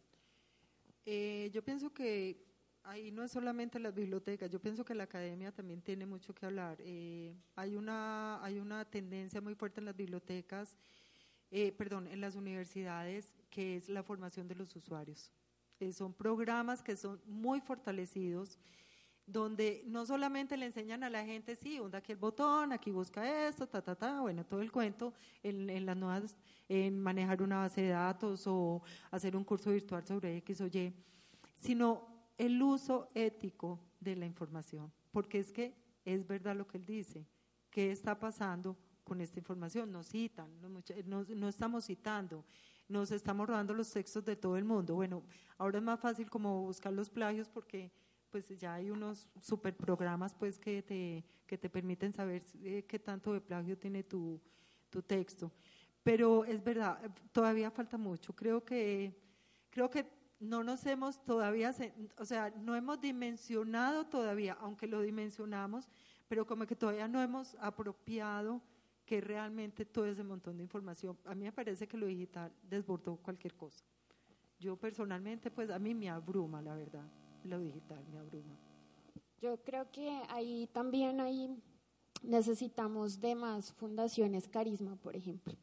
Eh, 1.05 1.49
yo 1.51 1.63
pienso 1.63 1.91
que 1.91 2.52
ahí 2.84 3.11
no 3.11 3.23
es 3.23 3.31
solamente 3.31 3.80
las 3.80 3.93
bibliotecas, 3.93 4.49
yo 4.49 4.60
pienso 4.60 4.84
que 4.84 4.93
la 4.93 5.05
academia 5.05 5.51
también 5.51 5.81
tiene 5.81 6.05
mucho 6.05 6.34
que 6.34 6.45
hablar. 6.45 6.77
Eh, 6.80 7.35
hay, 7.55 7.76
una, 7.76 8.43
hay 8.43 8.60
una 8.60 8.85
tendencia 8.85 9.41
muy 9.41 9.55
fuerte 9.55 9.80
en 9.80 9.85
las 9.85 9.95
bibliotecas, 9.95 10.77
eh, 11.51 11.72
perdón, 11.72 12.07
en 12.07 12.22
las 12.22 12.35
universidades, 12.35 13.34
que 13.49 13.77
es 13.77 13.89
la 13.89 14.03
formación 14.03 14.47
de 14.47 14.55
los 14.55 14.76
usuarios. 14.76 15.31
son 15.91 16.14
programas 16.14 16.81
que 16.81 16.95
son 16.95 17.22
muy 17.26 17.61
fortalecidos 17.61 18.60
donde 19.26 19.84
no 19.85 20.05
solamente 20.05 20.57
le 20.57 20.65
enseñan 20.65 21.03
a 21.03 21.10
la 21.10 21.23
gente, 21.23 21.55
sí, 21.55 21.80
hunda 21.80 21.99
aquí 21.99 22.11
el 22.11 22.18
botón, 22.18 22.73
aquí 22.73 22.91
busca 22.91 23.47
esto, 23.47 23.65
ta, 23.65 23.81
ta, 23.81 23.95
ta, 23.95 24.19
bueno, 24.19 24.45
todo 24.45 24.61
el 24.61 24.69
cuento 24.69 25.14
en, 25.41 25.69
en, 25.69 25.85
las 25.85 25.95
nuevas, 25.95 26.35
en 26.68 26.99
manejar 26.99 27.41
una 27.41 27.60
base 27.60 27.81
de 27.81 27.89
datos 27.89 28.45
o 28.47 28.81
hacer 29.11 29.38
un 29.38 29.45
curso 29.45 29.72
virtual 29.72 30.05
sobre 30.05 30.35
X 30.38 30.60
o 30.60 30.68
Y, 30.68 30.93
sino 31.55 32.12
el 32.38 32.61
uso 32.61 33.10
ético 33.14 33.80
de 33.99 34.15
la 34.15 34.26
información, 34.26 34.91
porque 35.11 35.39
es 35.39 35.51
que 35.51 35.76
es 36.05 36.26
verdad 36.27 36.55
lo 36.55 36.68
que 36.68 36.77
él 36.77 36.85
dice, 36.85 37.26
¿qué 37.69 37.91
está 37.91 38.19
pasando 38.19 38.77
con 39.03 39.22
esta 39.22 39.39
información? 39.39 39.91
Nos 39.91 40.07
citan, 40.07 40.49
no, 40.61 41.23
no 41.23 41.47
estamos 41.47 41.85
citando, 41.85 42.45
nos 42.88 43.11
estamos 43.11 43.47
robando 43.47 43.73
los 43.73 43.91
textos 43.91 44.23
de 44.26 44.35
todo 44.35 44.57
el 44.57 44.65
mundo. 44.65 44.95
Bueno, 44.95 45.23
ahora 45.57 45.77
es 45.77 45.84
más 45.84 45.99
fácil 45.99 46.30
como 46.30 46.61
buscar 46.61 46.93
los 46.93 47.10
plagios 47.10 47.49
porque 47.49 47.91
pues 48.30 48.49
ya 48.57 48.73
hay 48.73 48.89
unos 48.89 49.30
super 49.39 49.76
programas 49.76 50.34
pues 50.34 50.57
que 50.57 50.81
te, 50.81 51.23
que 51.45 51.55
te 51.55 51.69
permiten 51.69 52.14
saber 52.14 52.41
eh, 52.64 52.84
qué 52.88 52.97
tanto 52.97 53.31
de 53.31 53.39
plagio 53.39 53.77
tiene 53.77 54.03
tu, 54.03 54.41
tu 54.89 55.03
texto. 55.03 55.51
Pero 56.01 56.43
es 56.43 56.64
verdad, 56.64 56.99
todavía 57.31 57.69
falta 57.69 57.97
mucho. 57.97 58.35
Creo 58.35 58.65
que, 58.65 59.15
creo 59.69 59.89
que 59.89 60.05
no 60.43 60.63
nos 60.63 60.85
hemos 60.85 61.23
todavía, 61.23 61.73
o 62.17 62.25
sea, 62.25 62.51
no 62.51 62.75
hemos 62.75 63.01
dimensionado 63.01 64.05
todavía, 64.05 64.57
aunque 64.61 64.87
lo 64.87 65.01
dimensionamos, 65.01 65.87
pero 66.27 66.45
como 66.45 66.65
que 66.65 66.75
todavía 66.75 67.07
no 67.07 67.21
hemos 67.21 67.55
apropiado 67.59 68.61
que 69.05 69.21
realmente 69.21 69.85
todo 69.85 70.05
ese 70.05 70.23
montón 70.23 70.57
de 70.57 70.63
información, 70.63 71.17
a 71.25 71.35
mí 71.35 71.45
me 71.45 71.51
parece 71.51 71.87
que 71.87 71.97
lo 71.97 72.05
digital 72.05 72.51
desbordó 72.69 73.17
cualquier 73.17 73.53
cosa. 73.55 73.83
Yo 74.59 74.77
personalmente, 74.77 75.51
pues 75.51 75.69
a 75.69 75.79
mí 75.79 75.93
me 75.93 76.09
abruma, 76.09 76.61
la 76.61 76.75
verdad 76.75 77.05
lo 77.45 77.59
digital 77.59 78.03
me 78.11 78.19
abruma. 78.19 78.55
Yo 79.41 79.57
creo 79.63 79.89
que 79.91 80.09
ahí 80.29 80.69
también 80.71 81.19
ahí 81.19 81.49
necesitamos 82.21 83.19
de 83.19 83.35
más 83.35 83.71
fundaciones 83.73 84.47
carisma, 84.47 84.95
por 84.95 85.15
ejemplo. 85.15 85.55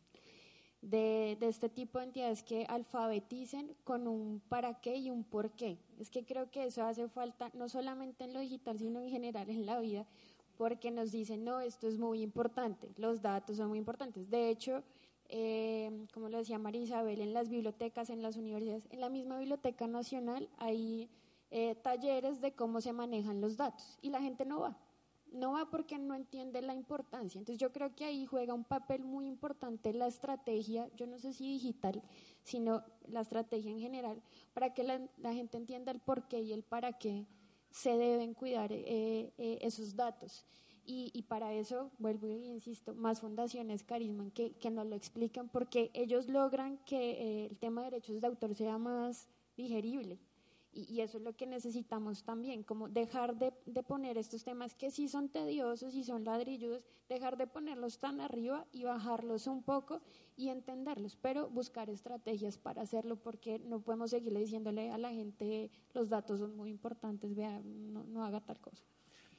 De, 0.83 1.37
de, 1.39 1.49
este 1.49 1.69
tipo 1.69 1.99
de 1.99 2.07
entidades 2.07 2.43
que 2.43 2.65
alfabeticen 2.65 3.77
con 3.85 4.09
un 4.09 4.41
para 4.49 4.81
qué 4.81 4.97
y 4.97 5.11
un 5.11 5.25
por 5.25 5.51
qué. 5.51 5.79
Es 5.99 6.09
que 6.09 6.25
creo 6.25 6.51
que 6.51 6.65
eso 6.65 6.83
hace 6.85 7.07
falta 7.09 7.51
no 7.53 7.69
solamente 7.69 8.25
en 8.25 8.33
lo 8.33 8.41
digital, 8.41 8.79
sino 8.79 9.01
en 9.01 9.11
general 9.11 9.51
en 9.51 9.67
la 9.67 9.79
vida, 9.79 10.07
porque 10.57 10.91
nos 10.91 11.13
dicen, 11.13 11.45
no, 11.45 11.61
esto 11.61 11.87
es 11.87 11.99
muy 11.99 12.23
importante, 12.23 12.91
los 12.97 13.21
datos 13.21 13.59
son 13.59 13.69
muy 13.69 13.79
importantes. 13.79 14.31
De 14.31 14.49
hecho, 14.49 14.83
eh, 15.33 16.07
como 16.13 16.29
lo 16.29 16.39
decía 16.39 16.59
María 16.59 16.83
Isabel, 16.83 17.21
en 17.21 17.33
las 17.33 17.49
bibliotecas, 17.49 18.11
en 18.11 18.21
las 18.21 18.37
universidades, 18.37 18.87
en 18.91 19.01
la 19.01 19.09
misma 19.09 19.39
Biblioteca 19.39 19.87
Nacional 19.87 20.49
hay 20.59 21.09
eh, 21.53 21.77
talleres 21.77 22.41
de 22.41 22.53
cómo 22.53 22.81
se 22.81 22.93
manejan 22.93 23.41
los 23.41 23.57
datos 23.57 23.97
y 24.03 24.11
la 24.11 24.21
gente 24.21 24.45
no 24.45 24.61
va. 24.61 24.77
No 25.33 25.53
va 25.53 25.71
porque 25.71 25.99
no 25.99 26.15
entiende 26.15 26.61
la 26.63 26.75
importancia. 26.75 27.39
Entonces 27.39 27.61
yo 27.61 27.73
creo 27.73 27.95
que 27.95 28.05
ahí 28.05 28.27
juega 28.27 28.55
un 28.55 28.65
papel 28.65 29.05
muy 29.05 29.27
importante 29.27 29.93
la 29.93 30.07
estrategia, 30.07 30.89
yo 30.97 31.07
no 31.07 31.19
sé 31.19 31.33
si 31.33 31.53
digital, 31.53 32.03
sino 32.43 32.83
la 33.07 33.21
estrategia 33.21 33.71
en 33.71 33.81
general, 33.81 34.23
para 34.55 34.75
que 34.75 34.83
la, 34.83 35.33
gente 35.33 35.57
entienda 35.57 35.93
el 35.93 36.01
por 36.01 36.27
qué 36.27 36.41
y 36.41 36.53
el 36.53 36.63
para 36.63 36.99
qué 36.99 37.27
se 37.71 37.97
deben 37.97 38.35
cuidar 38.35 38.73
eh, 38.73 39.33
eh, 39.39 39.59
esos 39.63 39.95
datos. 39.95 40.45
Y, 40.93 41.23
para 41.29 41.55
eso, 41.55 41.93
vuelvo 41.99 42.27
y 42.27 42.47
insisto, 42.49 42.97
más 42.97 43.21
fundaciones 43.21 43.85
Carisma 43.85 44.29
que, 44.35 44.55
que 44.55 44.71
nos 44.73 44.87
lo 44.87 44.97
explican, 44.97 45.49
porque 45.49 45.93
ellos 45.95 46.29
logran 46.29 46.79
que 46.79 47.47
el 47.47 47.57
tema 47.59 47.83
de 47.83 47.91
derechos 47.91 48.21
de 48.21 48.27
autor 48.27 48.57
sea 48.57 48.77
más 48.77 49.29
digerible. 49.57 50.19
Y, 50.73 51.01
eso 51.01 51.19
es 51.19 51.25
lo 51.25 51.33
que 51.35 51.47
necesitamos 51.47 52.23
también, 52.23 52.63
como 52.63 52.89
dejar 52.89 53.37
de, 53.37 53.53
poner 53.83 54.19
estos 54.19 54.45
temas 54.45 54.75
que 54.75 54.91
sí 54.91 55.09
son 55.09 55.29
tediosos 55.29 55.95
y 55.97 56.05
son 56.05 56.25
ladrilludos, 56.25 56.85
dejar 57.09 57.37
de 57.37 57.49
ponerlos 57.49 57.99
tan 57.99 58.21
arriba 58.21 58.67
y 58.73 58.85
bajarlos 58.85 59.49
un 59.49 59.65
poco 59.65 60.01
y 60.37 60.49
entenderlos, 60.49 61.17
pero 61.21 61.49
buscar 61.49 61.91
estrategias 61.91 62.57
para 62.57 62.83
hacerlo 62.83 63.17
porque 63.17 63.59
no 63.59 63.81
podemos 63.81 64.11
seguirle 64.11 64.41
diciéndole 64.41 64.91
a 64.91 64.99
la 64.99 65.11
gente 65.11 65.71
los 65.93 66.09
datos 66.09 66.39
son 66.39 66.57
muy 66.57 66.71
importantes, 66.71 67.35
vea, 67.35 67.61
no, 67.65 68.25
haga 68.25 68.41
tal 68.41 68.61
cosa. 68.61 68.85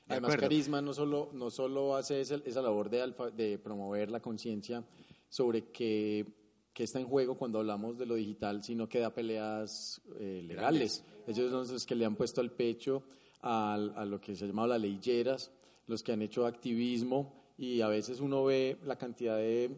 Además, 0.09 0.35
Carisma 0.35 0.81
no 0.81 0.93
solo, 0.93 1.29
no 1.31 1.49
solo 1.49 1.95
hace 1.95 2.19
esa, 2.19 2.35
esa 2.43 2.61
labor 2.61 2.89
de, 2.89 3.13
de 3.37 3.57
promover 3.57 4.11
la 4.11 4.19
conciencia 4.19 4.83
sobre 5.29 5.71
que 5.71 6.41
que 6.73 6.83
está 6.83 6.99
en 6.99 7.07
juego 7.07 7.35
cuando 7.35 7.59
hablamos 7.59 7.97
de 7.97 8.05
lo 8.05 8.15
digital, 8.15 8.63
sino 8.63 8.87
que 8.87 8.99
da 8.99 9.13
peleas 9.13 10.01
eh, 10.19 10.41
legales. 10.45 11.03
Ellos 11.27 11.51
son 11.51 11.73
los 11.73 11.85
que 11.85 11.95
le 11.95 12.05
han 12.05 12.15
puesto 12.15 12.41
al 12.41 12.51
pecho 12.51 13.03
a, 13.41 13.73
a 13.73 14.05
lo 14.05 14.19
que 14.19 14.35
se 14.35 14.45
ha 14.45 14.47
llamado 14.47 14.69
las 14.69 14.81
leyeras, 14.81 15.51
los 15.87 16.03
que 16.03 16.11
han 16.11 16.21
hecho 16.21 16.45
activismo 16.45 17.33
y 17.57 17.81
a 17.81 17.87
veces 17.87 18.19
uno 18.19 18.43
ve 18.45 18.77
la 18.85 18.97
cantidad 18.97 19.37
de 19.37 19.69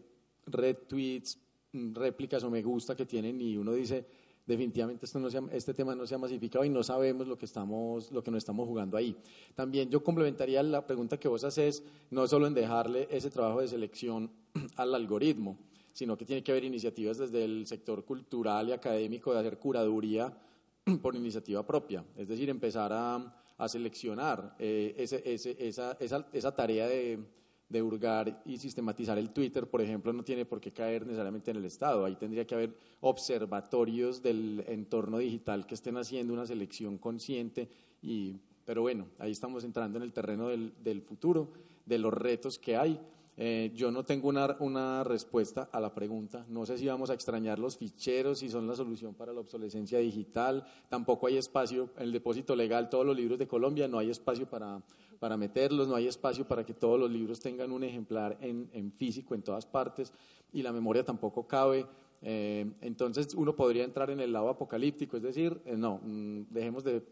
retweets, 0.46 1.38
mm, 1.72 1.94
réplicas 1.94 2.42
o 2.44 2.50
me 2.50 2.62
gusta 2.62 2.96
que 2.96 3.06
tienen 3.06 3.40
y 3.40 3.56
uno 3.56 3.72
dice, 3.72 4.06
definitivamente 4.46 5.06
esto 5.06 5.18
no 5.18 5.28
este 5.28 5.74
tema 5.74 5.94
no 5.94 6.06
se 6.06 6.14
ha 6.14 6.18
masificado 6.18 6.64
y 6.64 6.68
no 6.68 6.82
sabemos 6.82 7.26
lo 7.26 7.36
que, 7.36 7.46
estamos, 7.46 8.10
lo 8.10 8.22
que 8.22 8.30
nos 8.30 8.38
estamos 8.38 8.68
jugando 8.68 8.96
ahí. 8.96 9.16
También 9.54 9.90
yo 9.90 10.02
complementaría 10.02 10.62
la 10.62 10.86
pregunta 10.86 11.18
que 11.18 11.28
vos 11.28 11.44
haces, 11.44 11.82
no 12.10 12.26
solo 12.26 12.46
en 12.46 12.54
dejarle 12.54 13.08
ese 13.10 13.30
trabajo 13.30 13.60
de 13.60 13.68
selección 13.68 14.30
al 14.76 14.94
algoritmo, 14.94 15.58
sino 15.92 16.16
que 16.16 16.24
tiene 16.24 16.42
que 16.42 16.52
haber 16.52 16.64
iniciativas 16.64 17.18
desde 17.18 17.44
el 17.44 17.66
sector 17.66 18.04
cultural 18.04 18.68
y 18.68 18.72
académico 18.72 19.32
de 19.32 19.40
hacer 19.40 19.58
curaduría 19.58 20.36
por 21.02 21.14
iniciativa 21.16 21.66
propia, 21.66 22.04
es 22.16 22.28
decir, 22.28 22.50
empezar 22.50 22.92
a, 22.92 23.40
seleccionar 23.68 24.54
eh, 24.58 24.94
esa, 24.98 25.96
esa, 26.32 26.54
tarea 26.54 26.86
de, 26.86 27.18
de 27.68 27.82
hurgar 27.82 28.42
y 28.44 28.58
sistematizar 28.58 29.16
el 29.18 29.30
Twitter, 29.30 29.68
por 29.68 29.80
ejemplo, 29.80 30.12
no 30.12 30.22
tiene 30.22 30.44
por 30.44 30.60
qué 30.60 30.72
caer 30.72 31.06
necesariamente 31.06 31.50
en 31.50 31.56
el 31.56 31.64
Estado. 31.64 32.04
Ahí 32.04 32.16
tendría 32.16 32.46
que 32.46 32.54
haber 32.54 32.76
observatorios 33.00 34.22
del 34.22 34.64
entorno 34.68 35.18
digital 35.18 35.66
que 35.66 35.74
estén 35.74 35.96
haciendo 35.96 36.32
una 36.32 36.46
selección 36.46 36.98
consciente. 36.98 37.68
Y, 38.02 38.36
pero 38.64 38.82
bueno, 38.82 39.06
ahí 39.18 39.32
estamos 39.32 39.64
entrando 39.64 39.98
en 39.98 40.02
el 40.02 40.12
terreno 40.12 40.48
del, 40.48 40.74
del 40.82 41.00
futuro, 41.02 41.52
de 41.86 41.98
los 41.98 42.12
retos 42.12 42.58
que 42.58 42.76
hay. 42.76 43.00
Eh, 43.36 43.72
yo 43.74 43.90
no 43.90 44.04
tengo 44.04 44.28
una, 44.28 44.56
una, 44.60 45.02
respuesta 45.02 45.68
a 45.72 45.80
la 45.80 45.92
pregunta. 45.92 46.46
No 46.48 46.64
sé 46.66 46.78
si 46.78 46.86
vamos 46.86 47.10
a 47.10 47.14
extrañar 47.14 47.58
los 47.58 47.76
ficheros, 47.76 48.38
si 48.38 48.48
son 48.48 48.66
la 48.66 48.76
solución 48.76 49.14
para 49.14 49.32
la 49.32 49.40
obsolescencia 49.40 49.98
digital. 49.98 50.64
Tampoco 50.88 51.26
hay 51.26 51.36
espacio 51.36 51.90
en 51.96 52.04
el 52.04 52.12
depósito 52.12 52.54
legal, 52.54 52.88
todos 52.88 53.04
los 53.04 53.16
libros 53.16 53.38
de 53.38 53.48
Colombia, 53.48 53.88
no 53.88 53.98
hay 53.98 54.10
espacio 54.10 54.48
para, 54.48 54.80
para 55.18 55.36
meterlos, 55.36 55.88
no 55.88 55.96
hay 55.96 56.06
espacio 56.06 56.46
para 56.46 56.64
que 56.64 56.74
todos 56.74 56.98
los 56.98 57.10
libros 57.10 57.40
tengan 57.40 57.72
un 57.72 57.82
ejemplar 57.82 58.38
en, 58.40 58.70
en 58.72 58.92
físico 58.92 59.34
en 59.34 59.42
todas 59.42 59.66
partes 59.66 60.12
y 60.52 60.62
la 60.62 60.72
memoria 60.72 61.04
tampoco 61.04 61.46
cabe. 61.46 61.86
Eh, 62.22 62.72
entonces 62.80 63.34
uno 63.34 63.54
podría 63.54 63.84
entrar 63.84 64.08
en 64.08 64.20
el 64.20 64.32
lado 64.32 64.48
apocalíptico, 64.48 65.18
es 65.18 65.22
decir, 65.22 65.60
eh, 65.66 65.76
no, 65.76 66.00
mm, 66.02 66.44
dejemos 66.48 66.82
de, 66.82 67.02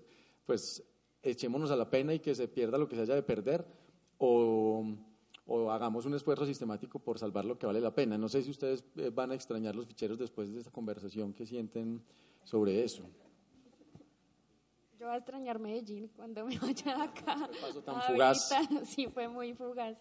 pues 0.47 0.83
echémonos 1.23 1.71
a 1.71 1.77
la 1.77 1.91
pena 1.91 2.15
y 2.15 2.21
que 2.21 2.35
se 2.35 2.49
pierda 2.49 2.79
lo 2.79 2.89
que 2.89 2.97
se 2.97 3.03
haya 3.03 3.15
de 3.15 3.23
perder, 3.23 3.67
o, 4.17 4.87
o 5.47 5.71
hagamos 5.71 6.07
un 6.07 6.15
esfuerzo 6.15 6.47
sistemático 6.47 6.99
por 6.99 7.19
salvar 7.19 7.45
lo 7.45 7.59
que 7.59 7.67
vale 7.67 7.81
la 7.81 7.95
pena. 7.95 8.17
No 8.17 8.29
sé 8.29 8.43
si 8.43 8.51
ustedes 8.51 8.85
eh, 8.97 9.11
van 9.11 9.33
a 9.33 9.35
extrañar 9.35 9.75
los 9.75 9.87
ficheros 9.87 10.19
después 10.19 10.53
de 10.53 10.59
esta 10.59 10.71
conversación 10.71 11.33
que 11.33 11.47
sienten 11.47 12.03
sobre 12.45 12.85
eso. 12.85 13.03
Yo 14.99 15.07
voy 15.07 15.15
a 15.15 15.19
extrañar 15.19 15.59
Medellín 15.59 16.09
cuando 16.15 16.47
me 16.47 16.57
vaya 16.59 16.97
de 16.97 17.03
acá. 17.03 17.51
paso 17.61 17.83
tan 17.83 18.03
fugaz. 18.03 18.51
Sí, 18.85 19.09
fue 19.09 19.27
muy 19.27 19.53
fugaz. 19.53 19.99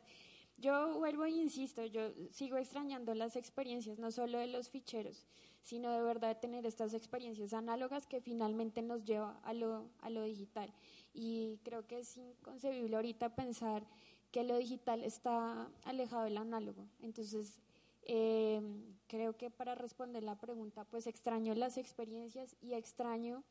Yo 0.57 0.99
vuelvo 0.99 1.25
e 1.25 1.31
insisto, 1.31 1.83
yo 1.85 2.11
sigo 2.29 2.55
extrañando 2.57 3.15
las 3.15 3.35
experiencias, 3.35 3.97
no 3.97 4.11
solo 4.11 4.37
de 4.37 4.45
los 4.45 4.69
ficheros, 4.69 5.25
sino 5.63 5.91
de 5.91 6.03
verdad 6.03 6.39
tener 6.39 6.67
estas 6.67 6.93
experiencias 6.93 7.53
análogas 7.53 8.05
que 8.05 8.21
finalmente 8.21 8.83
nos 8.83 9.03
lleva 9.03 9.39
a 9.41 9.53
lo, 9.55 9.89
a 10.01 10.11
lo 10.11 10.21
digital. 10.21 10.71
Y 11.15 11.57
creo 11.63 11.87
que 11.87 12.01
es 12.01 12.15
inconcebible 12.15 12.95
ahorita 12.95 13.35
pensar 13.35 13.87
que 14.31 14.43
lo 14.43 14.57
digital 14.57 15.03
está 15.03 15.69
alejado 15.83 16.23
del 16.23 16.37
análogo. 16.37 16.85
Entonces, 17.01 17.59
eh, 18.03 18.61
creo 19.07 19.35
que 19.35 19.49
para 19.49 19.75
responder 19.75 20.23
la 20.23 20.39
pregunta, 20.39 20.85
pues 20.85 21.05
extraño 21.05 21.53
las 21.53 21.77
experiencias 21.77 22.55
y 22.61 22.73
extraño 22.73 23.43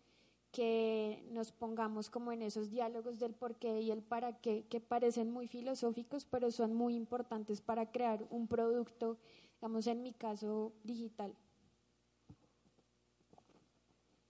que 0.53 1.23
nos 1.31 1.53
pongamos 1.53 2.11
como 2.11 2.33
en 2.33 2.43
esos 2.43 2.71
diálogos 2.71 3.21
del 3.21 3.35
por 3.35 3.55
qué 3.57 3.81
y 3.81 3.91
el 3.93 4.03
para 4.03 4.41
qué, 4.41 4.65
que 4.69 4.81
parecen 4.81 5.31
muy 5.31 5.47
filosóficos, 5.47 6.25
pero 6.25 6.51
son 6.51 6.75
muy 6.75 6.97
importantes 6.97 7.61
para 7.61 7.93
crear 7.93 8.27
un 8.31 8.49
producto, 8.49 9.17
digamos 9.61 9.87
en 9.87 10.03
mi 10.03 10.13
caso, 10.13 10.73
digital. 10.83 11.33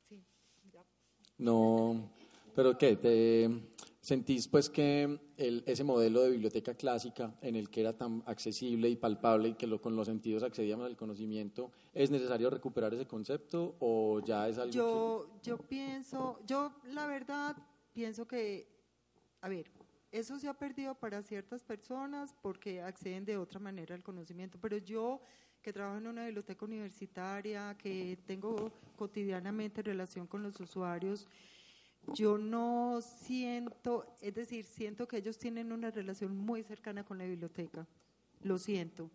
Sí, 0.08 0.22
ya. 0.70 0.84
No, 1.38 2.10
pero 2.54 2.76
¿qué? 2.76 2.96
¿Te 2.96 3.48
sentís 4.00 4.48
pues 4.48 4.70
que 4.70 5.20
el- 5.36 5.62
ese 5.66 5.84
modelo 5.84 6.22
de 6.22 6.30
biblioteca 6.30 6.74
clásica 6.74 7.34
en 7.42 7.54
el 7.54 7.68
que 7.68 7.82
era 7.82 7.96
tan 7.96 8.22
accesible 8.26 8.88
y 8.88 8.96
palpable 8.96 9.50
y 9.50 9.54
que 9.54 9.66
lo, 9.66 9.80
con 9.80 9.94
los 9.94 10.06
sentidos 10.06 10.42
accedíamos 10.42 10.86
al 10.86 10.96
conocimiento, 10.96 11.70
es 11.92 12.10
necesario 12.10 12.48
recuperar 12.50 12.94
ese 12.94 13.06
concepto 13.06 13.76
o 13.78 14.20
ya 14.24 14.48
es 14.48 14.56
algo 14.58 14.72
Yo, 14.72 15.30
yo 15.42 15.58
pienso, 15.58 16.40
yo 16.46 16.72
la 16.84 17.06
verdad 17.06 17.56
pienso 17.92 18.26
que, 18.26 18.68
a 19.42 19.48
ver, 19.48 19.70
eso 20.10 20.38
se 20.38 20.48
ha 20.48 20.54
perdido 20.54 20.94
para 20.94 21.22
ciertas 21.22 21.62
personas 21.62 22.34
porque 22.42 22.80
acceden 22.80 23.24
de 23.24 23.36
otra 23.36 23.60
manera 23.60 23.94
al 23.94 24.02
conocimiento, 24.02 24.58
pero 24.60 24.78
yo 24.78 25.20
que 25.62 25.74
trabajo 25.74 25.98
en 25.98 26.06
una 26.06 26.24
biblioteca 26.24 26.64
universitaria, 26.64 27.76
que 27.76 28.18
tengo 28.26 28.72
cotidianamente 28.96 29.82
relación 29.82 30.26
con 30.26 30.42
los 30.42 30.58
usuarios, 30.58 31.28
yo 32.14 32.38
no 32.38 33.00
siento, 33.00 34.16
es 34.20 34.34
decir, 34.34 34.64
siento 34.64 35.06
que 35.06 35.18
ellos 35.18 35.38
tienen 35.38 35.72
una 35.72 35.90
relación 35.90 36.36
muy 36.36 36.62
cercana 36.62 37.04
con 37.04 37.18
la 37.18 37.24
biblioteca, 37.24 37.86
lo 38.42 38.58
siento. 38.58 39.10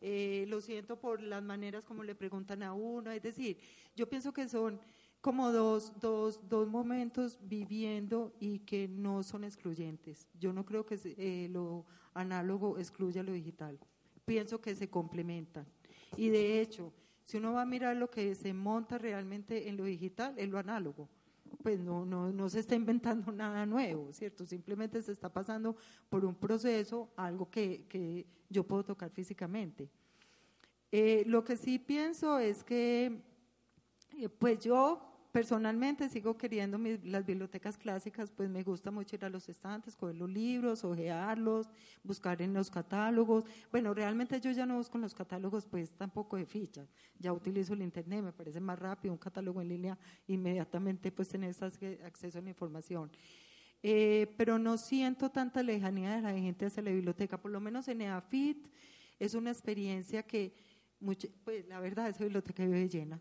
Eh, 0.00 0.44
lo 0.48 0.60
siento 0.60 0.98
por 0.98 1.20
las 1.20 1.42
maneras 1.42 1.84
como 1.84 2.04
le 2.04 2.14
preguntan 2.14 2.62
a 2.62 2.72
uno, 2.72 3.10
es 3.10 3.22
decir, 3.22 3.58
yo 3.96 4.08
pienso 4.08 4.32
que 4.32 4.48
son 4.48 4.80
como 5.20 5.52
dos, 5.52 5.92
dos, 6.00 6.48
dos 6.48 6.68
momentos 6.68 7.38
viviendo 7.42 8.32
y 8.40 8.60
que 8.60 8.88
no 8.88 9.22
son 9.22 9.44
excluyentes. 9.44 10.26
Yo 10.38 10.52
no 10.52 10.64
creo 10.64 10.86
que 10.86 10.98
eh, 11.04 11.48
lo 11.50 11.84
análogo 12.14 12.78
excluya 12.78 13.22
lo 13.22 13.32
digital. 13.32 13.78
Pienso 14.24 14.60
que 14.60 14.74
se 14.74 14.88
complementan. 14.88 15.66
Y 16.16 16.30
de 16.30 16.60
hecho, 16.60 16.92
si 17.24 17.36
uno 17.36 17.52
va 17.52 17.62
a 17.62 17.66
mirar 17.66 17.96
lo 17.96 18.10
que 18.10 18.34
se 18.34 18.52
monta 18.54 18.96
realmente 18.96 19.68
en 19.68 19.76
lo 19.76 19.84
digital, 19.84 20.34
es 20.38 20.48
lo 20.48 20.58
análogo. 20.58 21.08
Pues 21.62 21.80
no, 21.80 22.04
no, 22.04 22.32
no 22.32 22.48
se 22.48 22.60
está 22.60 22.74
inventando 22.74 23.32
nada 23.32 23.66
nuevo, 23.66 24.12
¿cierto? 24.12 24.44
Simplemente 24.46 25.02
se 25.02 25.12
está 25.12 25.32
pasando 25.32 25.76
por 26.08 26.24
un 26.24 26.34
proceso, 26.34 27.10
algo 27.16 27.50
que, 27.50 27.86
que 27.88 28.26
yo 28.48 28.64
puedo 28.64 28.84
tocar 28.84 29.10
físicamente. 29.10 29.90
Eh, 30.92 31.22
lo 31.26 31.44
que 31.44 31.56
sí 31.56 31.78
pienso 31.78 32.38
es 32.38 32.64
que, 32.64 33.22
eh, 34.18 34.28
pues 34.28 34.58
yo 34.60 35.09
personalmente 35.32 36.08
sigo 36.08 36.36
queriendo 36.36 36.78
mis- 36.78 37.04
las 37.04 37.24
bibliotecas 37.24 37.76
clásicas, 37.78 38.30
pues 38.30 38.48
me 38.50 38.62
gusta 38.62 38.90
mucho 38.90 39.16
ir 39.16 39.24
a 39.24 39.28
los 39.30 39.48
estantes, 39.48 39.96
coger 39.96 40.16
los 40.16 40.28
libros, 40.30 40.84
ojearlos, 40.84 41.68
buscar 42.02 42.42
en 42.42 42.52
los 42.54 42.70
catálogos. 42.70 43.44
Bueno, 43.70 43.94
realmente 43.94 44.40
yo 44.40 44.50
ya 44.52 44.66
no 44.66 44.76
busco 44.76 44.98
en 44.98 45.02
los 45.02 45.14
catálogos, 45.14 45.66
pues 45.66 45.92
tampoco 45.92 46.36
de 46.36 46.46
fichas. 46.46 46.88
Ya 47.18 47.32
utilizo 47.32 47.74
el 47.74 47.82
internet, 47.82 48.22
me 48.24 48.32
parece 48.32 48.60
más 48.60 48.78
rápido 48.78 49.12
un 49.14 49.18
catálogo 49.18 49.60
en 49.60 49.68
línea, 49.68 49.98
inmediatamente 50.26 51.12
pues 51.12 51.28
tener 51.28 51.50
ese 51.50 51.64
acceso 52.04 52.38
a 52.38 52.42
la 52.42 52.48
información. 52.50 53.10
Eh, 53.82 54.34
pero 54.36 54.58
no 54.58 54.76
siento 54.76 55.30
tanta 55.30 55.62
lejanía 55.62 56.16
de 56.16 56.22
la 56.22 56.32
gente 56.32 56.66
hacia 56.66 56.82
la 56.82 56.90
biblioteca, 56.90 57.40
por 57.40 57.50
lo 57.50 57.60
menos 57.60 57.88
en 57.88 58.02
EAFIT 58.02 58.68
es 59.18 59.34
una 59.34 59.50
experiencia 59.50 60.22
que, 60.22 60.54
pues 61.44 61.66
la 61.66 61.80
verdad, 61.80 62.08
esa 62.08 62.24
biblioteca 62.24 62.64
vive 62.64 62.88
llena, 62.88 63.20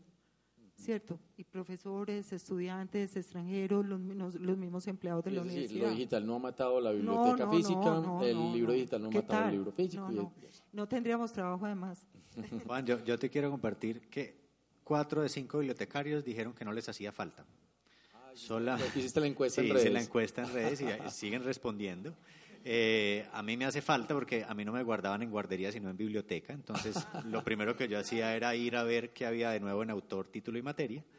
¿cierto? 0.79 1.19
Y 1.37 1.43
profesores, 1.43 2.31
estudiantes, 2.33 3.15
extranjeros, 3.15 3.85
los, 3.85 3.99
mismos- 3.99 4.35
los 4.35 4.57
mismos 4.57 4.87
empleados 4.87 5.23
de 5.25 5.31
la 5.31 5.43
decir, 5.43 5.57
universidad. 5.59 5.83
lo 5.87 5.89
digital 5.95 6.25
no 6.25 6.35
ha 6.35 6.39
matado 6.39 6.79
la 6.81 6.91
No, 6.91 6.95
biblioteca 6.97 7.45
no, 7.45 7.51
física, 7.51 7.79
no, 7.79 8.01
no, 8.01 8.23
el 8.23 8.35
no, 8.35 8.53
libro 8.53 8.67
no. 8.69 8.73
digital 8.73 9.01
no 9.01 9.07
ha 9.07 9.11
¿Qué 9.11 9.17
matado 9.17 9.39
tal? 9.39 9.49
el 9.49 9.55
libro 9.55 9.71
físico. 9.71 10.03
No, 10.09 10.11
no. 10.23 10.33
No 10.73 10.87
tendríamos 10.87 11.31
trabajo 11.31 11.65
además. 11.65 12.05
Juan, 12.65 12.85
yo, 12.85 13.03
yo 13.03 13.17
te 13.19 13.29
quiero 13.29 13.49
compartir 13.51 14.09
que 14.09 14.39
cuatro 14.83 15.21
de 15.21 15.29
cinco 15.29 15.57
bibliotecarios 15.59 16.23
dijeron 16.23 16.53
que 16.53 16.63
no 16.65 16.71
les 16.71 16.87
hacía 16.89 17.11
falta. 17.11 17.45
Sola, 18.35 18.77
Hiciste 18.95 19.19
la 19.19 19.27
encuesta 19.27 19.61
sí, 19.61 19.67
en 19.67 19.75
hice 19.75 19.83
redes. 19.85 19.93
la 19.93 20.01
encuesta 20.01 20.43
en 20.43 20.53
redes 20.53 20.81
y 20.81 21.09
siguen 21.11 21.43
respondiendo. 21.43 22.15
Eh, 22.65 23.25
a 23.31 23.41
mí 23.41 23.55
me 23.57 23.65
hace 23.65 23.81
falta 23.81 24.13
porque 24.13 24.43
a 24.47 24.53
mí 24.53 24.65
no 24.65 24.71
me 24.71 24.83
guardaban 24.83 25.21
en 25.21 25.31
guardería 25.31 25.71
sino 25.71 25.89
en 25.89 25.97
biblioteca. 25.97 26.53
Entonces, 26.53 26.95
lo 27.25 27.43
primero 27.43 27.75
que 27.75 27.87
yo 27.87 27.99
hacía 27.99 28.35
era 28.35 28.55
ir 28.55 28.75
a 28.75 28.83
ver 28.83 29.11
qué 29.13 29.25
había 29.25 29.51
de 29.51 29.59
nuevo 29.59 29.81
en 29.83 29.89
autor, 29.89 30.27
título 30.27 30.57
y 30.57 30.61
materia. 30.61 31.03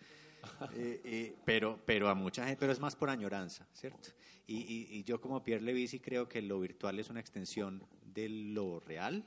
Eh, 0.75 1.01
eh, 1.05 1.35
pero, 1.45 1.79
pero 1.85 2.09
a 2.09 2.15
mucha 2.15 2.45
gente, 2.45 2.59
pero 2.59 2.73
es 2.73 2.81
más 2.81 2.97
por 2.97 3.11
añoranza, 3.11 3.67
¿cierto? 3.75 4.09
Y, 4.47 4.57
y- 4.57 4.89
y 4.91 5.05
yo 5.05 5.21
como 5.21 5.43
Pierre 5.45 5.63
Levisi 5.63 6.01
creo 6.01 6.29
que 6.29 6.41
lo 6.41 6.59
virtual 6.61 6.99
es 6.99 7.11
una 7.11 7.21
extensión 7.21 7.83
de 8.03 8.29
lo 8.31 8.81
real. 8.81 9.23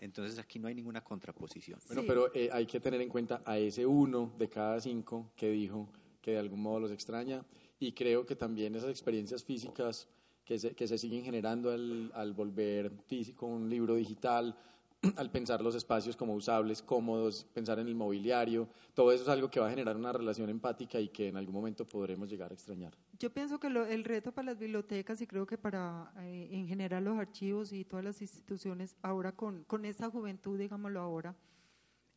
Entonces 0.00 0.38
aquí 0.38 0.58
no 0.60 0.68
hay 0.68 0.74
ninguna 0.76 1.02
contraposición. 1.02 1.80
Bueno, 1.88 2.02
Sí. 2.02 2.08
pero 2.08 2.32
eh, 2.34 2.48
hay 2.52 2.64
que 2.66 2.78
tener 2.78 3.00
en 3.00 3.08
cuenta 3.08 3.42
a 3.44 3.58
ese 3.58 3.84
uno 3.86 4.32
de 4.38 4.48
cada 4.48 4.80
cinco 4.80 5.32
que 5.36 5.50
dijo 5.50 5.88
que 6.22 6.32
de 6.32 6.38
algún 6.38 6.60
modo 6.62 6.78
los 6.80 6.92
extraña 6.92 7.44
y 7.80 7.90
creo 7.92 8.24
que 8.24 8.36
también 8.36 8.74
esas 8.76 8.90
experiencias 8.90 9.42
físicas 9.42 10.08
que 10.46 10.58
se, 10.58 10.74
que 10.74 10.86
se 10.88 10.96
siguen 10.96 11.24
generando 11.24 11.70
al, 11.72 12.10
al 12.14 12.32
volver 12.32 12.90
físico 13.08 13.44
un 13.46 13.68
libro 13.68 13.96
digital, 13.96 14.56
al 15.16 15.30
pensar 15.30 15.60
los 15.60 15.74
espacios 15.74 16.16
como 16.16 16.34
usables, 16.34 16.80
cómodos, 16.82 17.44
pensar 17.52 17.78
en 17.80 17.88
el 17.88 17.94
mobiliario, 17.94 18.68
todo 18.94 19.12
eso 19.12 19.24
es 19.24 19.28
algo 19.28 19.50
que 19.50 19.60
va 19.60 19.66
a 19.66 19.70
generar 19.70 19.96
una 19.96 20.12
relación 20.12 20.48
empática 20.48 20.98
y 21.00 21.08
que 21.08 21.28
en 21.28 21.36
algún 21.36 21.54
momento 21.54 21.84
podremos 21.84 22.30
llegar 22.30 22.50
a 22.52 22.54
extrañar. 22.54 22.94
Yo 23.18 23.28
pienso 23.30 23.58
que 23.60 23.68
lo- 23.68 23.84
el 23.84 24.04
reto 24.04 24.32
para 24.32 24.46
las 24.46 24.58
bibliotecas 24.58 25.20
y 25.20 25.26
creo 25.26 25.46
que 25.46 25.58
para 25.58 26.12
eh, 26.20 26.48
en 26.52 26.66
general 26.68 27.04
los 27.04 27.18
archivos 27.18 27.72
y 27.72 27.84
todas 27.84 28.04
las 28.04 28.22
instituciones 28.22 28.96
ahora 29.02 29.32
con, 29.32 29.64
con 29.64 29.84
esta 29.84 30.08
juventud, 30.08 30.58
digámoslo 30.58 31.00
ahora, 31.00 31.34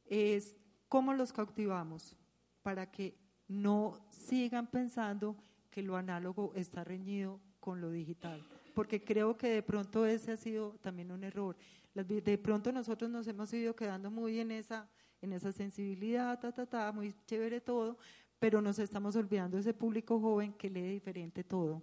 es 0.05 0.57
cómo 0.87 1.13
los 1.13 1.33
cautivamos 1.33 2.15
para 2.61 2.91
que 2.91 3.15
no 3.47 3.97
sigan 4.11 4.67
pensando 4.69 5.35
que 5.71 5.81
lo 5.81 5.97
análogo 5.97 6.51
está 6.55 6.83
reñido 6.83 7.39
con 7.59 7.81
lo 7.81 7.89
digital. 7.91 8.43
Porque 8.73 9.03
creo 9.03 9.35
que 9.37 9.47
de 9.49 9.63
pronto 9.63 10.05
ese 10.05 10.31
ha 10.31 10.37
sido 10.37 10.75
también 10.81 11.11
un 11.11 11.23
error. 11.23 11.55
De 11.93 12.37
pronto 12.37 12.71
nosotros 12.71 13.09
nos 13.09 13.27
hemos 13.27 13.51
ido 13.53 13.75
quedando 13.75 14.09
muy 14.09 14.39
en 14.39 14.51
esa, 14.51 14.89
en 15.21 15.33
esa 15.33 15.51
sensibilidad, 15.51 16.39
ta, 16.39 16.51
ta, 16.51 16.65
ta, 16.65 16.91
muy 16.91 17.13
chévere 17.25 17.59
todo, 17.59 17.97
pero 18.39 18.61
nos 18.61 18.79
estamos 18.79 19.15
olvidando 19.17 19.57
de 19.57 19.61
ese 19.61 19.73
público 19.73 20.19
joven 20.19 20.53
que 20.53 20.69
lee 20.69 20.87
diferente 20.93 21.43
todo, 21.43 21.81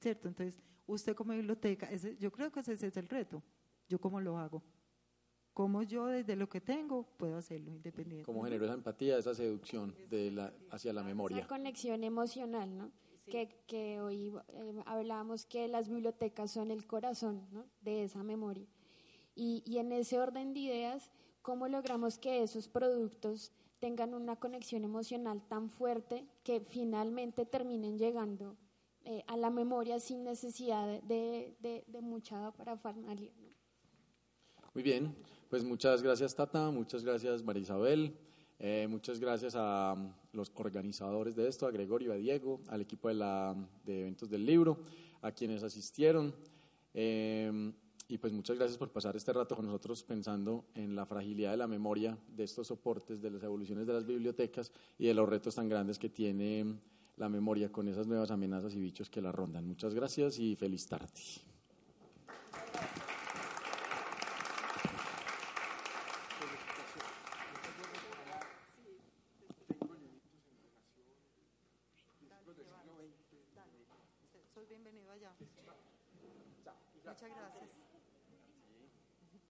¿cierto? 0.00 0.28
Entonces, 0.28 0.62
usted 0.86 1.16
como 1.16 1.32
biblioteca, 1.32 1.86
ese- 1.90 2.16
yo 2.18 2.30
creo 2.30 2.52
que 2.52 2.60
ese, 2.60 2.74
es 2.74 2.96
el 2.96 3.08
reto. 3.08 3.42
¿Yo 3.88 3.98
cómo 4.00 4.20
lo 4.20 4.38
hago? 4.38 4.62
¿Cómo 5.54 5.82
yo 5.82 6.06
desde 6.06 6.36
lo 6.36 6.48
que 6.48 6.60
tengo 6.60 7.02
puedo 7.16 7.36
hacerlo 7.36 7.72
independiente? 7.74 8.24
Cómo 8.24 8.44
generó 8.44 8.66
esa 8.66 8.74
empatía, 8.74 9.18
esa 9.18 9.34
seducción 9.34 9.92
de 10.08 10.30
la, 10.30 10.52
hacia 10.70 10.92
la 10.92 11.00
Esa 11.00 11.08
memoria. 11.08 11.46
conexión 11.48 12.04
emocional, 12.04 12.76
¿no? 12.78 12.92
Que, 13.28 13.48
que 13.66 14.00
hoy 14.00 14.32
eh, 14.48 14.82
hablábamos 14.86 15.44
que 15.44 15.68
las 15.68 15.88
bibliotecas 15.88 16.50
son 16.50 16.70
el 16.70 16.86
corazón 16.86 17.46
¿no? 17.50 17.66
de 17.80 18.04
esa 18.04 18.22
memoria. 18.22 18.66
Y, 19.34 19.62
y 19.64 19.78
en 19.78 19.92
ese 19.92 20.18
orden 20.18 20.52
de 20.52 20.60
ideas, 20.60 21.10
¿cómo 21.42 21.68
logramos 21.68 22.18
que 22.18 22.42
esos 22.42 22.68
productos 22.68 23.52
tengan 23.78 24.14
una 24.14 24.36
conexión 24.36 24.84
emocional 24.84 25.42
tan 25.48 25.70
fuerte 25.70 26.26
que 26.42 26.60
finalmente 26.60 27.46
terminen 27.46 27.98
llegando 27.98 28.56
eh, 29.04 29.22
a 29.26 29.36
la 29.36 29.50
memoria 29.50 30.00
sin 30.00 30.24
necesidad 30.24 31.00
de, 31.02 31.56
de, 31.60 31.84
de 31.86 32.00
mucha 32.00 32.50
parafernalia? 32.52 33.32
¿no? 33.40 33.48
Muy 34.74 34.82
bien, 34.82 35.14
pues 35.48 35.64
muchas 35.64 36.02
gracias 36.02 36.34
Tata, 36.34 36.70
muchas 36.70 37.04
gracias 37.04 37.42
María 37.42 37.62
Isabel. 37.62 38.16
Eh, 38.58 38.86
muchas 38.88 39.20
gracias 39.20 39.54
a 39.54 39.94
um, 39.96 40.12
los 40.32 40.50
organizadores 40.56 41.36
de 41.36 41.48
esto, 41.48 41.66
a 41.66 41.70
Gregorio, 41.70 42.12
a 42.12 42.16
Diego, 42.16 42.60
al 42.68 42.80
equipo 42.80 43.08
de, 43.08 43.14
la, 43.14 43.54
de 43.84 44.00
eventos 44.00 44.28
del 44.28 44.44
libro, 44.44 44.78
a 45.22 45.30
quienes 45.32 45.62
asistieron. 45.62 46.34
Eh, 46.92 47.72
y 48.10 48.16
pues 48.16 48.32
muchas 48.32 48.56
gracias 48.56 48.78
por 48.78 48.90
pasar 48.90 49.14
este 49.16 49.32
rato 49.34 49.54
con 49.54 49.66
nosotros 49.66 50.02
pensando 50.02 50.64
en 50.74 50.96
la 50.96 51.04
fragilidad 51.04 51.50
de 51.50 51.58
la 51.58 51.66
memoria 51.66 52.16
de 52.34 52.44
estos 52.44 52.66
soportes, 52.66 53.20
de 53.20 53.30
las 53.30 53.42
evoluciones 53.42 53.86
de 53.86 53.92
las 53.92 54.06
bibliotecas 54.06 54.72
y 54.98 55.06
de 55.06 55.14
los 55.14 55.28
retos 55.28 55.54
tan 55.54 55.68
grandes 55.68 55.98
que 55.98 56.08
tiene 56.08 56.78
la 57.18 57.28
memoria 57.28 57.70
con 57.70 57.86
esas 57.86 58.06
nuevas 58.06 58.30
amenazas 58.30 58.74
y 58.74 58.80
bichos 58.80 59.10
que 59.10 59.20
la 59.20 59.30
rondan. 59.30 59.66
Muchas 59.66 59.94
gracias 59.94 60.38
y 60.38 60.56
feliz 60.56 60.86
tarde. 60.86 61.12